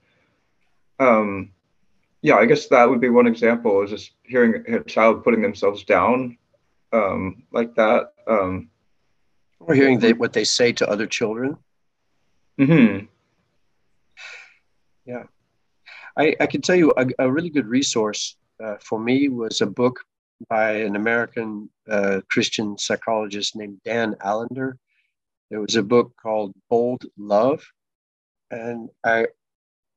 um, 1.00 1.52
yeah, 2.22 2.36
I 2.36 2.46
guess 2.46 2.68
that 2.68 2.90
would 2.90 3.02
be 3.02 3.10
one 3.10 3.28
example 3.28 3.82
is 3.84 3.90
just 3.90 4.12
hearing 4.24 4.64
a 4.74 4.84
child 4.84 5.24
putting 5.24 5.42
themselves 5.42 5.84
down 5.84 6.38
um, 6.94 7.44
like 7.52 7.76
that. 7.76 8.14
Um, 8.28 8.70
or 9.60 9.76
hearing 9.76 10.00
they, 10.00 10.14
what 10.14 10.34
they 10.34 10.44
say 10.44 10.72
to 10.74 10.90
other 10.90 11.08
children. 11.08 11.58
Hmm. 12.58 13.00
Yeah, 15.06 15.24
I, 16.18 16.36
I 16.40 16.46
can 16.46 16.62
tell 16.62 16.76
you 16.76 16.94
a, 16.98 17.08
a 17.20 17.32
really 17.32 17.50
good 17.50 17.68
resource 17.68 18.38
uh, 18.64 18.76
for 18.80 19.00
me 19.00 19.30
was 19.30 19.62
a 19.62 19.66
book 19.66 20.00
by 20.50 20.72
an 20.72 20.96
American 20.96 21.70
uh, 21.90 22.22
Christian 22.30 22.78
psychologist 22.78 23.56
named 23.56 23.82
Dan 23.84 24.16
Allender. 24.24 24.78
There 25.50 25.62
was 25.62 25.76
a 25.76 25.84
book 25.84 26.14
called 26.22 26.54
Bold 26.70 27.06
Love, 27.18 27.64
and 28.50 28.90
I 29.04 29.28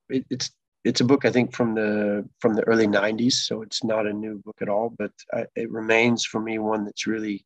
it, 0.09 0.24
it's 0.31 0.51
it's 0.85 1.01
a 1.01 1.05
book 1.05 1.24
I 1.24 1.31
think 1.31 1.55
from 1.55 1.74
the 1.74 2.28
from 2.40 2.55
the 2.55 2.64
early 2.64 2.86
'90s, 2.86 3.32
so 3.32 3.62
it's 3.62 3.85
not 3.85 4.06
a 4.06 4.12
new 4.12 4.40
book 4.44 4.56
at 4.60 4.68
all. 4.68 4.94
But 4.98 5.12
I, 5.32 5.47
it 5.55 5.70
remains 5.70 6.24
for 6.24 6.40
me 6.40 6.59
one 6.59 6.85
that's 6.85 7.06
really 7.06 7.44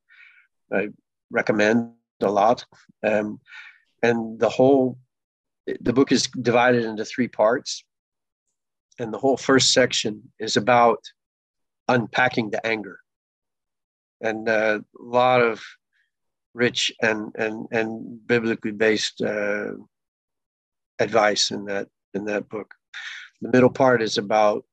I 0.72 0.88
recommend 1.30 1.92
a 2.20 2.30
lot. 2.30 2.64
Um, 3.04 3.40
and 4.02 4.38
the 4.38 4.48
whole 4.48 4.98
the 5.80 5.92
book 5.92 6.12
is 6.12 6.26
divided 6.26 6.84
into 6.84 7.04
three 7.04 7.28
parts, 7.28 7.84
and 8.98 9.12
the 9.12 9.18
whole 9.18 9.36
first 9.36 9.72
section 9.72 10.32
is 10.38 10.56
about 10.56 11.00
unpacking 11.88 12.50
the 12.50 12.64
anger, 12.66 13.00
and 14.20 14.48
uh, 14.48 14.80
a 14.80 15.02
lot 15.02 15.40
of 15.40 15.62
rich 16.54 16.92
and 17.02 17.32
and 17.36 17.66
and 17.70 18.26
biblically 18.26 18.72
based 18.72 19.20
uh, 19.20 19.72
advice 20.98 21.50
in 21.50 21.64
that 21.66 21.88
in 22.14 22.24
that 22.24 22.48
book. 22.48 22.74
The 23.40 23.50
middle 23.50 23.70
part 23.70 24.02
is 24.02 24.18
about 24.18 24.64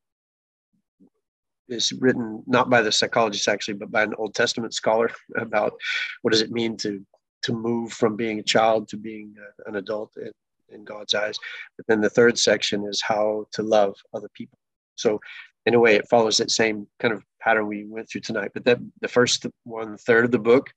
is 1.67 1.91
written 1.93 2.43
not 2.45 2.69
by 2.69 2.81
the 2.81 2.91
psychologist 2.91 3.47
actually, 3.47 3.75
but 3.75 3.91
by 3.91 4.03
an 4.03 4.13
Old 4.17 4.35
Testament 4.35 4.73
scholar 4.73 5.09
about 5.37 5.73
what 6.21 6.31
does 6.31 6.41
it 6.41 6.51
mean 6.51 6.77
to 6.77 7.05
to 7.43 7.53
move 7.53 7.91
from 7.93 8.15
being 8.15 8.39
a 8.39 8.43
child 8.43 8.87
to 8.89 8.97
being 8.97 9.35
a, 9.37 9.69
an 9.69 9.75
adult 9.75 10.11
in, 10.17 10.31
in 10.69 10.83
God's 10.83 11.13
eyes. 11.13 11.37
But 11.77 11.87
then 11.87 12.01
the 12.01 12.09
third 12.09 12.37
section 12.37 12.85
is 12.85 13.01
how 13.01 13.47
to 13.53 13.63
love 13.63 13.95
other 14.13 14.29
people. 14.33 14.57
So 14.95 15.19
in 15.65 15.73
a 15.73 15.79
way, 15.79 15.95
it 15.95 16.09
follows 16.09 16.37
that 16.37 16.51
same 16.51 16.87
kind 16.99 17.13
of 17.13 17.23
pattern 17.41 17.67
we 17.67 17.85
went 17.85 18.09
through 18.09 18.21
tonight. 18.21 18.51
But 18.53 18.65
that 18.65 18.79
the 19.01 19.07
first 19.07 19.45
one 19.63 19.97
third 19.97 20.25
of 20.25 20.31
the 20.31 20.39
book 20.39 20.71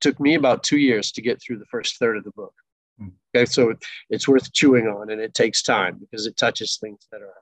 took 0.00 0.18
me 0.20 0.34
about 0.34 0.62
two 0.62 0.78
years 0.78 1.12
to 1.12 1.22
get 1.22 1.40
through 1.40 1.58
the 1.58 1.66
first 1.66 1.98
third 1.98 2.16
of 2.16 2.24
the 2.24 2.32
book. 2.32 2.54
Okay, 3.34 3.46
so 3.46 3.74
it's 4.10 4.28
worth 4.28 4.52
chewing 4.52 4.86
on, 4.86 5.10
and 5.10 5.20
it 5.20 5.34
takes 5.34 5.62
time 5.62 5.98
because 5.98 6.26
it 6.26 6.36
touches 6.36 6.76
things 6.76 7.06
that 7.10 7.22
are 7.22 7.34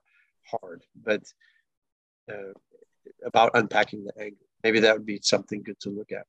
hard. 0.46 0.82
But 1.04 1.22
uh, 2.30 2.52
about 3.24 3.52
unpacking 3.54 4.04
the 4.04 4.12
anger, 4.18 4.36
maybe 4.62 4.80
that 4.80 4.94
would 4.94 5.06
be 5.06 5.20
something 5.22 5.62
good 5.62 5.78
to 5.80 5.90
look 5.90 6.12
at 6.12 6.26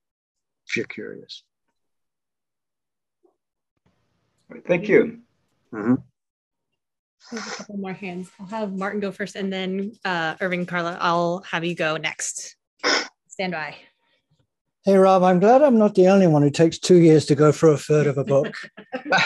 if 0.67 0.75
you're 0.75 0.85
curious. 0.85 1.43
Thank 4.67 4.89
you. 4.89 5.19
Mm-hmm. 5.73 7.35
a 7.35 7.39
couple 7.39 7.77
more 7.77 7.93
hands. 7.93 8.29
I'll 8.39 8.47
have 8.47 8.73
Martin 8.73 8.99
go 8.99 9.11
first, 9.11 9.35
and 9.35 9.51
then 9.51 9.93
uh, 10.03 10.35
Irving, 10.41 10.65
Carla, 10.65 10.97
I'll 10.99 11.43
have 11.49 11.63
you 11.63 11.75
go 11.75 11.97
next. 11.97 12.55
Stand 13.27 13.53
by. 13.53 13.75
Hey, 14.83 14.95
Robb, 14.95 15.21
I'm 15.21 15.39
glad 15.39 15.61
I'm 15.61 15.77
not 15.77 15.93
the 15.93 16.07
only 16.07 16.25
one 16.25 16.41
who 16.41 16.49
takes 16.49 16.79
two 16.79 16.97
years 16.97 17.27
to 17.27 17.35
go 17.35 17.51
through 17.51 17.73
a 17.73 17.77
third 17.77 18.07
of 18.07 18.17
a 18.17 18.23
book. 18.23 18.55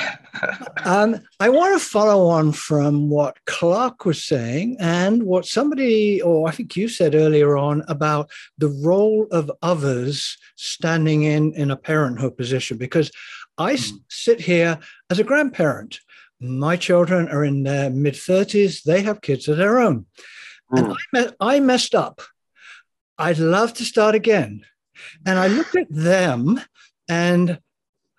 um, 0.83 1.17
I 1.39 1.47
want 1.47 1.79
to 1.79 1.87
follow 1.87 2.27
on 2.27 2.51
from 2.51 3.09
what 3.09 3.37
Clark 3.45 4.03
was 4.03 4.21
saying 4.21 4.75
and 4.81 5.23
what 5.23 5.45
somebody, 5.45 6.21
or 6.21 6.49
I 6.49 6.51
think 6.51 6.75
you 6.75 6.89
said 6.89 7.15
earlier 7.15 7.55
on, 7.55 7.83
about 7.87 8.29
the 8.57 8.67
role 8.67 9.27
of 9.31 9.49
others 9.61 10.37
standing 10.57 11.23
in, 11.23 11.53
in 11.53 11.71
a 11.71 11.77
parenthood 11.77 12.35
position, 12.35 12.77
because 12.77 13.09
I 13.57 13.75
mm. 13.75 13.91
sit 14.09 14.41
here 14.41 14.77
as 15.09 15.19
a 15.19 15.23
grandparent. 15.23 16.01
My 16.39 16.75
children 16.77 17.29
are 17.29 17.43
in 17.43 17.63
their 17.63 17.89
mid 17.89 18.13
30s, 18.13 18.83
they 18.83 19.01
have 19.03 19.21
kids 19.21 19.47
of 19.47 19.57
their 19.57 19.79
own. 19.79 20.05
Mm. 20.71 20.77
And 20.77 20.87
I, 20.87 20.95
me- 21.13 21.35
I 21.39 21.59
messed 21.59 21.95
up. 21.95 22.21
I'd 23.17 23.39
love 23.39 23.73
to 23.75 23.85
start 23.85 24.13
again 24.13 24.65
and 25.25 25.39
I 25.39 25.47
look 25.47 25.75
at 25.75 25.87
them 25.89 26.59
and 27.07 27.59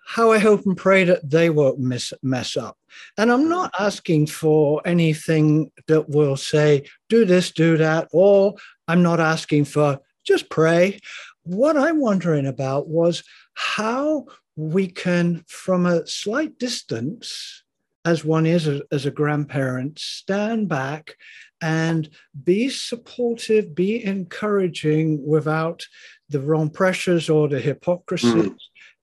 how 0.05 0.31
I 0.31 0.39
hope 0.39 0.65
and 0.65 0.77
pray 0.77 1.03
that 1.03 1.29
they 1.29 1.49
won't 1.49 1.79
mess, 1.79 2.13
mess 2.23 2.55
up. 2.55 2.77
And 3.17 3.31
I'm 3.31 3.49
not 3.49 3.73
asking 3.77 4.27
for 4.27 4.81
anything 4.85 5.69
that 5.87 6.09
will 6.09 6.37
say, 6.37 6.87
do 7.09 7.25
this, 7.25 7.51
do 7.51 7.75
that, 7.77 8.07
or 8.13 8.55
I'm 8.87 9.03
not 9.03 9.19
asking 9.19 9.65
for 9.65 9.99
just 10.25 10.49
pray. 10.49 10.99
What 11.43 11.77
I'm 11.77 11.99
wondering 11.99 12.47
about 12.47 12.87
was 12.87 13.23
how 13.53 14.27
we 14.55 14.87
can, 14.87 15.43
from 15.47 15.85
a 15.85 16.07
slight 16.07 16.57
distance, 16.57 17.63
as 18.07 18.23
one 18.23 18.45
is 18.45 18.69
a, 18.69 18.81
as 18.89 19.05
a 19.05 19.11
grandparent, 19.11 19.99
stand 19.99 20.69
back 20.69 21.17
and 21.61 22.09
be 22.45 22.69
supportive, 22.69 23.75
be 23.75 24.03
encouraging 24.05 25.27
without 25.27 25.85
the 26.29 26.39
wrong 26.39 26.69
pressures 26.69 27.29
or 27.29 27.49
the 27.49 27.59
hypocrisy, 27.59 28.27
mm. 28.27 28.57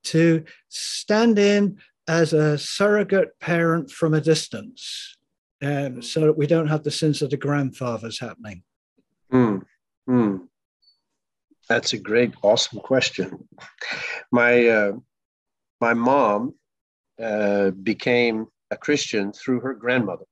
to 0.05 0.43
stand 0.71 1.39
in 1.39 1.77
as 2.09 2.33
a 2.33 2.57
surrogate 2.57 3.39
parent 3.41 3.91
from 3.91 4.15
a 4.15 4.23
distance 4.23 5.19
um, 5.63 6.01
so 6.01 6.21
that 6.21 6.39
we 6.39 6.47
don't 6.47 6.69
have 6.69 6.83
the 6.83 6.91
sins 6.91 7.21
of 7.21 7.29
the 7.29 7.37
grandfathers 7.37 8.19
happening? 8.19 8.63
Mm. 9.31 9.63
Mm. 10.09 10.49
That's 11.69 11.93
a 11.93 11.99
great, 11.99 12.33
awesome 12.41 12.81
question. 12.81 13.49
My 14.33 14.67
uh, 14.67 14.93
my 15.81 15.93
mom 15.93 16.55
uh, 17.23 17.71
became 17.71 18.47
a 18.75 18.77
Christian 18.77 19.33
through 19.33 19.61
her 19.61 19.75
grandmother, 19.75 20.27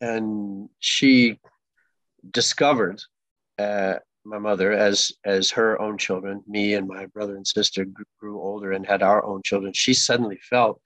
and 0.00 0.68
she 0.78 1.40
discovered 2.30 3.02
uh, 3.58 3.94
my 4.24 4.38
mother 4.38 4.72
as 4.72 5.12
as 5.24 5.50
her 5.50 5.80
own 5.80 5.98
children. 5.98 6.42
Me 6.46 6.74
and 6.74 6.86
my 6.86 7.06
brother 7.06 7.34
and 7.36 7.46
sister 7.46 7.84
grew 8.20 8.40
older 8.40 8.72
and 8.72 8.86
had 8.86 9.02
our 9.02 9.24
own 9.24 9.40
children. 9.44 9.72
She 9.72 9.94
suddenly 9.94 10.38
felt 10.48 10.80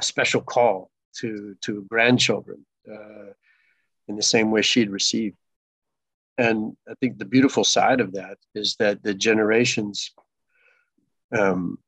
a 0.00 0.02
special 0.02 0.42
call 0.42 0.90
to 1.20 1.56
to 1.64 1.86
grandchildren 1.88 2.66
uh, 2.90 3.32
in 4.08 4.16
the 4.16 4.22
same 4.34 4.50
way 4.50 4.62
she'd 4.62 4.90
received. 4.90 5.36
And 6.38 6.76
i 6.90 6.94
think 6.98 7.18
the 7.18 7.32
beautiful 7.36 7.64
side 7.64 8.00
of 8.00 8.12
that 8.12 8.36
is 8.54 8.76
that 8.78 9.02
the 9.02 9.14
generations 9.14 10.12
um, 11.38 11.78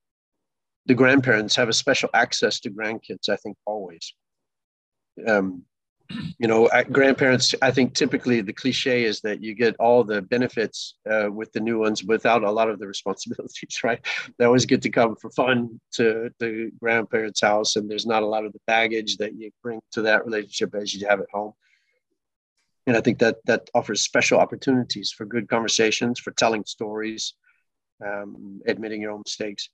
the 0.87 0.95
grandparents 0.95 1.57
have 1.57 1.69
a 1.69 1.73
special 1.73 2.11
access 2.15 2.61
to 2.61 2.71
grandkids 2.71 3.29
i 3.29 3.37
think 3.37 3.57
always. 3.67 4.15
Um, 5.27 5.65
you 6.39 6.47
know 6.47 6.69
grandparents 6.93 7.55
i 7.63 7.71
think 7.71 7.95
typically 7.95 8.41
the 8.41 8.53
cliche 8.53 9.05
is 9.05 9.21
that 9.21 9.43
you 9.43 9.55
get 9.55 9.75
all 9.77 10.05
the 10.05 10.21
benefits 10.23 10.97
uh, 11.11 11.29
with 11.31 11.51
the 11.53 11.61
new 11.61 11.79
ones 11.79 12.05
without 12.05 12.45
a 12.45 12.51
lot 12.51 12.69
of 12.69 12.79
the 12.79 12.87
responsibilities 12.95 13.81
right? 13.83 14.01
They 14.39 14.45
always 14.45 14.67
get 14.67 14.83
to 14.83 14.91
come 14.91 15.17
for 15.17 15.31
fun 15.31 15.81
to 15.93 16.31
the 16.39 16.71
grandparents 16.81 17.41
house 17.41 17.77
and 17.77 17.91
there's 17.91 18.07
not 18.07 18.23
a 18.23 18.27
lot 18.27 18.45
of 18.45 18.53
the 18.53 18.61
baggage 18.67 19.17
that 19.19 19.35
you 19.35 19.51
bring 19.63 19.81
to 19.93 20.03
that 20.03 20.25
relationship 20.25 20.75
as 20.75 20.95
you 20.95 21.07
have 21.09 21.21
at 21.21 21.31
home. 21.33 21.53
And 22.87 22.97
i 22.97 23.01
think 23.01 23.19
that 23.21 23.37
that 23.47 23.71
offers 23.75 24.03
special 24.03 24.39
opportunities 24.39 25.11
for 25.11 25.25
good 25.25 25.49
conversations 25.49 26.21
for 26.21 26.33
telling 26.33 26.65
stories 26.67 27.35
um, 28.05 28.61
admitting 28.67 29.01
your 29.01 29.13
own 29.13 29.23
mistakes 29.25 29.71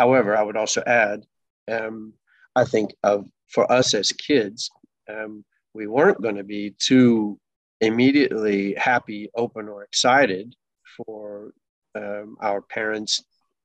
however 0.00 0.36
i 0.36 0.42
would 0.42 0.56
also 0.56 0.82
add 0.86 1.24
um, 1.70 2.12
i 2.56 2.64
think 2.64 2.94
of 3.02 3.26
for 3.48 3.70
us 3.70 3.94
as 3.94 4.12
kids 4.12 4.70
um, 5.08 5.44
we 5.74 5.86
weren't 5.86 6.22
going 6.22 6.36
to 6.36 6.44
be 6.44 6.74
too 6.78 7.38
immediately 7.80 8.74
happy, 8.74 9.30
open, 9.34 9.68
or 9.68 9.82
excited 9.82 10.54
for 10.96 11.52
um, 11.94 12.36
our 12.40 12.60
parents 12.60 13.22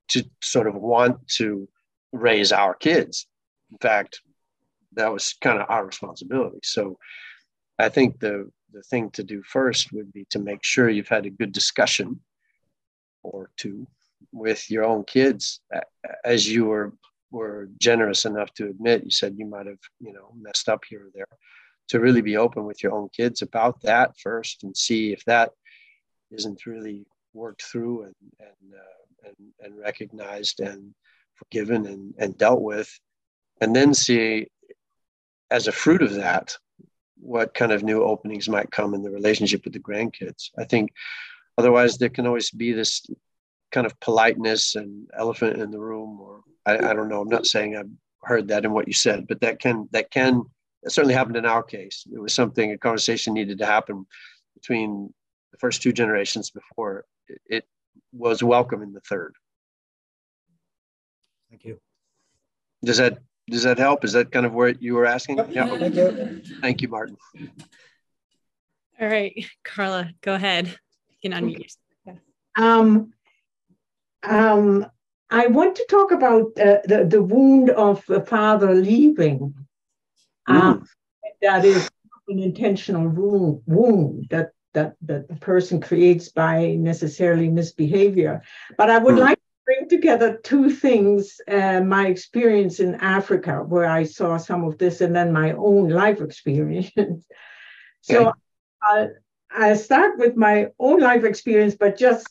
to 0.08 0.24
sort 0.42 0.66
of 0.66 0.74
want 0.74 1.26
to 1.28 1.68
raise 2.12 2.52
our 2.52 2.74
kids. 2.74 3.26
In 3.70 3.78
fact, 3.78 4.20
that 4.94 5.12
was 5.12 5.34
kind 5.40 5.60
of 5.60 5.66
our 5.70 5.86
responsibility. 5.86 6.58
So 6.62 6.98
I 7.78 7.88
think 7.88 8.18
the 8.20 8.50
the 8.72 8.82
thing 8.82 9.10
to 9.10 9.24
do 9.24 9.42
first 9.42 9.92
would 9.92 10.12
be 10.12 10.26
to 10.30 10.38
make 10.38 10.62
sure 10.62 10.88
you've 10.88 11.08
had 11.08 11.26
a 11.26 11.30
good 11.30 11.50
discussion 11.50 12.20
or 13.24 13.50
two 13.56 13.84
with 14.32 14.70
your 14.70 14.84
own 14.84 15.04
kids 15.04 15.60
as 16.24 16.48
you 16.48 16.66
were 16.66 16.92
were 17.30 17.68
generous 17.78 18.24
enough 18.24 18.52
to 18.54 18.66
admit 18.66 19.04
you 19.04 19.10
said 19.10 19.36
you 19.38 19.46
might 19.46 19.66
have 19.66 19.78
you 20.00 20.12
know 20.12 20.32
messed 20.40 20.68
up 20.68 20.82
here 20.88 21.06
or 21.06 21.10
there 21.14 21.26
to 21.88 22.00
really 22.00 22.20
be 22.20 22.36
open 22.36 22.64
with 22.64 22.82
your 22.82 22.92
own 22.92 23.08
kids 23.16 23.42
about 23.42 23.80
that 23.82 24.16
first 24.18 24.62
and 24.64 24.76
see 24.76 25.12
if 25.12 25.24
that 25.24 25.50
isn't 26.30 26.66
really 26.66 27.04
worked 27.34 27.62
through 27.62 28.02
and 28.02 28.14
and 28.40 28.74
uh, 28.74 29.00
and, 29.28 29.36
and 29.60 29.78
recognized 29.78 30.60
and 30.60 30.94
forgiven 31.40 31.86
and, 31.86 32.14
and 32.18 32.38
dealt 32.38 32.62
with. 32.62 32.90
And 33.60 33.74
then 33.74 33.94
see 33.94 34.48
as 35.50 35.66
a 35.66 35.72
fruit 35.72 36.02
of 36.02 36.14
that 36.14 36.56
what 37.18 37.54
kind 37.54 37.72
of 37.72 37.82
new 37.82 38.02
openings 38.02 38.48
might 38.48 38.70
come 38.70 38.94
in 38.94 39.02
the 39.02 39.10
relationship 39.10 39.64
with 39.64 39.72
the 39.72 39.80
grandkids. 39.80 40.50
I 40.56 40.64
think 40.64 40.90
otherwise 41.58 41.98
there 41.98 42.08
can 42.08 42.26
always 42.26 42.50
be 42.50 42.72
this 42.72 43.06
kind 43.70 43.86
of 43.86 43.98
politeness 44.00 44.74
and 44.74 45.08
elephant 45.16 45.60
in 45.60 45.70
the 45.70 45.78
room 45.78 46.20
or 46.20 46.40
I, 46.66 46.76
I 46.76 46.94
don't 46.94 47.08
know. 47.08 47.20
I'm 47.20 47.28
not 47.28 47.46
saying 47.46 47.76
I've 47.76 47.90
heard 48.22 48.48
that 48.48 48.64
in 48.64 48.72
what 48.72 48.86
you 48.86 48.92
said, 48.92 49.26
but 49.28 49.40
that 49.40 49.60
can 49.60 49.88
that 49.92 50.10
can 50.10 50.42
that 50.82 50.90
certainly 50.90 51.14
happened 51.14 51.36
in 51.36 51.46
our 51.46 51.62
case. 51.62 52.04
It 52.12 52.18
was 52.18 52.34
something 52.34 52.72
a 52.72 52.78
conversation 52.78 53.34
needed 53.34 53.58
to 53.58 53.66
happen 53.66 54.06
between 54.54 55.12
the 55.52 55.58
first 55.58 55.82
two 55.82 55.92
generations 55.92 56.50
before 56.50 57.04
it, 57.28 57.40
it 57.46 57.64
was 58.12 58.42
welcome 58.42 58.82
in 58.82 58.92
the 58.92 59.00
third. 59.00 59.34
Thank 61.50 61.64
you. 61.64 61.80
Does 62.84 62.98
that 62.98 63.18
does 63.48 63.64
that 63.64 63.78
help? 63.78 64.04
Is 64.04 64.12
that 64.12 64.30
kind 64.30 64.46
of 64.46 64.52
where 64.52 64.68
you 64.68 64.94
were 64.94 65.06
asking? 65.06 65.38
Yep. 65.38 65.50
Yeah. 65.50 65.78
Thank 65.78 65.94
you. 65.94 66.42
Thank 66.60 66.82
you, 66.82 66.88
Martin. 66.88 67.16
All 69.00 69.08
right, 69.08 69.46
Carla, 69.64 70.10
go 70.20 70.34
ahead. 70.34 70.66
You 71.22 71.30
can 71.30 71.32
unmute 71.32 71.62
yourself. 71.62 71.78
Yeah. 72.04 72.14
Um, 72.58 73.14
um, 74.22 74.86
I 75.30 75.46
want 75.46 75.76
to 75.76 75.86
talk 75.88 76.10
about 76.10 76.58
uh, 76.58 76.78
the, 76.84 77.06
the 77.08 77.22
wound 77.22 77.70
of 77.70 78.04
the 78.06 78.20
father 78.20 78.74
leaving. 78.74 79.54
Um, 80.46 80.84
that 81.42 81.64
is 81.64 81.88
an 82.28 82.40
intentional 82.40 83.08
wound, 83.08 83.62
wound 83.66 84.26
that, 84.30 84.50
that, 84.74 84.96
that 85.02 85.28
the 85.28 85.36
person 85.36 85.80
creates 85.80 86.30
by 86.30 86.74
necessarily 86.74 87.48
misbehavior. 87.48 88.42
But 88.76 88.90
I 88.90 88.98
would 88.98 89.14
mm. 89.14 89.20
like 89.20 89.38
to 89.38 89.44
bring 89.64 89.88
together 89.88 90.38
two 90.42 90.70
things 90.70 91.40
uh, 91.46 91.80
my 91.80 92.08
experience 92.08 92.80
in 92.80 92.96
Africa, 92.96 93.62
where 93.66 93.86
I 93.86 94.02
saw 94.02 94.36
some 94.36 94.64
of 94.64 94.78
this, 94.78 95.00
and 95.00 95.14
then 95.14 95.32
my 95.32 95.52
own 95.52 95.88
life 95.88 96.20
experience. 96.20 96.90
so 98.00 98.28
okay. 98.28 98.38
I'll, 98.82 99.10
I'll 99.52 99.76
start 99.76 100.18
with 100.18 100.36
my 100.36 100.68
own 100.80 101.00
life 101.00 101.24
experience, 101.24 101.76
but 101.78 101.96
just 101.96 102.26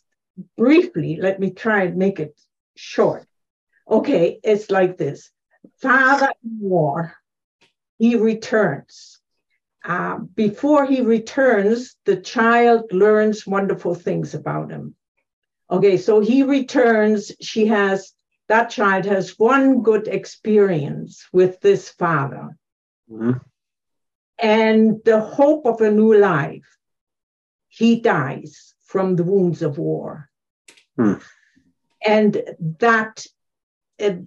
briefly, 0.58 1.18
let 1.22 1.40
me 1.40 1.52
try 1.52 1.84
and 1.84 1.98
make 1.98 2.20
it 2.20 2.40
short. 2.76 3.26
Okay, 3.90 4.40
it's 4.44 4.70
like 4.70 4.98
this 4.98 5.32
Father 5.82 6.32
in 6.44 6.60
war, 6.60 7.14
he 7.98 8.16
returns. 8.16 9.20
Uh, 9.84 10.20
before 10.36 10.86
he 10.86 11.02
returns, 11.02 11.96
the 12.06 12.18
child 12.18 12.92
learns 12.92 13.48
wonderful 13.48 13.96
things 13.96 14.34
about 14.34 14.70
him. 14.70 14.96
Okay, 15.72 15.98
so 15.98 16.20
he 16.20 16.44
returns. 16.44 17.32
She 17.42 17.68
has, 17.68 18.14
that 18.48 18.70
child 18.70 19.06
has 19.06 19.40
one 19.40 19.82
good 19.82 20.08
experience 20.08 21.28
with 21.32 21.62
this 21.62 21.90
father. 21.90 22.58
Mm-hmm. 23.10 23.38
And 24.42 25.02
the 25.06 25.20
hope 25.20 25.66
of 25.66 25.82
a 25.82 25.92
new 25.92 26.16
life. 26.16 26.66
He 27.68 28.02
dies 28.02 28.74
from 28.86 29.16
the 29.16 29.24
wounds 29.24 29.62
of 29.62 29.78
war. 29.78 30.29
Mm 31.00 31.22
and 32.06 32.42
that 32.80 33.26
it 33.98 34.22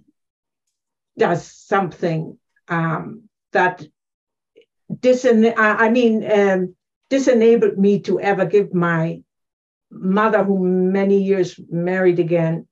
does 1.17 1.45
something 1.51 2.37
um, 2.67 3.23
that 3.51 3.85
disen- 4.91 5.53
I 5.57 5.89
mean 5.89 6.29
um, 6.31 6.75
disenabled 7.09 7.77
me 7.77 8.01
to 8.01 8.19
ever 8.19 8.45
give 8.45 8.73
my 8.73 9.21
mother 9.91 10.43
who 10.43 10.59
many 10.59 11.21
years 11.21 11.59
married 11.69 12.19
again 12.19 12.67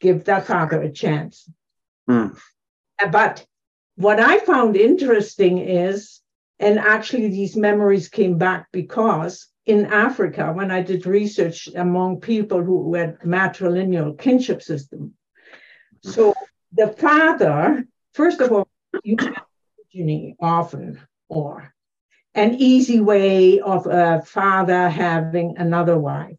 give 0.00 0.24
that 0.24 0.46
father 0.46 0.80
a 0.80 0.90
chance. 0.90 1.48
Mm. 2.08 2.36
But 3.12 3.44
what 3.96 4.18
I 4.18 4.38
found 4.38 4.76
interesting 4.76 5.58
is, 5.58 6.20
and 6.58 6.78
actually 6.78 7.28
these 7.28 7.56
memories 7.56 8.08
came 8.08 8.38
back 8.38 8.68
because 8.72 9.46
in 9.66 9.86
Africa, 9.86 10.52
when 10.52 10.70
I 10.70 10.82
did 10.82 11.06
research 11.06 11.68
among 11.74 12.20
people 12.20 12.62
who 12.62 12.94
had 12.94 13.20
matrilineal 13.20 14.18
kinship 14.18 14.62
system, 14.62 15.14
so 16.02 16.34
the 16.72 16.88
father, 16.88 17.86
first 18.14 18.40
of 18.40 18.52
all, 18.52 18.68
you 19.02 19.16
have 19.20 19.44
often, 20.40 21.00
or 21.28 21.72
an 22.34 22.54
easy 22.54 23.00
way 23.00 23.60
of 23.60 23.86
a 23.86 24.22
father 24.22 24.88
having 24.88 25.58
another 25.58 25.98
wife. 25.98 26.36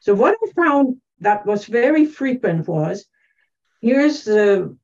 So 0.00 0.14
what 0.14 0.36
I 0.42 0.52
found 0.52 0.96
that 1.20 1.46
was 1.46 1.64
very 1.64 2.04
frequent 2.04 2.68
was 2.68 3.06
here's 3.80 4.24
the 4.24 4.76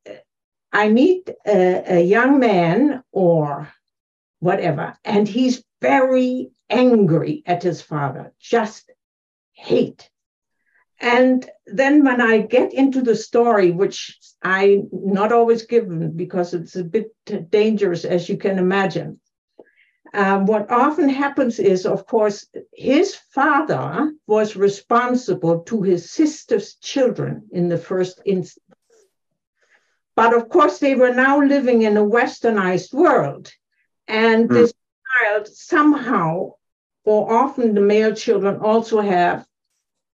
I 0.72 0.88
meet 0.88 1.30
a, 1.46 1.98
a 1.98 2.00
young 2.02 2.38
man 2.38 3.02
or 3.12 3.72
whatever, 4.40 4.96
and 5.04 5.26
he's 5.26 5.64
very 5.80 6.50
angry 6.70 7.42
at 7.46 7.62
his 7.62 7.80
father, 7.82 8.32
just 8.38 8.90
hate. 9.52 10.10
And 11.00 11.48
then 11.66 12.04
when 12.04 12.20
I 12.20 12.38
get 12.38 12.72
into 12.72 13.02
the 13.02 13.14
story, 13.14 13.70
which 13.70 14.18
I 14.42 14.82
not 14.92 15.32
always 15.32 15.62
given 15.66 16.16
because 16.16 16.54
it's 16.54 16.76
a 16.76 16.84
bit 16.84 17.12
dangerous, 17.50 18.04
as 18.04 18.28
you 18.28 18.36
can 18.36 18.58
imagine, 18.58 19.20
um, 20.14 20.46
what 20.46 20.70
often 20.70 21.08
happens 21.08 21.58
is, 21.58 21.84
of 21.84 22.06
course, 22.06 22.46
his 22.72 23.14
father 23.14 24.12
was 24.26 24.56
responsible 24.56 25.60
to 25.64 25.82
his 25.82 26.10
sister's 26.10 26.74
children 26.76 27.48
in 27.52 27.68
the 27.68 27.78
first 27.78 28.20
instance. 28.24 28.64
But 30.16 30.34
of 30.34 30.48
course, 30.48 30.78
they 30.78 30.94
were 30.94 31.14
now 31.14 31.40
living 31.40 31.82
in 31.82 31.96
a 31.96 32.04
westernized 32.04 32.92
world. 32.92 33.52
And 34.08 34.48
mm. 34.48 34.52
this 34.54 34.72
child 35.22 35.46
somehow, 35.46 36.54
or 37.08 37.32
often 37.32 37.72
the 37.72 37.80
male 37.80 38.14
children 38.14 38.60
also 38.60 39.00
have 39.00 39.46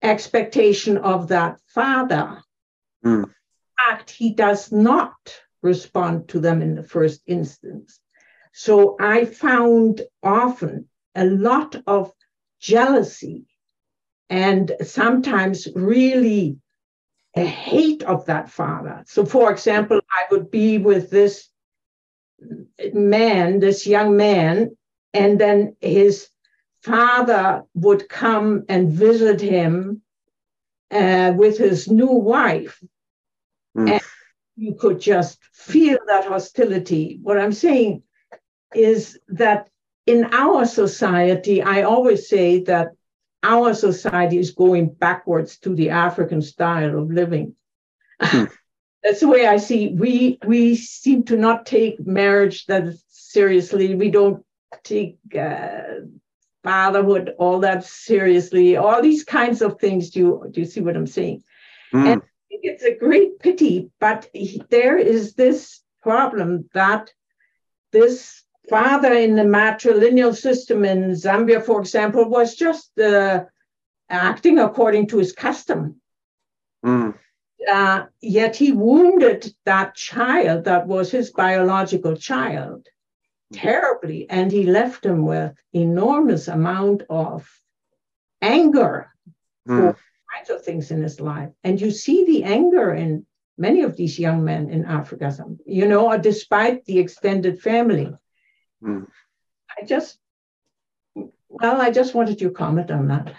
expectation 0.02 0.98
of 0.98 1.28
that 1.28 1.58
father. 1.68 2.42
Mm. 3.02 3.24
In 3.24 3.30
fact, 3.78 4.10
he 4.10 4.34
does 4.34 4.70
not 4.70 5.16
respond 5.62 6.28
to 6.28 6.38
them 6.38 6.60
in 6.60 6.74
the 6.74 6.82
first 6.82 7.22
instance. 7.26 7.98
So 8.52 8.98
I 9.00 9.24
found 9.24 10.02
often 10.22 10.90
a 11.14 11.24
lot 11.24 11.76
of 11.86 12.12
jealousy 12.60 13.46
and 14.28 14.70
sometimes 14.82 15.68
really 15.74 16.58
a 17.34 17.46
hate 17.46 18.02
of 18.02 18.26
that 18.26 18.50
father. 18.50 19.02
So, 19.06 19.24
for 19.24 19.50
example, 19.50 20.02
I 20.10 20.24
would 20.30 20.50
be 20.50 20.76
with 20.76 21.08
this 21.08 21.48
man, 22.92 23.60
this 23.60 23.86
young 23.86 24.14
man, 24.14 24.76
and 25.14 25.40
then 25.40 25.76
his 25.80 26.28
father 26.82 27.64
would 27.74 28.08
come 28.08 28.64
and 28.68 28.90
visit 28.90 29.40
him 29.40 30.02
uh, 30.90 31.32
with 31.36 31.58
his 31.58 31.88
new 31.88 32.10
wife. 32.10 32.82
Mm. 33.76 33.90
And 33.90 34.02
you 34.56 34.74
could 34.74 35.00
just 35.00 35.38
feel 35.52 35.98
that 36.06 36.26
hostility. 36.26 37.18
What 37.22 37.38
I'm 37.38 37.52
saying 37.52 38.02
is 38.74 39.18
that 39.28 39.68
in 40.06 40.28
our 40.32 40.66
society, 40.66 41.62
I 41.62 41.82
always 41.82 42.28
say 42.28 42.60
that 42.64 42.88
our 43.42 43.74
society 43.74 44.38
is 44.38 44.50
going 44.50 44.88
backwards 44.88 45.58
to 45.58 45.74
the 45.74 45.90
African 45.90 46.42
style 46.42 46.98
of 46.98 47.10
living. 47.10 47.54
Hmm. 48.20 48.44
That's 49.02 49.20
the 49.20 49.28
way 49.28 49.46
I 49.46 49.56
see. 49.56 49.88
We 49.88 50.38
we 50.46 50.76
seem 50.76 51.24
to 51.24 51.36
not 51.36 51.66
take 51.66 52.06
marriage 52.06 52.66
that 52.66 52.84
seriously. 53.08 53.96
We 53.96 54.12
don't 54.12 54.44
take 54.84 55.18
uh, 55.36 56.06
fatherhood 56.62 57.34
all 57.38 57.60
that 57.60 57.84
seriously. 57.84 58.76
All 58.76 59.02
these 59.02 59.24
kinds 59.24 59.62
of 59.62 59.80
things. 59.80 60.10
Do 60.10 60.20
you 60.20 60.48
do 60.50 60.60
you 60.60 60.66
see 60.66 60.80
what 60.80 60.96
I'm 60.96 61.06
saying? 61.06 61.42
Mm. 61.92 62.12
And 62.12 62.22
it's 62.50 62.84
a 62.84 62.94
great 62.94 63.38
pity, 63.38 63.90
but 63.98 64.28
he, 64.32 64.62
there 64.70 64.98
is 64.98 65.34
this 65.34 65.80
problem 66.02 66.68
that 66.74 67.10
this 67.92 68.42
father 68.68 69.12
in 69.12 69.34
the 69.36 69.42
matrilineal 69.42 70.34
system 70.34 70.84
in 70.84 71.10
Zambia, 71.10 71.64
for 71.64 71.80
example, 71.80 72.28
was 72.28 72.54
just 72.54 72.98
uh, 72.98 73.44
acting 74.08 74.58
according 74.58 75.08
to 75.08 75.18
his 75.18 75.32
custom. 75.32 76.00
Mm. 76.84 77.14
Uh, 77.70 78.06
yet 78.20 78.56
he 78.56 78.72
wounded 78.72 79.54
that 79.64 79.94
child 79.94 80.64
that 80.64 80.86
was 80.86 81.10
his 81.10 81.30
biological 81.30 82.16
child 82.16 82.86
terribly, 83.52 84.28
and 84.28 84.50
he 84.50 84.64
left 84.64 85.04
him 85.04 85.24
with 85.24 85.54
enormous 85.72 86.48
amount 86.48 87.02
of 87.08 87.48
anger 88.40 89.12
mm. 89.68 89.76
for 89.76 89.98
kinds 90.34 90.50
of 90.50 90.64
things 90.64 90.90
in 90.90 91.02
his 91.02 91.20
life. 91.20 91.50
And 91.64 91.80
you 91.80 91.90
see 91.90 92.24
the 92.24 92.44
anger 92.44 92.92
in 92.94 93.26
many 93.58 93.82
of 93.82 93.96
these 93.96 94.18
young 94.18 94.44
men 94.44 94.70
in 94.70 94.84
Africa, 94.84 95.34
you 95.66 95.86
know, 95.86 96.16
despite 96.18 96.84
the 96.84 96.98
extended 96.98 97.60
family. 97.60 98.12
Mm. 98.82 99.06
I 99.78 99.84
just, 99.84 100.18
well, 101.48 101.80
I 101.80 101.90
just 101.90 102.14
wanted 102.14 102.40
your 102.40 102.50
comment 102.50 102.90
on 102.90 103.08
that. 103.08 103.34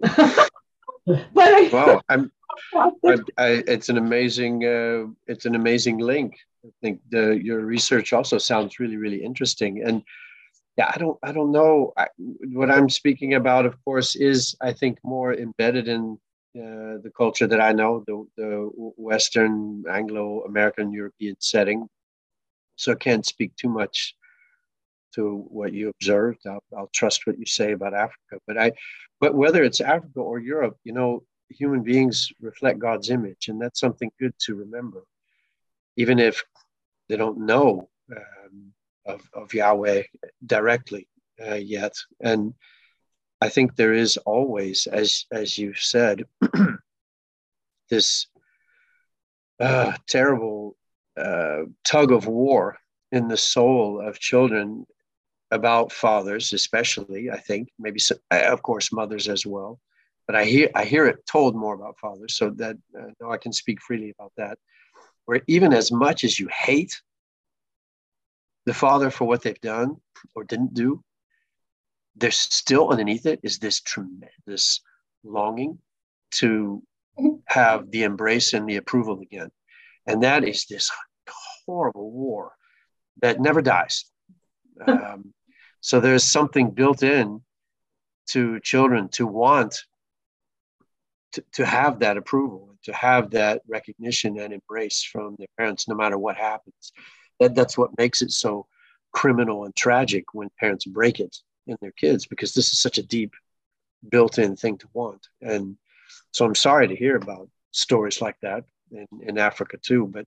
but 0.00 1.28
I, 1.36 1.70
wow, 1.72 2.00
I'm, 2.08 2.30
I, 2.74 3.18
I, 3.36 3.48
it's 3.66 3.88
an 3.88 3.98
amazing, 3.98 4.64
uh, 4.64 5.06
it's 5.26 5.46
an 5.46 5.54
amazing 5.54 5.98
link. 5.98 6.38
I 6.64 6.70
think 6.80 7.00
the, 7.10 7.38
your 7.42 7.60
research 7.60 8.12
also 8.12 8.38
sounds 8.38 8.78
really, 8.78 8.96
really 8.96 9.22
interesting. 9.22 9.82
And 9.82 10.02
yeah, 10.78 10.90
I 10.94 10.98
don't, 10.98 11.18
I 11.22 11.30
don't 11.32 11.52
know. 11.52 11.92
I, 11.96 12.06
what 12.52 12.70
I'm 12.70 12.88
speaking 12.88 13.34
about, 13.34 13.66
of 13.66 13.76
course, 13.84 14.16
is 14.16 14.56
I 14.60 14.72
think 14.72 14.98
more 15.04 15.34
embedded 15.34 15.88
in 15.88 16.18
uh, 16.56 16.98
the 17.02 17.12
culture 17.16 17.46
that 17.46 17.60
I 17.60 17.72
know, 17.72 18.02
the, 18.06 18.24
the 18.36 18.70
Western 18.96 19.84
Anglo-American 19.90 20.92
European 20.92 21.36
setting. 21.38 21.88
So 22.76 22.92
I 22.92 22.96
can't 22.96 23.26
speak 23.26 23.54
too 23.56 23.68
much 23.68 24.16
to 25.14 25.44
what 25.48 25.72
you 25.72 25.90
observed. 25.90 26.46
I'll, 26.46 26.64
I'll 26.76 26.90
trust 26.92 27.26
what 27.26 27.38
you 27.38 27.46
say 27.46 27.72
about 27.72 27.94
Africa. 27.94 28.40
But 28.46 28.58
I, 28.58 28.72
but 29.20 29.34
whether 29.34 29.62
it's 29.62 29.80
Africa 29.80 30.20
or 30.20 30.38
Europe, 30.38 30.76
you 30.82 30.92
know, 30.92 31.22
human 31.50 31.82
beings 31.82 32.32
reflect 32.40 32.78
God's 32.78 33.10
image, 33.10 33.48
and 33.48 33.60
that's 33.60 33.78
something 33.78 34.10
good 34.18 34.34
to 34.40 34.54
remember, 34.54 35.04
even 35.96 36.18
if 36.18 36.42
they 37.08 37.16
don't 37.16 37.38
know 37.38 37.88
um, 38.10 38.72
of, 39.06 39.28
of 39.32 39.54
Yahweh 39.54 40.02
directly 40.44 41.08
uh, 41.44 41.54
yet. 41.54 41.94
And 42.20 42.54
I 43.40 43.48
think 43.48 43.76
there 43.76 43.92
is 43.92 44.16
always, 44.18 44.86
as 44.86 45.26
as 45.30 45.58
you 45.58 45.74
said, 45.74 46.24
this 47.90 48.26
uh, 49.60 49.92
terrible 50.08 50.76
uh, 51.16 51.64
tug 51.84 52.10
of 52.12 52.26
war 52.26 52.78
in 53.12 53.28
the 53.28 53.36
soul 53.36 54.00
of 54.00 54.18
children 54.18 54.86
about 55.50 55.92
fathers, 55.92 56.52
especially. 56.52 57.30
I 57.30 57.38
think 57.38 57.68
maybe, 57.78 58.00
so, 58.00 58.16
of 58.30 58.62
course, 58.62 58.92
mothers 58.92 59.28
as 59.28 59.46
well. 59.46 59.78
But 60.26 60.36
I 60.36 60.44
hear 60.44 60.70
I 60.74 60.84
hear 60.84 61.06
it 61.06 61.26
told 61.26 61.54
more 61.54 61.74
about 61.74 61.98
fathers, 61.98 62.36
so 62.36 62.50
that 62.50 62.76
uh, 62.98 63.10
no, 63.20 63.30
I 63.30 63.36
can 63.36 63.52
speak 63.52 63.80
freely 63.82 64.10
about 64.18 64.32
that. 64.38 64.58
Where 65.26 65.42
even 65.46 65.72
as 65.72 65.90
much 65.90 66.24
as 66.24 66.38
you 66.38 66.48
hate 66.48 67.00
the 68.66 68.74
father 68.74 69.10
for 69.10 69.26
what 69.26 69.42
they've 69.42 69.60
done 69.60 69.96
or 70.34 70.44
didn't 70.44 70.74
do, 70.74 71.02
there's 72.16 72.38
still 72.38 72.90
underneath 72.90 73.26
it 73.26 73.40
is 73.42 73.58
this 73.58 73.80
tremendous 73.80 74.80
longing 75.24 75.78
to 76.32 76.82
have 77.46 77.90
the 77.90 78.02
embrace 78.02 78.52
and 78.52 78.68
the 78.68 78.76
approval 78.76 79.20
again. 79.20 79.50
And 80.06 80.22
that 80.22 80.44
is 80.44 80.66
this 80.66 80.90
horrible 81.66 82.10
war 82.10 82.52
that 83.22 83.40
never 83.40 83.62
dies. 83.62 84.04
Um, 84.88 85.32
so 85.80 86.00
there's 86.00 86.24
something 86.24 86.72
built 86.72 87.04
in 87.04 87.40
to 88.30 88.58
children 88.58 89.08
to 89.10 89.24
want 89.24 89.84
to, 91.34 91.44
to 91.52 91.64
have 91.64 92.00
that 92.00 92.16
approval, 92.16 92.76
to 92.84 92.92
have 92.92 93.30
that 93.30 93.62
recognition 93.68 94.38
and 94.38 94.52
embrace 94.52 95.02
from 95.02 95.36
their 95.38 95.48
parents, 95.58 95.86
no 95.86 95.94
matter 95.94 96.18
what 96.18 96.36
happens. 96.36 96.92
That, 97.40 97.54
that's 97.54 97.76
what 97.78 97.96
makes 97.98 98.22
it 98.22 98.30
so 98.30 98.66
criminal 99.12 99.64
and 99.64 99.74
tragic 99.76 100.24
when 100.32 100.50
parents 100.58 100.84
break 100.84 101.20
it 101.20 101.36
in 101.66 101.76
their 101.80 101.92
kids, 101.92 102.26
because 102.26 102.52
this 102.52 102.72
is 102.72 102.80
such 102.80 102.98
a 102.98 103.02
deep 103.02 103.32
built 104.08 104.38
in 104.38 104.56
thing 104.56 104.76
to 104.78 104.88
want. 104.92 105.26
And 105.40 105.76
so 106.32 106.44
I'm 106.44 106.54
sorry 106.54 106.88
to 106.88 106.96
hear 106.96 107.16
about 107.16 107.48
stories 107.70 108.20
like 108.20 108.36
that 108.42 108.64
in, 108.90 109.06
in 109.22 109.38
Africa 109.38 109.78
too, 109.80 110.06
but 110.06 110.26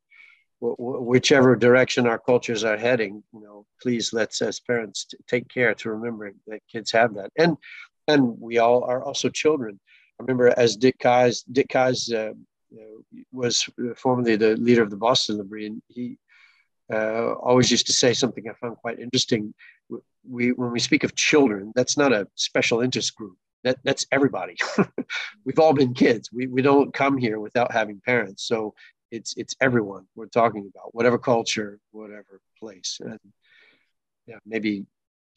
whichever 0.59 1.55
direction 1.55 2.07
our 2.07 2.17
cultures 2.17 2.63
are 2.63 2.77
heading, 2.77 3.23
you 3.33 3.41
know, 3.41 3.65
please 3.81 4.11
let's 4.11 4.41
as 4.41 4.59
parents 4.59 5.07
take 5.27 5.47
care 5.47 5.75
to 5.75 5.91
remember 5.91 6.31
that 6.47 6.61
kids 6.71 6.91
have 6.91 7.13
that, 7.13 7.31
and 7.37 7.57
and 8.07 8.39
we 8.39 8.57
all 8.57 8.83
are 8.83 9.03
also 9.03 9.29
children. 9.29 9.79
I 10.19 10.23
remember 10.23 10.53
as 10.57 10.75
Dick 10.75 10.99
Keyes, 10.99 11.43
Dick 11.43 11.69
Keyes 11.69 12.11
uh, 12.11 12.33
was 13.31 13.69
formerly 13.95 14.35
the 14.35 14.55
leader 14.57 14.83
of 14.83 14.89
the 14.89 14.97
Boston 14.97 15.37
L'Abri, 15.37 15.67
and 15.67 15.81
he 15.87 16.17
uh, 16.91 17.33
always 17.33 17.69
used 17.69 17.87
to 17.87 17.93
say 17.93 18.13
something 18.13 18.49
I 18.49 18.53
found 18.53 18.77
quite 18.77 18.99
interesting. 18.99 19.53
We, 20.29 20.51
when 20.51 20.71
we 20.71 20.79
speak 20.79 21.03
of 21.03 21.15
children, 21.15 21.71
that's 21.75 21.97
not 21.97 22.13
a 22.13 22.27
special 22.35 22.81
interest 22.81 23.15
group. 23.15 23.37
That, 23.63 23.77
that's 23.83 24.05
everybody. 24.11 24.57
We've 25.45 25.59
all 25.59 25.73
been 25.73 25.93
kids. 25.93 26.31
We, 26.31 26.47
we 26.47 26.61
don't 26.61 26.93
come 26.93 27.17
here 27.17 27.39
without 27.39 27.71
having 27.71 28.01
parents. 28.05 28.43
So 28.43 28.73
it's 29.11 29.33
it's 29.37 29.55
everyone 29.61 30.05
we're 30.15 30.27
talking 30.27 30.69
about, 30.73 30.93
whatever 30.93 31.17
culture, 31.17 31.79
whatever 31.91 32.41
place. 32.59 32.99
And 33.01 33.19
yeah, 34.25 34.39
maybe 34.45 34.85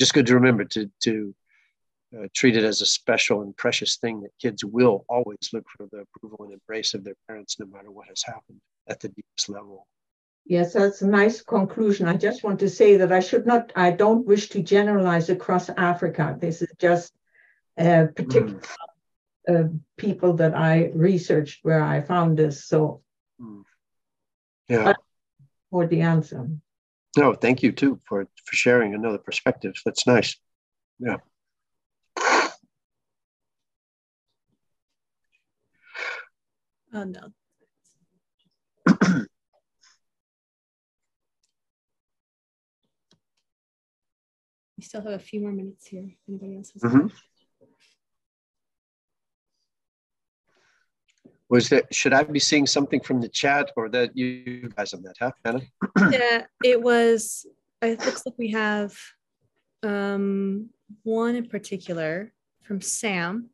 just 0.00 0.14
good 0.14 0.26
to 0.26 0.34
remember 0.34 0.64
to 0.64 0.90
to 1.04 1.34
uh, 2.16 2.26
treat 2.34 2.56
it 2.56 2.64
as 2.64 2.80
a 2.80 2.86
special 2.86 3.42
and 3.42 3.56
precious 3.56 3.96
thing 3.96 4.20
that 4.22 4.30
kids 4.40 4.64
will 4.64 5.04
always 5.08 5.50
look 5.52 5.64
for 5.76 5.86
the 5.92 6.04
approval 6.04 6.44
and 6.44 6.52
embrace 6.52 6.94
of 6.94 7.04
their 7.04 7.14
parents, 7.28 7.58
no 7.58 7.66
matter 7.66 7.90
what 7.90 8.08
has 8.08 8.22
happened 8.22 8.60
at 8.88 9.00
the 9.00 9.08
deepest 9.08 9.48
level. 9.48 9.86
Yes, 10.46 10.72
that's 10.72 11.02
a 11.02 11.06
nice 11.06 11.42
conclusion. 11.42 12.08
I 12.08 12.16
just 12.16 12.42
want 12.42 12.58
to 12.60 12.68
say 12.68 12.96
that 12.96 13.12
I 13.12 13.20
should 13.20 13.46
not, 13.46 13.72
I 13.76 13.92
don't 13.92 14.26
wish 14.26 14.48
to 14.50 14.62
generalize 14.62 15.28
across 15.28 15.68
Africa. 15.70 16.36
This 16.40 16.62
is 16.62 16.72
just 16.78 17.12
uh, 17.78 18.06
particular 18.16 18.60
mm. 19.48 19.66
uh, 19.66 19.68
people 19.96 20.32
that 20.34 20.56
I 20.56 20.90
researched 20.94 21.60
where 21.62 21.82
I 21.82 22.00
found 22.00 22.36
this. 22.36 22.64
So, 22.64 23.02
mm. 23.40 23.62
yeah, 24.68 24.94
for 25.70 25.86
the 25.86 26.00
answer. 26.00 26.48
No, 27.16 27.34
thank 27.34 27.62
you 27.62 27.72
too 27.72 28.00
for 28.08 28.26
for 28.44 28.56
sharing 28.56 28.94
another 28.94 29.18
perspective. 29.18 29.74
That's 29.84 30.06
nice. 30.06 30.36
Yeah. 30.98 31.16
Oh 36.92 37.04
no. 37.04 37.20
we 44.76 44.82
still 44.82 45.02
have 45.02 45.12
a 45.12 45.18
few 45.18 45.40
more 45.40 45.52
minutes 45.52 45.86
here. 45.86 46.08
Anybody 46.28 46.56
else 46.56 46.72
has 46.72 46.82
mm-hmm. 46.82 47.06
Was 51.48 51.68
that 51.70 51.92
should 51.92 52.12
I 52.12 52.22
be 52.22 52.38
seeing 52.38 52.66
something 52.66 53.00
from 53.00 53.20
the 53.20 53.28
chat 53.28 53.72
or 53.76 53.88
that 53.88 54.16
you 54.16 54.68
guys 54.76 54.94
on 54.94 55.02
that, 55.02 55.16
huh, 55.18 55.32
Anna? 55.44 55.60
yeah, 56.12 56.44
it 56.64 56.80
was 56.80 57.44
it 57.82 57.98
looks 58.04 58.24
like 58.24 58.36
we 58.38 58.52
have 58.52 58.96
um 59.82 60.70
one 61.02 61.34
in 61.34 61.48
particular 61.48 62.32
from 62.62 62.80
Sam. 62.80 63.50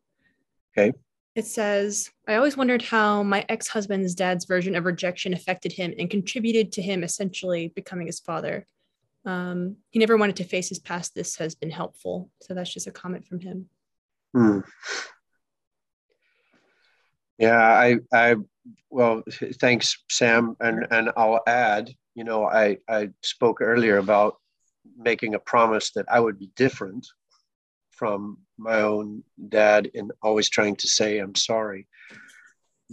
Okay. 0.77 0.93
It 1.37 1.45
says, 1.45 2.09
I 2.27 2.33
always 2.33 2.57
wondered 2.57 2.81
how 2.81 3.21
my 3.21 3.45
ex 3.47 3.67
husband's 3.67 4.15
dad's 4.15 4.45
version 4.45 4.75
of 4.75 4.85
rejection 4.85 5.35
affected 5.35 5.71
him 5.71 5.93
and 5.99 6.09
contributed 6.09 6.71
to 6.71 6.81
him 6.81 7.03
essentially 7.03 7.67
becoming 7.75 8.07
his 8.07 8.19
father. 8.19 8.65
Um, 9.23 9.75
he 9.91 9.99
never 9.99 10.17
wanted 10.17 10.37
to 10.37 10.45
face 10.45 10.67
his 10.67 10.79
past. 10.79 11.13
This 11.13 11.35
has 11.35 11.53
been 11.53 11.69
helpful. 11.69 12.31
So 12.41 12.55
that's 12.55 12.73
just 12.73 12.87
a 12.87 12.91
comment 12.91 13.27
from 13.27 13.39
him. 13.39 13.69
Hmm. 14.33 14.59
Yeah, 17.37 17.61
I, 17.61 17.97
I, 18.11 18.37
well, 18.89 19.21
thanks, 19.61 19.95
Sam. 20.09 20.57
And, 20.59 20.87
and 20.89 21.11
I'll 21.15 21.41
add, 21.45 21.91
you 22.15 22.23
know, 22.23 22.45
I, 22.45 22.77
I 22.89 23.11
spoke 23.21 23.61
earlier 23.61 23.97
about 23.97 24.37
making 24.97 25.35
a 25.35 25.39
promise 25.39 25.91
that 25.91 26.07
I 26.11 26.19
would 26.19 26.39
be 26.39 26.49
different 26.55 27.05
from 27.91 28.39
my 28.57 28.81
own 28.81 29.23
dad 29.49 29.91
and 29.93 30.11
always 30.21 30.49
trying 30.49 30.75
to 30.77 30.87
say 30.87 31.19
I'm 31.19 31.35
sorry. 31.35 31.87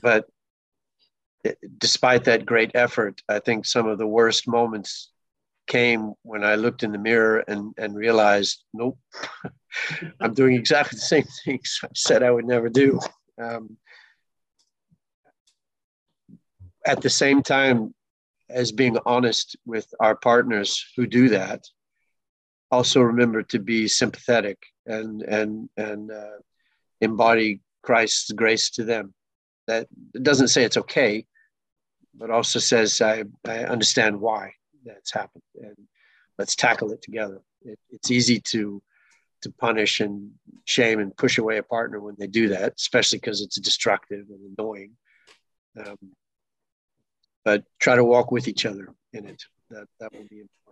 But 0.03 0.27
despite 1.79 2.25
that 2.25 2.47
great 2.47 2.73
effort, 2.75 3.23
I 3.29 3.39
think 3.39 3.67
some 3.67 3.87
of 3.87 3.99
the 3.99 4.07
worst 4.07 4.49
moments 4.49 5.11
came 5.67 6.13
when 6.23 6.45
I 6.45 6.57
looked 6.57 6.83
in 6.83 6.93
the 6.93 6.99
mirror 6.99 7.45
and, 7.49 7.75
and 7.79 7.95
realized, 7.95 8.65
nope, 8.73 8.99
I'm 10.21 10.35
doing 10.35 10.55
exactly 10.55 10.97
the 10.97 11.03
same 11.05 11.25
things 11.45 11.81
I 11.83 11.89
said 11.95 12.23
I 12.23 12.31
would 12.31 12.47
never 12.47 12.69
do. 12.69 12.99
Um, 13.41 13.77
at 16.87 17.01
the 17.01 17.11
same 17.11 17.43
time 17.43 17.95
as 18.51 18.73
being 18.73 18.99
honest 19.07 19.57
with 19.65 19.87
our 20.01 20.15
partners 20.15 20.85
who 20.97 21.07
do 21.07 21.31
that, 21.31 21.63
also 22.75 23.01
remember 23.01 23.43
to 23.43 23.59
be 23.59 23.89
sympathetic 23.89 24.59
and 24.87 25.23
and 25.23 25.69
and 25.77 26.11
uh, 26.11 26.39
embody 27.01 27.61
Christ's 27.83 28.31
grace 28.33 28.71
to 28.71 28.85
them. 28.85 29.15
That 29.67 29.87
doesn't 30.23 30.49
say 30.49 30.65
it's 30.65 30.77
okay, 30.77 31.27
but 32.15 32.31
also 32.31 32.59
says 32.59 33.01
I, 33.01 33.25
I 33.47 33.65
understand 33.65 34.21
why 34.21 34.53
that's 34.85 35.13
happened, 35.13 35.43
and 35.57 35.77
let's 36.39 36.57
tackle 36.57 36.93
it 36.93 37.03
together. 37.03 37.41
It, 37.63 37.79
it's 37.91 38.11
easy 38.11 38.41
to 38.53 38.83
to 39.43 39.53
punish 39.53 40.01
and 40.01 40.33
shame 40.65 40.99
and 41.01 41.17
push 41.17 41.39
away 41.39 41.59
a 41.59 41.63
partner 41.63 42.01
when 42.01 42.17
they 42.19 42.27
do 42.27 42.49
that, 42.49 42.75
especially 42.77 43.19
because 43.19 43.43
it's 43.43 43.61
destructive 43.61 44.27
and 44.31 44.57
annoying. 44.59 44.93
Um, 45.79 45.99
but 47.45 47.65
try 47.79 47.95
to 47.97 48.05
walk 48.05 48.31
with 48.31 48.49
each 48.49 48.65
other 48.65 48.89
in 49.13 49.27
it. 49.27 49.43
That 49.71 49.87
that 50.01 50.13
will 50.13 50.29
be 50.31 50.41
important. 50.41 50.64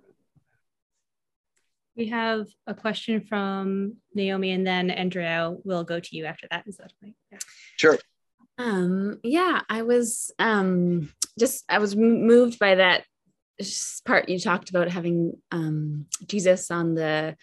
We 1.96 2.08
have 2.08 2.46
a 2.66 2.74
question 2.74 3.20
from 3.20 3.96
Naomi, 4.14 4.52
and 4.52 4.66
then 4.66 4.90
Andrea 4.90 5.54
will 5.64 5.84
go 5.84 6.00
to 6.00 6.16
you 6.16 6.24
after 6.24 6.46
that. 6.50 6.66
Is 6.66 6.78
that 6.78 6.92
right? 7.02 7.14
Yeah. 7.30 7.38
Sure. 7.76 7.98
Um, 8.58 9.20
yeah, 9.22 9.60
I 9.68 9.82
was 9.82 10.30
um, 10.38 11.12
just 11.38 11.64
I 11.68 11.78
was 11.78 11.96
moved 11.96 12.58
by 12.58 12.76
that 12.76 13.04
part 14.04 14.28
you 14.28 14.38
talked 14.38 14.70
about 14.70 14.88
having 14.88 15.36
um, 15.50 16.06
Jesus 16.26 16.70
on 16.70 16.94
the 16.94 17.36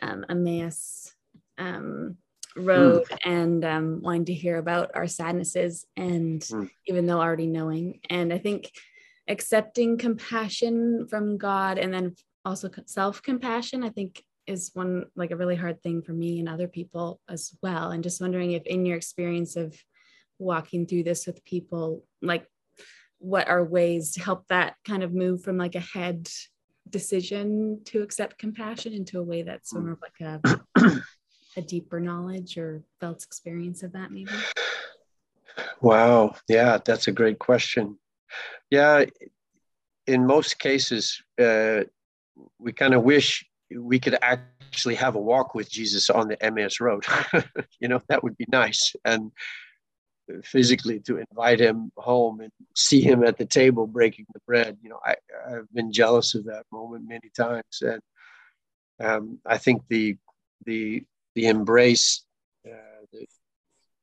um, 0.00 0.24
Emmaus 0.28 1.12
um, 1.58 2.16
road 2.56 3.04
mm. 3.10 3.18
and 3.24 3.64
um, 3.64 4.00
wanting 4.02 4.26
to 4.26 4.34
hear 4.34 4.56
about 4.56 4.92
our 4.94 5.06
sadnesses, 5.06 5.86
and 5.96 6.42
mm. 6.42 6.70
even 6.86 7.06
though 7.06 7.20
already 7.20 7.46
knowing, 7.46 8.00
and 8.08 8.32
I 8.32 8.38
think 8.38 8.70
accepting 9.28 9.98
compassion 9.98 11.06
from 11.08 11.38
God, 11.38 11.78
and 11.78 11.92
then 11.92 12.14
also 12.48 12.70
self 12.86 13.22
compassion, 13.22 13.84
I 13.84 13.90
think 13.90 14.24
is 14.46 14.70
one 14.72 15.04
like 15.14 15.30
a 15.30 15.36
really 15.36 15.56
hard 15.56 15.82
thing 15.82 16.02
for 16.02 16.12
me 16.12 16.38
and 16.40 16.48
other 16.48 16.66
people 16.66 17.20
as 17.28 17.52
well. 17.62 17.90
And 17.90 18.02
just 18.02 18.20
wondering 18.20 18.52
if, 18.52 18.64
in 18.64 18.86
your 18.86 18.96
experience 18.96 19.56
of 19.56 19.76
walking 20.38 20.86
through 20.86 21.02
this 21.02 21.26
with 21.26 21.44
people, 21.44 22.04
like 22.22 22.46
what 23.18 23.48
are 23.48 23.62
ways 23.64 24.12
to 24.12 24.22
help 24.22 24.46
that 24.48 24.74
kind 24.86 25.02
of 25.02 25.12
move 25.12 25.42
from 25.42 25.58
like 25.58 25.74
a 25.74 25.80
head 25.80 26.28
decision 26.88 27.82
to 27.84 28.00
accept 28.00 28.38
compassion 28.38 28.94
into 28.94 29.18
a 29.18 29.22
way 29.22 29.42
that's 29.42 29.74
more 29.74 29.92
of 29.92 30.00
like 30.00 30.40
a, 30.76 31.00
a 31.56 31.62
deeper 31.62 32.00
knowledge 32.00 32.56
or 32.56 32.82
felt 33.00 33.22
experience 33.22 33.82
of 33.82 33.92
that 33.92 34.10
maybe? 34.10 34.30
Wow. 35.82 36.34
Yeah 36.48 36.78
that's 36.82 37.08
a 37.08 37.12
great 37.12 37.38
question. 37.38 37.98
Yeah 38.70 39.04
in 40.06 40.26
most 40.26 40.58
cases 40.58 41.22
uh, 41.38 41.82
we 42.58 42.72
kind 42.72 42.94
of 42.94 43.02
wish 43.02 43.44
we 43.74 43.98
could 43.98 44.18
actually 44.22 44.94
have 44.94 45.14
a 45.14 45.20
walk 45.20 45.54
with 45.54 45.70
Jesus 45.70 46.10
on 46.10 46.28
the 46.28 46.42
Emmaus 46.42 46.80
Road. 46.80 47.04
you 47.80 47.88
know, 47.88 48.00
that 48.08 48.22
would 48.22 48.36
be 48.36 48.46
nice. 48.50 48.94
And 49.04 49.32
physically 50.42 51.00
to 51.00 51.18
invite 51.18 51.60
him 51.60 51.90
home 51.96 52.40
and 52.40 52.52
see 52.74 53.00
him 53.00 53.24
at 53.24 53.38
the 53.38 53.46
table 53.46 53.86
breaking 53.86 54.26
the 54.32 54.40
bread. 54.46 54.76
You 54.82 54.90
know, 54.90 55.00
I, 55.04 55.16
I've 55.48 55.72
been 55.72 55.92
jealous 55.92 56.34
of 56.34 56.44
that 56.44 56.64
moment 56.72 57.08
many 57.08 57.30
times. 57.36 57.82
And 57.82 58.00
um, 59.00 59.38
I 59.46 59.58
think 59.58 59.82
the, 59.88 60.16
the, 60.66 61.04
the 61.34 61.46
embrace 61.46 62.24
uh, 62.66 63.18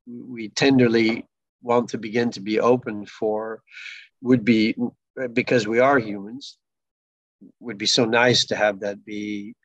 we 0.08 0.50
tenderly 0.50 1.26
want 1.62 1.90
to 1.90 1.98
begin 1.98 2.30
to 2.32 2.40
be 2.40 2.60
open 2.60 3.06
for 3.06 3.62
would 4.22 4.46
be 4.46 4.76
because 5.34 5.68
we 5.68 5.80
are 5.80 5.98
humans 5.98 6.58
would 7.60 7.78
be 7.78 7.86
so 7.86 8.06
nice 8.06 8.46
to 8.46 8.56
have 8.56 8.80
that 8.82 9.06
be 9.06 9.56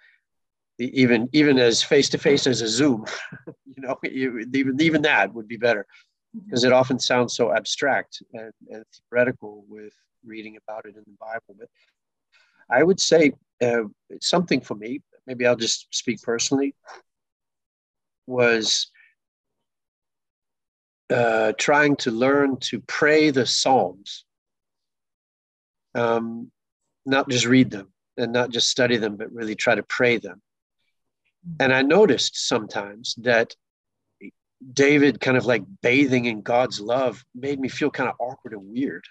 even 0.79 1.29
even 1.33 1.59
as 1.59 1.83
face 1.83 2.09
to 2.11 2.19
face 2.19 2.47
as 2.47 2.63
a 2.63 2.69
Zoom. 2.69 3.05
you 3.67 3.83
know, 3.83 3.99
even 4.05 4.77
even 4.81 5.03
that 5.03 5.33
would 5.35 5.49
be 5.49 5.57
better 5.57 5.87
because 6.45 6.65
it 6.65 6.73
often 6.73 6.99
sounds 6.99 7.35
so 7.35 7.53
abstract 7.53 8.23
and, 8.33 8.53
and, 8.71 8.85
theoretical 9.11 9.65
with 9.69 9.93
reading 10.25 10.57
about 10.57 10.85
it 10.85 10.95
in 10.95 11.03
the 11.05 11.17
Bible. 11.19 11.57
But 11.59 11.69
I 12.71 12.83
would 12.83 13.01
say 13.01 13.33
uh, 13.61 13.83
something 14.21 14.61
for 14.61 14.75
me. 14.75 15.03
Maybe 15.27 15.47
I'll 15.47 15.57
just 15.57 15.87
speak 15.91 16.23
personally. 16.23 16.75
Was 18.27 18.91
uh, 21.11 21.53
trying 21.59 21.97
to 21.97 22.11
learn 22.11 22.57
to 22.59 22.81
pray 22.81 23.31
the 23.31 23.45
Psalms. 23.45 24.25
Um, 25.95 26.53
not 27.07 27.29
just 27.29 27.47
read 27.47 27.71
them 27.71 27.93
and 28.17 28.33
not 28.33 28.51
just 28.51 28.71
study 28.71 28.97
them, 28.97 29.17
but 29.17 29.33
really 29.33 29.55
try 29.55 29.75
to 29.75 29.83
pray 29.83 30.19
them. 30.19 30.43
And 31.59 31.73
I 31.73 31.83
noticed 31.83 32.47
sometimes 32.47 33.15
that 33.19 33.55
David 34.73 35.21
kind 35.21 35.37
of 35.37 35.47
like 35.47 35.63
bathing 35.83 36.27
in 36.27 36.43
God's 36.43 36.81
love 36.81 37.25
made 37.35 37.59
me 37.59 37.69
feel 37.69 37.91
kind 37.91 38.11
of 38.11 38.17
awkward 38.19 38.53
and 38.53 38.71
weird. 38.71 39.05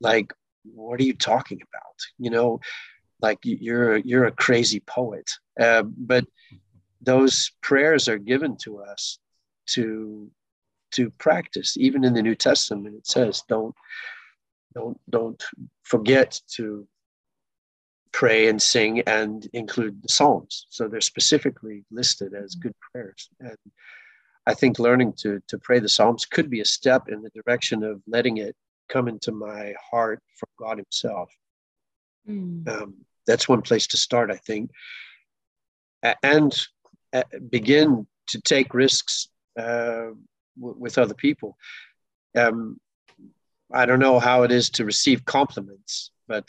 Like, 0.00 0.32
what 0.64 0.98
are 1.00 1.04
you 1.04 1.14
talking 1.14 1.60
about? 1.62 1.96
You 2.18 2.30
know, 2.30 2.60
like 3.20 3.38
you're 3.42 3.98
you're 3.98 4.24
a 4.24 4.32
crazy 4.32 4.80
poet. 4.80 5.30
Uh, 5.60 5.82
but 5.82 6.24
those 7.02 7.52
prayers 7.62 8.08
are 8.08 8.18
given 8.18 8.56
to 8.58 8.80
us 8.80 9.18
to 9.66 10.30
to 10.92 11.10
practice. 11.10 11.76
Even 11.76 12.04
in 12.04 12.14
the 12.14 12.22
New 12.22 12.34
Testament, 12.34 12.96
it 12.96 13.06
says, 13.06 13.42
"Don't 13.48 13.74
don't 14.74 14.98
don't 15.10 15.42
forget 15.82 16.40
to 16.56 16.88
pray 18.16 18.48
and 18.48 18.60
sing 18.62 19.00
and 19.00 19.46
include 19.52 20.02
the 20.02 20.08
psalms. 20.08 20.66
So 20.70 20.88
they're 20.88 21.02
specifically 21.02 21.84
listed 21.90 22.32
as 22.32 22.54
good 22.54 22.74
prayers. 22.90 23.28
And 23.40 23.58
i 24.50 24.54
think 24.54 24.78
learning 24.78 25.12
to 25.22 25.30
to 25.50 25.56
pray 25.66 25.78
the 25.80 25.94
psalms 25.96 26.24
could 26.34 26.48
be 26.48 26.60
a 26.60 26.72
step 26.78 27.02
in 27.12 27.18
the 27.22 27.34
direction 27.40 27.78
of 27.90 27.94
letting 28.06 28.36
it 28.46 28.54
come 28.94 29.06
into 29.12 29.32
my 29.32 29.74
heart 29.90 30.20
from 30.38 30.50
god 30.62 30.76
himself. 30.84 31.28
Mm. 32.28 32.66
um, 32.72 32.94
that's 33.26 33.48
one 33.48 33.62
place 33.68 33.86
to 33.88 33.98
start 34.06 34.30
i 34.30 34.40
think. 34.48 34.70
And 36.34 36.52
uh, 37.12 37.28
begin 37.50 38.06
to 38.32 38.40
take 38.40 38.80
risks 38.84 39.14
uh, 39.64 40.10
w- 40.64 40.78
with 40.84 40.96
other 41.02 41.18
people. 41.26 41.50
Um, 42.42 42.58
i 43.80 43.82
don't 43.86 44.04
know 44.06 44.18
how 44.28 44.38
it 44.46 44.52
is 44.58 44.66
to 44.70 44.90
receive 44.92 45.32
compliments 45.38 45.92
but 46.32 46.46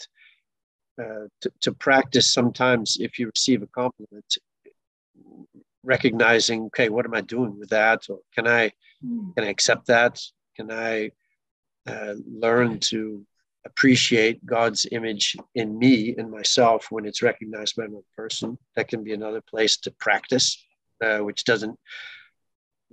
uh, 1.01 1.27
to, 1.41 1.51
to 1.61 1.71
practice 1.73 2.33
sometimes 2.33 2.97
if 2.99 3.19
you 3.19 3.29
receive 3.33 3.61
a 3.61 3.67
compliment 3.67 4.37
recognizing 5.83 6.65
okay 6.65 6.89
what 6.89 7.05
am 7.05 7.13
i 7.13 7.21
doing 7.21 7.57
with 7.59 7.69
that? 7.69 8.09
Or 8.09 8.19
can 8.35 8.47
i 8.47 8.71
hmm. 9.01 9.31
can 9.35 9.45
i 9.45 9.49
accept 9.49 9.87
that? 9.87 10.19
Can 10.55 10.71
i 10.71 11.11
uh, 11.87 12.15
learn 12.25 12.79
to 12.91 13.25
appreciate 13.65 14.45
god's 14.45 14.85
image 14.91 15.35
in 15.55 15.77
me 15.77 16.15
and 16.17 16.31
myself 16.31 16.87
when 16.89 17.05
it's 17.05 17.21
recognized 17.21 17.75
by 17.75 17.85
another 17.85 18.11
person? 18.15 18.57
That 18.75 18.87
can 18.87 19.03
be 19.03 19.13
another 19.13 19.41
place 19.41 19.77
to 19.77 19.91
practice 19.91 20.57
uh, 21.03 21.19
which 21.19 21.43
doesn't 21.43 21.77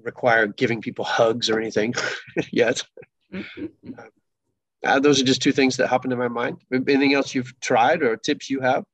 require 0.03 0.47
giving 0.47 0.81
people 0.81 1.05
hugs 1.05 1.49
or 1.51 1.59
anything 1.59 1.95
yet. 2.53 2.83
Mm-hmm. 3.33 3.99
um, 3.99 4.09
uh, 4.85 5.01
those 5.01 5.21
are 5.21 5.25
just 5.25 5.43
two 5.43 5.53
things 5.53 5.77
that 5.77 5.89
happen 5.89 6.13
in 6.13 6.19
my 6.19 6.29
mind. 6.29 6.59
Anything 6.73 7.15
else 7.15 7.35
you've 7.35 7.59
tried 7.61 8.03
or 8.03 8.17
tips 8.17 8.51
you 8.51 8.61
have? 8.61 8.85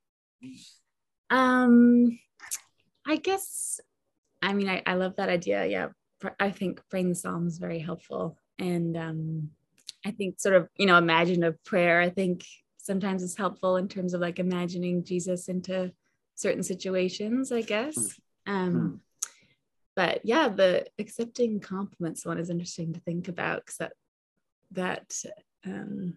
Um, 1.31 2.19
I 3.07 3.17
guess, 3.17 3.81
I 4.43 4.53
mean, 4.53 4.69
I, 4.69 4.83
I 4.87 4.95
love 4.95 5.17
that 5.17 5.29
idea. 5.29 5.67
Yeah. 5.67 5.89
I 6.39 6.51
think 6.51 6.83
praying 6.91 7.09
the 7.09 7.15
Psalms 7.15 7.55
is 7.55 7.59
very 7.59 7.79
helpful. 7.79 8.37
And 8.59 8.97
um, 8.97 9.51
I 10.05 10.11
think 10.11 10.39
sort 10.39 10.55
of, 10.55 10.69
you 10.77 10.87
know, 10.87 10.99
imaginative 10.99 11.63
prayer, 11.65 12.01
I 12.01 12.11
think 12.11 12.45
sometimes 12.77 13.23
is 13.23 13.37
helpful 13.37 13.77
in 13.77 13.89
terms 13.89 14.15
of 14.15 14.21
like 14.21 14.39
imagining 14.39 15.05
Jesus 15.05 15.49
into 15.49 15.93
certain 16.35 16.63
situations, 16.63 17.53
I 17.53 17.63
guess. 17.63 18.19
Hmm. 18.47 18.53
Um, 18.53 18.73
hmm. 18.73 18.95
But 19.97 20.21
yeah, 20.25 20.49
the 20.49 20.87
accepting 20.99 21.61
compliments 21.61 22.25
one 22.25 22.39
is 22.39 22.51
interesting 22.51 22.93
to 22.93 23.01
think 23.01 23.29
about 23.29 23.65
because 23.65 23.77
that 23.79 23.93
that 24.73 25.25
um, 25.67 26.15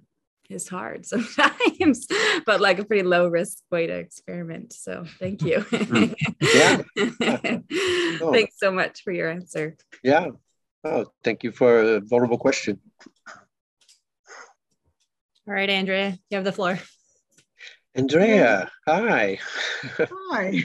is 0.50 0.68
hard 0.68 1.06
sometimes, 1.14 2.08
but 2.46 2.62
like 2.62 2.80
a 2.80 2.86
pretty 2.86 3.04
low 3.04 3.28
risk 3.28 3.60
way 3.72 3.88
to 3.88 3.94
experiment. 3.94 4.74
So 4.74 5.06
thank 5.20 5.42
you. 5.42 5.66
Hmm. 5.84 6.14
yeah. 6.42 6.82
oh. 8.22 8.32
Thanks 8.32 8.56
so 8.58 8.72
much 8.72 9.04
for 9.04 9.12
your 9.12 9.30
answer. 9.30 9.76
Yeah. 10.04 10.28
Oh, 10.84 11.06
thank 11.24 11.44
you 11.44 11.52
for 11.52 11.80
a 11.80 12.00
vulnerable 12.00 12.38
question. 12.38 12.80
All 15.48 15.54
right, 15.54 15.70
Andrea, 15.70 16.18
you 16.30 16.36
have 16.36 16.46
the 16.46 16.52
floor. 16.52 16.80
Andrea, 17.96 18.72
hi. 18.88 19.40
Hi. 20.00 20.64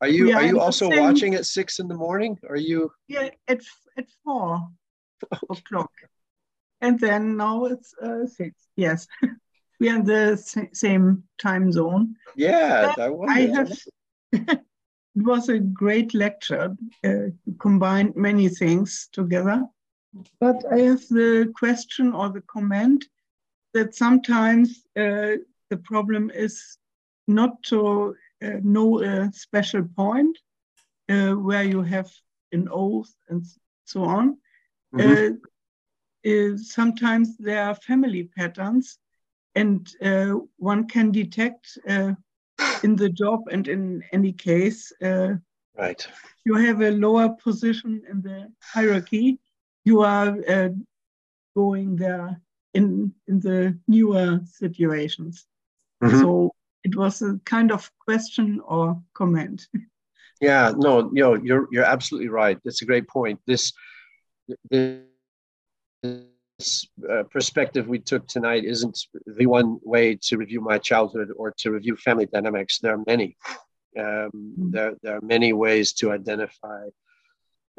are 0.00 0.08
you 0.08 0.32
are 0.32 0.44
you 0.44 0.60
also 0.60 0.88
watching 0.88 1.34
at 1.34 1.46
six 1.46 1.78
in 1.78 1.88
the 1.88 1.94
morning? 1.94 2.38
Are 2.48 2.56
you? 2.56 2.90
Yeah, 3.08 3.30
at 3.48 3.62
at 3.96 4.06
four 4.24 4.68
o'clock 5.48 5.92
and 6.80 6.98
then 7.00 7.36
now 7.36 7.64
it's 7.64 7.94
uh, 8.02 8.26
six. 8.26 8.68
Yes, 8.76 9.06
we 9.80 9.88
are 9.88 9.96
in 9.96 10.04
the 10.04 10.36
same 10.72 11.24
time 11.38 11.72
zone. 11.72 12.14
Yeah, 12.36 12.94
I, 12.98 13.10
I 13.28 13.40
have. 13.54 13.72
it 14.32 14.60
was 15.14 15.48
a 15.48 15.58
great 15.58 16.14
lecture. 16.14 16.76
Uh, 17.04 17.30
combined 17.58 18.14
many 18.16 18.48
things 18.48 19.08
together, 19.12 19.64
but 20.40 20.64
I 20.70 20.80
have 20.80 21.06
the 21.08 21.52
question 21.56 22.12
or 22.12 22.28
the 22.30 22.42
comment 22.42 23.04
that 23.74 23.94
sometimes 23.94 24.84
uh, 24.96 25.36
the 25.70 25.76
problem 25.84 26.30
is 26.34 26.78
not 27.28 27.62
to 27.64 28.14
uh, 28.42 28.50
know 28.62 29.02
a 29.02 29.30
special 29.32 29.82
point 29.96 30.38
uh, 31.08 31.32
where 31.32 31.64
you 31.64 31.82
have 31.82 32.10
an 32.52 32.68
oath 32.70 33.12
and 33.28 33.44
so 33.84 34.04
on. 34.04 34.38
Mm-hmm. 34.94 35.34
Uh, 35.34 35.48
uh, 36.26 36.56
sometimes 36.56 37.36
there 37.36 37.62
are 37.62 37.74
family 37.74 38.24
patterns, 38.36 38.98
and 39.54 39.88
uh, 40.02 40.34
one 40.56 40.86
can 40.86 41.12
detect 41.12 41.78
uh, 41.88 42.12
in 42.82 42.96
the 42.96 43.08
job 43.08 43.40
and 43.50 43.68
in 43.68 44.02
any 44.12 44.32
case. 44.32 44.92
Uh, 45.02 45.34
right. 45.76 46.06
You 46.44 46.54
have 46.54 46.82
a 46.82 46.90
lower 46.90 47.30
position 47.42 48.02
in 48.10 48.22
the 48.22 48.52
hierarchy. 48.62 49.38
You 49.84 50.02
are 50.02 50.36
uh, 50.48 50.68
going 51.54 51.96
there 51.96 52.40
in 52.74 53.12
in 53.28 53.40
the 53.40 53.78
newer 53.88 54.40
situations. 54.44 55.46
Mm-hmm. 56.02 56.20
So 56.20 56.52
it 56.84 56.96
was 56.96 57.22
a 57.22 57.40
kind 57.44 57.72
of 57.72 57.90
question 58.04 58.60
or 58.64 59.00
comment. 59.14 59.66
Yeah, 60.38 60.74
no, 60.76 61.10
you 61.14 61.22
know, 61.22 61.34
you're 61.34 61.66
you're 61.72 61.84
absolutely 61.84 62.28
right. 62.28 62.58
That's 62.62 62.82
a 62.82 62.84
great 62.84 63.08
point. 63.08 63.40
This, 63.46 63.72
this 64.68 65.00
this 66.58 66.86
uh, 67.10 67.22
perspective 67.24 67.86
we 67.88 67.98
took 67.98 68.26
tonight 68.26 68.64
isn't 68.64 68.98
the 69.26 69.46
one 69.46 69.78
way 69.82 70.16
to 70.22 70.36
review 70.36 70.60
my 70.60 70.78
childhood 70.78 71.28
or 71.36 71.52
to 71.58 71.70
review 71.70 71.96
family 71.96 72.26
dynamics. 72.26 72.78
There 72.78 72.94
are 72.94 73.04
many. 73.06 73.36
Um, 73.98 74.04
mm-hmm. 74.04 74.70
there, 74.70 74.94
there 75.02 75.16
are 75.16 75.22
many 75.22 75.52
ways 75.52 75.92
to 75.94 76.12
identify 76.12 76.88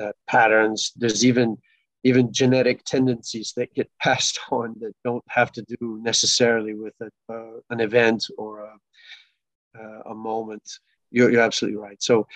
uh, 0.02 0.12
patterns. 0.28 0.92
There's 0.96 1.26
even 1.26 1.58
even 2.04 2.32
genetic 2.32 2.84
tendencies 2.86 3.54
that 3.58 3.74
get 3.74 3.90
passed 4.02 4.40
on 4.52 4.76
that 4.80 4.94
don't 5.04 5.24
have 5.28 5.52
to 5.52 5.62
do 5.64 6.00
necessarily 6.02 6.74
with 6.74 6.94
a, 7.02 7.34
uh, 7.34 7.60
an 7.70 7.80
event 7.80 8.26
or 8.38 8.62
a, 8.62 8.74
uh, 9.80 10.02
a 10.12 10.16
moment. 10.16 10.64
You're, 11.12 11.32
you're 11.32 11.42
absolutely 11.42 11.80
right. 11.80 12.02
So 12.02 12.28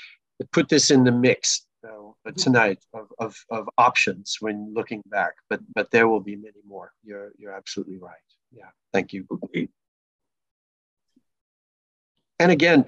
put 0.52 0.68
this 0.68 0.92
in 0.92 1.04
the 1.04 1.12
mix 1.12 1.66
know, 1.84 2.16
mm-hmm. 2.28 2.36
tonight 2.36 2.80
of, 2.94 3.12
of, 3.20 3.36
of 3.49 3.70
options 3.78 4.38
when 4.40 4.74
looking 4.74 5.02
back, 5.08 5.34
but 5.49 5.60
but 5.74 5.91
there 5.91 6.08
will 6.08 6.20
be 6.20 6.36
many 6.36 6.62
more. 6.68 6.91
You're 7.03 7.32
you're 7.38 7.53
absolutely 7.53 7.98
right. 7.98 8.30
Yeah, 8.52 8.70
thank 8.94 9.14
you. 9.14 9.26
And 12.40 12.52
again, 12.52 12.86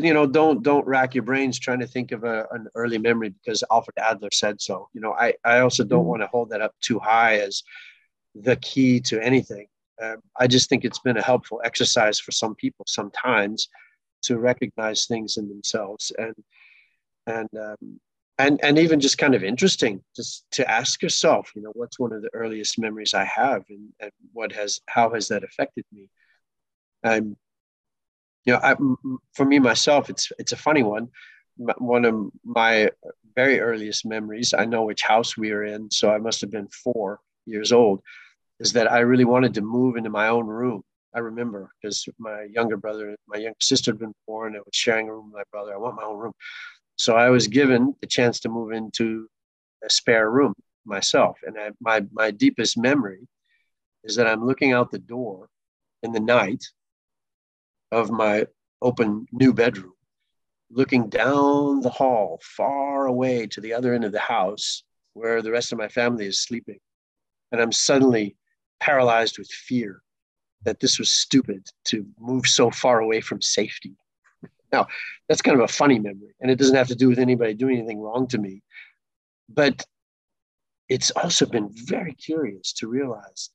you 0.00 0.12
know, 0.12 0.26
don't 0.26 0.62
don't 0.62 0.86
rack 0.86 1.14
your 1.14 1.24
brains 1.24 1.58
trying 1.58 1.80
to 1.80 1.86
think 1.86 2.12
of 2.12 2.24
a, 2.24 2.46
an 2.50 2.68
early 2.74 2.98
memory 2.98 3.30
because 3.30 3.64
Alfred 3.70 3.96
Adler 3.98 4.28
said 4.32 4.60
so. 4.60 4.88
You 4.92 5.00
know, 5.00 5.12
I 5.12 5.34
I 5.44 5.60
also 5.60 5.84
don't 5.84 6.00
mm-hmm. 6.00 6.08
want 6.08 6.22
to 6.22 6.28
hold 6.28 6.50
that 6.50 6.60
up 6.60 6.74
too 6.80 6.98
high 6.98 7.38
as 7.38 7.62
the 8.34 8.56
key 8.56 9.00
to 9.00 9.20
anything. 9.20 9.68
Uh, 10.00 10.16
I 10.38 10.46
just 10.46 10.68
think 10.68 10.84
it's 10.84 11.00
been 11.00 11.16
a 11.16 11.22
helpful 11.22 11.60
exercise 11.64 12.20
for 12.20 12.30
some 12.30 12.54
people 12.54 12.84
sometimes 12.86 13.68
to 14.22 14.38
recognize 14.38 15.06
things 15.06 15.36
in 15.36 15.48
themselves 15.48 16.12
and 16.18 16.34
and 17.28 17.48
um, 17.58 18.00
and 18.38 18.60
and 18.62 18.78
even 18.78 19.00
just 19.00 19.18
kind 19.18 19.34
of 19.34 19.44
interesting 19.44 20.00
just 20.16 20.44
to 20.52 20.68
ask 20.70 21.02
yourself 21.02 21.50
you 21.54 21.62
know 21.62 21.72
what's 21.74 21.98
one 21.98 22.12
of 22.12 22.22
the 22.22 22.30
earliest 22.32 22.78
memories 22.78 23.14
i 23.14 23.24
have 23.24 23.64
and, 23.68 23.92
and 24.00 24.12
what 24.32 24.52
has 24.52 24.80
how 24.88 25.10
has 25.12 25.28
that 25.28 25.44
affected 25.44 25.84
me? 25.92 26.08
Um 27.04 27.36
you 28.44 28.52
know 28.52 28.60
I, 28.62 28.76
for 29.34 29.44
me 29.44 29.58
myself 29.58 30.08
it's 30.08 30.32
it's 30.38 30.52
a 30.52 30.56
funny 30.56 30.82
one. 30.82 31.08
One 31.78 32.04
of 32.04 32.30
my 32.44 32.90
very 33.34 33.60
earliest 33.60 34.06
memories 34.06 34.54
i 34.56 34.64
know 34.64 34.84
which 34.84 35.02
house 35.02 35.36
we 35.36 35.52
were 35.52 35.64
in 35.64 35.90
so 35.90 36.10
i 36.10 36.18
must 36.18 36.40
have 36.40 36.50
been 36.50 36.68
four 36.68 37.20
years 37.46 37.72
old 37.72 38.00
is 38.60 38.72
that 38.72 38.90
i 38.90 39.00
really 39.00 39.24
wanted 39.24 39.54
to 39.54 39.60
move 39.60 39.96
into 39.96 40.10
my 40.10 40.28
own 40.28 40.46
room. 40.46 40.82
I 41.14 41.20
remember 41.20 41.70
because 41.80 42.08
my 42.18 42.44
younger 42.44 42.76
brother 42.76 43.16
my 43.26 43.38
younger 43.38 43.58
sister 43.60 43.90
had 43.90 43.98
been 43.98 44.14
born 44.26 44.54
i 44.54 44.58
was 44.58 44.68
sharing 44.72 45.08
a 45.08 45.12
room 45.14 45.26
with 45.26 45.34
my 45.34 45.44
brother. 45.52 45.74
I 45.74 45.78
want 45.78 45.96
my 45.96 46.04
own 46.04 46.18
room 46.18 46.32
so 46.98 47.16
I 47.16 47.30
was 47.30 47.48
given 47.48 47.94
the 48.00 48.06
chance 48.06 48.40
to 48.40 48.48
move 48.48 48.72
into 48.72 49.28
a 49.84 49.90
spare 49.90 50.30
room 50.30 50.54
myself. 50.84 51.38
And 51.46 51.56
I, 51.58 51.70
my, 51.80 52.04
my 52.12 52.30
deepest 52.30 52.76
memory 52.76 53.26
is 54.04 54.16
that 54.16 54.26
I'm 54.26 54.44
looking 54.46 54.72
out 54.72 54.90
the 54.90 54.98
door 54.98 55.48
in 56.02 56.12
the 56.12 56.20
night 56.20 56.64
of 57.92 58.10
my 58.10 58.46
open 58.82 59.26
new 59.32 59.52
bedroom. 59.52 59.92
looking 60.70 61.08
down 61.08 61.80
the 61.80 61.90
hall, 61.90 62.40
far 62.42 63.06
away 63.06 63.46
to 63.46 63.60
the 63.60 63.72
other 63.72 63.94
end 63.94 64.04
of 64.04 64.12
the 64.12 64.18
house 64.18 64.82
where 65.14 65.42
the 65.42 65.50
rest 65.50 65.72
of 65.72 65.78
my 65.78 65.88
family 65.88 66.26
is 66.26 66.42
sleeping. 66.42 66.78
And 67.52 67.60
I'm 67.60 67.72
suddenly 67.72 68.36
paralyzed 68.80 69.38
with 69.38 69.48
fear 69.48 70.02
that 70.64 70.80
this 70.80 70.98
was 70.98 71.10
stupid 71.10 71.66
to 71.86 72.06
move 72.18 72.46
so 72.46 72.70
far 72.70 73.00
away 73.00 73.20
from 73.20 73.40
safety. 73.40 73.96
Now, 74.72 74.86
that's 75.28 75.42
kind 75.42 75.58
of 75.58 75.64
a 75.64 75.72
funny 75.72 75.98
memory, 75.98 76.34
and 76.40 76.50
it 76.50 76.58
doesn't 76.58 76.76
have 76.76 76.88
to 76.88 76.94
do 76.96 77.08
with 77.08 77.18
anybody 77.18 77.54
doing 77.54 77.78
anything 77.78 78.00
wrong 78.00 78.26
to 78.28 78.38
me. 78.38 78.62
But 79.48 79.84
it's 80.88 81.10
also 81.12 81.46
been 81.46 81.70
very 81.72 82.14
curious 82.14 82.72
to 82.74 82.88
realize 82.88 83.50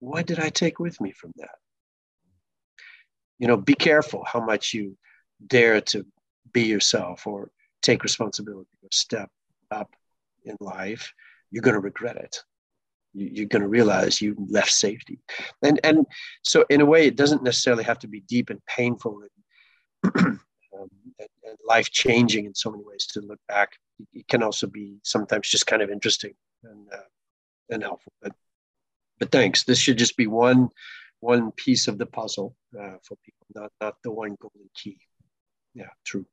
what 0.00 0.26
did 0.26 0.40
I 0.40 0.48
take 0.48 0.78
with 0.78 1.00
me 1.00 1.12
from 1.12 1.32
that? 1.36 1.56
You 3.38 3.48
know, 3.48 3.56
be 3.56 3.74
careful 3.74 4.24
how 4.26 4.40
much 4.40 4.74
you 4.74 4.96
dare 5.46 5.80
to 5.80 6.06
be 6.52 6.62
yourself 6.62 7.26
or 7.26 7.50
take 7.82 8.02
responsibility 8.02 8.70
or 8.82 8.88
step 8.92 9.30
up 9.70 9.94
in 10.44 10.56
life. 10.60 11.12
You're 11.50 11.62
going 11.62 11.74
to 11.74 11.80
regret 11.80 12.16
it. 12.16 12.36
You're 13.12 13.46
going 13.46 13.62
to 13.62 13.68
realize 13.68 14.22
you 14.22 14.36
left 14.48 14.70
safety, 14.70 15.18
and 15.64 15.80
and 15.82 16.06
so 16.44 16.64
in 16.70 16.80
a 16.80 16.86
way, 16.86 17.06
it 17.08 17.16
doesn't 17.16 17.42
necessarily 17.42 17.82
have 17.82 17.98
to 18.00 18.08
be 18.08 18.20
deep 18.20 18.50
and 18.50 18.64
painful 18.66 19.22
and, 19.22 19.30
um, 20.04 20.38
and, 21.18 21.28
and 21.44 21.56
life 21.66 21.90
changing 21.90 22.46
in 22.46 22.54
so 22.54 22.70
many 22.70 22.84
ways 22.84 23.06
to 23.06 23.20
look 23.20 23.40
back. 23.48 23.72
It 24.12 24.26
can 24.28 24.42
also 24.42 24.66
be 24.66 24.98
sometimes 25.02 25.48
just 25.48 25.66
kind 25.66 25.82
of 25.82 25.90
interesting 25.90 26.34
and 26.64 26.86
uh, 26.92 27.08
and 27.70 27.82
helpful. 27.82 28.12
But 28.22 28.32
but 29.18 29.30
thanks. 29.30 29.64
This 29.64 29.78
should 29.78 29.98
just 29.98 30.16
be 30.16 30.26
one 30.26 30.70
one 31.20 31.52
piece 31.52 31.88
of 31.88 31.98
the 31.98 32.06
puzzle 32.06 32.56
uh, 32.78 32.96
for 33.02 33.16
people, 33.24 33.46
not 33.54 33.72
not 33.80 33.96
the 34.02 34.10
one 34.10 34.36
golden 34.40 34.70
key. 34.74 34.98
Yeah, 35.74 35.90
true. 36.04 36.26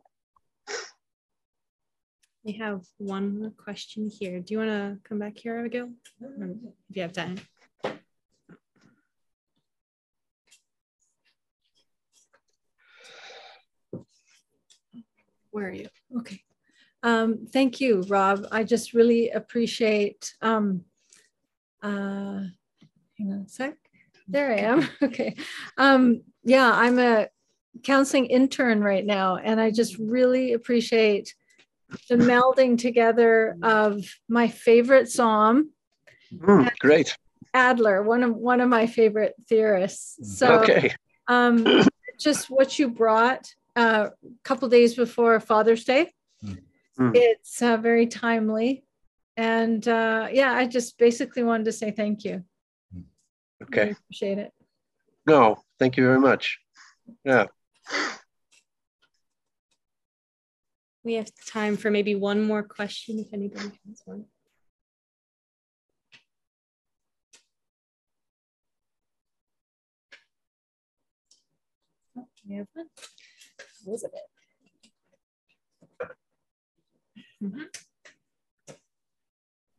We 2.43 2.53
have 2.53 2.85
one 2.97 3.53
question 3.57 4.09
here. 4.09 4.39
Do 4.39 4.53
you 4.53 4.59
want 4.59 4.69
to 4.71 4.97
come 5.07 5.19
back 5.19 5.37
here, 5.37 5.59
Abigail? 5.59 5.89
If 6.21 6.95
you 6.95 7.01
have 7.01 7.11
time. 7.11 7.37
Where 15.57 15.69
are 15.69 15.71
you? 15.71 15.87
Okay. 16.19 16.43
Um, 17.01 17.47
thank 17.51 17.81
you, 17.81 18.01
Robb. 18.01 18.45
I 18.51 18.63
just 18.63 18.93
really 18.93 19.31
appreciate. 19.31 20.35
Um, 20.39 20.83
uh, 21.81 22.45
hang 23.17 23.31
on 23.31 23.45
a 23.47 23.49
sec. 23.49 23.75
There 24.27 24.53
I 24.53 24.57
am. 24.57 24.87
Okay. 25.01 25.35
Um, 25.75 26.21
yeah, 26.43 26.71
I'm 26.71 26.99
a 26.99 27.29
counseling 27.81 28.27
intern 28.27 28.83
right 28.83 29.03
now, 29.03 29.37
and 29.37 29.59
I 29.59 29.71
just 29.71 29.97
really 29.97 30.53
appreciate 30.53 31.33
the 32.07 32.17
melding 32.17 32.77
together 32.77 33.57
of 33.63 34.05
my 34.29 34.49
favorite 34.49 35.09
psalm. 35.09 35.71
Mm, 36.35 36.69
great. 36.77 37.17
Adler, 37.55 38.03
one 38.03 38.21
of 38.21 38.35
one 38.35 38.61
of 38.61 38.69
my 38.69 38.85
favorite 38.85 39.33
theorists. 39.49 40.37
So, 40.37 40.59
okay. 40.59 40.93
um, 41.27 41.65
just 42.19 42.51
what 42.51 42.77
you 42.77 42.91
brought 42.91 43.55
a 43.77 44.11
couple 44.43 44.67
days 44.69 44.95
before 44.95 45.39
Father's 45.39 45.85
Day. 45.85 46.11
Mm. 46.99 47.11
It's 47.13 47.61
uh, 47.61 47.77
very 47.77 48.07
timely, 48.07 48.83
and 49.37 49.87
uh, 49.87 50.27
yeah, 50.31 50.51
I 50.51 50.65
just 50.65 50.97
basically 50.97 51.43
wanted 51.43 51.65
to 51.65 51.71
say 51.71 51.91
thank 51.91 52.23
you. 52.23 52.43
Okay. 53.63 53.81
Really 53.81 53.91
appreciate 53.91 54.37
it. 54.39 54.51
No, 55.27 55.61
thank 55.77 55.95
you 55.95 56.03
very 56.03 56.19
much. 56.19 56.59
Yeah. 57.23 57.45
We 61.03 61.13
have 61.13 61.29
time 61.49 61.77
for 61.77 61.91
maybe 61.91 62.15
one 62.15 62.41
more 62.43 62.63
question 62.63 63.19
if 63.19 63.33
anybody 63.33 63.71
has 63.87 64.01
one. 64.05 64.25
Oh, 72.17 72.27
we 72.47 72.55
have 72.55 72.67
one. 72.73 72.87
Elizabeth. 73.87 74.19
Mm-hmm. 77.41 77.63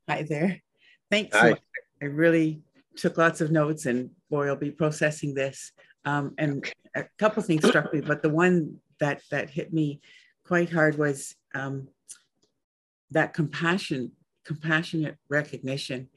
Hi 0.09 0.23
there. 0.23 0.63
Thanks. 1.11 1.37
Hi. 1.37 1.51
So. 1.51 1.59
I 2.01 2.05
really 2.07 2.63
took 2.97 3.19
lots 3.19 3.41
of 3.41 3.51
notes 3.51 3.87
and 3.87 4.11
boy, 4.31 4.49
I'll 4.49 4.57
be 4.57 4.71
processing 4.71 5.35
this. 5.35 5.73
Um, 6.05 6.35
and 6.39 6.65
a 6.97 7.05
couple 7.19 7.43
things 7.43 7.67
struck 7.67 7.93
me, 7.93 8.01
but 8.01 8.23
the 8.23 8.31
one 8.31 8.81
that 9.01 9.23
that 9.31 9.51
hit 9.51 9.73
me 9.73 10.01
quite 10.45 10.71
hard 10.71 10.97
was 10.97 11.35
um, 11.55 11.89
that 13.11 13.35
compassion, 13.35 14.13
compassionate 14.45 15.17
recognition. 15.29 16.09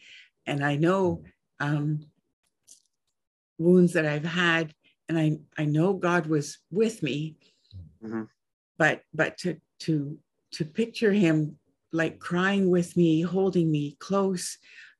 And 0.45 0.63
I 0.63 0.75
know 0.75 1.23
um, 1.59 2.05
wounds 3.57 3.93
that 3.93 4.05
I've 4.05 4.25
had, 4.25 4.73
and 5.09 5.17
I 5.17 5.39
I 5.57 5.65
know 5.65 5.93
God 5.93 6.27
was 6.27 6.59
with 6.71 7.03
me, 7.03 7.35
Mhm. 8.03 8.27
but 8.77 9.03
but 9.13 9.37
to 9.39 9.59
to 9.79 10.19
to 10.51 10.65
picture 10.65 11.11
Him 11.13 11.57
like 11.93 12.19
crying 12.19 12.69
with 12.69 12.95
me, 12.95 13.21
holding 13.21 13.69
me 13.71 13.95
close, 13.99 14.57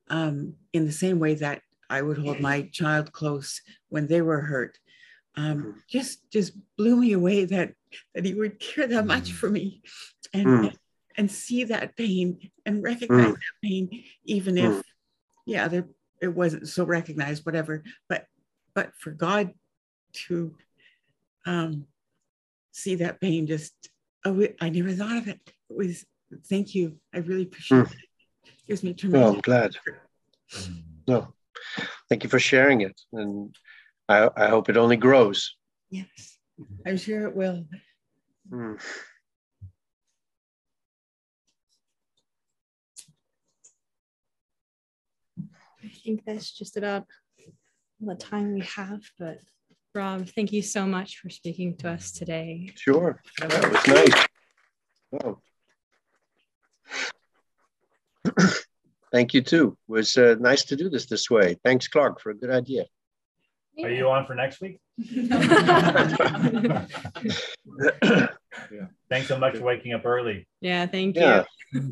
um, 0.10 0.56
in 0.74 0.86
the 0.86 0.92
same 0.92 1.20
way 1.20 1.36
that 1.36 1.62
I 1.90 2.02
would 2.02 2.18
hold 2.18 2.40
my 2.42 2.64
child 2.64 3.12
close 3.12 3.62
when 3.90 4.08
they 4.08 4.22
were 4.22 4.42
hurt. 4.42 4.78
Um, 5.36 5.82
just 5.88 6.30
just 6.32 6.54
blew 6.78 6.98
me 6.98 7.14
away 7.14 7.46
that 7.46 7.74
that 8.14 8.26
he 8.26 8.34
would 8.34 8.60
care 8.60 8.88
that 8.88 9.06
much 9.06 9.32
for 9.32 9.50
me 9.50 9.82
and 10.34 10.48
Mm. 10.48 10.78
and 11.18 11.32
see 11.32 11.64
that 11.66 11.96
pain 11.96 12.52
and 12.66 12.84
recognize 12.84 13.34
Mm. 13.34 13.34
that 13.34 13.62
pain 13.64 14.04
even 14.26 14.56
Mm. 14.56 14.80
if 14.80 14.84
yeah 15.46 15.68
there 15.68 15.88
it 16.22 16.28
wasn't 16.36 16.68
so 16.68 16.86
recognized 16.86 17.46
whatever 17.46 17.84
but 18.08 18.28
but 18.74 18.94
for 18.96 19.12
god 19.12 19.54
to 20.14 20.56
um 21.46 21.88
see 22.72 22.96
that 22.96 23.20
pain 23.22 23.48
just 23.48 23.74
oh 24.26 24.48
i 24.62 24.70
never 24.70 24.92
thought 24.94 25.18
of 25.18 25.28
it 25.28 25.40
it 25.70 25.76
was 25.78 26.06
thank 26.50 26.74
you 26.76 26.98
i 27.14 27.18
really 27.20 27.44
appreciate 27.44 27.86
Mm. 27.86 27.92
it 28.46 28.52
gives 28.68 28.84
me 28.84 28.92
Oh, 28.92 28.96
tremendous 28.96 29.34
I'm 29.36 29.42
glad. 29.42 29.76
No, 31.08 31.34
thank 32.10 32.24
you 32.24 32.30
for 32.30 32.40
sharing 32.40 32.82
it, 32.82 33.00
and 33.12 33.54
I, 34.08 34.30
I 34.38 34.48
hope 34.48 34.70
it 34.70 34.78
only 34.78 34.98
grows. 34.98 35.56
yes 35.90 36.38
i'm 36.86 36.98
sure 36.98 37.28
it 37.28 37.36
will 37.36 37.66
Mm. 38.52 38.80
I 45.84 45.88
think 46.04 46.24
that's 46.26 46.52
just 46.52 46.78
about 46.78 47.06
all 48.02 48.10
the 48.10 48.16
time 48.16 48.54
we 48.54 48.62
have. 48.62 49.02
But 49.18 49.40
Robb, 49.94 50.28
thank 50.30 50.54
you 50.54 50.62
so 50.62 50.86
much 50.86 51.18
for 51.18 51.30
speaking 51.30 51.76
to 51.78 51.90
us 51.90 52.12
today. 52.14 52.72
Sure, 52.76 53.22
that 53.40 53.72
was 53.72 53.88
nice. 53.88 54.28
Oh. 55.24 55.40
Thank 59.12 59.34
you 59.34 59.42
too. 59.42 59.78
It 59.90 59.92
was 59.92 60.16
uh, 60.18 60.36
nice 60.40 60.64
to 60.66 60.78
do 60.78 60.90
this 60.90 61.08
this 61.08 61.30
way. 61.30 61.58
Thanks, 61.66 61.90
Clark, 61.90 62.22
for 62.22 62.30
a 62.30 62.34
good 62.34 62.50
idea. 62.50 62.86
Are 63.84 63.90
you 63.90 64.10
on 64.10 64.26
for 64.26 64.36
next 64.36 64.62
week? 64.62 64.80
Thanks 69.10 69.28
so 69.28 69.38
much 69.38 69.58
for 69.58 69.64
waking 69.64 69.94
up 69.94 70.06
early. 70.06 70.48
Yeah, 70.62 70.86
thank 70.86 71.16
you. 71.18 71.22
Yeah, 71.22 71.44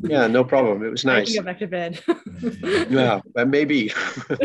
yeah, 0.03 0.27
no 0.27 0.43
problem. 0.45 0.83
It 0.83 0.89
was 0.89 1.05
I 1.05 1.19
nice. 1.19 1.33
can 1.33 1.43
go 1.43 1.45
back 1.45 1.59
to 1.59 1.67
bed. 1.67 2.01
Yeah, 2.89 3.21
but 3.33 3.49
maybe. 3.49 3.91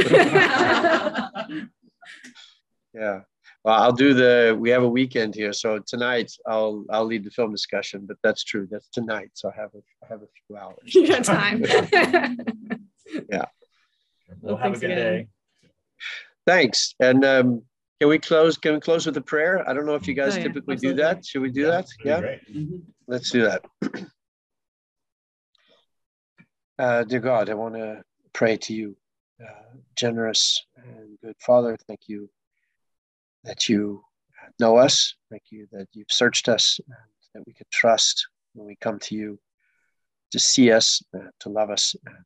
yeah. 2.94 3.20
Well, 3.64 3.80
I'll 3.80 3.92
do 3.92 4.12
the. 4.12 4.54
We 4.58 4.68
have 4.70 4.82
a 4.82 4.88
weekend 4.88 5.34
here, 5.34 5.52
so 5.54 5.78
tonight 5.78 6.30
I'll 6.46 6.84
I'll 6.90 7.06
lead 7.06 7.24
the 7.24 7.30
film 7.30 7.50
discussion. 7.50 8.04
But 8.06 8.18
that's 8.22 8.44
true. 8.44 8.68
That's 8.70 8.88
tonight, 8.88 9.30
so 9.32 9.50
I 9.50 9.54
have 9.58 9.70
a 9.74 9.78
I 10.04 10.08
have 10.08 10.20
a 10.22 10.26
few 10.46 10.56
hours. 10.56 10.94
you 10.94 11.08
got 11.08 11.24
time. 11.24 11.64
Yeah. 13.30 13.44
Well, 14.40 14.54
Well, 14.54 14.56
have 14.56 14.72
a 14.76 14.78
good 14.80 14.90
again. 14.90 14.98
day. 14.98 15.28
Thanks. 16.46 16.94
And 17.00 17.24
um, 17.24 17.62
can 18.00 18.08
we 18.08 18.18
close? 18.18 18.56
Can 18.58 18.74
we 18.74 18.80
close 18.80 19.06
with 19.06 19.16
a 19.18 19.20
prayer? 19.20 19.66
I 19.68 19.72
don't 19.72 19.86
know 19.86 19.94
if 19.94 20.08
you 20.08 20.14
guys 20.14 20.34
Oh, 20.34 20.38
yeah, 20.38 20.42
typically 20.44 20.76
do 20.76 20.94
that. 20.94 21.24
Should 21.24 21.42
we 21.42 21.50
do 21.50 21.66
that? 21.66 21.86
That'd 22.04 22.40
be 22.46 22.60
Yeah. 22.60 22.78
Let's 23.06 23.30
do 23.30 23.42
that. 23.44 23.64
uh, 26.78 27.04
dear 27.04 27.20
God, 27.20 27.50
I 27.50 27.54
want 27.54 27.74
to 27.76 28.02
pray 28.32 28.56
to 28.56 28.74
you, 28.74 28.96
uh, 29.40 29.76
generous 29.96 30.64
and 30.76 31.18
good 31.22 31.36
Father. 31.40 31.76
Thank 31.86 32.00
you 32.08 32.28
that 33.44 33.68
you 33.68 34.02
know 34.58 34.76
us. 34.76 35.14
Thank 35.30 35.44
you 35.50 35.66
that 35.72 35.88
you've 35.92 36.10
searched 36.10 36.48
us 36.48 36.80
and 36.86 36.96
that 37.34 37.46
we 37.46 37.52
can 37.52 37.66
trust 37.70 38.26
when 38.54 38.66
we 38.66 38.76
come 38.76 38.98
to 39.00 39.14
you 39.14 39.38
to 40.32 40.38
see 40.38 40.72
us, 40.72 41.02
uh, 41.14 41.30
to 41.40 41.48
love 41.48 41.70
us. 41.70 41.94
And 42.06 42.24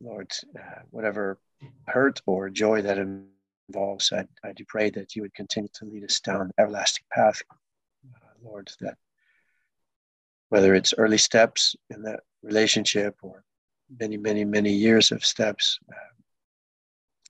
Lord, 0.00 0.30
uh, 0.58 0.82
whatever 0.90 1.38
hurt 1.86 2.20
or 2.26 2.50
joy 2.50 2.82
that 2.82 2.98
involves, 2.98 4.12
I, 4.12 4.26
I 4.44 4.52
do 4.52 4.64
pray 4.66 4.90
that 4.90 5.16
you 5.16 5.22
would 5.22 5.34
continue 5.34 5.70
to 5.74 5.84
lead 5.86 6.04
us 6.04 6.20
down 6.20 6.48
the 6.48 6.62
everlasting 6.62 7.04
path. 7.10 7.42
Uh, 8.14 8.28
Lord, 8.42 8.70
that 8.80 8.96
whether 10.50 10.74
it's 10.74 10.94
early 10.98 11.18
steps 11.18 11.74
in 11.90 12.02
that 12.02 12.20
relationship 12.42 13.16
or 13.22 13.44
many, 13.98 14.16
many, 14.16 14.44
many 14.44 14.72
years 14.72 15.10
of 15.10 15.24
steps, 15.24 15.78
uh, 15.90 16.14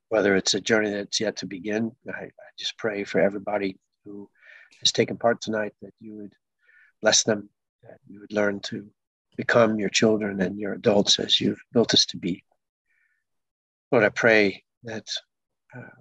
whether 0.09 0.35
it's 0.35 0.53
a 0.53 0.61
journey 0.61 0.91
that's 0.91 1.19
yet 1.19 1.37
to 1.37 1.45
begin, 1.45 1.91
I, 2.07 2.25
I 2.25 2.29
just 2.57 2.77
pray 2.77 3.03
for 3.03 3.19
everybody 3.19 3.77
who 4.03 4.29
has 4.79 4.91
taken 4.91 5.17
part 5.17 5.41
tonight 5.41 5.73
that 5.81 5.93
you 5.99 6.15
would 6.17 6.33
bless 7.01 7.23
them, 7.23 7.49
that 7.83 7.97
you 8.07 8.19
would 8.19 8.31
learn 8.31 8.59
to 8.61 8.87
become 9.37 9.79
your 9.79 9.89
children 9.89 10.41
and 10.41 10.59
your 10.59 10.73
adults 10.73 11.19
as 11.19 11.41
you've 11.41 11.61
built 11.73 11.93
us 11.93 12.05
to 12.07 12.17
be. 12.17 12.43
Lord, 13.91 14.03
I 14.03 14.09
pray 14.09 14.63
that, 14.83 15.07
um, 15.75 15.91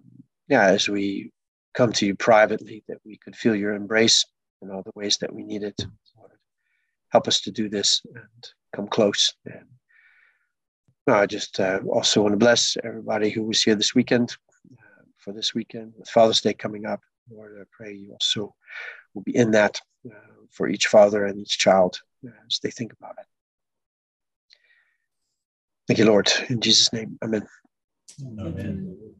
yeah, 0.49 0.65
as 0.65 0.89
we 0.89 1.33
come 1.75 1.93
to 1.93 2.07
you 2.07 2.15
privately, 2.15 2.85
that 2.89 2.99
we 3.05 3.17
could 3.17 3.37
feel 3.37 3.55
your 3.55 3.75
embrace 3.75 4.25
in 4.63 4.71
all 4.71 4.83
the 4.83 4.93
ways 4.95 5.19
that 5.19 5.33
we 5.33 5.43
need 5.43 5.63
it. 5.63 5.81
Lord, 6.17 6.31
help 7.11 7.29
us 7.29 7.41
to 7.43 7.51
do 7.51 7.69
this 7.69 8.03
and 8.15 8.53
come 8.75 8.87
close. 8.87 9.35
And 9.47 9.67
I 11.07 11.27
just 11.27 11.61
uh, 11.61 11.81
also 11.89 12.23
want 12.23 12.33
to 12.33 12.39
bless 12.39 12.77
everybody 12.83 13.29
who 13.29 13.43
was 13.43 13.63
here 13.63 13.75
this 13.75 13.95
weekend 13.95 14.37
uh, 14.73 15.05
for 15.19 15.33
this 15.33 15.55
weekend 15.55 15.93
with 15.99 16.09
Father's 16.09 16.41
Day 16.41 16.55
coming 16.55 16.87
up. 16.87 17.01
Lord, 17.31 17.59
I 17.61 17.65
pray 17.71 17.93
you 17.95 18.13
also 18.13 18.55
will 19.13 19.23
be 19.23 19.37
in 19.37 19.51
that 19.51 19.81
uh, 20.07 20.15
for 20.51 20.69
each 20.69 20.87
father 20.87 21.27
and 21.27 21.39
each 21.39 21.59
child 21.59 22.01
as 22.47 22.59
they 22.63 22.71
think 22.71 22.93
about 22.93 23.17
it. 23.19 23.27
Thank 25.87 25.99
you, 25.99 26.07
Lord. 26.07 26.33
In 26.49 26.61
Jesus' 26.61 26.93
name, 26.93 27.19
amen. 27.23 27.47
Amen. 28.23 29.15